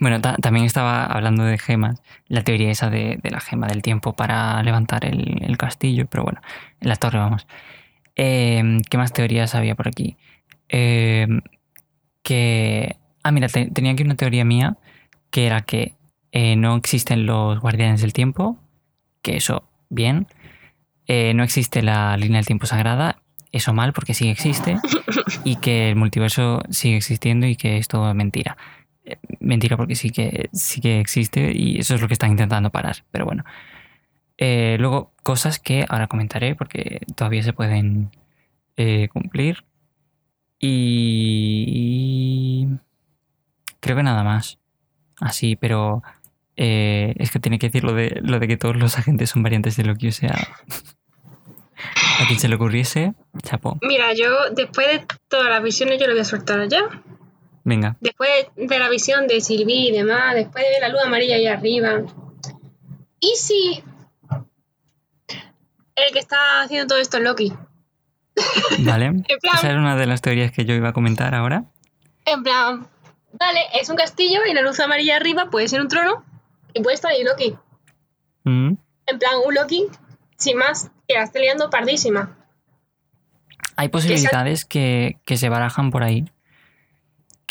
Bueno, 0.00 0.20
también 0.20 0.64
estaba 0.64 1.04
hablando 1.04 1.44
de 1.44 1.58
gemas, 1.58 2.02
la 2.26 2.42
teoría 2.42 2.70
esa 2.70 2.88
de, 2.88 3.18
la 3.22 3.40
gema 3.40 3.66
del 3.66 3.82
tiempo 3.82 4.14
para 4.14 4.62
levantar 4.62 5.04
el, 5.04 5.56
castillo, 5.58 6.06
pero 6.06 6.24
bueno, 6.24 6.40
en 6.80 6.88
la 6.88 6.96
torre 6.96 7.18
vamos. 7.18 7.46
Em, 8.16 8.80
¿Qué 8.82 8.96
más 8.96 9.12
teorías 9.12 9.54
había 9.54 9.74
por 9.74 9.88
aquí? 9.88 10.16
Em, 10.68 11.42
que... 12.22 12.96
Ah, 13.22 13.32
mira, 13.32 13.48
tenía 13.48 13.92
aquí 13.92 14.02
una 14.02 14.14
teoría 14.14 14.44
mía, 14.44 14.78
que 15.30 15.46
era 15.46 15.60
que 15.60 15.94
eh, 16.32 16.56
no 16.56 16.76
existen 16.76 17.26
los 17.26 17.60
guardianes 17.60 18.00
del 18.00 18.14
tiempo, 18.14 18.58
que 19.22 19.36
eso, 19.36 19.64
bien. 19.90 20.26
Eh, 21.06 21.34
no 21.34 21.42
existe 21.42 21.82
la 21.82 22.16
línea 22.16 22.38
del 22.38 22.46
tiempo 22.46 22.66
sagrada, 22.66 23.22
eso 23.52 23.72
mal 23.72 23.92
porque 23.92 24.14
sí 24.14 24.28
existe, 24.28 24.76
y 25.44 25.56
que 25.56 25.90
el 25.90 25.96
multiverso 25.96 26.62
sigue 26.70 26.96
existiendo 26.96 27.46
y 27.46 27.56
que 27.56 27.78
es 27.78 27.88
todo 27.88 28.12
mentira 28.14 28.56
mentira 29.40 29.76
porque 29.76 29.94
sí 29.94 30.10
que, 30.10 30.48
sí 30.52 30.80
que 30.80 31.00
existe 31.00 31.52
y 31.54 31.78
eso 31.78 31.94
es 31.94 32.00
lo 32.00 32.08
que 32.08 32.14
están 32.14 32.30
intentando 32.30 32.70
parar. 32.70 33.04
Pero 33.10 33.24
bueno. 33.24 33.44
Eh, 34.38 34.76
luego, 34.80 35.12
cosas 35.22 35.58
que 35.58 35.84
ahora 35.88 36.06
comentaré 36.06 36.54
porque 36.54 37.00
todavía 37.14 37.42
se 37.42 37.52
pueden 37.52 38.10
eh, 38.76 39.08
cumplir. 39.08 39.64
Y 40.58 41.88
creo 43.80 43.96
que 43.96 44.02
nada 44.02 44.24
más. 44.24 44.58
Así, 45.20 45.56
pero 45.56 46.02
eh, 46.56 47.14
es 47.18 47.30
que 47.30 47.40
tiene 47.40 47.58
que 47.58 47.68
decir 47.68 47.84
lo 47.84 47.92
de, 47.92 48.20
lo 48.22 48.38
de 48.38 48.48
que 48.48 48.56
todos 48.56 48.76
los 48.76 48.98
agentes 48.98 49.30
son 49.30 49.42
variantes 49.42 49.76
de 49.76 49.84
lo 49.84 49.96
que 49.96 50.08
o 50.08 50.12
sea. 50.12 50.34
a 52.20 52.26
quien 52.26 52.38
se 52.38 52.48
le 52.48 52.56
ocurriese, 52.56 53.14
chapo. 53.50 53.78
Mira, 53.82 54.12
yo 54.12 54.50
después 54.52 54.86
de 54.88 55.06
todas 55.28 55.48
las 55.48 55.62
visiones 55.62 55.98
yo 55.98 56.06
lo 56.06 56.12
voy 56.12 56.22
a 56.22 56.24
soltar 56.24 56.60
allá. 56.60 56.82
Venga. 57.64 57.96
Después 58.00 58.30
de 58.56 58.78
la 58.78 58.88
visión 58.88 59.26
de 59.26 59.40
Sylvie 59.40 59.88
y 59.88 59.92
demás, 59.92 60.34
después 60.34 60.64
de 60.64 60.70
ver 60.70 60.80
la 60.80 60.88
luz 60.88 61.00
amarilla 61.04 61.36
ahí 61.36 61.46
arriba. 61.46 62.02
¿Y 63.20 63.34
si 63.36 63.82
el 65.96 66.12
que 66.12 66.18
está 66.18 66.62
haciendo 66.62 66.86
todo 66.86 66.98
esto 66.98 67.18
es 67.18 67.24
Loki? 67.24 67.52
Vale. 68.80 69.24
Esa 69.54 69.70
era 69.70 69.78
una 69.78 69.96
de 69.96 70.06
las 70.06 70.22
teorías 70.22 70.52
que 70.52 70.64
yo 70.64 70.74
iba 70.74 70.90
a 70.90 70.92
comentar 70.92 71.34
ahora. 71.34 71.64
En 72.24 72.42
plan, 72.42 72.86
vale, 73.32 73.60
es 73.74 73.88
un 73.88 73.96
castillo 73.96 74.40
y 74.48 74.54
la 74.54 74.62
luz 74.62 74.78
amarilla 74.80 75.16
arriba 75.16 75.50
puede 75.50 75.68
ser 75.68 75.80
un 75.80 75.88
trono 75.88 76.24
y 76.72 76.82
puede 76.82 76.94
estar 76.94 77.10
ahí 77.10 77.24
Loki. 77.24 77.56
Mm. 78.44 78.74
En 79.06 79.18
plan, 79.18 79.32
un 79.44 79.54
Loki, 79.54 79.88
sin 80.36 80.56
más, 80.56 80.90
que 81.08 81.14
la 81.14 81.24
está 81.24 81.40
liando 81.40 81.70
pardísima. 81.70 82.39
Hay 83.76 83.88
posibilidades 83.88 84.64
que, 84.64 85.18
que 85.24 85.36
se 85.36 85.48
barajan 85.48 85.90
por 85.90 86.02
ahí 86.02 86.26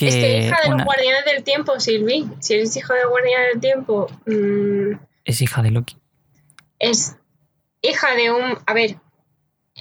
es 0.08 0.16
que 0.16 0.38
hija 0.46 0.58
de 0.64 0.70
los 0.70 0.84
guardianes 0.84 1.26
del 1.26 1.44
tiempo, 1.44 1.80
Silvi. 1.80 2.28
Si 2.40 2.54
eres 2.54 2.76
hija 2.76 2.94
de 2.94 3.06
guardianes 3.06 3.48
del 3.54 3.62
tiempo. 3.62 4.08
Mm, 4.26 5.00
es 5.26 5.42
hija 5.42 5.62
de 5.62 5.72
Loki. 5.72 5.98
Es 6.80 7.16
hija 7.82 8.16
de 8.16 8.32
un. 8.32 8.58
A 8.66 8.74
ver, 8.74 8.98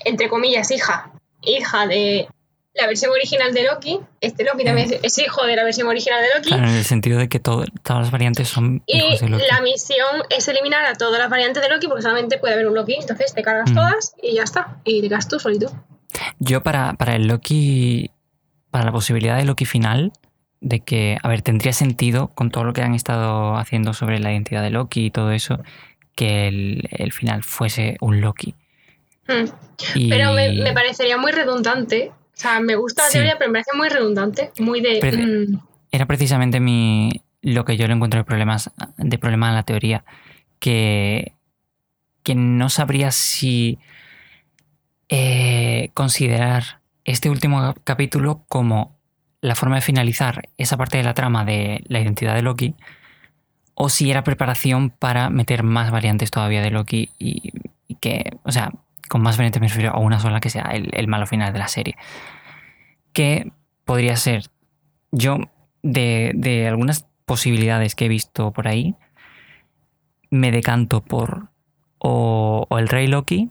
entre 0.05 0.28
comillas, 0.28 0.70
hija. 0.70 1.12
Hija 1.43 1.86
de 1.86 2.28
la 2.74 2.86
versión 2.86 3.12
original 3.12 3.55
de 3.55 3.65
Loki. 3.65 4.01
Este 4.20 4.44
Loki 4.44 4.65
también 4.65 4.93
eh. 4.93 5.01
es, 5.02 5.19
hijo 5.19 5.44
de 5.47 5.56
la 5.56 5.65
versión 5.65 5.86
original 5.86 6.20
de 6.20 6.28
Loki. 6.36 6.48
Claro, 6.48 6.69
en 6.69 6.77
el 6.77 6.85
sentido 6.85 7.19
de 7.19 7.28
que 7.28 7.39
todas 7.39 7.69
las 7.86 8.10
variantes 8.10 8.48
son. 8.48 8.82
Y 8.86 9.19
la 9.20 9.60
misión 9.60 10.23
es 10.31 10.48
eliminar 10.48 10.85
a 10.85 10.94
todas 10.94 11.19
las 11.19 11.31
variantes 11.31 11.62
de 11.62 11.69
Loki 11.69 11.86
porque 11.86 12.02
solamente 12.02 12.39
puede 12.39 12.55
haber 12.55 12.66
un 12.66 12.74
Loki. 12.74 12.94
Entonces 12.94 13.35
te 13.35 13.43
cargas 13.43 13.70
mm. 13.70 13.74
todas 13.74 14.15
y 14.20 14.35
ya 14.35 14.43
está. 14.43 14.78
Y 14.85 15.01
te 15.01 15.09
quedas 15.09 15.28
tú 15.28 15.39
solito. 15.39 15.70
Yo 16.39 16.62
para, 16.62 16.94
para 16.94 17.16
el 17.16 17.26
Loki 17.26 18.10
para 18.70 18.85
la 18.85 18.93
posibilidad 18.93 19.36
de 19.36 19.44
Loki 19.44 19.64
final, 19.64 20.12
de 20.60 20.80
que, 20.80 21.18
a 21.22 21.28
ver, 21.28 21.43
tendría 21.43 21.72
sentido 21.72 22.28
con 22.28 22.51
todo 22.51 22.64
lo 22.64 22.72
que 22.72 22.82
han 22.82 22.94
estado 22.94 23.56
haciendo 23.56 23.94
sobre 23.94 24.18
la 24.18 24.32
identidad 24.32 24.62
de 24.62 24.70
Loki 24.70 25.06
y 25.06 25.10
todo 25.10 25.30
eso, 25.30 25.62
que 26.14 26.48
el, 26.48 27.12
final 27.12 27.44
fuese 27.44 27.97
un 28.01 28.20
Loki. 28.20 28.55
Hmm. 29.26 29.44
Pero 30.09 30.32
me, 30.32 30.72
parecería 30.72 31.16
muy 31.16 31.32
redundante. 31.32 32.10
O 32.10 32.40
sea, 32.40 32.60
me 32.60 32.76
gusta 32.76 33.05
la 33.05 33.10
teoría, 33.10 33.36
pero 33.39 33.51
me 33.51 33.60
parece 33.60 33.76
muy 33.76 33.89
redundante. 33.89 34.51
Muy 34.59 34.80
de. 34.80 35.01
Mm. 35.01 35.60
Era 35.90 36.06
precisamente 36.06 36.60
mi, 36.60 37.22
lo 37.43 37.64
que 37.64 37.76
yo 37.76 37.86
le 37.86 37.94
encuentro 37.94 38.18
de, 38.18 38.24
problemas, 38.24 38.70
de 38.97 39.18
problema 39.18 39.48
en 39.48 39.55
la 39.55 39.62
teoría. 39.62 40.05
Que, 40.59 41.35
que 42.22 42.35
no 42.35 42.68
sabría 42.68 43.12
si 43.12 43.78
eh, 45.09 45.90
considerar 45.94 46.80
este 47.05 47.30
último 47.30 47.74
capítulo 47.85 48.44
como 48.48 48.98
la 49.40 49.55
forma 49.55 49.76
de 49.76 49.82
finalizar 49.82 50.48
esa 50.59 50.76
parte 50.76 50.98
de 50.98 51.05
la 51.05 51.14
trama 51.14 51.44
de 51.44 51.82
la 51.86 52.01
identidad 52.01 52.35
de 52.35 52.43
Loki, 52.43 52.74
o 53.74 53.89
si 53.89 54.10
era 54.10 54.24
preparación 54.24 54.90
para 54.90 55.30
meter 55.30 55.62
más 55.62 55.90
variantes 55.90 56.30
todavía 56.30 56.60
de 56.60 56.70
Loki 56.70 57.10
y, 57.18 57.52
que, 58.01 58.36
o 58.43 58.52
sea, 58.52 58.72
con 59.09 59.22
más 59.22 59.36
variantes 59.36 59.62
me 59.62 59.68
refiero 59.68 59.93
a 59.93 59.98
una 59.98 60.20
sola 60.20 60.40
que 60.40 60.51
sea 60.51 60.64
el, 60.72 61.09
malo 61.09 61.26
final 61.26 61.52
de 61.52 61.59
la 61.59 61.68
serie. 61.68 61.97
Que 63.12 63.52
podría 63.85 64.16
ser, 64.16 64.47
yo, 65.12 65.39
de, 65.82 66.66
algunas 66.68 67.06
posibilidades 67.24 67.94
que 67.94 68.06
he 68.06 68.09
visto 68.09 68.52
por 68.52 68.68
ahí, 68.68 68.97
me 70.30 70.51
decanto 70.51 71.02
por 71.02 71.48
o 71.98 72.66
el 72.78 72.89
Rey 72.89 73.06
Loki 73.06 73.51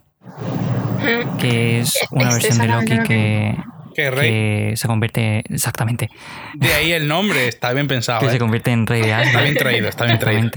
que 1.39 1.79
es 1.79 1.97
una 2.11 2.33
versión 2.33 2.57
de 2.57 2.67
Loki 2.67 2.99
que, 3.03 3.57
Que, 3.95 4.11
rey? 4.11 4.77
se 4.77 4.87
convierte 4.87 5.43
exactamente. 5.53 6.09
De 6.55 6.73
ahí 6.73 6.91
el 6.91 7.07
nombre, 7.07 7.47
está 7.47 7.73
bien 7.73 7.87
pensado. 7.87 8.19
que 8.21 8.29
se 8.29 8.35
¿eh? 8.35 8.39
convierte 8.39 8.71
en 8.71 8.87
rey 8.87 9.01
de 9.01 9.13
Asgard. 9.13 9.27
Está 9.27 9.41
bien 9.41 9.55
traído, 9.55 9.89
está 9.89 10.05
bien 10.05 10.19
traído. 10.19 10.51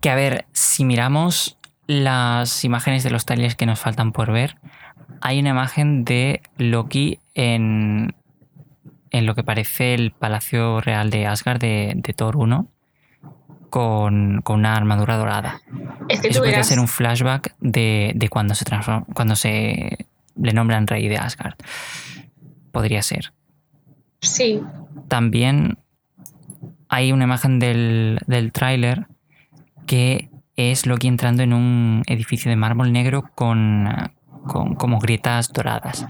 Que 0.00 0.10
a 0.10 0.14
ver, 0.14 0.46
si 0.52 0.84
miramos 0.84 1.58
las 1.86 2.64
imágenes 2.64 3.04
de 3.04 3.10
los 3.10 3.24
trailers 3.26 3.54
que 3.54 3.66
nos 3.66 3.78
faltan 3.78 4.12
por 4.12 4.32
ver, 4.32 4.56
hay 5.20 5.38
una 5.38 5.50
imagen 5.50 6.04
de 6.04 6.42
Loki 6.58 7.20
en, 7.34 8.14
en 9.10 9.26
lo 9.26 9.34
que 9.34 9.44
parece 9.44 9.94
el 9.94 10.10
Palacio 10.10 10.80
Real 10.80 11.10
de 11.10 11.26
Asgard 11.26 11.60
de, 11.60 11.92
de 11.96 12.12
Thor 12.12 12.36
1 12.36 12.68
con, 13.76 14.42
una 14.48 14.74
armadura 14.74 15.18
dorada. 15.18 15.60
Eso 16.08 16.40
podría 16.40 16.64
ser 16.64 16.80
un 16.80 16.88
flashback 16.88 17.54
de, 17.60 18.12
de 18.14 18.28
cuando 18.30 18.54
se 18.54 18.64
transforma, 18.64 19.04
cuando 19.12 19.36
se 19.36 20.06
le 20.34 20.52
nombran 20.54 20.86
rey 20.86 21.08
de 21.08 21.18
Asgard. 21.18 21.56
Podría 22.72 23.02
ser. 23.02 23.34
Sí. 24.22 24.62
También 25.08 25.76
hay 26.88 27.12
una 27.12 27.24
imagen 27.24 27.58
del, 27.58 28.18
del 28.26 28.50
tráiler 28.50 29.08
que 29.84 30.30
es 30.56 30.86
Loki 30.86 31.06
entrando 31.06 31.42
en 31.42 31.52
un 31.52 32.02
edificio 32.06 32.48
de 32.48 32.56
mármol 32.56 32.94
negro 32.94 33.30
con, 33.34 33.90
con 34.46 34.74
como 34.76 35.00
grietas 35.00 35.52
doradas. 35.52 36.06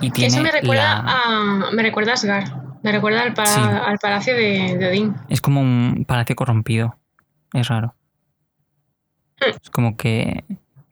Y 0.00 0.08
tiene 0.08 0.28
Eso 0.28 0.42
me 0.42 0.52
recuerda, 0.52 1.04
a, 1.06 1.70
me 1.70 1.82
recuerda 1.82 2.12
a 2.12 2.14
Asgard. 2.14 2.48
Me 2.82 2.92
recuerda 2.92 3.20
al, 3.24 3.34
al 3.36 3.98
palacio 3.98 4.34
de, 4.34 4.78
de, 4.78 4.88
Odín. 4.88 5.14
Es 5.28 5.42
como 5.42 5.60
un 5.60 6.06
palacio 6.08 6.34
corrompido. 6.34 6.96
Es 7.52 7.68
raro. 7.68 7.94
Hmm. 9.40 9.56
Es 9.62 9.70
como 9.70 9.96
que. 9.96 10.44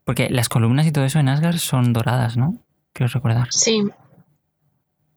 Porque 0.05 0.31
las 0.31 0.49
columnas 0.49 0.87
y 0.87 0.93
todo 0.93 1.05
eso 1.05 1.19
en 1.19 1.29
Asgard 1.29 1.59
son 1.59 1.93
doradas, 1.93 2.37
¿no? 2.37 2.59
Quiero 2.93 3.13
recordar. 3.13 3.49
Sí. 3.51 3.83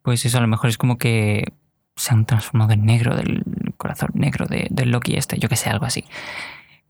Pues 0.02 0.26
eso 0.26 0.38
a 0.38 0.42
lo 0.42 0.48
mejor 0.48 0.70
es 0.70 0.78
como 0.78 0.98
que 0.98 1.54
se 1.96 2.14
han 2.14 2.26
transformado 2.26 2.74
en 2.74 2.86
negro, 2.86 3.16
del 3.16 3.44
corazón 3.78 4.10
negro 4.14 4.46
de, 4.48 4.68
del 4.70 4.92
Loki 4.92 5.16
este, 5.16 5.38
yo 5.38 5.50
que 5.50 5.56
sé, 5.56 5.70
algo 5.70 5.86
así. 5.86 6.04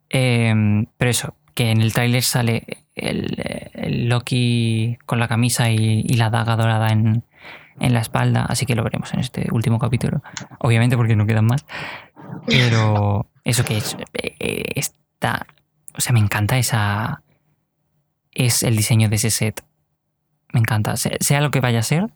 Em, 0.09 0.87
pero 0.97 1.11
eso, 1.11 1.35
que 1.53 1.71
en 1.71 1.81
el 1.81 1.93
tráiler 1.93 2.23
sale 2.23 2.65
el, 2.95 4.09
Loki 4.09 4.97
con 5.05 5.19
la 5.19 5.27
camisa 5.27 5.69
y, 5.69 6.03
la 6.03 6.29
daga 6.29 6.55
dorada 6.55 6.89
en, 6.89 7.23
en, 7.79 7.93
la 7.93 7.99
espalda, 7.99 8.45
así 8.47 8.65
que 8.65 8.75
lo 8.75 8.83
veremos 8.83 9.13
en 9.13 9.19
este 9.19 9.47
último 9.51 9.79
capítulo, 9.79 10.21
obviamente 10.59 10.97
porque 10.97 11.15
no 11.15 11.25
quedan 11.25 11.45
más. 11.45 11.65
Pero 12.47 13.27
eso 13.43 13.63
que 13.65 13.77
es, 13.77 13.95
eh, 14.13 14.65
está, 14.75 15.47
o 15.95 16.01
sea, 16.01 16.13
me 16.13 16.19
encanta 16.19 16.57
esa, 16.57 17.23
es 18.33 18.63
el 18.63 18.75
diseño 18.75 19.09
de 19.09 19.15
ese 19.15 19.31
set. 19.31 19.63
Me 20.53 20.59
encanta, 20.59 20.95
sea 20.97 21.41
lo 21.41 21.51
que 21.51 21.59
vaya 21.61 21.79
a 21.79 21.83
ser. 21.83 22.07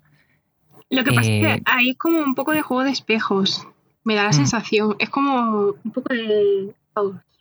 Lo 0.90 1.04
que 1.04 1.12
pasa 1.14 1.30
es 1.30 1.42
que 1.42 1.62
hay 1.66 1.90
eh, 1.90 1.96
como 1.96 2.20
un 2.20 2.36
poco 2.36 2.52
de 2.52 2.62
juego 2.62 2.84
de 2.84 2.92
espejos. 2.92 3.68
Me 4.04 4.16
da 4.16 4.24
la 4.24 4.30
mm. 4.30 4.34
sensación. 4.34 4.96
Es 5.00 5.10
como 5.10 5.76
un 5.84 5.92
poco 5.92 6.14
de 6.14 6.74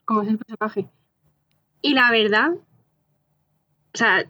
como 0.04 0.22
es 0.22 0.28
el 0.28 0.38
personaje. 0.38 0.88
Y 1.82 1.94
la 1.94 2.10
verdad, 2.10 2.52
o 2.52 3.96
sea, 3.96 4.24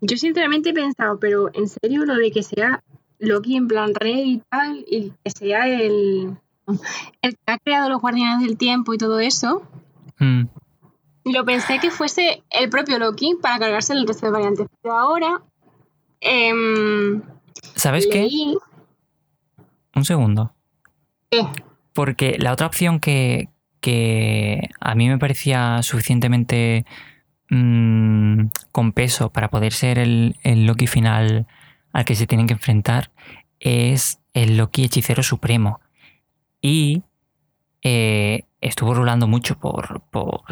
yo 0.00 0.16
sinceramente 0.16 0.70
he 0.70 0.74
pensado, 0.74 1.18
pero 1.18 1.50
en 1.54 1.68
serio, 1.68 2.04
lo 2.04 2.16
de 2.16 2.30
que 2.30 2.42
sea 2.42 2.82
Loki 3.18 3.56
en 3.56 3.68
plan 3.68 3.94
rey 3.94 4.34
y 4.34 4.42
tal, 4.50 4.84
y 4.86 5.12
que 5.24 5.30
sea 5.30 5.68
el, 5.68 6.36
el 7.22 7.32
que 7.32 7.52
ha 7.52 7.58
creado 7.58 7.88
los 7.88 8.00
guardianes 8.00 8.46
del 8.46 8.56
tiempo 8.56 8.94
y 8.94 8.98
todo 8.98 9.20
eso, 9.20 9.62
mm. 10.18 10.42
lo 11.24 11.44
pensé 11.44 11.78
que 11.78 11.90
fuese 11.90 12.42
el 12.50 12.70
propio 12.70 12.98
Loki 12.98 13.36
para 13.40 13.58
cargarse 13.58 13.92
el 13.92 14.06
resto 14.06 14.26
de 14.26 14.32
variantes. 14.32 14.66
Pero 14.82 14.98
ahora. 14.98 15.42
Em, 16.20 17.22
¿Sabes 17.74 18.06
qué? 18.10 18.28
Un 19.94 20.04
segundo. 20.04 20.54
¿Qué? 21.30 21.46
Porque 21.92 22.36
la 22.38 22.52
otra 22.52 22.66
opción 22.66 23.00
que, 23.00 23.48
que 23.82 24.70
a 24.80 24.94
mí 24.94 25.08
me 25.08 25.18
parecía 25.18 25.82
suficientemente 25.82 26.86
mm, 27.50 28.46
con 28.70 28.92
peso 28.92 29.30
para 29.30 29.50
poder 29.50 29.74
ser 29.74 29.98
el, 29.98 30.34
Loki 30.44 30.86
final 30.86 31.46
al 31.92 32.04
que 32.06 32.14
se 32.14 32.26
tienen 32.26 32.46
que 32.46 32.54
enfrentar 32.54 33.10
es 33.60 34.20
el 34.32 34.56
Loki 34.56 34.84
hechicero 34.84 35.22
supremo. 35.22 35.80
Y 36.62 37.02
eh, 37.82 38.44
estuvo 38.60 38.94
rulando 38.94 39.26
mucho 39.26 39.58
por, 39.58 40.02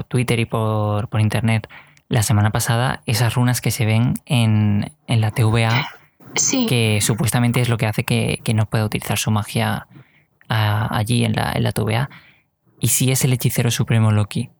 Twitter 0.09 0.41
y 0.41 0.45
por, 0.45 1.09
internet 1.21 1.69
la 2.09 2.25
semana 2.25 2.51
pasada 2.51 3.03
esas 3.07 3.35
runas 3.35 3.61
que 3.61 3.71
se 3.71 3.87
ven 3.87 4.15
en, 4.27 4.93
la 5.07 5.31
TVA, 5.31 5.89
que 6.69 6.99
supuestamente 7.01 7.61
es 7.61 7.69
lo 7.69 7.79
que 7.79 7.87
hace 7.87 8.05
que, 8.05 8.53
no 8.55 8.69
pueda 8.69 8.85
utilizar 8.85 9.17
su 9.17 9.31
magia 9.31 9.87
allí 10.49 11.25
en 11.25 11.33
la, 11.33 11.53
en 11.53 11.63
la 11.63 11.73
TVA. 11.73 12.11
¿Y 12.81 12.89
si 12.89 13.13
es 13.13 13.25
el 13.25 13.33
hechicero 13.33 13.71
supremo 13.71 14.11
Loki? 14.11 14.51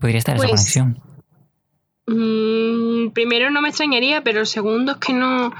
¿Podría 0.00 0.18
estar 0.18 0.36
esa 0.36 0.46
pues, 0.46 0.60
conexión? 0.60 1.00
Mm, 2.06 3.10
primero 3.10 3.50
no 3.50 3.62
me 3.62 3.70
extrañaría, 3.70 4.22
pero 4.22 4.44
segundo 4.44 4.92
es 4.92 4.98
que 4.98 5.12
no. 5.12 5.52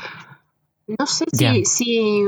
No 0.87 1.07
sé 1.07 1.25
si, 1.33 1.65
si, 1.65 2.23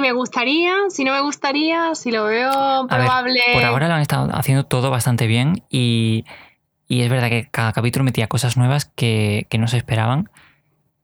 me 0.00 0.12
gustaría, 0.12 0.74
si 0.88 1.04
no 1.04 1.12
me 1.12 1.20
gustaría, 1.20 1.94
si 1.94 2.10
lo 2.10 2.24
veo 2.24 2.86
probable. 2.88 3.40
por 3.52 3.64
ahora 3.64 3.88
lo 3.88 3.94
han 3.94 4.00
estado 4.00 4.28
haciendo 4.34 4.64
todo 4.64 4.90
bastante 4.90 5.26
bien 5.26 5.62
y, 5.70 6.24
es 6.88 7.08
verdad 7.08 7.28
que 7.28 7.48
cada 7.50 7.72
capítulo 7.72 8.04
metía 8.04 8.28
cosas 8.28 8.56
nuevas 8.56 8.84
que, 8.84 9.46
que 9.50 9.58
no 9.58 9.66
se 9.66 9.78
esperaban 9.78 10.30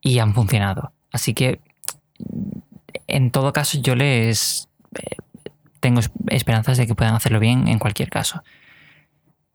y 0.00 0.18
han 0.18 0.34
funcionado. 0.34 0.92
Así 1.12 1.34
que, 1.34 1.60
en 3.06 3.30
todo 3.30 3.52
caso, 3.52 3.78
yo 3.80 3.94
les 3.94 4.68
eh, 4.94 5.16
tengo 5.80 6.00
esperanzas 6.28 6.78
de 6.78 6.86
que 6.86 6.94
puedan 6.94 7.14
hacerlo 7.14 7.40
bien 7.40 7.66
en 7.68 7.78
cualquier 7.78 8.08
caso. 8.08 8.42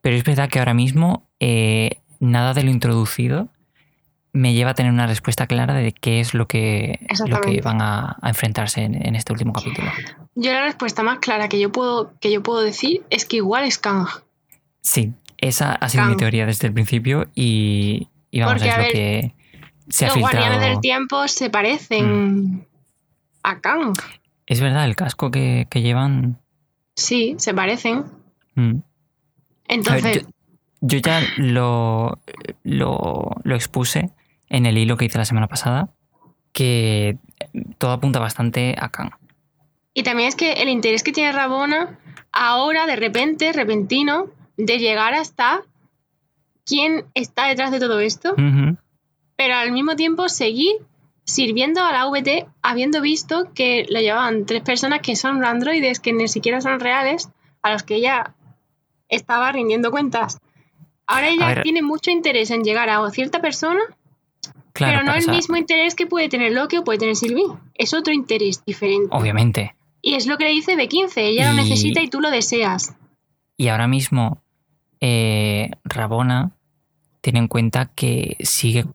Pero 0.02 0.18
es 0.18 0.24
verdad 0.24 0.50
que 0.50 0.60
ahora 0.60 0.74
mismo 0.74 1.28
eh, 1.40 2.02
nada 2.20 2.54
de 2.54 2.64
lo 2.64 2.72
introducido 2.72 3.50
me 4.36 4.54
lleva 4.54 4.72
a 4.72 4.74
tener 4.74 4.92
una 4.92 5.08
respuesta 5.08 5.48
clara 5.48 5.74
de 5.74 5.94
qué 5.94 6.20
es 6.20 6.34
lo 6.34 6.46
que, 6.46 7.00
lo 7.26 7.40
que 7.40 7.62
van 7.62 7.82
a, 7.82 8.18
enfrentarse 8.22 8.84
en, 8.84 9.16
este 9.16 9.32
último 9.32 9.54
capítulo. 9.54 9.90
Yo 10.36 10.52
la 10.52 10.62
respuesta 10.62 11.04
más 11.04 11.20
clara 11.20 11.48
que 11.48 11.58
yo 11.58 11.72
puedo, 11.72 12.14
que 12.20 12.30
yo 12.32 12.44
puedo 12.44 12.62
decir 12.62 13.04
es 13.10 13.26
que 13.26 13.38
igual 13.38 13.64
es 13.64 13.78
Kang. 13.78 14.08
Sí, 14.82 15.14
esa 15.38 15.74
ha 15.74 15.88
sido 15.88 16.06
mi 16.06 16.18
teoría 16.18 16.46
desde 16.46 16.68
el 16.68 16.74
principio 16.74 17.30
y, 17.34 18.10
vamos 18.34 18.62
a 18.62 18.66
ver 18.66 18.88
lo 18.88 18.92
que 18.92 19.36
se 19.88 20.06
ha 20.06 20.10
los 20.10 20.18
guardianes 20.18 20.60
del 20.60 20.82
tiempo 20.82 21.30
se 21.30 21.50
parecen 21.50 22.56
mm. 22.56 22.66
a 23.44 23.62
Kang. 23.62 23.94
Es 24.48 24.60
verdad, 24.60 24.84
el 24.84 24.98
casco 24.98 25.32
que, 25.32 25.66
llevan. 25.74 26.42
Sí, 26.98 27.36
se 27.38 27.54
parecen. 27.54 28.04
Mm. 28.56 28.80
Entonces. 29.70 30.28
yo, 30.82 31.00
ya 31.00 31.22
lo, 31.38 32.20
lo, 32.64 33.56
expuse 33.56 34.12
en 34.50 34.66
el 34.66 34.78
hilo 34.78 34.98
que 34.98 35.06
hice 35.06 35.18
la 35.18 35.26
semana 35.26 35.48
pasada, 35.48 35.90
que 36.52 37.18
todo 37.78 37.92
apunta 37.92 38.20
bastante 38.20 38.76
a 38.78 38.90
Khan. 38.90 39.12
Y 39.94 40.04
también 40.04 40.30
es 40.30 40.36
que 40.36 40.54
el 40.54 40.70
interés 40.70 41.04
que 41.04 41.12
tiene 41.12 41.32
Rabona 41.32 42.00
ahora, 42.32 42.86
de 42.86 42.96
repente, 42.96 43.54
repentino, 43.54 44.28
de 44.58 44.78
llegar 44.80 45.14
hasta 45.14 45.64
quién 46.66 47.06
está 47.14 47.48
detrás 47.48 47.72
de 47.72 47.80
todo 47.80 48.00
esto, 48.00 48.36
pero 49.36 49.56
al 49.56 49.72
mismo 49.72 49.96
tiempo 49.96 50.30
seguir 50.30 50.74
sirviendo 51.24 51.84
a 51.84 51.92
la 51.92 52.08
VT 52.08 52.48
habiendo 52.62 53.02
visto 53.02 53.52
que 53.54 53.86
lo 53.90 54.00
llevaban 54.00 54.46
tres 54.46 54.62
personas 54.62 55.00
que 55.02 55.16
son 55.16 55.44
androides 55.44 56.00
que 56.00 56.14
ni 56.14 56.28
siquiera 56.28 56.62
son 56.62 56.80
reales, 56.80 57.30
a 57.62 57.72
los 57.72 57.84
que 57.84 57.96
ella 57.96 58.36
estaba 59.10 59.52
rindiendo 59.52 59.92
cuentas. 59.92 60.40
Ahora 61.08 61.30
ella 61.30 61.62
tiene 61.62 61.82
mucho 61.82 62.12
interés 62.12 62.52
en 62.52 62.64
llegar 62.64 62.90
a 62.90 63.10
cierta 63.12 63.42
persona, 63.42 63.82
pero 64.78 65.04
no 65.04 65.14
el 65.14 65.28
mismo 65.30 65.58
interés 65.58 65.96
que 65.96 66.06
puede 66.06 66.30
tener 66.30 66.52
Loki 66.52 66.78
o 66.78 66.84
puede 66.84 67.00
tener 67.00 67.16
Sylvie. 67.16 67.46
Es 67.74 67.94
otro 67.94 68.14
interés 68.14 68.64
diferente. 68.66 69.08
Obviamente. 69.12 69.76
Y 70.02 70.16
es 70.16 70.28
lo 70.28 70.38
que 70.38 70.46
le 70.46 70.52
dice 70.52 70.76
B15, 70.76 71.14
ella 71.18 71.52
lo 71.52 71.56
necesita 71.56 72.02
y 72.02 72.10
tú 72.10 72.22
lo 72.22 72.30
deseas. 72.30 72.96
Y 73.58 73.70
ahora 73.70 73.88
mismo 73.88 74.42
eh, 75.00 75.72
Rabona 75.84 76.52
tiene 77.22 77.40
en 77.40 77.48
cuenta 77.48 77.88
que 77.96 78.38
sigue 78.42 78.86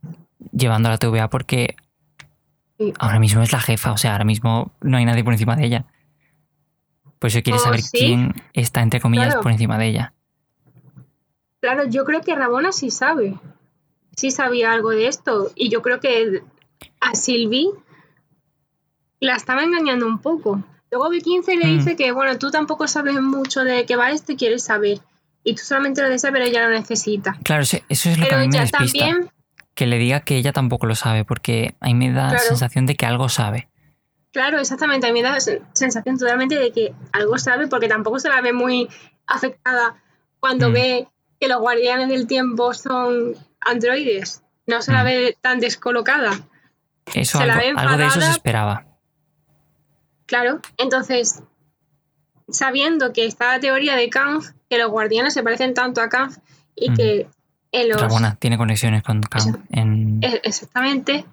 llevando 0.53 0.89
a 0.89 0.93
la 0.93 0.99
TVA 0.99 1.29
porque 1.29 1.77
Ahora 2.99 3.19
mismo 3.19 3.43
es 3.43 3.53
la 3.53 3.61
jefa, 3.61 3.93
o 3.93 3.99
sea, 3.99 4.13
ahora 4.13 4.25
mismo 4.25 4.73
no 4.81 4.97
hay 4.97 5.05
nadie 5.05 5.23
por 5.23 5.35
encima 5.35 5.55
de 5.55 5.67
ella. 5.67 5.85
Por 7.19 7.29
eso 7.29 7.43
quiere 7.43 7.59
oh, 7.59 7.63
saber 7.63 7.81
quién 7.93 8.35
está, 8.55 8.81
entre 8.81 9.01
comillas, 9.01 9.37
por 9.37 9.53
encima 9.53 9.77
de 9.77 9.89
ella. 9.89 10.15
Claro, 11.61 11.87
yo 11.87 12.05
creo 12.05 12.23
que 12.23 12.35
Rabona 12.35 12.73
sí 12.73 12.91
sabe. 12.91 13.39
Sí 14.21 14.31
sabía 14.31 14.71
algo 14.71 14.91
de 14.91 15.07
esto. 15.07 15.51
Y 15.55 15.71
yo 15.71 15.81
creo 15.81 15.99
que 15.99 16.43
a 17.01 17.15
Sylvie 17.15 17.71
la 19.19 19.35
estaba 19.35 19.65
engañando 19.65 20.07
un 20.07 20.19
poco. 20.19 20.63
Luego 20.91 21.09
B15 21.09 21.57
le 21.57 21.67
mm. 21.67 21.79
dice 21.79 21.97
que, 21.97 22.13
bueno, 22.13 22.37
tú 22.39 22.51
tampoco 22.51 22.87
sabes 22.87 23.19
mucho 23.19 23.65
de 23.65 23.87
qué 23.87 23.97
va 23.97 24.11
esto 24.11 24.33
y 24.33 24.37
quieres 24.37 24.63
saber. 24.63 24.99
Y 25.43 25.55
tú 25.55 25.63
solamente 25.65 26.03
lo 26.03 26.11
deseas, 26.11 26.35
pero 26.35 26.45
ella 26.45 26.69
lo 26.69 26.71
necesita. 26.71 27.39
Claro, 27.45 27.63
eso 27.63 27.81
es 27.89 28.19
lo 28.19 28.27
que 28.27 28.35
a 28.35 28.39
mí 28.41 28.49
me 28.49 28.61
despista. 28.61 28.99
También 28.99 29.31
que 29.75 29.87
le 29.87 29.97
diga 29.97 30.21
que 30.21 30.37
ella 30.37 30.53
tampoco 30.53 30.85
lo 30.85 30.95
sabe, 30.95 31.25
porque 31.25 31.75
a 31.81 31.87
mí 31.87 31.95
me 31.95 32.13
da 32.13 32.31
la 32.31 32.39
sensación 32.41 32.85
de 32.85 32.97
que 32.97 33.07
algo 33.07 33.31
sabe. 33.31 33.71
Claro, 34.33 34.59
exactamente. 34.59 35.07
A 35.07 35.13
mí 35.15 35.23
me 35.23 35.27
da 35.27 35.33
la 35.33 35.41
sensación 35.41 36.19
totalmente 36.19 36.57
de 36.57 36.73
que 36.73 36.93
algo 37.13 37.39
sabe, 37.39 37.69
porque 37.69 37.89
tampoco 37.89 38.19
se 38.19 38.29
la 38.29 38.43
ve 38.43 38.53
muy 38.53 38.91
afectada 39.27 39.97
cuando 40.41 40.69
mm. 40.69 40.73
ve 40.75 41.09
que 41.41 41.49
los 41.49 41.61
guardianes 41.61 42.11
del 42.11 42.27
tiempo 42.27 42.75
son 42.75 43.35
androides. 43.61 44.43
No 44.67 44.83
se 44.83 44.93
la 44.93 45.03
mm. 45.03 45.07
ve 45.07 45.39
tan 45.41 45.61
descolocada. 45.61 46.39
Eso, 47.15 47.41
algo, 47.41 47.61
algo 47.77 47.97
de 47.97 48.07
eso 48.07 48.21
se 48.21 48.31
esperaba. 48.31 48.87
Claro, 50.27 50.61
entonces, 50.77 51.43
sabiendo 52.49 53.13
que 53.13 53.27
está 53.27 53.55
la 53.57 53.61
teoría 53.61 53.97
de 53.97 54.09
Kang, 54.11 54.43
que 54.69 54.79
los 54.79 54.91
guardianes 54.91 55.35
se 55.35 55.43
parecen 55.43 55.75
tanto 55.75 56.01
a 56.01 56.09
Kang 56.09 56.33
y 56.77 56.91
mm. 56.91 56.95
que 56.95 57.27
en 57.73 57.89
los... 57.89 58.39
tiene 58.39 58.57
conexiones 58.57 59.03
con 59.03 59.23
Kang. 59.23 59.65
Exactamente. 60.43 61.25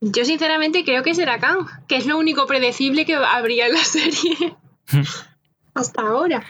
Yo 0.00 0.24
sinceramente 0.24 0.84
creo 0.84 1.02
que 1.02 1.14
será 1.14 1.38
Kang, 1.38 1.66
que 1.86 1.96
es 1.96 2.06
lo 2.06 2.18
único 2.18 2.46
predecible 2.46 3.04
que 3.04 3.14
habría 3.14 3.66
en 3.66 3.74
la 3.74 3.84
serie 3.84 4.56
hasta 5.74 6.02
ahora. 6.02 6.42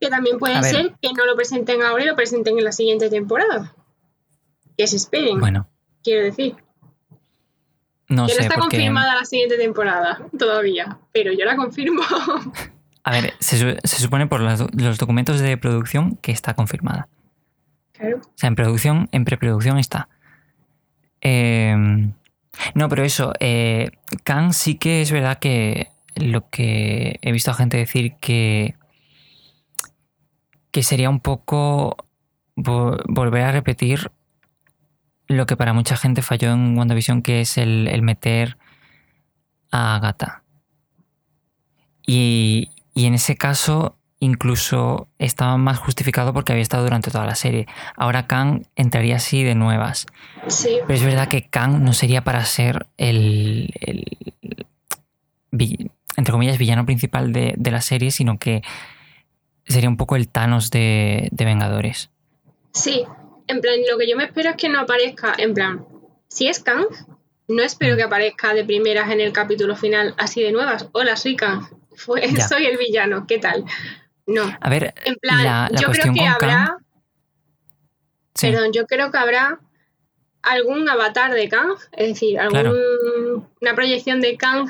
Que 0.00 0.08
también 0.08 0.38
puede 0.38 0.62
ser 0.62 0.94
que 1.02 1.12
no 1.12 1.26
lo 1.26 1.34
presenten 1.34 1.82
ahora 1.82 2.04
y 2.04 2.06
lo 2.06 2.16
presenten 2.16 2.58
en 2.58 2.64
la 2.64 2.72
siguiente 2.72 3.10
temporada. 3.10 3.74
Que 4.76 4.86
se 4.86 4.96
esperen. 4.96 5.40
Bueno. 5.40 5.68
Quiero 6.02 6.24
decir. 6.24 6.56
No 8.08 8.26
que 8.26 8.34
no 8.34 8.40
está 8.40 8.58
confirmada 8.58 9.16
la 9.16 9.24
siguiente 9.24 9.58
temporada 9.58 10.26
todavía, 10.38 10.98
pero 11.12 11.32
yo 11.32 11.44
la 11.44 11.56
confirmo. 11.56 12.02
A 13.04 13.10
ver, 13.10 13.34
se, 13.38 13.78
supone 13.84 14.26
por 14.26 14.40
los, 14.40 14.98
documentos 14.98 15.40
de 15.40 15.56
producción 15.56 16.16
que 16.16 16.30
está 16.30 16.54
confirmada. 16.54 17.08
Claro. 17.92 18.18
O 18.18 18.32
sea, 18.34 18.48
en 18.48 18.54
producción, 18.54 19.08
en 19.12 19.24
preproducción 19.24 19.78
está. 19.78 20.10
Em, 21.22 22.12
no, 22.74 22.88
pero 22.88 23.04
eso, 23.04 23.32
eh, 23.40 23.92
Khan 24.24 24.52
sí 24.52 24.76
que 24.76 25.00
es 25.00 25.10
verdad 25.10 25.38
que 25.38 25.88
lo 26.16 26.50
que 26.50 27.18
he 27.22 27.32
visto 27.32 27.50
a 27.50 27.54
gente 27.54 27.76
decir 27.76 28.14
que, 28.20 28.74
que 30.70 30.82
sería 30.82 31.10
un 31.10 31.20
poco 31.20 31.96
volver 32.56 33.44
a 33.44 33.52
repetir 33.52 34.10
lo 35.28 35.46
que 35.46 35.56
para 35.56 35.72
mucha 35.72 35.96
gente 35.96 36.22
falló 36.22 36.52
en 36.52 36.76
WandaVision, 36.76 37.22
que 37.22 37.40
es 37.40 37.58
el, 37.58 38.02
meter 38.02 38.56
a 39.70 39.96
Agatha. 39.96 40.42
Y, 42.06 42.70
en 42.94 43.14
ese 43.14 43.36
caso 43.36 43.94
incluso 44.20 45.06
estaba 45.20 45.56
más 45.58 45.78
justificado 45.78 46.32
porque 46.32 46.50
había 46.50 46.62
estado 46.62 46.82
durante 46.82 47.12
toda 47.12 47.24
la 47.24 47.36
serie. 47.36 47.68
Ahora 47.94 48.26
Kang 48.26 48.64
entraría 48.74 49.14
así 49.14 49.44
de 49.44 49.54
nuevas. 49.54 50.06
Sí. 50.48 50.78
Pero 50.88 50.98
es 50.98 51.04
verdad 51.04 51.28
que 51.28 51.48
Kang 51.48 51.82
no 51.82 51.92
sería 51.92 52.24
para 52.24 52.44
ser 52.44 52.88
el, 52.96 53.72
entre 56.18 56.32
comillas, 56.32 56.58
villano 56.58 56.84
principal 56.84 57.32
de, 57.32 57.56
la 57.70 57.80
serie, 57.80 58.10
sino 58.10 58.38
que 58.38 58.62
sería 59.68 59.88
un 59.88 59.96
poco 59.96 60.16
el 60.16 60.28
Thanos 60.28 60.70
de, 60.70 61.28
de 61.30 61.44
Vengadores. 61.44 62.10
Sí, 62.72 63.04
en 63.46 63.60
plan, 63.60 63.76
lo 63.90 63.98
que 63.98 64.08
yo 64.08 64.16
me 64.16 64.24
espero 64.24 64.50
es 64.50 64.56
que 64.56 64.68
no 64.68 64.80
aparezca, 64.80 65.34
en 65.36 65.54
plan, 65.54 65.86
si 66.28 66.48
es 66.48 66.60
Kang, 66.60 66.86
no 67.48 67.62
espero 67.62 67.96
que 67.96 68.02
aparezca 68.02 68.52
de 68.54 68.64
primeras 68.64 69.10
en 69.10 69.20
el 69.20 69.32
capítulo 69.32 69.74
final 69.74 70.14
así 70.18 70.42
de 70.42 70.52
nuevas. 70.52 70.88
Hola, 70.92 71.16
soy 71.16 71.36
Kang. 71.36 71.66
soy 72.48 72.66
el 72.66 72.76
villano, 72.76 73.26
¿qué 73.26 73.38
tal? 73.38 73.64
No. 74.26 74.54
A 74.60 74.70
ver, 74.70 74.94
en 75.04 75.16
plan, 75.16 75.68
yo 75.72 75.90
creo 75.90 76.12
que 76.12 76.26
habrá. 76.26 76.76
Perdón, 78.40 78.72
yo 78.72 78.86
creo 78.86 79.10
que 79.10 79.18
habrá 79.18 79.58
algún 80.42 80.88
avatar 80.88 81.32
de 81.32 81.48
Kang, 81.48 81.72
es 81.92 82.08
decir, 82.08 82.38
alguna 82.38 83.74
proyección 83.74 84.20
de 84.20 84.36
Kang 84.36 84.68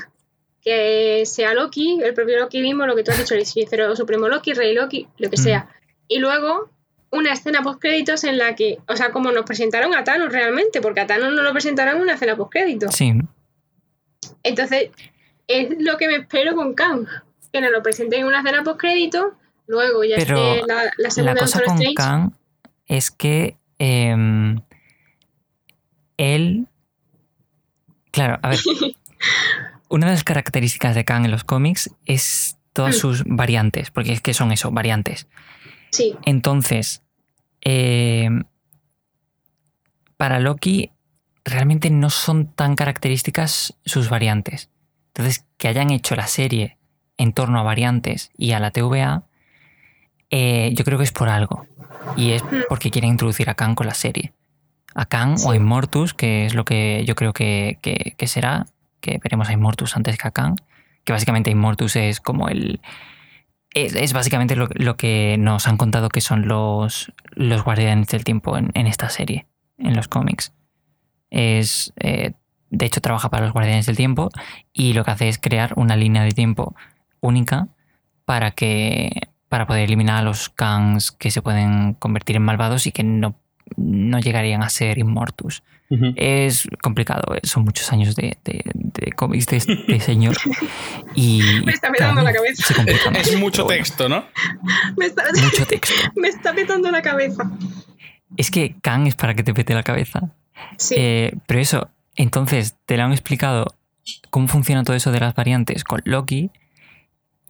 que 0.68 1.26
sea 1.26 1.54
Loki, 1.54 2.00
el 2.02 2.14
propio 2.14 2.38
Loki 2.38 2.60
mismo, 2.60 2.86
lo 2.86 2.94
que 2.94 3.02
tú 3.02 3.10
has 3.10 3.18
dicho, 3.18 3.34
el 3.34 3.96
supremo 3.96 4.28
Loki, 4.28 4.52
Rey 4.52 4.74
Loki, 4.74 5.08
lo 5.18 5.30
que 5.30 5.36
mm. 5.36 5.42
sea. 5.42 5.68
Y 6.08 6.18
luego 6.18 6.70
una 7.10 7.32
escena 7.32 7.62
post 7.62 7.80
créditos 7.80 8.24
en 8.24 8.38
la 8.38 8.54
que, 8.54 8.78
o 8.86 8.96
sea, 8.96 9.10
como 9.10 9.32
nos 9.32 9.44
presentaron 9.44 9.94
a 9.94 10.04
Thanos 10.04 10.32
realmente, 10.32 10.80
porque 10.80 11.00
a 11.00 11.06
Thanos 11.06 11.32
no 11.32 11.42
lo 11.42 11.52
presentaron 11.52 11.96
en 11.96 12.02
una 12.02 12.14
escena 12.14 12.36
post 12.36 12.52
créditos. 12.52 12.94
Sí. 12.94 13.12
Entonces, 14.42 14.90
es 15.46 15.68
lo 15.78 15.96
que 15.96 16.08
me 16.08 16.16
espero 16.16 16.54
con 16.54 16.74
Kang, 16.74 17.06
que 17.52 17.60
nos 17.60 17.70
lo 17.70 17.82
presenten 17.82 18.20
en 18.20 18.26
una 18.26 18.40
escena 18.40 18.62
post 18.62 18.80
créditos, 18.80 19.32
luego 19.66 20.04
ya 20.04 20.16
esté 20.16 20.62
la, 20.66 20.92
la 20.98 21.10
segunda 21.10 21.34
la 21.34 21.40
cosa 21.40 21.62
con 21.64 21.78
Kang 21.94 22.32
es 22.86 23.10
que 23.10 23.56
em, 23.78 24.60
él, 26.16 26.66
claro, 28.10 28.38
a 28.42 28.48
ver, 28.50 28.58
una 29.89 30.06
de 30.06 30.12
las 30.12 30.24
características 30.24 30.94
de 30.94 31.05
Kang 31.05 31.24
en 31.24 31.31
los 31.31 31.44
cómics 31.44 31.90
es 32.06 32.59
todas 32.73 32.97
mm. 32.97 32.98
sus 32.98 33.24
variantes, 33.24 33.90
porque 33.90 34.12
es 34.12 34.20
que 34.20 34.35
son 34.35 34.52
eso, 34.52 34.70
variantes. 34.70 35.27
Sí. 35.90 36.15
Entonces, 36.24 37.02
eh, 37.62 38.28
para 40.16 40.40
Loki 40.40 40.90
realmente 41.44 41.90
no 41.90 42.10
son 42.10 42.52
tan 42.52 42.77
características 42.77 43.74
sus 43.85 44.10
variantes. 44.10 44.70
Entonces, 45.09 45.47
que 45.56 45.69
hayan 45.69 45.90
hecho 45.90 46.15
la 46.15 46.27
serie 46.27 46.78
en 47.16 47.32
torno 47.32 47.59
a 47.59 47.62
variantes 47.62 48.31
y 48.36 48.52
a 48.52 48.60
la 48.60 48.70
TVA, 48.70 49.24
eh, 50.31 50.70
yo 50.74 50.85
creo 50.85 50.98
que 50.98 51.05
es 51.05 51.12
por 51.12 51.28
algo. 51.28 51.66
Y 52.16 52.32
es 52.32 52.44
hmm. 52.44 52.62
porque 52.69 52.90
quieren 52.90 53.10
introducir 53.10 53.51
a 53.51 53.55
Khan 53.55 53.74
con 53.74 53.86
la 53.86 53.94
serie. 53.94 54.32
A 54.94 55.06
Khan 55.06 55.36
o 55.44 55.51
a 55.51 55.56
Immortus, 55.56 56.15
que 56.15 56.47
es 56.47 56.55
lo 56.55 56.65
que 56.65 57.05
yo 57.06 57.15
creo 57.15 57.32
que, 57.32 57.78
será, 58.27 58.66
que 59.00 59.18
veremos 59.22 59.48
a 59.48 59.52
Immortus 59.52 59.96
antes 59.96 60.18
que 60.18 60.28
a 60.28 60.30
Khan, 60.30 60.56
que 61.04 61.12
básicamente 61.12 61.50
Immortus 61.50 61.96
es 61.96 62.20
como 62.20 62.48
el, 62.48 62.80
es, 63.74 64.12
básicamente 64.12 64.56
lo, 64.56 64.96
que 64.96 65.36
nos 65.38 65.68
han 65.68 65.76
contado 65.76 66.08
que 66.08 66.20
son 66.20 66.48
los, 66.48 67.12
los 67.32 67.62
guardianes 67.64 68.08
del 68.08 68.24
tiempo 68.24 68.56
en, 68.56 68.86
esta 68.86 69.08
serie, 69.08 69.46
en 69.78 69.94
los 69.94 70.08
cómics. 70.08 70.52
Es, 71.30 71.92
eh, 72.00 72.32
de 72.70 72.86
hecho, 72.86 73.00
trabaja 73.00 73.30
para 73.30 73.44
los 73.44 73.52
guardianes 73.52 73.86
del 73.86 73.96
tiempo 73.96 74.30
y 74.72 74.94
lo 74.94 75.04
que 75.04 75.10
hace 75.10 75.28
es 75.28 75.38
crear 75.38 75.74
una 75.76 75.96
línea 75.96 76.22
de 76.22 76.32
tiempo 76.32 76.74
única 77.20 77.68
para 78.24 78.50
que 78.52 79.28
para 79.48 79.66
poder 79.66 79.84
eliminar 79.84 80.18
a 80.18 80.22
los 80.22 80.50
Kangs 80.50 81.10
que 81.10 81.30
se 81.30 81.40
pueden 81.40 81.94
convertir 81.94 82.36
en 82.36 82.42
malvados 82.42 82.86
y 82.86 82.92
que 82.92 83.02
no, 83.02 83.34
no 83.76 84.18
llegarían 84.18 84.62
a 84.62 84.68
ser 84.68 84.98
Immortus. 84.98 85.62
Es 86.16 86.69
complicado, 86.82 87.35
eh, 87.35 87.40
son 87.44 87.65
muchos 87.65 87.90
años 87.93 88.15
de, 88.15 88.36
de, 88.44 89.12
cómics 89.12 89.47
de 89.47 89.56
este 89.56 90.01
señor. 90.01 90.36
Y 91.15 91.43
me 91.65 91.73
está 91.73 91.90
petando 91.90 92.23
la 92.23 92.32
cabeza. 92.32 92.74
Es 93.15 93.39
mucho 93.39 93.65
texto, 93.65 94.09
¿no? 94.09 94.24
Me 94.97 95.06
está, 95.06 95.24
mucho 95.43 95.66
texto. 95.69 95.94
Me 96.15 96.28
está 96.28 96.52
petando 96.55 96.90
la 96.90 97.01
cabeza. 97.01 97.51
Es 98.36 98.51
que 98.51 98.77
Kang 98.82 99.06
es 99.06 99.15
para 99.15 99.35
que 99.35 99.43
te 99.43 99.55
pete 99.55 99.73
la 99.73 99.82
cabeza. 99.82 100.31
Sí. 100.77 100.94
Eh, 100.98 101.35
pero 101.47 101.60
eso, 101.60 101.90
entonces 102.16 102.77
te 102.85 102.98
lo 102.98 103.05
han 103.05 103.12
explicado 103.12 103.74
cómo 104.28 104.48
funciona 104.48 104.85
todo 104.85 104.97
eso 104.97 105.10
de 105.10 105.20
las 105.20 105.35
variantes 105.35 105.85
con 105.85 106.02
Loki 106.05 106.51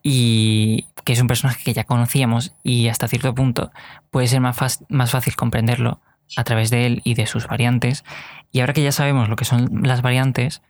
y 0.02 0.86
que 1.04 1.12
es 1.12 1.20
un 1.20 1.26
personaje 1.26 1.62
que 1.64 1.72
ya 1.72 1.84
conocíamos 1.84 2.52
y 2.62 2.88
hasta 2.88 3.08
cierto 3.08 3.34
punto 3.34 3.72
puede 4.10 4.28
ser 4.28 4.40
más, 4.40 4.84
más 4.88 5.10
fácil 5.10 5.34
comprenderlo 5.34 6.00
a 6.36 6.44
través 6.44 6.70
de 6.70 6.86
él 6.86 7.00
y 7.04 7.14
de 7.14 7.26
sus 7.26 7.46
variantes. 7.46 8.04
Y 8.52 8.60
ahora 8.60 8.72
que 8.72 8.82
ya 8.82 8.92
sabemos 8.92 9.28
lo 9.28 9.36
que 9.36 9.44
son 9.44 9.82
las 9.82 10.02
variantes, 10.02 10.62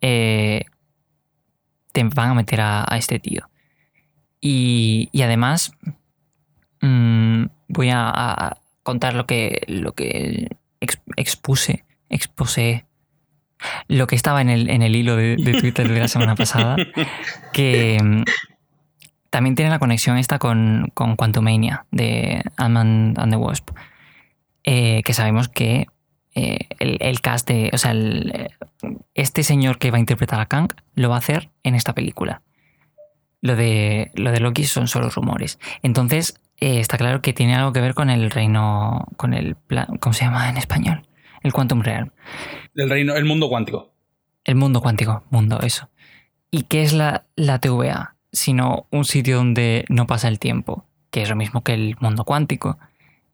eh, 0.00 0.64
te 1.92 2.04
van 2.04 2.30
a 2.30 2.34
meter 2.34 2.60
a, 2.60 2.84
este 2.96 3.18
tío. 3.18 3.48
Y, 4.40 5.08
además, 5.22 5.72
mm, 6.80 7.44
voy 7.68 7.90
a, 7.92 8.58
contar 8.82 9.14
lo 9.14 9.26
que, 9.26 9.62
lo 9.68 9.92
que 9.92 10.56
expuse, 11.16 11.84
expuse, 12.08 12.84
lo 13.86 14.08
que 14.08 14.16
estaba 14.16 14.40
en 14.40 14.48
el, 14.48 14.68
en 14.68 14.82
el 14.82 14.96
hilo 14.96 15.14
de, 15.14 15.36
Twitter 15.60 15.88
de 15.88 16.00
la 16.00 16.08
semana 16.08 16.34
pasada, 16.34 16.76
que 17.52 17.98
mm, 18.02 18.24
también 19.30 19.54
tiene 19.54 19.70
la 19.70 19.78
conexión 19.78 20.18
esta 20.18 20.40
con, 20.40 20.90
con 20.94 21.14
Quantumania 21.14 21.86
de 21.92 22.42
Ant-Man 22.56 23.14
and 23.16 23.32
the 23.32 23.36
Wasp. 23.36 23.70
Eh, 24.64 25.02
que 25.04 25.12
sabemos 25.12 25.48
que 25.48 25.86
eh, 26.34 26.68
el, 26.78 27.20
cast 27.20 27.48
de. 27.48 27.70
O 27.72 27.78
sea, 27.78 27.94
este 29.14 29.42
señor 29.42 29.78
que 29.78 29.90
va 29.90 29.98
a 29.98 30.00
interpretar 30.00 30.40
a 30.40 30.46
Kang 30.46 30.72
lo 30.94 31.10
va 31.10 31.16
a 31.16 31.18
hacer 31.18 31.50
en 31.62 31.74
esta 31.74 31.94
película. 31.94 32.42
Lo 33.40 33.56
de, 33.56 34.12
lo 34.14 34.30
de 34.30 34.40
Loki 34.40 34.64
son 34.64 34.88
solo 34.88 35.10
rumores. 35.10 35.58
Entonces, 35.82 36.40
eh, 36.58 36.80
está 36.80 36.96
claro 36.96 37.20
que 37.22 37.32
tiene 37.32 37.56
algo 37.56 37.72
que 37.72 37.80
ver 37.80 37.94
con 37.94 38.08
el 38.08 38.30
reino. 38.30 39.08
con 39.16 39.34
el. 39.34 39.56
¿Cómo 40.00 40.12
se 40.12 40.24
llama 40.24 40.48
en 40.48 40.56
español? 40.56 41.06
El 41.42 41.52
Quantum 41.52 41.82
Realm. 41.82 42.10
El 42.74 42.88
reino, 42.88 43.14
el 43.14 43.24
mundo 43.24 43.48
cuántico. 43.48 43.92
El 44.44 44.54
mundo 44.54 44.80
cuántico, 44.80 45.24
mundo, 45.30 45.60
eso. 45.60 45.88
¿Y 46.50 46.64
qué 46.64 46.82
es 46.82 46.92
la, 46.92 47.26
la 47.36 47.58
TVA? 47.58 48.16
Sino 48.32 48.86
un 48.90 49.04
sitio 49.04 49.36
donde 49.36 49.84
no 49.88 50.06
pasa 50.06 50.28
el 50.28 50.38
tiempo, 50.38 50.86
que 51.10 51.22
es 51.22 51.28
lo 51.28 51.36
mismo 51.36 51.62
que 51.62 51.74
el 51.74 51.96
mundo 52.00 52.24
cuántico. 52.24 52.78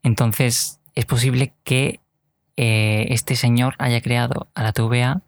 Entonces, 0.02 0.77
es 0.98 1.06
posible 1.06 1.52
que 1.62 2.00
eh, 2.56 3.06
este 3.10 3.36
señor 3.36 3.76
haya 3.78 4.00
creado 4.00 4.48
a 4.56 4.64
la 4.64 4.72
TVA 4.72 5.22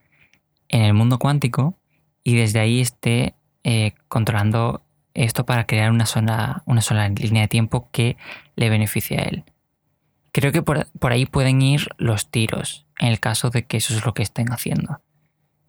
en 0.68 0.82
el 0.82 0.94
mundo 0.94 1.20
cuántico 1.20 1.78
y 2.24 2.34
desde 2.34 2.58
ahí 2.58 2.80
esté 2.80 3.34
eh, 3.62 3.92
controlando 4.08 4.82
esto 5.14 5.46
para 5.46 5.68
crear 5.68 5.92
una 5.92 6.06
sola, 6.06 6.64
una 6.66 6.80
sola 6.80 7.08
línea 7.08 7.42
de 7.42 7.48
tiempo 7.48 7.88
que 7.92 8.16
le 8.56 8.68
beneficie 8.68 9.18
a 9.18 9.22
él. 9.22 9.44
Creo 10.32 10.50
que 10.50 10.62
por, 10.62 10.88
ahí 11.12 11.24
pueden 11.24 11.62
ir 11.62 11.86
los 11.98 12.32
tiros, 12.32 12.84
en 12.98 13.06
el 13.06 13.20
caso 13.20 13.50
de 13.50 13.64
que 13.64 13.76
eso 13.76 13.94
es 13.94 14.04
lo 14.04 14.12
que 14.12 14.24
estén 14.24 14.52
haciendo. 14.52 15.00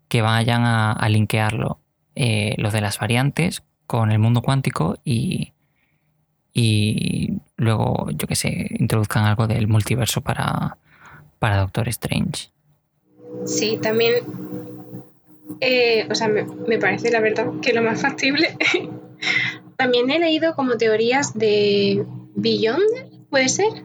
Que 0.08 0.24
vayan 0.24 0.64
a, 0.66 1.08
linkearlo, 1.10 1.80
eh, 2.16 2.56
lo 2.58 2.72
de 2.72 2.82
las 2.82 2.98
variantes, 2.98 3.62
con 3.86 4.12
el 4.12 4.18
mundo 4.18 4.42
cuántico 4.42 4.98
y, 5.06 5.54
y 6.54 7.34
luego, 7.58 8.10
yo 8.12 8.28
que 8.28 8.36
sé, 8.36 8.68
introduzcan 8.72 9.26
algo 9.26 9.48
del 9.48 9.68
multiverso 9.68 10.22
para, 10.22 10.78
para 11.40 11.60
Doctor 11.60 11.88
Strange. 11.90 12.50
Sí, 13.46 13.80
también, 13.82 14.16
eh, 15.62 16.08
o 16.10 16.16
sea, 16.16 16.28
me, 16.28 16.44
me, 16.44 16.78
parece 16.78 17.12
la 17.12 17.22
verdad 17.22 17.48
que 17.62 17.74
lo 17.74 17.82
más 17.82 18.02
factible. 18.02 18.58
también 19.78 20.10
he 20.10 20.20
leído 20.20 20.56
como 20.56 20.78
teorías 20.78 21.34
de 21.34 22.06
Beyonder, 22.36 23.08
¿puede 23.30 23.50
ser? 23.50 23.84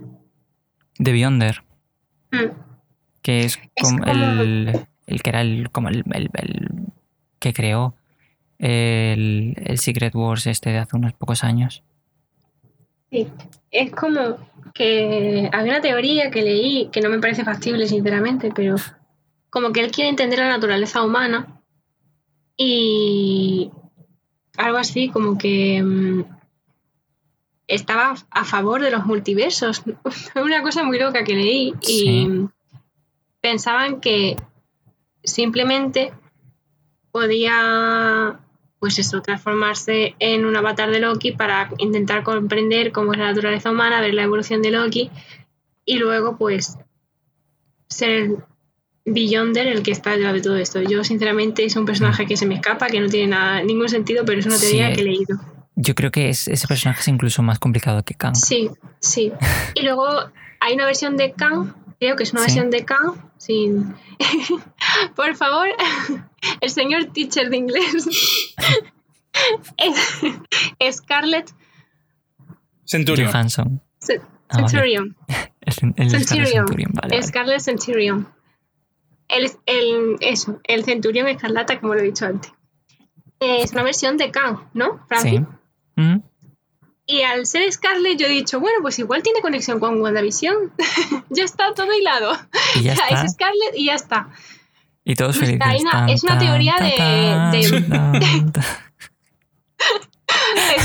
de 0.98 1.12
Beyonder. 1.12 1.62
Mm. 2.30 2.50
Que 3.22 3.44
es, 3.44 3.58
como, 3.80 4.04
El, 4.04 5.22
que 5.22 5.30
era 5.30 5.40
el, 5.40 5.70
como 5.70 5.88
el, 5.88 6.04
que 7.38 7.52
creó 7.52 7.94
el, 8.58 9.56
Secret 9.76 10.14
Wars 10.14 10.46
este 10.46 10.70
de 10.70 10.78
hace 10.78 10.96
unos 10.96 11.12
pocos 11.12 11.44
años. 11.44 11.82
Sí, 13.10 13.28
es 13.70 13.92
como 13.92 14.38
que 14.74 15.48
había 15.52 15.72
una 15.72 15.80
teoría 15.80 16.30
que 16.30 16.42
leí 16.42 16.88
que 16.90 17.00
no 17.00 17.08
me 17.08 17.20
parece 17.20 17.44
factible, 17.44 17.86
sinceramente, 17.86 18.52
pero 18.54 18.76
como 19.50 19.72
que 19.72 19.80
él 19.80 19.90
quiere 19.90 20.10
entender 20.10 20.38
la 20.38 20.48
naturaleza 20.48 21.02
humana 21.02 21.62
y 22.56 23.70
algo 24.56 24.78
así 24.78 25.08
como 25.08 25.38
que 25.38 25.82
mm, 25.82 26.24
estaba 27.68 28.14
a 28.30 28.44
favor 28.44 28.82
de 28.82 28.90
los 28.90 29.06
multiversos. 29.06 29.82
Una 30.34 30.62
cosa 30.62 30.82
muy 30.82 30.98
loca 30.98 31.24
que 31.24 31.34
leí 31.34 31.74
y 31.86 32.28
pensaban 33.40 34.00
que 34.00 34.36
simplemente 35.22 36.12
podía 37.10 38.40
pues 38.86 39.00
eso, 39.00 39.20
transformarse 39.20 40.14
en 40.20 40.44
un 40.44 40.56
avatar 40.56 40.92
de 40.92 41.00
Loki 41.00 41.32
para 41.32 41.70
intentar 41.78 42.22
comprender 42.22 42.92
cómo 42.92 43.14
es 43.14 43.18
la 43.18 43.26
naturaleza 43.26 43.72
humana, 43.72 44.00
ver 44.00 44.14
la 44.14 44.22
evolución 44.22 44.62
de 44.62 44.70
Loki 44.70 45.10
y 45.84 45.98
luego 45.98 46.36
pues 46.36 46.78
ser 47.88 48.30
Beyonder 49.04 49.66
el 49.66 49.82
que 49.82 49.90
está 49.90 50.12
detrás 50.12 50.34
de 50.34 50.40
todo 50.40 50.56
esto. 50.56 50.80
Yo 50.82 51.02
sinceramente 51.02 51.64
es 51.64 51.74
un 51.74 51.84
personaje 51.84 52.26
que 52.26 52.36
se 52.36 52.46
me 52.46 52.54
escapa, 52.54 52.86
que 52.86 53.00
no 53.00 53.08
tiene 53.08 53.26
nada, 53.26 53.60
ningún 53.64 53.88
sentido, 53.88 54.24
pero 54.24 54.38
es 54.38 54.46
una 54.46 54.56
teoría 54.56 54.92
que 54.92 55.00
he 55.00 55.04
leído. 55.04 55.36
Yo 55.74 55.96
creo 55.96 56.12
que 56.12 56.28
ese 56.28 56.68
personaje 56.68 57.00
es 57.00 57.08
incluso 57.08 57.42
más 57.42 57.58
complicado 57.58 58.04
que 58.04 58.14
Kang. 58.14 58.36
Sí, 58.36 58.70
sí. 59.00 59.32
Y 59.74 59.82
luego 59.82 60.06
hay 60.60 60.74
una 60.74 60.86
versión 60.86 61.16
de 61.16 61.32
Kang, 61.32 61.72
creo 61.98 62.16
que 62.16 62.22
es 62.22 62.32
una 62.32 62.42
versión 62.42 62.70
de 62.70 62.84
Kang 62.84 63.16
sin... 63.38 63.94
Por 65.16 65.36
favor, 65.36 65.68
el 66.60 66.70
señor 66.70 67.06
teacher 67.12 67.50
de 67.50 67.56
inglés. 67.56 68.08
Scarlett 70.92 71.52
Centurion. 72.84 73.30
Johansson. 73.30 73.82
Ah, 74.48 74.68
Centurion. 74.68 75.16
Centurion. 75.68 76.66
Scarlett 77.22 77.60
Centurion. 77.60 78.28
El, 79.28 79.50
el, 79.66 80.16
eso, 80.20 80.60
el 80.64 80.84
Centurion 80.84 81.26
Escarlata, 81.26 81.80
como 81.80 81.94
lo 81.94 82.00
he 82.00 82.04
dicho 82.04 82.26
antes. 82.26 82.52
Es 83.40 83.72
una 83.72 83.82
versión 83.82 84.16
de 84.16 84.30
Kang, 84.30 84.70
¿no, 84.72 85.04
Francis? 85.08 85.40
Sí. 85.96 86.22
Y 87.06 87.22
al 87.22 87.46
ser 87.46 87.70
Scarlett 87.72 88.18
yo 88.18 88.26
he 88.26 88.30
dicho, 88.30 88.58
bueno, 88.58 88.78
pues 88.82 88.98
igual 88.98 89.22
tiene 89.22 89.40
conexión 89.40 89.78
con 89.78 90.00
WandaVision. 90.00 90.72
ya 91.30 91.44
está 91.44 91.72
todo 91.74 91.96
hilado. 91.96 92.32
¿Y 92.74 92.82
ya 92.82 92.92
está? 92.94 93.22
Es 93.22 93.32
Scarlett 93.32 93.74
y 93.76 93.86
ya 93.86 93.94
está. 93.94 94.28
Y 95.04 95.14
todos 95.14 95.38
felices. 95.38 95.84
es 96.08 96.24
una 96.24 96.38
teoría 96.38 96.74
de... 96.80 97.60
es 97.60 97.70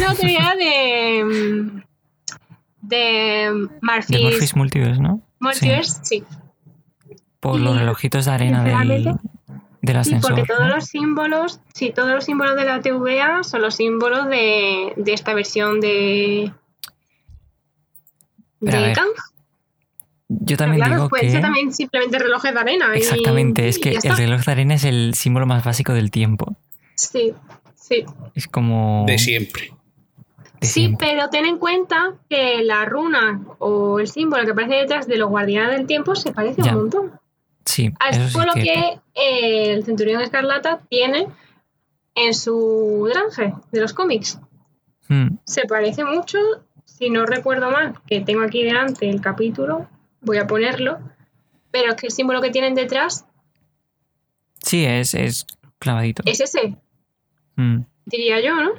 una 0.02 0.16
teoría 0.16 0.56
de... 0.56 1.82
De 2.82 3.70
Murphy's... 3.82 4.08
De 4.08 4.24
Murphy's 4.24 4.56
Multiverse, 4.56 5.02
¿no? 5.02 5.22
Multiverse, 5.40 6.02
sí. 6.04 6.24
Por 7.40 7.60
los 7.60 7.76
relojitos 7.76 8.26
de 8.26 8.32
arena 8.32 8.64
del, 8.64 9.16
Sí, 10.04 10.16
porque 10.22 10.44
todos 10.44 10.68
los 10.68 10.86
símbolos, 10.86 11.60
sí, 11.74 11.92
todos 11.92 12.12
los 12.12 12.24
símbolos 12.24 12.56
de 12.56 12.66
la 12.66 12.82
TVA 12.82 13.44
son 13.44 13.64
los 13.64 13.76
símbolos 13.76 14.28
de, 14.28 14.94
esta 15.08 15.34
versión 15.34 15.82
de. 15.82 16.52
de 18.60 18.94
Kang. 18.94 19.10
Yo 20.28 20.56
también 20.56 20.88
digo 20.88 21.10
puede 21.10 21.24
que... 21.24 21.32
ser 21.32 21.42
también 21.42 21.74
simplemente 21.74 22.20
relojes 22.20 22.54
de 22.54 22.60
arena. 22.60 22.94
Exactamente, 22.94 23.68
es 23.68 23.80
que 23.80 23.98
el 24.04 24.18
reloj 24.18 24.46
de 24.46 24.52
arena 24.52 24.76
es 24.76 24.84
el 24.84 25.16
símbolo 25.16 25.48
más 25.48 25.64
básico 25.64 25.94
del 25.94 26.12
tiempo. 26.12 26.56
Sí, 26.96 27.34
sí. 27.76 28.06
Es 28.36 28.48
como... 28.48 29.04
De 29.08 29.18
siempre. 29.18 29.74
sí, 30.62 30.96
pero 30.98 31.30
ten 31.30 31.46
en 31.46 31.58
cuenta 31.58 32.14
que 32.30 32.64
la 32.64 32.86
runa 32.86 33.42
o 33.58 34.00
el 34.00 34.08
símbolo 34.08 34.46
que 34.46 34.52
aparece 34.52 34.76
detrás 34.76 35.08
de 35.08 35.18
los 35.18 35.30
guardianes 35.30 35.76
del 35.76 35.88
tiempo 35.88 36.16
se 36.16 36.32
parece 36.32 36.62
un 36.62 36.74
montón. 36.76 37.12
Sí. 37.66 37.94
Eso 38.12 38.46
lo 38.46 38.54
que 38.54 39.00
eh, 39.14 39.74
el 39.74 39.86
Centurión 39.86 40.22
Escarlata 40.22 40.82
tiene 40.90 41.28
en 42.16 42.34
su 42.34 43.10
traje 43.12 43.54
de 43.72 43.82
los 43.82 43.94
cómics. 43.94 44.40
Hmm. 45.08 45.38
Se 45.46 45.66
parece 45.66 46.04
mucho, 46.04 46.38
si 46.86 47.10
no 47.10 47.26
recuerdo 47.26 47.72
mal, 47.72 48.00
que 48.08 48.22
tengo 48.22 48.42
aquí 48.42 48.64
delante 48.64 49.10
el 49.10 49.22
capítulo, 49.22 49.88
voy 50.22 50.38
a 50.38 50.48
ponerlo, 50.48 51.00
pero 51.72 51.92
es 51.92 51.96
que 51.96 52.08
el 52.08 52.14
símbolo 52.14 52.42
que 52.42 52.52
tienen 52.52 52.76
detrás... 52.76 53.26
Sí, 54.64 54.86
es, 54.86 55.14
es 55.14 55.46
clavadito. 55.80 56.24
Es 56.26 56.40
ese. 56.40 56.78
Hmm. 57.56 57.82
Diría 58.06 58.42
yo, 58.42 58.56
¿no? 58.56 58.72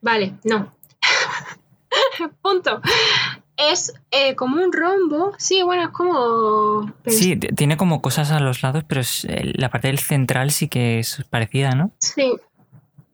Vale, 0.00 0.34
no. 0.44 0.74
Punto 2.42 2.80
es 3.60 3.92
eh, 4.10 4.34
como 4.36 4.62
un 4.62 4.72
rombo. 4.72 5.32
Sí, 5.38 5.62
bueno, 5.62 5.84
es 5.84 5.88
como. 5.90 6.92
Sí, 7.06 7.36
tiene 7.36 7.76
como 7.76 8.00
cosas 8.00 8.30
a 8.30 8.40
los 8.40 8.62
lados, 8.62 8.84
pero 8.86 9.00
eh, 9.00 9.52
la 9.54 9.70
parte 9.70 9.88
del 9.88 9.98
central 9.98 10.50
sí 10.50 10.68
que 10.68 10.98
es 10.98 11.24
parecida, 11.28 11.74
¿no? 11.74 11.92
Sí. 12.00 12.36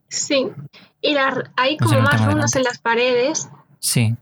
Sí. 0.08 0.46
Y 1.02 1.16
hay 1.56 1.76
como 1.76 2.00
más 2.00 2.24
runas 2.24 2.54
en 2.56 2.62
las 2.62 2.78
paredes. 2.78 3.48
Sí. 3.80 4.16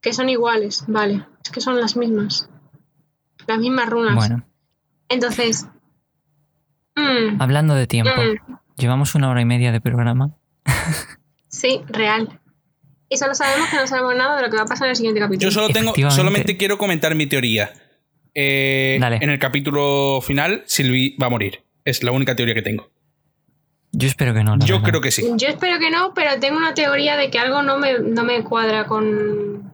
Que 0.00 0.12
son 0.12 0.28
iguales, 0.28 0.84
vale. 0.86 1.26
Es 1.44 1.50
que 1.50 1.60
son 1.60 1.80
las 1.80 1.96
mismas. 1.96 2.48
Las 3.46 3.58
mismas 3.58 3.88
runas. 3.88 4.14
Bueno. 4.14 4.44
Entonces. 5.08 5.66
Mm, 6.94 7.40
Hablando 7.40 7.74
de 7.74 7.86
tiempo, 7.86 8.10
mm. 8.10 8.56
llevamos 8.76 9.14
una 9.14 9.28
hora 9.28 9.40
y 9.40 9.44
media 9.44 9.70
de 9.72 9.80
programa. 9.80 10.30
sí, 11.48 11.82
real. 11.88 12.40
Y 13.08 13.16
solo 13.18 13.34
sabemos 13.34 13.68
que 13.70 13.76
no 13.76 13.86
sabemos 13.86 14.16
nada 14.16 14.36
de 14.36 14.42
lo 14.42 14.50
que 14.50 14.56
va 14.56 14.64
a 14.64 14.66
pasar 14.66 14.86
en 14.86 14.90
el 14.90 14.96
siguiente 14.96 15.20
capítulo. 15.20 15.48
Yo 15.48 15.50
solo 15.52 15.68
tengo, 15.68 15.94
solamente 16.10 16.56
quiero 16.56 16.76
comentar 16.78 17.14
mi 17.14 17.26
teoría. 17.26 17.72
Eh, 18.34 18.98
en 19.00 19.30
el 19.30 19.38
capítulo 19.38 20.20
final, 20.20 20.62
Sylvie 20.66 21.16
va 21.20 21.28
a 21.28 21.30
morir. 21.30 21.62
Es 21.84 22.02
la 22.02 22.10
única 22.10 22.34
teoría 22.34 22.54
que 22.54 22.62
tengo. 22.62 22.90
Yo 23.92 24.08
espero 24.08 24.34
que 24.34 24.42
no. 24.42 24.58
Yo 24.58 24.82
creo 24.82 25.00
que 25.00 25.10
sí. 25.10 25.24
Yo 25.36 25.48
espero 25.48 25.78
que 25.78 25.90
no, 25.90 26.12
pero 26.14 26.38
tengo 26.38 26.58
una 26.58 26.74
teoría 26.74 27.16
de 27.16 27.30
que 27.30 27.38
algo 27.38 27.62
no 27.62 27.78
me, 27.78 27.98
no 27.98 28.24
me 28.24 28.42
cuadra 28.44 28.86
con. 28.86 29.72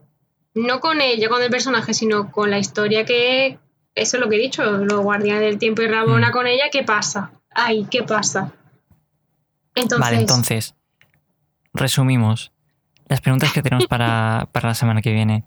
No 0.55 0.79
con 0.79 1.01
ella, 1.01 1.27
con 1.29 1.41
el 1.41 1.49
personaje, 1.49 1.93
sino 1.93 2.31
con 2.31 2.51
la 2.51 2.59
historia 2.59 3.03
que. 3.03 3.57
Eso 3.95 4.17
es 4.17 4.21
lo 4.21 4.29
que 4.29 4.37
he 4.37 4.39
dicho, 4.39 4.63
los 4.63 5.01
guardianes 5.01 5.41
del 5.41 5.57
tiempo 5.57 5.81
y 5.81 5.87
Rabona 5.87 6.29
mm. 6.29 6.31
con 6.31 6.47
ella, 6.47 6.63
¿qué 6.71 6.83
pasa? 6.83 7.31
Ay, 7.51 7.85
¿qué 7.91 8.01
pasa? 8.03 8.53
Entonces, 9.75 9.99
vale, 9.99 10.17
entonces. 10.17 10.75
Resumimos 11.73 12.52
las 13.07 13.21
preguntas 13.21 13.51
que 13.53 13.61
tenemos 13.61 13.87
para, 13.87 14.49
la 14.53 14.75
semana 14.75 15.01
que 15.01 15.11
viene. 15.11 15.45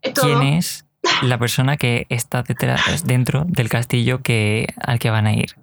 ¿Quién 0.00 0.42
es 0.42 0.86
la 1.22 1.38
persona 1.38 1.76
que 1.76 2.06
está 2.08 2.42
detrás, 2.42 3.04
dentro 3.04 3.44
del 3.46 3.68
castillo 3.68 4.22
que, 4.22 4.66
al 4.80 4.98
que 4.98 5.10
van 5.10 5.26
a 5.26 5.34
ir? 5.34 5.56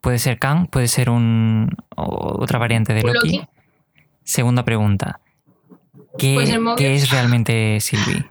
Puede 0.00 0.18
ser 0.18 0.38
Kang, 0.38 0.68
puede 0.68 0.88
ser 0.88 1.10
un, 1.10 1.70
otra 1.96 2.58
variante 2.58 2.92
de 2.94 3.02
Loki. 3.02 3.46
Segunda 4.24 4.64
pregunta. 4.64 5.20
¿Qué, 6.18 6.36
es 6.78 7.10
realmente 7.10 7.78
Sylvie? 7.80 8.26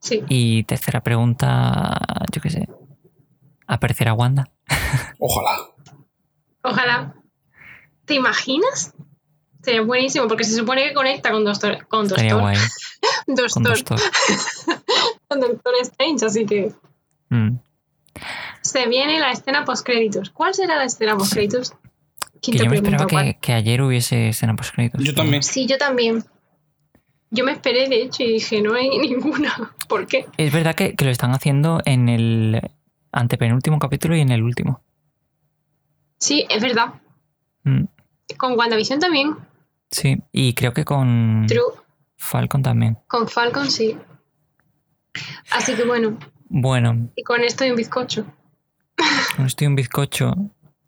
Sí. 0.00 0.22
Y 0.28 0.62
tercera 0.64 1.02
pregunta, 1.02 1.98
yo 2.32 2.40
qué 2.40 2.50
sé. 2.50 2.68
¿Aparecerá 3.66 4.14
Wanda? 4.14 4.48
Ojalá. 5.18 5.58
Ojalá. 6.62 7.14
¿Te 8.04 8.14
imaginas? 8.14 8.94
Sería 9.62 9.82
buenísimo 9.82 10.28
porque 10.28 10.44
se 10.44 10.54
supone 10.54 10.88
que 10.88 10.94
conecta 10.94 11.30
con 11.30 11.44
Doctor. 11.44 11.86
Con 11.88 12.08
Doctor. 12.08 12.40
guay. 12.40 12.56
Doctor. 13.26 13.50
Con, 13.50 13.62
Doctor. 13.64 14.00
con 15.28 15.40
Doctor 15.40 15.74
Strange, 15.82 16.26
así 16.26 16.46
que. 16.46 16.72
Mm. 17.30 17.58
Se 18.62 18.86
viene 18.86 19.18
la 19.18 19.30
escena 19.30 19.64
post-créditos. 19.64 20.30
¿Cuál 20.30 20.54
será 20.54 20.76
la 20.76 20.84
escena 20.84 21.16
post-créditos? 21.16 21.72
Que 22.40 22.52
yo 22.52 22.66
me 22.66 22.76
esperaba 22.76 23.06
que, 23.06 23.38
que, 23.40 23.52
ayer 23.52 23.82
hubiese 23.82 24.28
escena 24.28 24.54
post-créditos. 24.54 25.02
Yo 25.02 25.14
también. 25.14 25.42
Sí, 25.42 25.66
yo 25.66 25.76
también. 25.78 26.24
Yo 27.30 27.44
me 27.44 27.52
esperé, 27.52 27.88
de 27.88 28.02
hecho, 28.02 28.22
y 28.22 28.34
dije, 28.34 28.62
no 28.62 28.74
hay 28.74 28.88
ninguna. 28.98 29.74
¿Por 29.88 30.06
qué? 30.06 30.26
Es 30.36 30.52
verdad 30.52 30.74
que, 30.74 30.94
que 30.94 31.04
lo 31.04 31.10
están 31.10 31.32
haciendo 31.32 31.80
en 31.84 32.08
el 32.08 32.60
antepenúltimo 33.12 33.78
capítulo 33.78 34.16
y 34.16 34.20
en 34.20 34.30
el 34.30 34.42
último. 34.42 34.82
Sí, 36.18 36.46
es 36.48 36.62
verdad. 36.62 36.94
Mm. 37.64 37.84
Con 38.36 38.58
WandaVision 38.58 39.00
también. 39.00 39.36
Sí, 39.90 40.18
y 40.32 40.54
creo 40.54 40.72
que 40.72 40.84
con 40.84 41.46
True. 41.48 41.82
Falcon 42.16 42.62
también. 42.62 42.98
Con 43.06 43.28
Falcon 43.28 43.70
sí. 43.70 43.96
Así 45.50 45.74
que 45.74 45.84
bueno. 45.84 46.18
Bueno. 46.48 47.08
Y 47.16 47.22
con 47.22 47.42
esto 47.42 47.64
y 47.64 47.70
un 47.70 47.76
bizcocho. 47.76 48.26
Con 49.36 49.46
esto 49.46 49.64
y 49.64 49.66
un 49.66 49.76
bizcocho. 49.76 50.34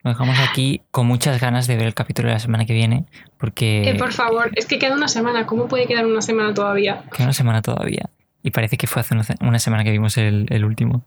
Lo 0.03 0.11
dejamos 0.11 0.39
aquí 0.39 0.83
con 0.91 1.07
muchas 1.07 1.41
ganas 1.41 1.67
de 1.67 1.77
ver 1.77 1.87
el 1.87 1.95
capítulo 1.95 2.29
de 2.29 2.35
la 2.35 2.41
semana 2.41 2.65
que 2.67 2.73
viene. 2.73 3.07
Porque. 3.39 3.91
Eh, 3.91 3.99
por 3.99 4.12
favor, 4.12 4.51
es 4.55 4.67
que 4.67 4.79
queda 4.79 4.95
una 4.95 5.09
semana. 5.09 5.47
¿Cómo 5.47 5.69
puede 5.69 5.87
quedar 5.87 6.07
una 6.07 6.23
semana 6.23 6.55
todavía? 6.55 7.05
Queda 7.12 7.25
una 7.25 7.33
semana 7.33 7.62
todavía. 7.62 8.11
Y 8.43 8.51
parece 8.51 8.77
que 8.77 8.87
fue 8.87 9.01
hace 9.01 9.15
una, 9.41 9.59
semana 9.59 9.85
que 9.85 9.91
vimos 9.91 10.17
el, 10.17 10.47
el 10.49 10.65
último. 10.65 11.05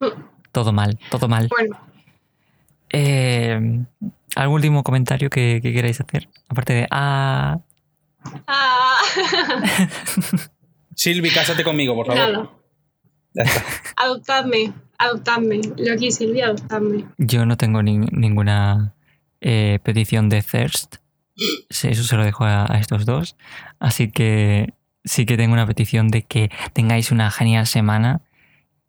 todo 0.52 0.72
mal, 0.72 0.98
todo 1.10 1.28
mal. 1.28 1.48
Bueno. 1.48 1.78
Eh, 2.90 3.84
¿Algún 4.38 4.54
último 4.54 4.84
comentario 4.84 5.30
que, 5.30 5.58
que, 5.60 5.72
queráis 5.72 6.00
hacer? 6.00 6.28
Aparte 6.48 6.72
de. 6.72 6.86
Ah. 6.92 7.58
Ah. 8.46 9.00
Silvi, 10.94 11.30
cásate 11.30 11.64
conmigo, 11.64 11.96
por 11.96 12.06
favor. 12.06 12.20
Nada. 12.20 12.50
Ya 13.34 13.42
está. 13.42 13.64
Adoptadme, 13.96 14.72
adoptadme. 14.96 15.60
Loki 15.76 16.06
y 16.06 16.12
Silvia, 16.12 16.46
adoptadme. 16.46 17.06
Yo 17.18 17.46
no 17.46 17.56
tengo 17.56 17.82
ni, 17.82 17.98
ninguna 17.98 18.94
eh, 19.40 19.80
petición 19.82 20.28
de 20.28 20.42
Thirst. 20.42 20.98
Eso 21.68 22.04
se 22.04 22.16
lo 22.16 22.24
dejo 22.24 22.44
a, 22.44 22.72
a 22.72 22.78
estos 22.78 23.06
dos. 23.06 23.34
Así 23.80 24.08
que 24.08 24.72
sí 25.04 25.26
que 25.26 25.36
tengo 25.36 25.54
una 25.54 25.66
petición 25.66 26.10
de 26.10 26.22
que 26.22 26.48
tengáis 26.74 27.10
una 27.10 27.32
genial 27.32 27.66
semana 27.66 28.20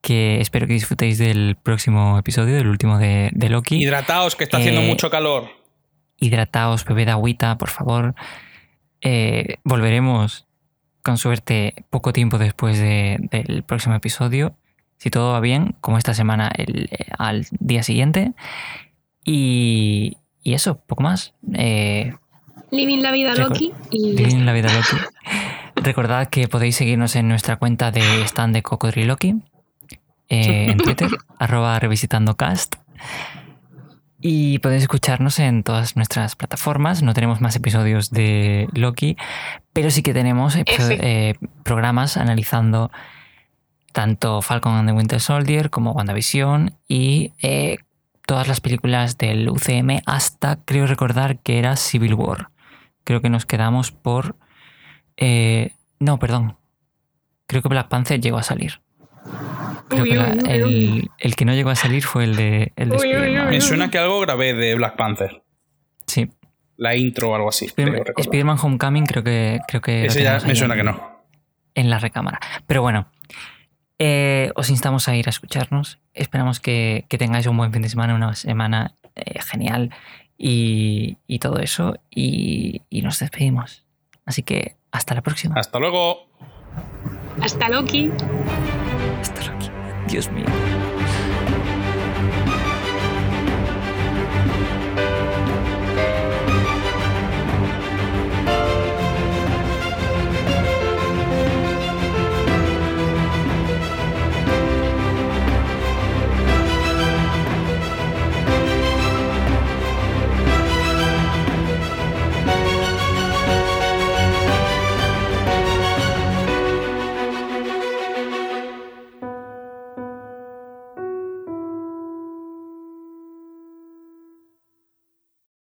que 0.01 0.39
espero 0.41 0.65
que 0.67 0.73
disfrutéis 0.73 1.17
del 1.17 1.57
próximo 1.61 2.17
episodio, 2.17 2.55
del 2.55 2.67
último 2.67 2.97
de, 2.97 3.29
de 3.33 3.49
Loki. 3.49 3.75
Hidrataos, 3.83 4.35
que 4.35 4.43
está 4.45 4.57
haciendo 4.57 4.81
Eh, 4.81 4.87
mucho 4.87 5.09
calor. 5.09 5.49
Hidrataos, 6.17 6.85
bebed 6.85 7.09
agüita, 7.09 7.57
por 7.57 7.69
favor. 7.69 8.15
Eh, 9.01 9.55
volveremos, 9.63 10.47
con 11.03 11.17
suerte, 11.17 11.73
poco 11.89 12.11
tiempo 12.13 12.37
después 12.37 12.77
de- 12.77 13.17
del 13.31 13.63
próximo 13.63 13.95
episodio. 13.95 14.55
Si 14.97 15.09
todo 15.09 15.31
va 15.31 15.39
bien, 15.39 15.75
como 15.81 15.97
esta 15.97 16.13
semana, 16.13 16.51
el- 16.55 16.89
eh, 16.91 17.05
al 17.17 17.45
día 17.59 17.83
siguiente. 17.83 18.33
Y, 19.25 20.17
y 20.43 20.53
eso, 20.53 20.79
poco 20.85 21.03
más. 21.03 21.33
Eh, 21.53 22.13
Living 22.71 22.99
la 23.01 23.11
vida 23.11 23.33
Loki 23.35 23.71
y 23.91 24.21
en 24.23 24.45
la 24.45 24.53
vida 24.53 24.69
Loki. 24.73 24.97
Recordad 25.75 26.27
que 26.29 26.47
podéis 26.47 26.75
seguirnos 26.75 27.15
en 27.15 27.27
nuestra 27.27 27.55
cuenta 27.55 27.91
de 27.91 28.01
stand 28.23 28.53
de 28.53 28.61
Cocodriloqui 28.63 29.35
eh, 30.29 30.71
en 30.71 30.77
Twitter, 30.77 31.09
arroba 31.39 31.79
revisitando 31.79 32.35
cast. 32.35 32.75
Y 34.21 34.59
podéis 34.59 34.83
escucharnos 34.83 35.39
en 35.39 35.63
todas 35.63 35.95
nuestras 35.95 36.35
plataformas. 36.35 37.01
No 37.01 37.13
tenemos 37.13 37.39
más 37.39 37.55
episodios 37.55 38.09
de 38.11 38.67
Loki, 38.73 39.15
pero 39.71 39.91
sí 39.91 40.03
que 40.03 40.13
tenemos 40.13 40.55
F. 40.55 40.65
eh, 40.89 41.35
programas 41.63 42.17
analizando 42.17 42.91
tanto 43.93 44.41
Falcon 44.41 44.75
and 44.75 44.89
the 44.89 44.93
Winter 44.93 45.21
Soldier 45.21 45.69
como 45.69 45.93
WandaVision 45.93 46.75
y 46.87 47.33
eh, 47.41 47.79
todas 48.25 48.47
las 48.47 48.61
películas 48.61 49.17
del 49.17 49.49
UCM 49.49 50.01
hasta 50.05 50.57
creo 50.63 50.85
recordar 50.85 51.39
que 51.39 51.57
era 51.57 51.75
Civil 51.77 52.13
War. 52.13 52.49
Creo 53.05 53.21
que 53.21 53.29
nos 53.29 53.45
quedamos 53.45 53.91
por... 53.91 54.35
eh, 55.17 55.73
no, 55.99 56.19
perdón. 56.19 56.57
Creo 57.47 57.61
que 57.61 57.69
Black 57.69 57.87
Panther 57.87 58.21
llegó 58.21 58.37
a 58.37 58.43
salir. 58.43 58.81
Creo 59.89 60.03
Uy, 60.03 60.09
que 60.09 60.15
la- 60.15 60.29
uy, 60.29 60.63
uy, 60.63 60.63
uy. 60.63 60.85
el, 60.99 61.09
el 61.19 61.35
que 61.35 61.45
no 61.45 61.53
llegó 61.53 61.69
a 61.71 61.75
salir 61.75 62.03
fue 62.03 62.23
el 62.23 62.35
de, 62.35 62.71
el 62.75 62.89
de 62.89 62.95
Uy, 62.95 63.01
uy, 63.07 63.11
Spider-Man. 63.13 63.45
uy. 63.47 63.51
Me 63.51 63.61
suena 63.61 63.89
que 63.89 63.97
algo 63.97 64.19
grabé 64.21 64.53
de 64.53 64.75
Black 64.75 64.95
Panther. 64.95 65.41
Sí. 66.05 66.29
La 66.77 66.95
intro 66.95 67.31
o 67.31 67.35
algo 67.35 67.49
así. 67.49 67.65
Spider-. 67.65 68.13
Spider-Man 68.17 68.57
Homecoming 68.61 69.05
creo 69.05 69.23
que, 69.23 69.59
creo 69.67 69.81
que 69.81 70.05
Ese 70.05 70.23
ya 70.23 70.39
me 70.45 70.55
suena 70.55 70.75
en- 70.75 70.79
que 70.79 70.83
no. 70.83 71.21
en 71.75 71.89
la 71.89 71.99
recámara. 71.99 72.39
Pero 72.67 72.81
bueno, 72.81 73.09
eh, 73.97 74.51
os 74.55 74.69
instamos 74.69 75.07
a 75.07 75.15
ir 75.15 75.27
a 75.27 75.31
escucharnos. 75.31 75.99
Esperamos 76.13 76.59
que, 76.59 77.05
que 77.09 77.17
tengáis 77.17 77.47
un 77.47 77.57
buen 77.57 77.73
fin 77.73 77.81
de 77.81 77.89
semana, 77.89 78.15
una 78.15 78.33
semana 78.35 78.95
eh, 79.15 79.39
genial 79.41 79.91
y, 80.37 81.17
y 81.27 81.39
todo 81.39 81.59
eso. 81.59 81.95
Y, 82.09 82.83
y 82.89 83.01
nos 83.01 83.19
despedimos. 83.19 83.85
Así 84.25 84.43
que 84.43 84.75
hasta 84.91 85.15
la 85.15 85.21
próxima. 85.21 85.55
Hasta 85.57 85.79
luego. 85.79 86.29
Hasta 87.41 87.67
Loki. 87.69 88.09
Hasta 89.21 89.41
luego. 89.45 89.58
Dios 90.07 90.31
mío. 90.31 90.45